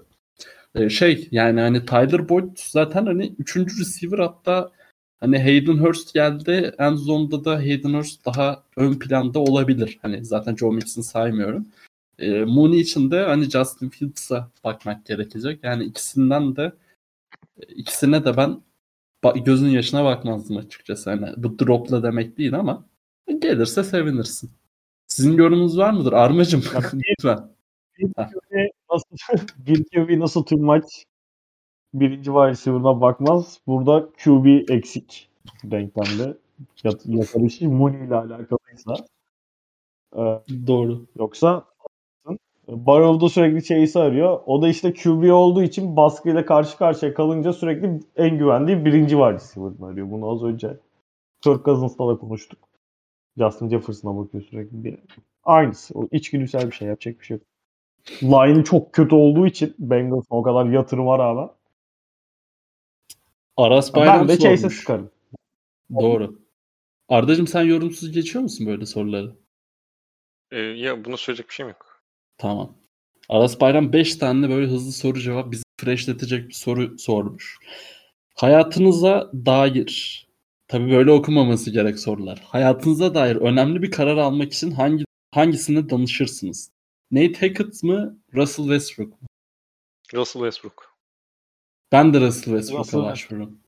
Ee, 0.75 0.91
şey 0.91 1.29
yani 1.31 1.61
hani 1.61 1.87
Tyler 1.87 2.29
Boyd 2.29 2.57
zaten 2.57 3.07
hani 3.07 3.35
üçüncü 3.39 3.81
receiver 3.81 4.19
hatta 4.19 4.73
hani 5.21 5.43
Hayden 5.43 5.79
Hurst 5.79 6.15
geldi. 6.15 6.75
En 6.79 6.95
zone'da 6.95 7.45
da 7.45 7.57
Hayden 7.57 7.95
Hurst 7.95 8.27
daha 8.27 8.65
ön 8.77 8.99
planda 8.99 9.39
olabilir. 9.39 9.99
Hani 10.03 10.25
zaten 10.25 10.57
Joe 10.57 10.73
Mixon 10.73 11.03
saymıyorum. 11.03 11.67
Ee, 12.19 12.45
Mooney 12.45 12.81
için 12.81 13.11
de 13.11 13.25
hani 13.25 13.51
Justin 13.51 13.89
Fields'a 13.89 14.51
bakmak 14.65 15.07
gerekecek. 15.07 15.65
Yani 15.65 15.85
ikisinden 15.85 16.57
de 16.57 16.73
ikisine 17.69 18.25
de 18.25 18.37
ben 18.37 18.61
gözün 19.45 19.69
yaşına 19.69 20.05
bakmazdım 20.05 20.57
açıkçası. 20.57 21.11
Hani 21.11 21.35
bu 21.37 21.59
dropla 21.59 22.03
demek 22.03 22.39
değil 22.39 22.55
ama 22.55 22.85
gelirse 23.39 23.85
sevinirsin. 23.85 24.51
Sizin 25.19 25.37
yorumunuz 25.37 25.79
var 25.79 25.93
mıdır? 25.93 26.13
Armacım 26.13 26.63
lütfen. 26.95 27.51
Nasıl 28.91 29.17
bir 29.67 29.85
QB 29.85 30.19
nasıl 30.21 30.45
tüm 30.45 30.65
maç 30.65 30.85
birinci 31.95 32.25
wide 32.25 32.49
receiver'ına 32.49 33.01
bakmaz. 33.01 33.61
Burada 33.67 34.09
QB 34.25 34.71
eksik 34.71 35.29
denklemde. 35.65 36.37
Yat, 36.85 37.07
yakarışı 37.07 37.69
Mooney 37.69 38.07
ile 38.07 38.15
alakalıysa. 38.15 38.95
Ee, 40.17 40.21
Doğru. 40.67 41.07
Yoksa 41.19 41.65
Barrow'da 42.69 43.29
sürekli 43.29 43.65
Chase'i 43.65 44.03
arıyor. 44.03 44.41
O 44.47 44.63
da 44.63 44.69
işte 44.69 44.93
QB 44.93 45.33
olduğu 45.33 45.63
için 45.63 45.97
baskıyla 45.97 46.45
karşı 46.45 46.79
karşıya 46.79 47.15
kalınca 47.15 47.53
sürekli 47.53 48.01
en 48.17 48.39
güvendiği 48.39 48.85
birinci 48.85 49.11
wide 49.11 49.33
receiver'ını 49.35 49.87
arıyor. 49.87 50.11
Bunu 50.11 50.31
az 50.31 50.43
önce 50.43 50.77
Kirk 51.41 51.65
Cousins'la 51.65 52.09
da 52.09 52.19
konuştuk. 52.19 52.68
Justin 53.39 53.69
Jefferson'a 53.69 54.17
bakıyor 54.17 54.45
sürekli. 54.45 54.85
Bir. 54.85 54.99
Aynısı. 55.45 55.99
O 55.99 56.09
içgüdüsel 56.13 56.71
bir 56.71 56.77
şey. 56.77 56.89
Yapacak 56.89 57.21
bir 57.21 57.25
şey 57.25 57.37
yok. 57.37 57.47
Line'ı 58.23 58.65
çok 58.65 58.93
kötü 58.93 59.15
olduğu 59.15 59.47
için 59.47 59.75
Bengals'ın 59.79 60.35
o 60.35 60.43
kadar 60.43 60.67
yatırıma 60.67 61.19
rağmen 61.19 61.51
Aras 63.57 63.95
Bayram 63.95 64.21
ben 64.21 64.29
de 64.29 64.39
Chase'e 64.39 64.71
sıkarım. 64.71 65.11
Doğru. 66.01 66.39
Ardacığım 67.09 67.47
sen 67.47 67.63
yorumsuz 67.63 68.13
geçiyor 68.13 68.43
musun 68.43 68.67
böyle 68.67 68.87
soruları? 68.87 69.37
Ee, 70.51 70.59
ya 70.59 71.05
buna 71.05 71.17
söyleyecek 71.17 71.49
bir 71.49 71.55
şeyim 71.55 71.69
yok. 71.69 72.03
Tamam. 72.39 72.77
Aras 73.29 73.61
Bayram 73.61 73.93
5 73.93 74.17
tane 74.17 74.51
böyle 74.51 74.67
hızlı 74.67 74.93
soru 74.93 75.21
cevap 75.21 75.53
bizi 75.53 75.63
freshletecek 75.81 76.49
bir 76.49 76.55
soru 76.55 76.99
sormuş. 76.99 77.59
Hayatınıza 78.35 79.31
dair 79.33 80.28
tabii 80.69 80.91
böyle 80.91 81.11
okumaması 81.11 81.71
gerek 81.71 81.99
sorular. 81.99 82.39
Hayatınıza 82.49 83.15
dair 83.15 83.37
önemli 83.37 83.83
bir 83.83 83.91
karar 83.91 84.17
almak 84.17 84.53
için 84.53 84.71
hangi 84.71 85.05
hangisine 85.35 85.91
danışırsınız? 85.91 86.71
Nate 87.11 87.41
Hackett 87.41 87.83
mı, 87.83 88.19
Russell 88.35 88.65
Westbrook 88.65 89.23
mu? 89.23 89.29
Russell 90.15 90.43
Westbrook. 90.43 90.95
Ben 91.93 92.15
de 92.15 92.21
Russell 92.21 92.45
Westbrook'a 92.55 92.83
Russell 92.83 93.03
başvururum. 93.03 93.61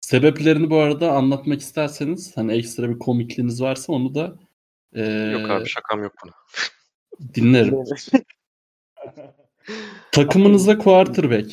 Sebeplerini 0.00 0.70
bu 0.70 0.76
arada 0.78 1.12
anlatmak 1.12 1.60
isterseniz 1.60 2.36
hani 2.36 2.52
ekstra 2.52 2.90
bir 2.90 2.98
komikliğiniz 2.98 3.62
varsa 3.62 3.92
onu 3.92 4.14
da 4.14 4.38
eee, 4.94 5.30
Yok 5.32 5.50
abi 5.50 5.68
şakam 5.68 6.02
yok 6.02 6.12
buna. 6.24 6.32
Dinlerim. 7.34 7.74
Takımınızda 10.12 10.78
quarterback. 10.78 11.52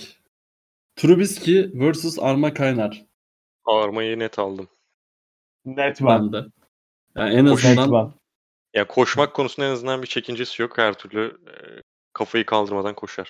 Trubisky 0.96 1.72
vs. 1.74 2.20
Arma 2.20 2.54
Kaynar. 2.54 3.06
Armayı 3.66 4.20
net 4.20 4.40
aldım. 4.40 4.68
Net 5.66 6.02
ben. 6.02 6.08
Ben 6.08 6.34
de. 6.34 6.48
Yani 7.16 7.34
en 7.36 7.46
azından. 7.46 8.14
Ya 8.74 8.88
koşmak 8.88 9.34
konusunda 9.34 9.68
en 9.68 9.72
azından 9.72 10.02
bir 10.02 10.08
çekincesi 10.08 10.62
yok. 10.62 10.78
Her 10.78 10.94
türlü 10.98 11.26
e, 11.48 11.82
kafayı 12.14 12.46
kaldırmadan 12.46 12.96
koşar. 12.96 13.30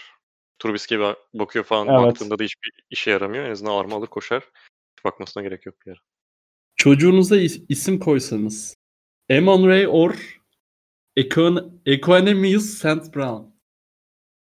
Trubisky 0.59 1.01
ba- 1.01 1.15
bakıyor 1.33 1.65
falan 1.65 1.87
Evet. 1.87 1.99
baktığında 1.99 2.39
da 2.39 2.43
hiçbir 2.43 2.71
işe 2.89 3.11
yaramıyor. 3.11 3.43
En 3.45 3.51
azından 3.51 3.71
arma 3.75 3.95
alır 3.95 4.07
koşar. 4.07 4.43
Hiç 4.97 5.05
bakmasına 5.05 5.43
gerek 5.43 5.65
yok 5.65 5.75
bir 5.85 5.91
yere. 5.91 5.99
çocuğunuza 6.75 7.37
is- 7.37 7.65
isim 7.69 7.99
koysanız. 7.99 8.75
Emon 9.29 9.67
Ray 9.67 9.87
or 9.87 10.15
Econ 11.15 11.81
Equanimous 11.85 12.65
St. 12.65 13.15
Brown. 13.15 13.51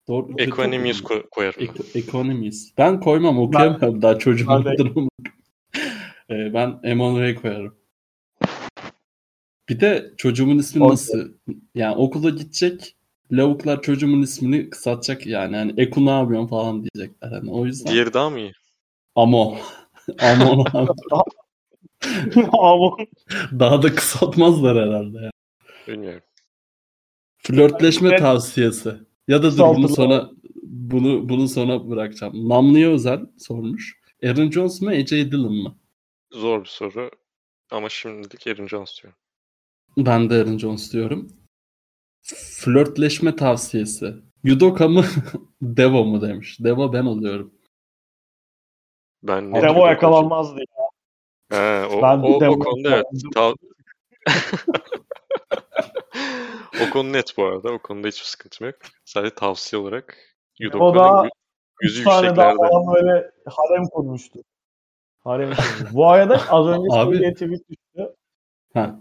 Doğru. 0.09 0.32
Equanimous 0.39 1.01
ko- 1.03 1.28
koyarım. 1.31 1.61
ben. 1.61 1.66
Eko- 1.66 1.98
Economist. 1.98 2.78
Ben 2.78 3.01
koymam 3.01 3.53
daha 4.03 4.19
çocuğum 4.19 4.48
Ben 4.48 4.65
de- 4.65 4.69
adını. 4.69 5.09
Ee, 6.31 6.55
ben 6.55 6.81
Emon 6.82 7.20
Ray 7.20 7.35
koyarım. 7.35 7.74
Bir 9.69 9.81
de 9.81 10.15
çocuğumun 10.16 10.59
ismi 10.59 10.82
Okey. 10.82 10.93
nasıl? 10.93 11.32
Yani 11.74 11.97
okula 11.97 12.31
gidecek. 12.31 12.97
Lavuklar 13.32 13.82
çocuğumun 13.82 14.23
ismini 14.23 14.70
kısaltacak 14.70 15.27
yani. 15.27 15.57
Hani 15.57 15.74
Eku 15.77 16.07
ne 16.07 16.11
yapıyorsun 16.11 16.48
falan 16.48 16.85
diyecekler. 16.85 17.28
Hani 17.32 17.51
o 17.51 17.66
yüzden. 17.66 17.93
Diğeri 17.93 18.12
daha 18.15 18.31
mı 18.31 18.39
iyi? 18.39 18.53
Amo. 19.16 19.57
Amo. 20.20 20.65
Ama 22.53 22.97
Daha 23.61 23.82
da 23.82 23.94
kısaltmazlar 23.94 24.89
herhalde. 24.89 25.19
ya. 25.19 25.31
Bilmiyorum. 25.89 26.23
Flörtleşme 27.39 28.09
Evet. 28.09 28.19
tavsiyesi. 28.20 28.94
Ya 29.28 29.43
da 29.43 29.57
dur 29.57 29.77
bunu 29.77 29.89
sonra 29.89 30.31
bunu 30.62 31.28
bunu 31.28 31.48
sonra 31.48 31.89
bırakacağım. 31.90 32.48
Namlıya 32.48 32.90
özel 32.90 33.20
sormuş. 33.39 34.01
Aaron 34.24 34.51
Jones 34.51 34.82
mu 34.82 34.90
AJ 34.90 35.11
Dillon 35.11 35.53
mı? 35.55 35.77
Zor 36.32 36.61
bir 36.61 36.69
soru. 36.69 37.11
Ama 37.70 37.89
şimdilik 37.89 38.47
Aaron 38.47 38.66
Jones 38.66 39.03
diyorum. 39.03 39.19
Ben 39.97 40.31
de 40.31 40.35
Aaron 40.35 40.59
Jones 40.59 40.93
diyorum. 40.93 41.32
Flörtleşme 42.61 43.36
tavsiyesi. 43.36 44.15
Yudoka 44.44 44.89
mı? 44.89 45.05
Devo 45.62 46.05
mu 46.05 46.23
demiş. 46.23 46.57
Devo 46.61 46.93
ben 46.93 47.05
oluyorum. 47.05 47.55
Ben 49.23 49.53
net 49.53 49.62
Devo 49.62 49.86
yakalanmaz 49.86 50.57
diye. 50.57 50.66
He, 51.51 51.86
o, 51.86 52.03
Ben 52.03 52.19
o, 52.19 52.40
Devo 52.40 52.53
o 52.53 52.59
konuda 52.59 52.94
evet. 52.94 53.07
Ta- 53.35 53.55
o 56.86 56.90
konu 56.90 57.12
net 57.12 57.36
bu 57.36 57.44
arada. 57.44 57.73
O 57.73 57.78
konuda 57.78 58.09
hiçbir 58.09 58.27
sıkıntım 58.27 58.66
yok. 58.66 58.77
Sadece 59.05 59.35
tavsiye 59.35 59.82
olarak 59.82 60.16
Yudoka'nın 60.59 61.24
da 61.24 61.28
yüzü 61.82 61.98
yükseklerde. 62.01 62.57
falan 62.57 62.94
böyle 62.94 63.31
harem 63.47 63.85
kurmuştu. 63.93 64.39
Harem. 65.27 65.51
Bu 65.93 66.07
arada 66.07 66.40
az 66.48 66.66
önce 66.66 66.89
Abi. 66.90 67.19
şey 67.19 67.32
tweet 67.35 67.69
düştü. 67.70 68.15
Ha. 68.74 69.01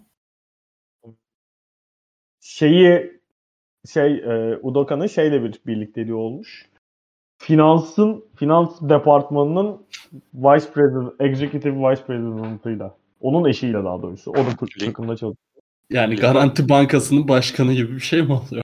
Şeyi 2.39 3.19
şey 3.93 4.15
e, 4.17 4.57
Udoka'nın 4.61 5.07
şeyle 5.07 5.43
bir 5.43 5.59
birlikteliği 5.67 6.13
olmuş. 6.13 6.69
Finansın 7.37 8.25
finans 8.35 8.81
departmanının 8.81 9.85
vice 10.33 10.71
president, 10.71 11.21
executive 11.21 11.89
vice 11.89 12.05
president'ıyla. 12.05 12.97
Onun 13.21 13.49
eşiyle 13.49 13.83
daha 13.83 14.01
doğrusu. 14.01 14.31
O 14.31 14.35
da 14.35 14.49
takımda 14.85 15.17
çalışıyor. 15.17 15.35
Yani 15.89 16.15
Garanti 16.15 16.69
Bankası'nın 16.69 17.27
başkanı 17.27 17.73
gibi 17.73 17.95
bir 17.95 17.99
şey 17.99 18.21
mi 18.21 18.33
oluyor? 18.33 18.63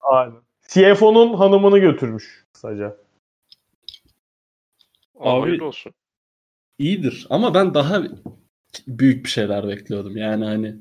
Aynen. 0.00 0.40
CFO'nun 0.68 1.34
hanımını 1.34 1.78
götürmüş 1.78 2.46
kısaca. 2.52 2.96
Abi, 5.18 5.28
Abi- 5.28 5.40
hayırlı 5.40 5.66
olsun. 5.66 5.92
İyidir 6.80 7.26
ama 7.30 7.54
ben 7.54 7.74
daha 7.74 8.02
büyük 8.86 9.24
bir 9.24 9.30
şeyler 9.30 9.68
bekliyordum. 9.68 10.16
Yani 10.16 10.44
hani 10.44 10.76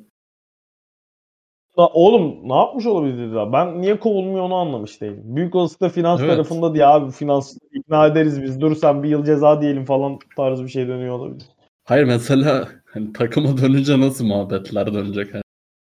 La 1.80 1.88
oğlum 1.88 2.49
ne 2.49 2.55
yapmış 2.55 2.85
olabilir 2.85 3.35
ya? 3.35 3.53
Ben 3.53 3.81
niye 3.81 3.99
kovulmuyor 3.99 4.43
onu 4.45 4.55
anlamış 4.55 5.01
değilim. 5.01 5.21
Büyük 5.23 5.55
olasılıkla 5.55 5.89
finans 5.89 6.19
Evet. 6.19 6.30
tarafında 6.30 6.73
diye 6.73 6.85
abi 6.85 7.11
finans 7.11 7.57
ikna 7.73 8.07
ederiz 8.07 8.43
biz. 8.43 8.61
Dur 8.61 8.76
sen 8.76 9.03
bir 9.03 9.09
yıl 9.09 9.26
ceza 9.26 9.61
diyelim 9.61 9.85
falan 9.85 10.19
tarzı 10.35 10.63
bir 10.63 10.69
şey 10.69 10.88
dönüyor 10.88 11.19
olabilir. 11.19 11.45
hayır 11.85 12.03
mesela 12.03 12.69
hani 12.85 13.13
takıma 13.13 13.57
dönünce 13.57 13.99
nasıl 13.99 14.26
muhabbetler 14.26 14.93
dönecek? 14.93 15.34
Hani 15.34 15.43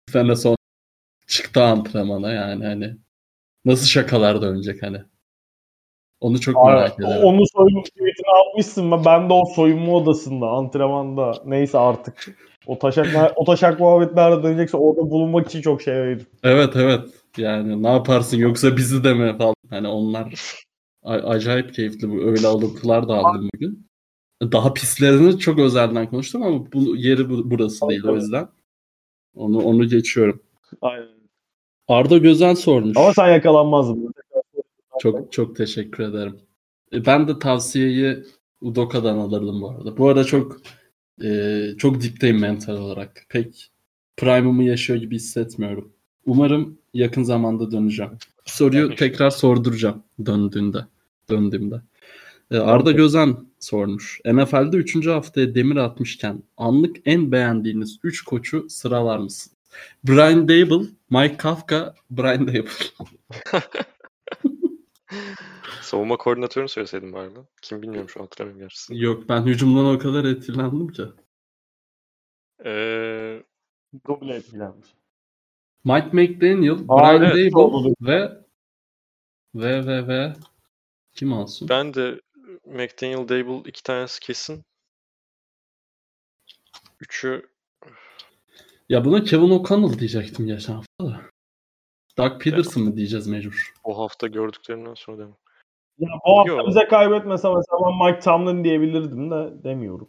bir 0.07 0.13
sene 0.13 0.35
sonra 0.35 0.55
çıktı 1.27 1.63
antrenmana 1.63 2.31
yani 2.31 2.65
hani 2.65 2.97
nasıl 3.65 3.85
şakalar 3.88 4.41
dönecek 4.41 4.83
hani. 4.83 4.97
Onu 6.22 6.39
çok 6.39 6.65
merak 6.65 6.99
Abi, 6.99 7.06
ederim. 7.06 7.23
Onu 7.23 7.41
soyunma 7.48 7.84
tweetini 7.84 8.31
atmışsın 8.48 8.85
mı? 8.85 9.02
Ben 9.06 9.30
de 9.30 9.34
o 9.34 9.45
soyunma 9.45 9.93
odasında, 9.93 10.48
antrenmanda 10.48 11.34
neyse 11.45 11.77
artık. 11.77 12.35
O 12.68 12.80
taşak, 12.80 13.34
o 13.35 13.45
taşak 13.45 13.80
muhabbetler 13.80 14.43
dönecekse 14.43 14.77
orada 14.77 15.10
bulunmak 15.10 15.48
için 15.48 15.61
çok 15.61 15.81
şey 15.81 15.93
ayırır. 15.93 16.27
Evet 16.43 16.76
evet. 16.76 17.02
Yani 17.38 17.84
ne 17.84 17.89
yaparsın 17.89 18.38
yoksa 18.38 18.77
bizi 18.77 19.03
de 19.03 19.14
mi 19.14 19.38
falan. 19.38 19.56
Hani 19.69 19.88
onlar 19.88 20.34
acayip 21.03 21.73
keyifli. 21.73 22.10
Bu 22.10 22.22
öyle 22.22 22.48
alıntılar 22.48 23.07
da 23.07 23.14
aldım 23.14 23.49
bugün. 23.56 23.88
Daha 24.41 24.73
pislerini 24.73 25.39
çok 25.39 25.60
özelden 25.60 26.10
konuştum 26.10 26.43
ama 26.43 26.72
bu 26.73 26.95
yeri 26.95 27.30
bu- 27.30 27.52
burası 27.52 27.89
değil 27.89 28.03
o 28.03 28.15
yüzden. 28.15 28.48
Onu 29.35 29.60
onu 29.60 29.88
geçiyorum. 29.88 30.41
Aynen. 30.81 31.07
Arda 31.88 32.18
Gözen 32.18 32.53
sormuş. 32.53 32.98
Ama 32.98 33.14
sen 33.14 33.27
yakalanmazdın. 33.27 34.14
Çok 35.02 35.32
çok 35.32 35.56
teşekkür 35.56 36.03
ederim. 36.03 36.36
E, 36.94 37.06
Ben 37.06 37.28
de 37.28 37.40
tavsiyeyi 37.40 38.23
Udoka'dan 38.61 39.18
alırdım 39.18 39.61
bu 39.61 39.69
arada. 39.69 39.98
Bu 39.98 40.07
arada 40.10 40.23
çok 40.23 40.61
e, 41.23 41.61
çok 41.78 42.02
dipteyim 42.02 42.40
mental 42.40 42.78
olarak. 42.78 43.26
Pek 43.30 43.72
prime'ımı 44.18 44.64
yaşıyor 44.64 44.99
gibi 44.99 45.15
hissetmiyorum. 45.15 45.94
Umarım 46.26 46.78
yakın 46.94 47.23
zamanda 47.23 47.72
döneceğim. 47.72 48.11
Soruyu 48.45 48.82
İnşallah. 48.84 48.98
tekrar 48.98 49.30
sorduracağım 49.30 50.03
döndüğünde. 50.26 50.86
Döndüğümde. 51.30 51.82
E, 52.52 52.57
Arda 52.57 52.91
Gözen 52.91 53.38
sormuş. 53.60 54.22
NFL'de 54.26 54.78
3. 54.78 55.07
haftaya 55.07 55.56
demir 55.56 55.76
atmışken 55.76 56.44
anlık 56.57 56.98
en 57.06 57.32
beğendiğiniz 57.32 57.99
3 58.03 58.22
koçu 58.22 58.69
sıralar 58.69 59.18
mısın? 59.18 59.53
Brian 60.03 60.48
Dable, 60.48 60.88
Mike 61.10 61.38
Kafka, 61.38 61.95
Brian 62.11 62.48
Dable. 62.48 62.65
Savunma 65.81 66.17
koordinatörünü 66.17 66.69
söyleseydin 66.69 67.13
bari 67.13 67.35
lan. 67.35 67.47
Kim 67.61 67.81
bilmiyorum 67.81 68.09
şu 68.09 68.19
an 68.19 68.23
hatırlamıyorum 68.23 68.59
gerçi. 68.61 69.03
Yok 69.03 69.29
ben 69.29 69.41
hücumdan 69.45 69.85
o 69.85 69.99
kadar 69.99 70.25
etkilendim 70.25 70.88
ki. 70.88 71.03
Ee, 72.65 73.43
Duble 74.07 74.35
etkilenmiş. 74.35 74.88
Mike 75.83 76.09
McDaniel, 76.11 76.79
Aa, 76.88 77.19
Brian 77.19 77.23
evet, 77.23 77.53
Dable 77.53 77.95
ve 78.01 78.41
ve 79.55 79.85
ve 79.88 80.07
ve 80.07 80.33
kim 81.13 81.33
olsun? 81.33 81.69
ben 81.69 81.93
de 81.93 82.21
McDaniel 82.65 83.29
Dable 83.29 83.69
iki 83.69 83.83
tanesi 83.83 84.19
kesin. 84.19 84.63
Üçü 86.99 87.49
Ya 88.89 89.05
buna 89.05 89.23
Kevin 89.23 89.49
O'Connell 89.49 89.99
diyecektim 89.99 90.47
geçen 90.47 90.73
hafta 90.73 91.05
da. 91.05 91.31
Doug 92.22 92.41
Peterson 92.41 92.84
mı 92.84 92.98
diyeceğiz 92.98 93.27
mecbur? 93.27 93.73
bu 93.85 93.98
hafta 93.98 94.27
gördüklerimden 94.27 94.93
sonra 94.93 95.18
demem. 95.18 95.35
Ya 95.99 96.10
bu 96.26 96.38
hafta 96.38 96.52
Yok. 96.53 96.68
bize 96.68 96.88
kaybetmese 96.88 97.48
mesela 97.48 97.77
ben 97.85 98.07
Mike 98.07 98.19
Tomlin 98.19 98.64
diyebilirdim 98.64 99.31
de 99.31 99.64
demiyorum. 99.64 100.07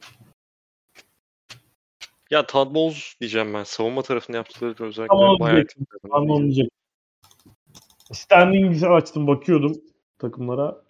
Ya 2.30 2.46
Todd 2.46 2.74
Bowles 2.74 3.14
diyeceğim 3.20 3.54
ben. 3.54 3.64
Savunma 3.64 4.02
tarafında 4.02 4.36
yaptıkları 4.36 4.74
özellikle 4.78 5.06
Tamam, 5.08 5.40
bayağı 5.40 5.64
onu 6.12 6.42
diyecektim. 6.42 6.76
Standing'i 8.12 8.86
açtım 8.86 9.26
bakıyordum 9.26 9.72
takımlara. 10.18 10.82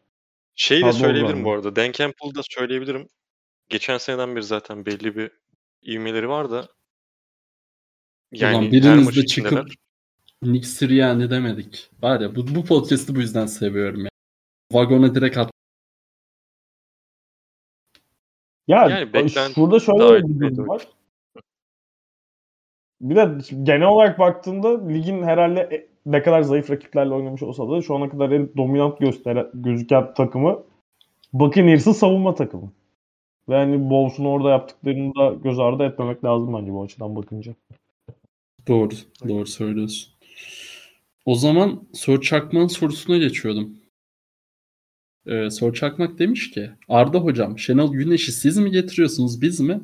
Şeyi 0.55 0.85
de 0.85 0.93
söyleyebilirim 0.93 1.39
var 1.39 1.44
bu 1.44 1.53
arada. 1.53 1.77
Dan 1.77 1.93
Campbell'ı 1.93 2.35
da 2.35 2.40
söyleyebilirim. 2.51 3.09
Geçen 3.69 3.99
seneden 3.99 4.36
beri 4.36 4.43
zaten 4.43 4.86
belli 4.86 5.16
bir 5.16 5.31
ivmeleri 5.86 6.28
var 6.28 6.51
da 6.51 6.69
yani 8.32 8.57
Ulan 8.57 8.73
biriniz 8.73 9.16
de 9.16 9.27
çıkıp 9.27 9.69
Nick 10.43 10.66
Sirianni 10.66 11.31
demedik. 11.31 11.90
Var 12.02 12.20
ya 12.20 12.36
bu, 12.36 12.47
bu 12.55 12.64
podcast'ı 12.64 13.14
bu 13.14 13.20
yüzden 13.20 13.47
seviyorum 13.47 14.05
ya. 14.05 14.09
Vagona 14.73 15.14
direkt 15.14 15.39
at. 15.39 15.51
Ya 18.69 18.89
Yani 18.89 19.31
şurada 19.31 19.81
şöyle 19.81 20.23
bir 20.23 20.56
durum 20.56 20.69
var. 20.69 20.89
Bir 23.01 23.16
de 23.16 23.39
genel 23.62 23.86
olarak 23.86 24.19
baktığında 24.19 24.89
ligin 24.89 25.23
herhalde 25.23 25.60
e- 25.60 25.86
ne 26.06 26.23
kadar 26.23 26.43
zayıf 26.43 26.70
rakiplerle 26.70 27.14
oynamış 27.14 27.43
olsa 27.43 27.70
da 27.70 27.82
şu 27.82 27.97
ana 27.97 28.09
kadar 28.09 28.31
en 28.31 28.56
dominant 28.56 29.01
gösteren 29.01 29.51
gözüken 29.55 30.14
takımı 30.14 30.62
Buccaneers'ın 31.32 31.93
savunma 31.93 32.35
takımı. 32.35 32.73
Ve 33.48 33.55
hani 33.55 33.90
Bowles'un 33.90 34.24
orada 34.24 34.51
yaptıklarını 34.51 35.14
da 35.14 35.35
göz 35.35 35.59
ardı 35.59 35.85
etmemek 35.85 36.24
lazım 36.24 36.55
bence 36.55 36.73
bu 36.73 36.82
açıdan 36.82 37.16
bakınca. 37.16 37.55
Doğru. 38.69 38.90
Doğru 39.28 39.47
söylüyorsun. 39.47 40.11
O 41.24 41.35
zaman 41.35 41.89
Sör 41.93 42.20
Çakmak'ın 42.20 42.66
sorusuna 42.66 43.19
geçiyordum. 43.19 43.78
Ee, 45.27 45.51
Sör 45.51 45.74
Çakmak 45.74 46.19
demiş 46.19 46.51
ki 46.51 46.70
Arda 46.89 47.19
hocam 47.19 47.59
Şenol 47.59 47.93
Güneş'i 47.93 48.32
siz 48.32 48.56
mi 48.56 48.70
getiriyorsunuz 48.70 49.43
biz 49.43 49.60
mi? 49.60 49.81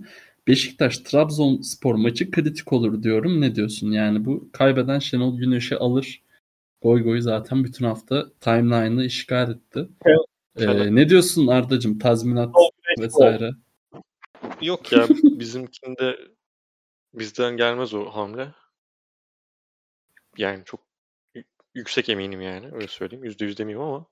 Beşiktaş 0.48 0.98
Trabzonspor 0.98 1.94
maçı 1.94 2.30
kritik 2.30 2.72
olur 2.72 3.02
diyorum. 3.02 3.40
Ne 3.40 3.55
diyorsun? 3.55 3.90
Yani 3.90 4.24
bu 4.24 4.48
kaybeden 4.52 4.98
Şenol 4.98 5.39
Güneş'i 5.39 5.76
alır. 5.76 6.22
Goy 6.82 7.02
goy 7.02 7.20
zaten 7.20 7.64
bütün 7.64 7.85
hafta 7.85 8.26
timeline'ı 8.40 9.05
işgal 9.05 9.51
etti. 9.51 9.89
Evet. 10.56 10.86
Ee, 10.86 10.94
ne 10.94 11.09
diyorsun 11.09 11.47
Arda'cığım? 11.47 11.98
Tazminat 11.98 12.55
Güneş 12.55 13.06
vesaire. 13.06 13.51
Yok 14.62 14.93
ya 14.93 15.06
bizimkinde 15.22 16.16
bizden 17.14 17.56
gelmez 17.56 17.94
o 17.94 18.05
hamle. 18.05 18.48
Yani 20.39 20.62
çok 20.65 20.81
yüksek 21.74 22.09
eminim 22.09 22.40
yani 22.40 22.70
öyle 22.73 22.89
söyleyeyim. 22.89 23.24
Yüzde 23.24 23.44
yüz 23.44 23.59
demeyeyim 23.59 23.86
ama. 23.89 24.06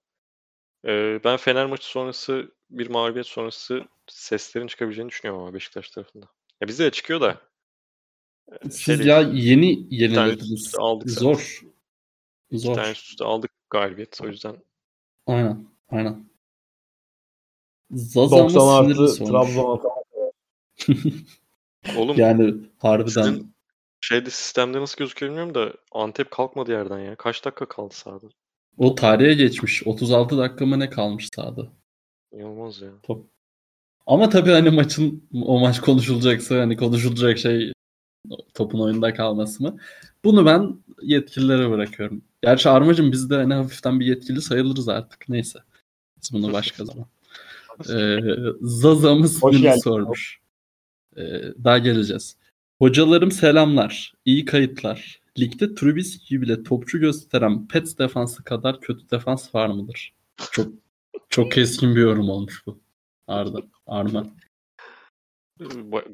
Ee, 0.86 1.20
ben 1.24 1.36
Fener 1.36 1.66
maçı 1.66 1.86
sonrası 1.86 2.54
bir 2.70 2.90
mağlubiyet 2.90 3.26
sonrası 3.26 3.84
seslerin 4.06 4.66
çıkabileceğini 4.66 5.08
düşünüyorum 5.10 5.42
ama 5.42 5.54
Beşiktaş 5.54 5.90
tarafında. 5.90 6.26
Ya 6.60 6.68
bizde 6.68 6.84
de 6.84 6.90
çıkıyor 6.90 7.20
da. 7.20 7.40
e, 8.52 8.70
Siz 8.70 8.96
şey 8.98 9.06
ya 9.06 9.20
yeni 9.20 10.14
tane 10.14 10.32
üste 10.32 10.78
aldık 10.78 11.10
zaten. 11.10 11.24
Zor. 11.32 11.60
iki 12.50 12.58
Zor. 12.58 12.74
tane 12.74 12.90
üst 12.90 13.10
üste 13.10 13.24
aldık 13.24 13.50
galibiyet 13.70 14.20
o 14.22 14.26
yüzden. 14.26 14.56
Aynen. 15.26 15.66
Aynen. 15.88 16.28
Zaza 17.90 18.36
mı 18.36 18.42
90 18.54 18.82
sinirli 18.84 19.02
artı. 19.02 19.24
Trabzon. 19.24 19.82
Oğlum 21.96 22.16
Yani 22.18 22.54
harbiden 22.78 23.22
sizin 23.22 23.55
şeyde 24.06 24.30
sistemde 24.30 24.80
nasıl 24.80 24.96
gözüküyor 24.98 25.32
bilmiyorum 25.32 25.54
da 25.54 25.72
Antep 25.92 26.30
kalkmadı 26.30 26.70
yerden 26.70 26.98
ya. 26.98 27.16
Kaç 27.16 27.44
dakika 27.44 27.68
kaldı 27.68 27.94
sahada? 27.94 28.26
o 28.78 28.94
tarihe 28.94 29.34
geçmiş. 29.34 29.86
36 29.86 30.38
dakika 30.38 30.66
mı 30.66 30.78
ne 30.78 30.90
kalmış 30.90 31.28
sahada. 31.34 31.72
İnanılmaz 32.32 32.80
ya. 32.80 32.88
Ama 34.06 34.28
tabii 34.28 34.50
hani 34.50 34.70
maçın 34.70 35.28
o 35.42 35.60
maç 35.60 35.80
konuşulacaksa 35.80 36.60
hani 36.60 36.76
konuşulacak 36.76 37.38
şey 37.38 37.72
topun 38.54 38.80
oyunda 38.80 39.14
kalması 39.14 39.62
mı? 39.62 39.76
Bunu 40.24 40.46
ben 40.46 40.78
yetkililere 41.02 41.70
bırakıyorum. 41.70 42.22
Gerçi 42.42 42.68
Armacığım 42.68 43.12
biz 43.12 43.30
de 43.30 43.34
hani 43.34 43.54
hafiften 43.54 44.00
bir 44.00 44.06
yetkili 44.06 44.42
sayılırız 44.42 44.88
artık. 44.88 45.28
Neyse. 45.28 45.58
Biz 46.22 46.32
bunu 46.32 46.52
başka 46.52 46.84
zaman. 46.84 47.06
Ee, 47.90 48.18
Zaza 48.60 49.14
mı 49.14 49.28
sormuş. 49.28 50.40
Ee, 51.16 51.42
daha 51.64 51.78
geleceğiz. 51.78 52.36
Hocalarım 52.78 53.30
selamlar. 53.30 54.12
İyi 54.24 54.44
kayıtlar. 54.44 55.20
Ligde 55.38 55.74
Trubisky 55.74 56.40
bile 56.40 56.62
topçu 56.62 56.98
gösteren 56.98 57.68
Pets 57.68 57.98
defansı 57.98 58.44
kadar 58.44 58.80
kötü 58.80 59.10
defans 59.10 59.54
var 59.54 59.68
mıdır? 59.68 60.14
Çok 60.52 60.66
çok 61.28 61.52
keskin 61.52 61.96
bir 61.96 62.00
yorum 62.00 62.30
olmuş 62.30 62.66
bu. 62.66 62.78
Arda, 63.26 63.58
Arma. 63.86 64.26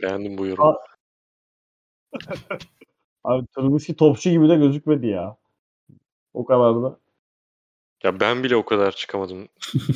Beğendim 0.02 0.38
bu 0.38 0.46
yorumu. 0.46 0.76
Abi 3.24 3.46
Trubisky 3.46 3.96
topçu 3.96 4.30
gibi 4.30 4.48
de 4.48 4.56
gözükmedi 4.56 5.06
ya. 5.06 5.36
O 6.34 6.44
kadar 6.44 6.82
da. 6.82 6.98
Ya 8.02 8.20
ben 8.20 8.44
bile 8.44 8.56
o 8.56 8.64
kadar 8.64 8.92
çıkamadım. 8.92 9.48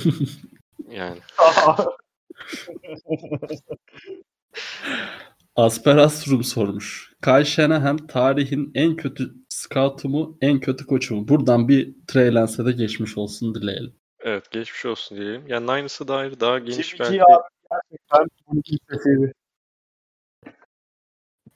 Yani. 0.90 1.18
Asper 5.56 5.96
Astrum 5.96 6.44
sormuş. 6.44 7.12
Kyle 7.24 7.44
Shanahan 7.44 8.06
tarihin 8.06 8.70
en 8.74 8.96
kötü 8.96 9.34
scout'u 9.48 10.08
mu, 10.08 10.38
en 10.40 10.60
kötü 10.60 10.86
koçu 10.86 11.14
mu? 11.16 11.28
Buradan 11.28 11.68
bir 11.68 11.94
Trey 12.06 12.34
Lance'e 12.34 12.66
de 12.66 12.72
geçmiş 12.72 13.18
olsun 13.18 13.54
dileyelim. 13.54 13.96
Evet 14.20 14.50
geçmiş 14.50 14.86
olsun 14.86 15.18
diyelim. 15.18 15.46
Yani 15.48 15.66
Niners'a 15.66 16.08
dair 16.08 16.40
daha 16.40 16.58
geniş 16.58 16.86
Şimdiki 16.86 17.00
belki, 17.00 17.20
gerçekten 17.70 19.32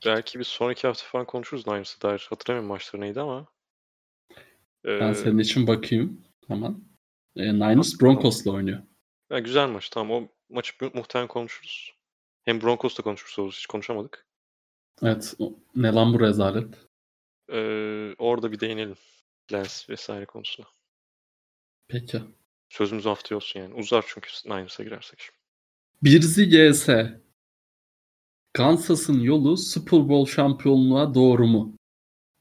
belki 0.07 0.39
bir 0.39 0.45
sonraki 0.45 0.87
hafta 0.87 1.05
falan 1.07 1.27
konuşuruz 1.27 1.67
Niners'a 1.67 2.09
dair. 2.09 2.27
Hatırlamıyorum 2.31 2.69
maçları 2.69 3.03
neydi 3.03 3.21
ama. 3.21 3.47
Ben 4.85 5.11
Ee, 5.11 5.15
senin 5.15 5.39
için 5.39 5.67
bakayım 5.67 6.25
hemen. 6.49 6.77
E, 7.37 7.53
Niners 7.53 8.01
Broncos'la 8.01 8.51
oynuyor. 8.53 8.83
ya 9.31 9.39
güzel 9.39 9.69
maç. 9.69 9.89
Tamam 9.91 10.11
o 10.25 10.29
maçı 10.55 10.73
mu- 10.81 10.91
muhtemelen 10.95 11.29
konuşuruz. 11.29 12.00
Hem 12.45 12.61
Broncos'ta 12.61 13.03
konuşmuş 13.03 13.39
oluruz. 13.39 13.57
Hiç 13.57 13.67
konuşamadık. 13.67 14.27
Evet. 15.03 15.35
Ne 15.77 15.93
lan 15.93 16.15
bu 16.15 16.21
rezalet? 16.21 16.75
Ee, 17.53 18.15
orada 18.19 18.53
bir 18.53 18.61
değinelim. 18.61 18.97
Lens 19.53 19.91
vesaire 19.91 20.25
konusuna. 20.27 20.67
Peki. 21.89 22.23
Sözümüz 22.69 23.05
haftaya 23.05 23.37
olsun 23.37 23.61
yani. 23.61 23.75
Uzar 23.75 24.05
çünkü 24.09 24.31
Niners'a 24.47 24.83
girersek. 24.83 25.31
Birzi 26.03 26.49
GS. 26.49 26.89
Kansas'ın 28.53 29.21
yolu 29.21 29.57
Super 29.57 30.09
Bowl 30.09 30.33
şampiyonluğa 30.33 31.15
doğru 31.15 31.47
mu? 31.47 31.77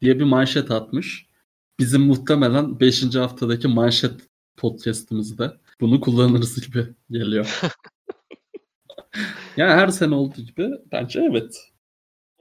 diye 0.01 0.19
bir 0.19 0.23
manşet 0.23 0.71
atmış. 0.71 1.29
Bizim 1.79 2.01
muhtemelen 2.01 2.79
5. 2.79 3.15
haftadaki 3.15 3.67
manşet 3.67 4.21
podcast'imizde 4.57 5.57
bunu 5.81 6.01
kullanırız 6.01 6.65
gibi 6.65 6.87
geliyor. 7.11 7.61
yani 9.57 9.71
her 9.71 9.87
sene 9.87 10.15
olduğu 10.15 10.41
gibi 10.41 10.69
bence 10.91 11.21
evet. 11.31 11.69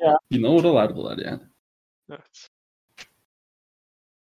Ya. 0.01 0.19
Yine 0.31 0.47
oralardalar 0.47 1.19
yani. 1.19 1.43
Evet. 2.11 2.49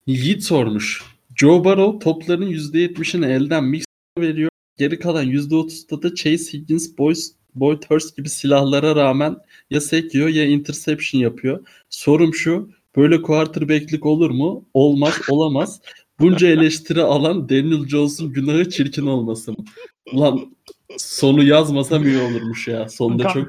Yiğit 0.06 0.44
sormuş. 0.44 1.04
Joe 1.36 1.64
Burrow 1.64 1.98
topların 1.98 2.50
%70'ini 2.50 3.26
elden 3.26 3.64
mix'e 3.64 3.86
veriyor. 4.18 4.50
Geri 4.78 4.98
kalan 4.98 5.26
%30'da 5.26 6.02
da 6.02 6.14
Chase 6.14 6.52
Higgins, 6.52 6.98
Boyd, 6.98 7.16
Boyd 7.54 7.82
Hurst 7.88 8.16
gibi 8.16 8.28
silahlara 8.28 8.96
rağmen 8.96 9.36
ya 9.70 9.80
sekiyor 9.80 10.28
ya 10.28 10.44
interception 10.44 11.20
yapıyor. 11.20 11.66
Sorum 11.90 12.34
şu. 12.34 12.70
Böyle 12.96 13.22
quarterback'lik 13.22 14.06
olur 14.06 14.30
mu? 14.30 14.68
Olmaz, 14.74 15.20
olamaz. 15.28 15.80
Bunca 16.20 16.48
eleştiri 16.48 17.02
alan 17.02 17.48
Daniel 17.48 17.88
Jones'un 17.88 18.32
günahı 18.32 18.70
çirkin 18.70 19.06
olması 19.06 19.52
mı? 19.52 19.64
Ulan 20.12 20.55
sonu 20.98 21.42
yazmasam 21.42 22.04
iyi 22.06 22.18
olurmuş 22.18 22.68
ya. 22.68 22.88
Sonda 22.88 23.28
çok 23.28 23.46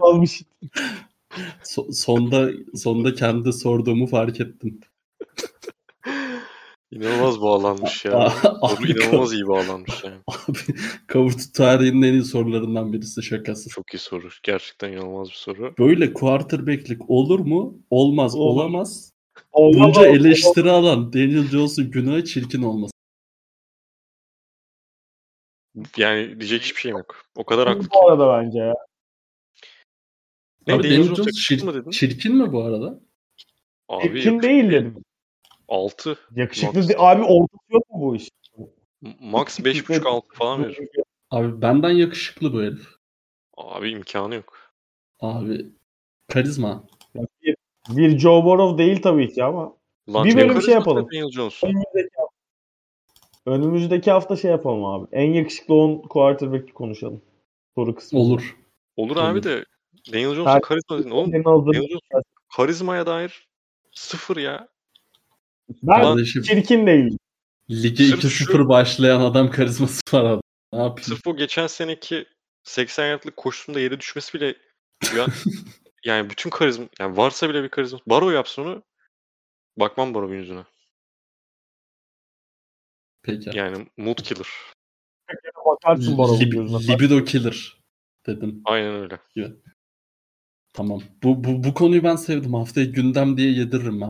Almış. 0.00 0.42
so- 1.64 1.92
sonda 1.92 2.50
sonda 2.74 3.14
kendi 3.14 3.52
sorduğumu 3.52 4.06
fark 4.06 4.40
ettim. 4.40 4.80
İnanılmaz 6.90 7.40
bağlanmış 7.40 8.04
ya. 8.04 8.30
Soru 8.42 8.58
abi, 8.62 8.90
inanılmaz 8.90 9.32
iyi 9.32 9.46
bağlanmış 9.46 10.04
yani. 10.04 10.16
Abi 10.48 10.58
Kavutu 11.06 11.52
tarihinin 11.52 12.02
en 12.02 12.12
iyi 12.12 12.22
sorularından 12.24 12.92
birisi 12.92 13.22
şakası. 13.22 13.68
Çok 13.70 13.94
iyi 13.94 13.98
soru. 13.98 14.28
Gerçekten 14.42 14.92
inanılmaz 14.92 15.28
bir 15.28 15.34
soru. 15.34 15.74
Böyle 15.78 16.12
quarterback'lik 16.12 17.10
olur 17.10 17.38
mu? 17.40 17.78
Olmaz, 17.90 18.34
Olur. 18.34 18.44
olamaz. 18.62 19.12
Bunca 19.56 20.06
eleştiri 20.06 20.70
alan 20.70 21.12
Daniel 21.12 21.48
Jones'un 21.48 21.90
günahı 21.90 22.24
çirkin 22.24 22.62
olması. 22.62 22.93
Yani 25.96 26.40
diyecek 26.40 26.62
hiçbir 26.62 26.80
şeyim 26.80 26.96
yok. 26.96 27.24
O 27.36 27.44
kadar 27.44 27.68
haklı 27.68 27.82
ki. 27.82 27.88
Bu 27.94 28.10
arada 28.10 28.38
bence 28.38 28.58
ya. 28.58 28.74
Ne, 30.66 30.74
Abi 30.74 30.82
Daniel 30.82 31.02
Jones 31.02 31.20
çir- 31.20 31.64
mı 31.64 31.74
dedin? 31.74 31.90
çirkin 31.90 32.36
mi 32.36 32.52
bu 32.52 32.62
arada? 32.64 33.00
Abi 33.88 34.20
Kim 34.22 34.42
değil 34.42 34.70
dedim. 34.70 35.04
6. 35.68 36.18
Yakışıklı 36.36 36.78
Max. 36.78 36.88
değil. 36.88 37.00
Abi 37.00 37.22
ortası 37.22 37.64
yok 37.70 37.90
mu 37.90 38.00
bu 38.00 38.16
iş? 38.16 38.28
Max 39.20 39.60
5.5-6 39.60 40.22
falan 40.34 40.64
verir. 40.64 40.78
Abi 41.30 41.62
benden 41.62 41.90
yakışıklı 41.90 42.52
bu 42.52 42.62
herif. 42.62 42.88
Abi 43.56 43.90
imkanı 43.90 44.34
yok. 44.34 44.72
Abi 45.20 45.66
karizma. 46.28 46.84
Bir, 47.42 47.56
bir 47.88 48.18
Joe 48.18 48.44
Burrow 48.44 48.84
değil 48.84 49.02
tabii 49.02 49.32
ki 49.32 49.44
ama 49.44 49.76
Lan 50.08 50.24
Bir 50.24 50.36
bölüm 50.36 50.62
şey 50.62 50.74
yapalım. 50.74 51.06
Daniel 51.12 51.30
Jones. 51.30 51.62
Önümüzdeki 53.46 54.10
hafta 54.10 54.36
şey 54.36 54.50
yapalım 54.50 54.84
abi. 54.84 55.06
En 55.12 55.32
yakışıklı 55.32 55.74
10 55.74 56.02
quarterback'i 56.02 56.72
konuşalım. 56.72 57.22
Soru 57.74 57.94
kısmı. 57.94 58.18
Olur. 58.18 58.56
Olur 58.96 59.16
abi 59.16 59.42
de 59.42 59.64
Daniel 60.12 60.34
Jones'un 60.34 60.60
karizma 60.60 60.98
dedin. 60.98 61.10
Oğlum 61.10 61.32
Daniel 61.32 61.88
Jones 61.88 62.24
karizmaya 62.56 63.06
dair 63.06 63.48
sıfır 63.92 64.36
ya. 64.36 64.68
Ben 65.82 66.02
Kardeşim 66.02 66.42
çirkin 66.42 66.86
değil. 66.86 67.16
lige 67.70 68.04
Sırf 68.04 68.24
2-0 68.24 68.68
başlayan 68.68 69.20
adam 69.20 69.50
karizması 69.50 70.00
var 70.12 70.24
abi. 70.24 70.40
Ne 70.72 70.78
yapayım? 70.78 71.02
Sırf 71.02 71.26
o 71.26 71.36
geçen 71.36 71.66
seneki 71.66 72.26
80 72.62 73.06
yardlık 73.06 73.36
koşusunda 73.36 73.80
yere 73.80 74.00
düşmesi 74.00 74.34
bile 74.34 74.56
ya, 75.16 75.26
yani 76.04 76.30
bütün 76.30 76.50
karizma 76.50 76.86
yani 77.00 77.16
varsa 77.16 77.48
bile 77.48 77.62
bir 77.62 77.68
karizma. 77.68 77.98
Baro 78.06 78.30
yapsın 78.30 78.62
onu. 78.62 78.82
Bakmam 79.76 80.14
Baro'nun 80.14 80.34
yüzüne. 80.34 80.64
Peki. 83.24 83.50
Yani 83.54 83.86
mood 83.96 84.16
killer. 84.22 84.46
Bakarsın 85.66 86.16
Lib- 86.16 86.92
libido 86.92 87.24
killer 87.24 87.78
dedin. 88.26 88.62
Aynen 88.64 88.94
öyle. 88.94 89.18
Tamam. 90.72 91.02
Bu, 91.22 91.44
bu, 91.44 91.64
bu 91.64 91.74
konuyu 91.74 92.02
ben 92.02 92.16
sevdim. 92.16 92.54
Haftaya 92.54 92.86
gündem 92.86 93.36
diye 93.36 93.52
yediririm 93.52 94.00
ben. 94.00 94.08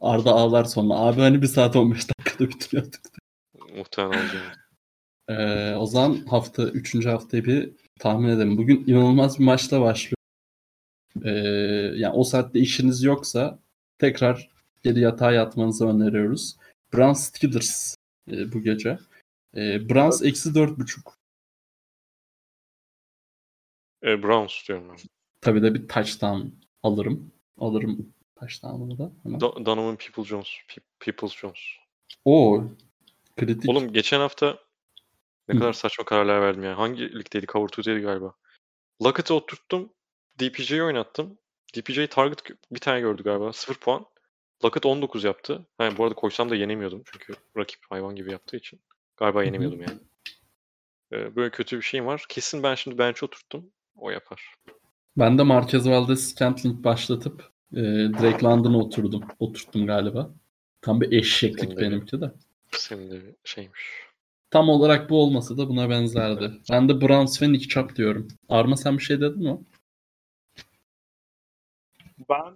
Arda 0.00 0.30
ağlar 0.30 0.64
sonra. 0.64 0.94
Abi 0.94 1.20
hani 1.20 1.42
bir 1.42 1.46
saat 1.46 1.76
15 1.76 2.08
dakikada 2.08 2.48
bitiriyorduk. 2.48 3.00
Muhtemelen 3.76 4.22
olacak. 4.22 4.70
Ee, 5.28 5.74
o 5.74 5.86
zaman 5.86 6.26
hafta 6.26 6.62
3. 6.62 7.06
haftayı 7.06 7.44
bir 7.44 7.70
tahmin 8.00 8.28
edelim. 8.28 8.56
Bugün 8.58 8.84
inanılmaz 8.86 9.38
bir 9.38 9.44
maçla 9.44 9.80
başlıyor. 9.80 10.16
Ee, 11.24 11.30
yani 11.96 12.14
o 12.14 12.24
saatte 12.24 12.58
işiniz 12.60 13.02
yoksa 13.02 13.58
tekrar 13.98 14.48
geri 14.82 15.00
yatağa 15.00 15.32
yatmanızı 15.32 15.88
öneriyoruz. 15.88 16.56
Browns 16.94 17.24
Steelers 17.24 17.94
e, 18.32 18.52
bu 18.52 18.62
gece. 18.62 18.98
E, 19.56 19.88
Browns 19.88 20.22
eksi 20.22 20.48
4.5. 20.48 21.00
E, 24.02 24.22
Browns 24.22 24.68
diyorum 24.68 24.88
ben. 24.88 24.96
Tabii 25.40 25.62
de 25.62 25.74
bir 25.74 25.88
touchdown 25.88 26.46
alırım. 26.82 27.32
Alırım 27.58 28.14
touchdown'ımı 28.40 28.98
da. 28.98 29.12
Hemen. 29.22 29.40
Do- 29.40 29.66
Donovan 29.66 29.96
People 29.96 30.24
Jones. 30.24 30.48
Pe- 30.68 30.80
Peoples 31.00 31.32
Jones. 31.32 31.58
Oo. 32.24 32.64
Kritik. 33.36 33.70
Oğlum 33.70 33.92
geçen 33.92 34.20
hafta 34.20 34.58
ne 35.48 35.54
Hı. 35.54 35.58
kadar 35.58 35.72
saçma 35.72 36.04
kararlar 36.04 36.40
verdim 36.40 36.62
ya. 36.64 36.78
Hangi 36.78 37.18
ligdeydi? 37.18 37.46
Cover 37.46 37.68
2'deydi 37.68 38.00
galiba. 38.02 38.34
Lockett'ı 39.02 39.34
oturttum. 39.34 39.92
DPJ'yi 40.40 40.82
oynattım. 40.82 41.38
DPJ 41.76 42.08
target 42.10 42.42
bir 42.70 42.80
tane 42.80 43.00
gördü 43.00 43.22
galiba. 43.22 43.52
0 43.52 43.74
puan. 43.74 44.06
Lockett 44.64 44.86
19 44.86 45.24
yaptı. 45.24 45.66
Yani 45.80 45.98
bu 45.98 46.04
arada 46.04 46.14
koysam 46.14 46.50
da 46.50 46.54
yenemiyordum. 46.56 47.02
Çünkü 47.12 47.34
rakip 47.56 47.80
hayvan 47.90 48.16
gibi 48.16 48.32
yaptığı 48.32 48.56
için. 48.56 48.80
Galiba 49.16 49.44
yenemiyordum 49.44 49.80
yani. 49.80 49.98
Ee, 51.12 51.36
böyle 51.36 51.50
kötü 51.50 51.76
bir 51.76 51.82
şeyim 51.82 52.06
var. 52.06 52.24
Kesin 52.28 52.62
ben 52.62 52.74
şimdi 52.74 52.98
bench'e 52.98 53.26
oturttum. 53.26 53.70
O 53.96 54.10
yapar. 54.10 54.54
Ben 55.16 55.38
de 55.38 55.42
Marquez 55.42 55.88
Valdez 55.88 56.30
Scantling 56.30 56.84
başlatıp 56.84 57.50
e, 57.72 57.80
Drake 58.20 58.44
London'a 58.46 58.78
oturdum. 58.78 59.22
Oturttum 59.38 59.86
galiba. 59.86 60.30
Tam 60.82 61.00
bir 61.00 61.12
eşeklik 61.12 61.70
de. 61.70 61.76
benimki 61.76 62.20
de. 62.20 62.32
Senin 62.72 63.10
de 63.10 63.26
bir 63.26 63.34
şeymiş. 63.44 64.08
Tam 64.50 64.68
olarak 64.68 65.10
bu 65.10 65.22
olmasa 65.22 65.56
da 65.56 65.68
buna 65.68 65.90
benzerdi. 65.90 66.52
Ben 66.70 66.88
de 66.88 67.00
Browns 67.00 67.42
ve 67.42 67.52
Nick 67.52 67.68
Chubb 67.68 67.96
diyorum. 67.96 68.28
Arma 68.48 68.76
sen 68.76 68.98
bir 68.98 69.02
şey 69.02 69.20
dedin 69.20 69.42
mi? 69.42 69.58
Ben 72.28 72.54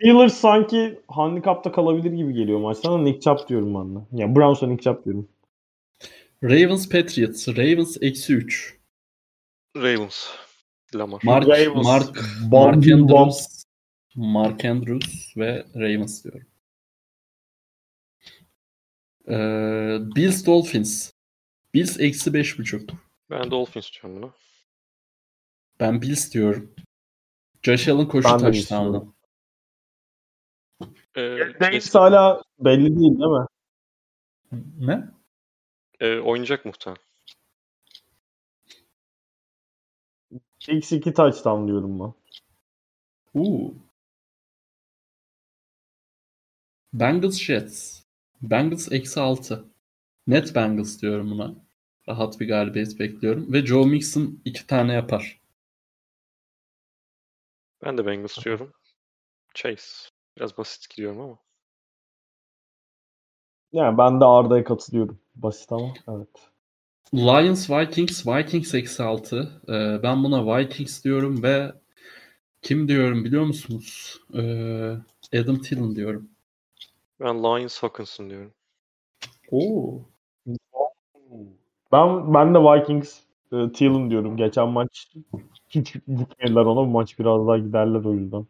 Steelers 0.00 0.34
sanki 0.34 1.00
handikapta 1.08 1.72
kalabilir 1.72 2.12
gibi 2.12 2.34
geliyor 2.34 2.60
maçtan 2.60 3.04
Nick 3.04 3.20
Chubb 3.20 3.48
diyorum 3.48 3.74
ben 3.74 3.96
de. 3.96 4.06
Yani 4.22 4.36
Browns'a 4.36 4.66
Nick 4.66 4.82
Chubb 4.82 5.04
diyorum. 5.04 5.28
Ravens 6.42 6.88
Patriots. 6.88 7.48
Ravens 7.48 7.96
eksi 8.00 8.34
3. 8.34 8.78
Ravens. 9.76 10.26
Lamar. 10.94 11.20
Mark, 11.24 11.48
Ravens. 11.48 11.84
Mark, 11.86 12.16
Mark. 12.50 12.74
Andrews, 12.92 13.64
Mark 14.14 14.64
Andrews 14.64 15.36
ve 15.36 15.64
Ravens 15.74 16.24
diyorum. 16.24 16.46
Ee, 19.28 19.98
Bills 20.16 20.46
Dolphins. 20.46 21.12
Bills 21.74 22.00
eksi 22.00 22.30
5.5. 22.30 22.90
Ben 23.30 23.50
Dolphins 23.50 23.90
diyorum 23.92 24.22
buna. 24.22 24.32
Ben 25.80 26.02
Bills 26.02 26.34
diyorum. 26.34 26.74
Josh 27.62 27.88
Allen 27.88 28.08
koşu 28.08 28.28
Ben 28.28 28.40
de 28.40 28.52
Bills 28.52 28.68
taştanı. 28.68 28.92
diyorum. 28.92 29.14
Ee, 31.18 31.60
Davis 31.60 31.94
hala 31.94 32.42
belli 32.58 33.00
değil 33.00 33.18
değil 33.18 33.30
mi? 33.30 33.46
Ne? 34.78 35.08
Ee, 36.00 36.18
oynayacak 36.18 36.64
muhtemelen. 36.64 37.02
X2 40.60 41.14
touchdown 41.14 41.68
diyorum 41.68 42.00
ben. 42.00 42.14
Uu. 43.34 43.74
Bengals 46.92 47.38
Jets. 47.38 48.02
Bengals 48.42 48.92
eksi 48.92 49.20
6. 49.20 49.64
Net 50.26 50.54
Bengals 50.54 51.02
diyorum 51.02 51.30
buna. 51.30 51.54
Rahat 52.08 52.40
bir 52.40 52.48
galibiyet 52.48 52.98
bekliyorum. 53.00 53.52
Ve 53.52 53.66
Joe 53.66 53.86
Mixon 53.86 54.40
iki 54.44 54.66
tane 54.66 54.92
yapar. 54.92 55.40
Ben 57.84 57.98
de 57.98 58.06
Bengals 58.06 58.44
diyorum. 58.44 58.72
Chase. 59.54 60.17
Biraz 60.38 60.58
basit 60.58 60.90
gidiyorum 60.90 61.20
ama. 61.20 61.38
Yani 63.72 63.98
ben 63.98 64.20
de 64.20 64.24
Arda'ya 64.24 64.64
katılıyorum. 64.64 65.18
Basit 65.34 65.72
ama 65.72 65.94
evet. 66.08 66.28
Lions 67.14 67.70
Vikings. 67.70 68.26
Vikings 68.26 68.74
eksi 68.74 69.02
6. 69.02 69.62
Ee, 69.68 70.02
ben 70.02 70.24
buna 70.24 70.58
Vikings 70.58 71.04
diyorum 71.04 71.42
ve 71.42 71.72
kim 72.62 72.88
diyorum 72.88 73.24
biliyor 73.24 73.44
musunuz? 73.44 74.20
Ee, 74.34 74.96
Adam 75.38 75.58
Thielen 75.58 75.96
diyorum. 75.96 76.30
Ben 77.20 77.42
Lions 77.42 77.82
Hawkinson 77.82 78.30
diyorum. 78.30 78.52
Oo. 79.50 80.00
Ben 81.92 82.34
ben 82.34 82.54
de 82.54 82.58
Vikings 82.58 83.20
e, 83.52 83.72
Thielen 83.72 84.10
diyorum. 84.10 84.36
Geçen 84.36 84.68
maç 84.68 85.12
hiç 85.68 85.92
gitmediler 85.92 86.64
ona. 86.64 86.80
Bu 86.80 86.86
maç 86.86 87.18
biraz 87.18 87.46
daha 87.46 87.58
giderler 87.58 88.04
o 88.04 88.14
yüzden. 88.14 88.46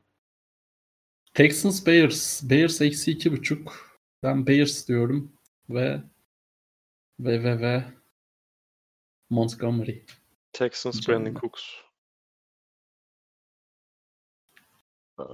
Texans 1.38 1.86
Bears. 1.86 2.50
Bears 2.50 2.80
eksi 2.80 3.10
iki 3.10 3.32
buçuk. 3.32 3.98
Ben 4.22 4.46
Bears 4.46 4.88
diyorum 4.88 5.32
ve 5.70 6.02
ve 7.20 7.44
ve 7.44 7.60
ve 7.60 7.84
Montgomery. 9.30 9.98
Texans. 10.52 11.08
Brandon 11.08 11.34
Cooks. 11.34 11.62
Ee, 15.20 15.24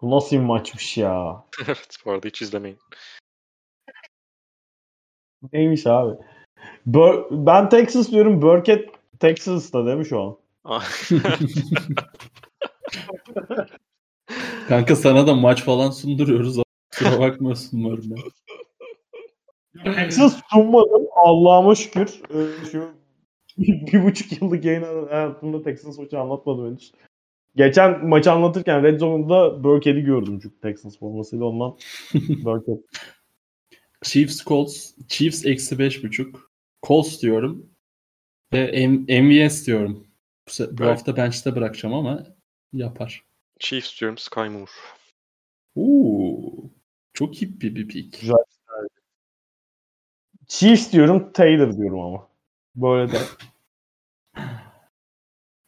bu 0.00 0.10
nasıl 0.10 0.36
bir 0.36 0.40
maçmış 0.40 0.96
ya? 0.96 1.44
evet 1.66 1.96
bu 2.04 2.10
arada 2.10 2.28
hiç 2.28 2.42
izlemeyin. 2.42 2.78
Neymiş 5.52 5.86
abi? 5.86 6.16
Bur- 6.86 7.46
ben 7.46 7.68
Texas 7.68 8.10
diyorum. 8.10 8.42
Burkett 8.42 8.90
Texas'ta 9.20 9.86
değil 9.86 9.98
mi 9.98 10.06
şu 10.06 10.20
an? 10.20 10.38
Kanka 14.68 14.96
sana 14.96 15.26
da 15.26 15.34
maç 15.34 15.62
falan 15.62 15.90
sunduruyoruz. 15.90 16.62
Kusura 16.90 17.20
bakmasın 17.20 17.78
umarım 17.78 18.16
ya. 18.16 18.22
Texas 19.94 20.40
sunmadım. 20.52 21.06
Allah'ıma 21.14 21.74
şükür. 21.74 22.20
Ee, 22.30 22.66
şu 22.72 22.88
bir, 23.58 23.86
bir 23.92 24.04
buçuk 24.04 24.42
yıllık 24.42 24.64
yayın 24.64 25.06
hayatımda 25.08 25.62
Texas 25.62 25.98
maçı 25.98 26.20
anlatmadım 26.20 26.66
henüz. 26.66 26.92
Geçen 27.56 28.06
maçı 28.06 28.32
anlatırken 28.32 28.82
Red 28.82 29.00
Zone'da 29.00 29.64
Burkett'i 29.64 30.00
gördüm 30.00 30.38
çünkü 30.42 30.60
Texans 30.60 30.98
formasıyla 30.98 31.44
ondan 31.44 31.76
Burkett. 32.44 32.78
Chiefs 34.02 34.44
Colts. 34.44 34.92
Chiefs 35.08 35.46
eksi 35.46 35.78
beş 35.78 36.04
buçuk. 36.04 36.50
Colts 36.86 37.22
diyorum. 37.22 37.70
Ve 38.52 38.86
M- 38.86 39.22
MVS 39.22 39.66
diyorum. 39.66 40.06
Bu, 40.48 40.78
bu 40.78 40.84
hafta 40.84 41.16
bench'te 41.16 41.54
bırakacağım 41.54 41.94
ama 41.94 42.24
yapar. 42.72 43.24
Chiefs 43.58 44.00
diyorum 44.00 44.18
Sky 44.18 44.40
Moore. 44.40 44.70
Oo, 45.74 46.70
çok 47.12 47.34
hippi 47.34 47.76
bir 47.76 47.88
pick. 47.88 48.24
Chiefs 50.46 50.92
diyorum, 50.92 51.32
Taylor 51.32 51.76
diyorum 51.76 52.00
ama. 52.00 52.28
Böyle 52.74 53.12
de. 53.12 53.18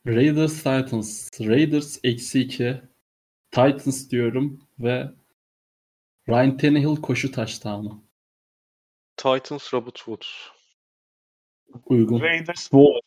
Raiders 0.06 0.56
Titans. 0.56 1.40
Raiders 1.40 1.98
eksi 2.04 2.40
2. 2.40 2.80
Titans 3.50 4.10
diyorum 4.10 4.60
ve 4.78 5.10
Ryan 6.28 6.56
Tannehill 6.56 6.96
koşu 6.96 7.32
taştanı. 7.32 7.90
Titans 9.16 9.74
Robert 9.74 9.96
Woods. 9.96 10.28
Uygun. 11.84 12.20
Raiders 12.20 12.62
Waller. 12.62 13.00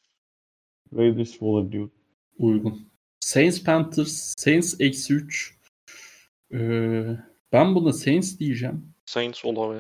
Raiders 0.94 1.32
Waller 1.32 1.72
diyorum. 1.72 1.92
Uygun. 2.38 2.91
Saints 3.32 3.64
Panthers. 3.64 4.34
Saints 4.38 4.76
eksi 4.80 5.14
3. 5.14 5.58
Ee, 6.54 6.58
ben 7.52 7.76
buna 7.76 7.94
Saints 7.94 8.40
diyeceğim. 8.40 8.94
Saints 9.06 9.46
Olave. 9.46 9.80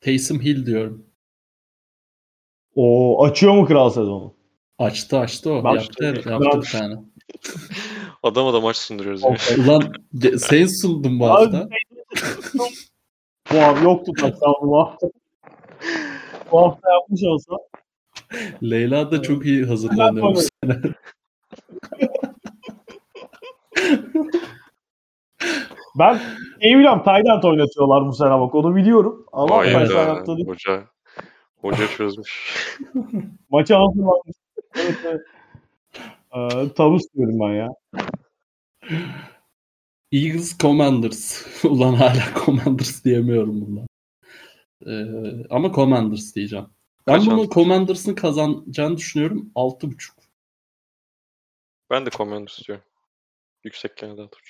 Taysom 0.00 0.40
Hill 0.40 0.66
diyorum. 0.66 1.06
O 2.74 3.24
açıyor 3.24 3.54
mu 3.54 3.66
kral 3.66 3.90
sezonu? 3.90 4.34
Açtı 4.78 5.18
açtı 5.18 5.52
o. 5.52 5.64
Bak- 5.64 5.76
yaptı, 5.76 6.22
Ben- 6.26 6.30
yaptı 6.30 6.60
bir 6.60 6.66
tane. 6.78 6.94
Adama 8.22 8.52
da 8.54 8.60
maç 8.60 8.76
sunduruyoruz. 8.76 9.22
ya. 9.22 9.36
Ulan 9.64 9.92
ge- 10.14 10.38
Saints 10.38 10.80
sundum 10.80 11.20
bu 11.20 11.28
hafta. 11.30 11.68
Bu 13.52 13.58
abi 13.58 13.84
yoktu 13.84 14.12
taştan 14.20 14.54
bu 14.62 14.78
hafta. 14.78 15.06
Bu 16.52 16.60
hafta 16.62 16.92
yapmış 16.92 17.22
olsa. 17.24 17.52
Leyla 18.62 19.10
da 19.10 19.22
çok 19.22 19.46
iyi 19.46 19.64
hazırlanıyor 19.64 20.34
bu 20.34 20.40
sene. 20.62 20.94
Ben 25.98 26.20
Evilham 26.60 27.04
Tayland 27.04 27.42
oynatıyorlar 27.42 28.06
bu 28.06 28.12
sene 28.12 28.30
bak 28.30 28.54
onu 28.54 28.76
biliyorum. 28.76 29.26
Ama 29.32 29.64
yaptığını 29.64 30.46
Hoca. 30.46 30.84
Hoca 31.60 31.88
çözmüş. 31.88 32.56
maça 33.50 33.80
hazırlanmış. 33.80 34.36
Evet, 34.76 34.98
evet. 35.04 35.20
Ee, 36.34 36.74
tavus 36.74 37.02
diyorum 37.14 37.40
ben 37.40 37.52
ya. 37.52 37.68
Eagles 40.12 40.58
Commanders. 40.58 41.46
Ulan 41.64 41.94
hala 41.94 42.22
Commanders 42.44 43.04
diyemiyorum 43.04 43.60
bundan. 43.60 43.86
Ee, 44.86 45.46
ama 45.50 45.72
Commanders 45.72 46.34
diyeceğim. 46.34 46.66
Ben 47.06 47.16
Kaç 47.18 47.26
bunu 47.26 47.40
altı? 47.40 47.50
Commanders'ın 47.50 48.14
kazanacağını 48.14 48.96
düşünüyorum. 48.96 49.50
6.5. 49.54 50.13
Ben 51.90 52.06
de 52.06 52.10
Commanders 52.10 52.68
diyorum. 52.68 52.84
Yüksek 53.64 53.96
gene 53.96 54.16
daha 54.16 54.26
çok. 54.26 54.40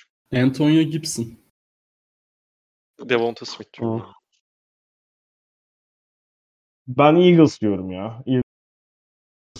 Antonio 0.41 0.81
Gibson. 0.81 1.37
Devonta 2.99 3.45
Smith 3.45 3.73
diyorum. 3.79 4.01
Hı. 4.01 4.05
Ben 6.87 7.15
Eagles 7.15 7.61
diyorum 7.61 7.91
ya. 7.91 8.23
Eagles 8.25 8.43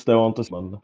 Devonta 0.08 0.44
bende. 0.52 0.76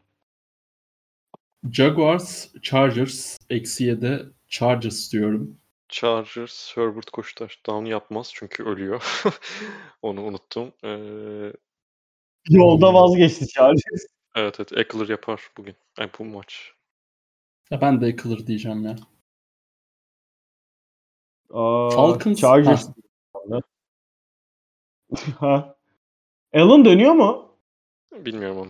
Jaguars, 1.70 2.52
Chargers. 2.62 3.38
Eksi 3.50 3.84
7 3.84 4.32
Chargers 4.48 5.12
diyorum. 5.12 5.60
Chargers, 5.88 6.76
Herbert 6.76 7.10
koşu 7.10 7.34
touchdown 7.34 7.84
yapmaz 7.84 8.30
çünkü 8.34 8.64
ölüyor. 8.64 9.22
Onu 10.02 10.22
unuttum. 10.22 10.72
Ee, 10.84 11.52
Yolda 12.48 12.94
vazgeçti 12.94 13.48
Chargers. 13.48 14.06
evet 14.36 14.60
evet 14.60 14.72
Eckler 14.72 15.08
yapar 15.08 15.50
bugün. 15.56 15.76
Ay 15.98 16.10
bu 16.18 16.24
maç. 16.24 16.72
Ya 17.72 17.80
ben 17.80 18.00
de 18.00 18.06
Eckler 18.06 18.46
diyeceğim 18.46 18.84
ya. 18.84 18.96
Aa, 21.50 21.90
Falcons. 21.90 22.40
Chargers. 22.40 22.88
Ha, 23.50 23.60
ha. 25.38 25.76
Allen 26.54 26.84
dönüyor 26.84 27.12
mu? 27.12 27.58
Bilmiyorum 28.12 28.58
onu. 28.58 28.68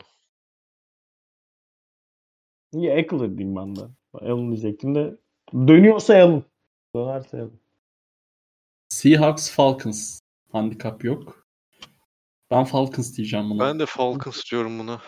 Niye 2.72 2.94
Eckler 2.94 3.38
diyeyim 3.38 3.56
ben 3.56 3.76
de. 3.76 3.80
Allen 4.12 4.50
diyecektim 4.52 4.94
de. 4.94 5.16
Dönüyorsa 5.52 6.14
Allen. 6.14 6.44
Dönerse 6.96 7.36
Allen. 7.36 7.60
Seahawks, 8.88 9.50
Falcons. 9.50 10.20
Handikap 10.52 11.04
yok. 11.04 11.46
Ben 12.50 12.64
Falcons 12.64 13.16
diyeceğim 13.16 13.50
buna. 13.50 13.66
Ben 13.66 13.78
de 13.78 13.86
Falcons 13.86 14.50
diyorum 14.50 14.78
buna. 14.78 15.02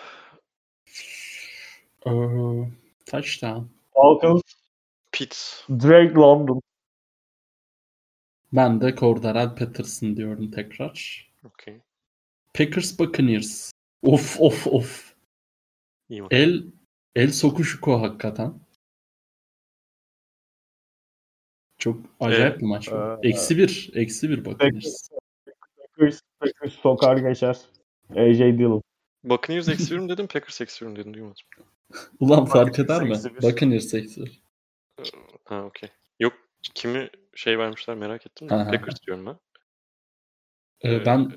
Ee, 2.06 2.10
touchdown. 3.06 3.73
Falcons. 3.94 4.42
Pitts. 5.12 5.62
Drake 5.68 6.14
London. 6.14 6.60
Ben 8.52 8.80
de 8.80 8.94
Cordarrelle 8.96 9.54
Patterson 9.54 10.16
diyorum 10.16 10.50
tekrar. 10.50 11.28
Okey. 11.44 11.80
Packers 12.54 12.98
Buccaneers. 12.98 13.72
Of 14.02 14.40
of 14.40 14.66
of. 14.66 15.14
İyi 16.08 16.22
maç. 16.22 16.32
El 16.32 16.64
el 17.14 17.30
sokuşuko 17.32 18.00
hakikaten. 18.02 18.54
Çok 21.78 22.00
acayip 22.20 22.56
Ee, 22.56 22.60
bir 22.60 22.66
maç 22.66 22.90
bu. 22.92 22.96
e, 23.22 23.28
Eksi 23.28 23.58
bir. 23.58 23.90
Eksi 23.94 24.30
bir 24.30 24.44
Buccaneers. 24.44 25.08
Packers, 25.96 26.20
Packers 26.40 26.72
sokar 26.72 27.16
geçer. 27.16 27.58
AJ 28.10 28.38
Dillon. 28.38 28.82
Buccaneers 29.24 29.68
eksi 29.68 29.94
bir 29.94 29.98
mi 29.98 30.08
dedim, 30.08 30.26
Packers 30.26 30.60
eksi 30.60 30.84
bir 30.84 30.90
mi 30.90 30.96
dedim 30.96 31.14
duymadım. 31.14 31.34
Ulan 32.20 32.44
fark 32.44 32.78
eder 32.78 33.02
mi? 33.02 33.12
eksi 33.12 34.24
bir. 34.24 34.42
Ha 35.44 35.64
okey. 35.64 35.88
Yok 36.20 36.32
kimi 36.74 37.10
şey 37.34 37.58
vermişler 37.58 37.96
merak 37.96 38.26
ettim. 38.26 38.48
de. 38.48 38.54
Ha, 38.54 38.60
ha, 38.66 38.70
Packers 38.70 39.02
diyorum 39.06 39.26
ben. 39.26 39.38
Ee, 40.80 40.94
Ee, 40.94 41.06
ben 41.06 41.32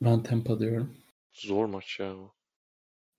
ben 0.00 0.22
Tampa 0.22 0.58
diyorum. 0.60 0.96
Zor 1.32 1.66
maç 1.66 2.00
ya 2.00 2.16
o. 2.16 2.34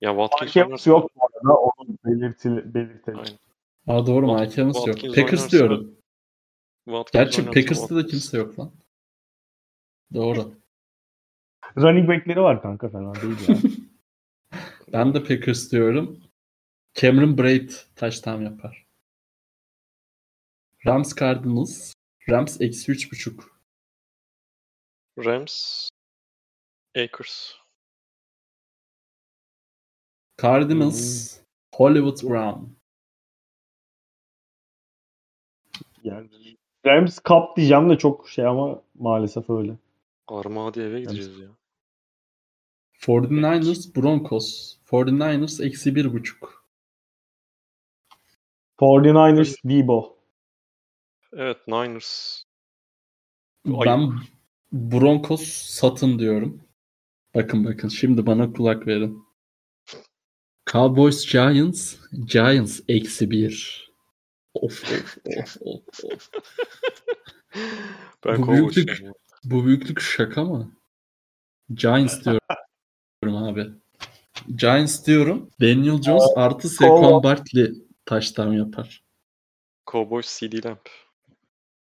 Ya 0.00 0.10
Watkins 0.10 0.56
oynarsa- 0.56 0.90
yok 0.90 1.10
bu 1.16 1.20
arada. 1.24 1.54
Onu 1.58 1.96
belirtili, 2.04 2.74
belirtelim. 2.74 3.18
Aynen. 3.18 3.38
Aa 3.86 4.06
doğru 4.06 4.26
Wat- 4.26 4.40
Mike 4.48 4.60
Evans 4.62 4.76
yok. 4.76 4.86
Watkins 4.86 5.14
Packers 5.14 5.40
oynarsa- 5.40 5.50
diyorum. 5.50 5.96
Watkins 6.84 7.12
Gerçi 7.12 7.40
oynarsa 7.40 7.54
Packers'ta 7.60 7.94
da 7.96 8.00
Watkins. 8.00 8.10
kimse 8.30 8.38
yok 8.38 8.58
lan. 8.58 8.72
Doğru. 10.14 10.54
Running 11.76 12.08
back'leri 12.08 12.40
var 12.40 12.62
kanka 12.62 12.88
fena 12.88 13.14
değil 13.14 13.48
ya. 13.48 13.56
Ben 14.92 15.14
de 15.14 15.22
Packers 15.22 15.72
diyorum. 15.72 16.22
Cameron 16.94 17.38
Braid 17.38 17.70
touchdown 17.96 18.42
yapar. 18.42 18.86
Rams 20.86 21.14
Cardinals. 21.14 21.92
Rams 22.28 22.60
eksi 22.60 22.92
üç 22.92 23.12
buçuk. 23.12 23.60
Rams 25.18 25.88
Akers. 26.96 27.54
Cardinals. 30.42 31.38
Hollywood 31.74 32.22
Brown. 32.22 32.78
yani 36.04 36.56
Rams 36.86 37.18
Cup 37.28 37.56
diyeceğim 37.56 37.90
de 37.90 37.98
çok 37.98 38.28
şey 38.28 38.46
ama 38.46 38.82
maalesef 38.94 39.50
öyle. 39.50 39.76
Armadi 40.28 40.80
eve 40.80 41.00
gideceğiz 41.00 41.38
ya. 41.38 41.48
49ers 43.00 43.96
Broncos. 43.96 44.76
49ers 44.90 45.66
eksi 45.66 45.94
bir 45.94 46.12
buçuk. 46.12 46.64
49ers 48.78 49.56
Debo. 49.64 50.18
Evet 51.32 51.68
Niners. 51.68 52.42
Ben 53.66 54.12
Broncos 54.72 55.42
satın 55.48 56.18
diyorum. 56.18 56.62
Bakın 57.34 57.64
bakın 57.64 57.88
şimdi 57.88 58.26
bana 58.26 58.52
kulak 58.52 58.86
verin. 58.86 59.24
Cowboys 60.72 61.32
Giants. 61.32 61.96
Giants 62.24 62.80
eksi 62.88 63.30
bir. 63.30 63.88
Of 64.54 64.84
of 64.92 65.18
of 65.36 65.56
of 65.60 66.04
of. 66.04 66.30
Ben 68.26 68.42
Bu 68.42 68.46
Cowboys 68.46 68.76
büyüklük-. 68.76 69.12
Bu 69.44 69.64
büyüklük 69.64 70.00
şaka 70.00 70.44
mı? 70.44 70.72
Giants 71.74 72.24
diyorum 72.24 72.37
abi. 73.58 73.70
Giants 74.56 75.06
diyorum. 75.06 75.50
Daniel 75.60 76.02
Jones 76.02 76.32
artı 76.36 76.68
Saquon 76.68 77.22
Barkley 77.22 77.72
touchdown 78.06 78.52
yapar. 78.52 79.02
Cowboys 79.92 80.40
CD 80.40 80.64
Lamp. 80.64 80.88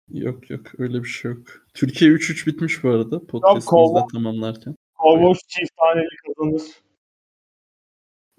Yok 0.09 0.49
yok 0.49 0.79
öyle 0.79 1.03
bir 1.03 1.07
şey 1.07 1.31
yok. 1.31 1.47
Türkiye 1.73 2.11
3-3 2.11 2.47
bitmiş 2.47 2.83
bu 2.83 2.89
arada 2.89 3.25
podcast'ımızda 3.25 4.07
tamamlarken. 4.13 4.75
Cowboys 5.01 5.39
çift 5.47 5.71
taneli 5.77 6.07
kazanır. 6.25 6.61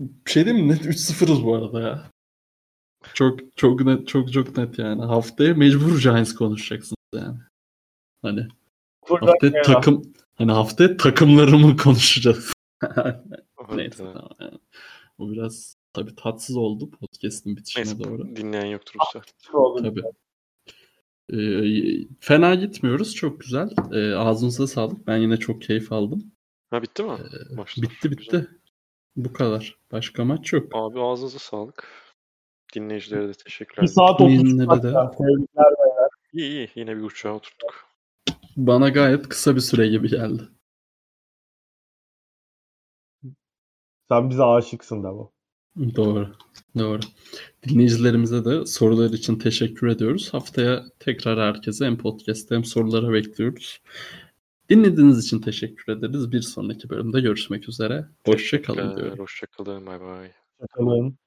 Bir 0.01 0.31
şey 0.31 0.45
diyeyim 0.45 0.67
mi? 0.67 0.73
Net 0.73 0.85
3-0'ız 0.87 1.45
bu 1.45 1.55
arada 1.55 1.81
ya. 1.81 2.11
Çok 3.15 3.57
çok 3.57 3.81
net 3.81 4.09
çok 4.09 4.33
çok 4.33 4.57
net 4.57 4.79
yani. 4.79 5.05
Haftaya 5.05 5.55
mecbur 5.55 6.01
Giants 6.01 6.35
konuşacaksınız 6.35 6.99
yani. 7.15 7.39
Hani 8.23 8.49
Burada 9.09 9.31
haftaya 9.31 9.63
takım 9.63 10.13
hani 10.35 10.53
haftaya 10.53 10.97
takımlarımı 10.97 11.77
konuşacağız. 11.77 12.53
Evet, 13.71 13.77
Neyse 13.77 14.05
tamam. 14.05 14.29
Yani. 14.41 14.59
Bu 15.19 15.33
biraz 15.33 15.77
tabii 15.93 16.15
tatsız 16.15 16.57
oldu 16.57 16.91
podcast'in 16.91 17.57
bitişine 17.57 17.85
Neyse 17.85 18.05
doğru. 18.05 18.37
dinleyen 18.37 18.67
yoktur 18.67 18.95
bu 19.01 19.05
sefer. 19.13 19.33
Tabii. 19.83 20.03
Ee, 21.33 22.09
fena 22.21 22.55
gitmiyoruz. 22.55 23.15
Çok 23.15 23.41
güzel. 23.41 23.71
Ee, 23.93 24.15
ağzınıza 24.15 24.67
sağlık. 24.67 25.07
Ben 25.07 25.17
yine 25.17 25.37
çok 25.37 25.63
keyif 25.63 25.93
aldım. 25.93 26.33
Ha 26.71 26.83
bitti 26.83 27.03
mi? 27.03 27.13
Ee, 27.13 27.83
bitti 27.83 28.11
bitti. 28.11 28.25
Güzel. 28.31 28.47
Bu 29.17 29.33
kadar. 29.33 29.79
Başka 29.93 30.25
maç 30.25 30.53
yok. 30.53 30.69
Abi 30.75 31.01
ağzınıza 31.01 31.39
sağlık. 31.39 31.89
Dinleyicilere 32.75 33.29
de 33.29 33.33
teşekkürler. 33.33 33.83
Bir 33.83 33.89
saat 33.89 34.21
30 34.21 34.45
Dinledi 34.45 34.83
de. 34.83 34.95
İyi 36.33 36.51
iyi 36.51 36.69
yine 36.75 36.97
bir 36.97 37.03
uçağa 37.03 37.33
oturttuk. 37.35 37.89
Bana 38.57 38.89
gayet 38.89 39.29
kısa 39.29 39.57
bir 39.57 39.61
süre 39.61 39.89
gibi 39.89 40.09
geldi. 40.09 40.43
Sen 44.09 44.31
bize 44.31 44.43
aşıksın 44.43 45.05
Devo. 45.05 45.33
Doğru. 45.97 46.29
Doğru. 46.79 47.01
Dinleyicilerimize 47.69 48.45
de 48.45 48.67
sorular 48.67 49.11
için 49.11 49.39
teşekkür 49.39 49.89
ediyoruz. 49.89 50.35
Haftaya 50.35 50.85
tekrar 50.99 51.39
herkese 51.39 51.87
hem 51.87 51.99
podcast'te 51.99 52.55
hem 52.55 52.65
sorulara 52.65 53.13
bekliyoruz. 53.13 53.81
Dinlediğiniz 54.71 55.25
için 55.25 55.41
teşekkür 55.41 55.93
ederiz. 55.93 56.33
Bir 56.33 56.43
sonraki 56.43 56.91
bölümde 56.91 57.21
görüşmek 57.21 57.69
üzere. 57.69 58.07
Hoşça 58.27 58.63
kalın 58.63 58.97
diyorum. 58.97 59.19
Hoşçakalın. 59.19 59.87
Bay 59.87 60.01
bay. 60.01 60.31
Bakalım. 60.61 61.19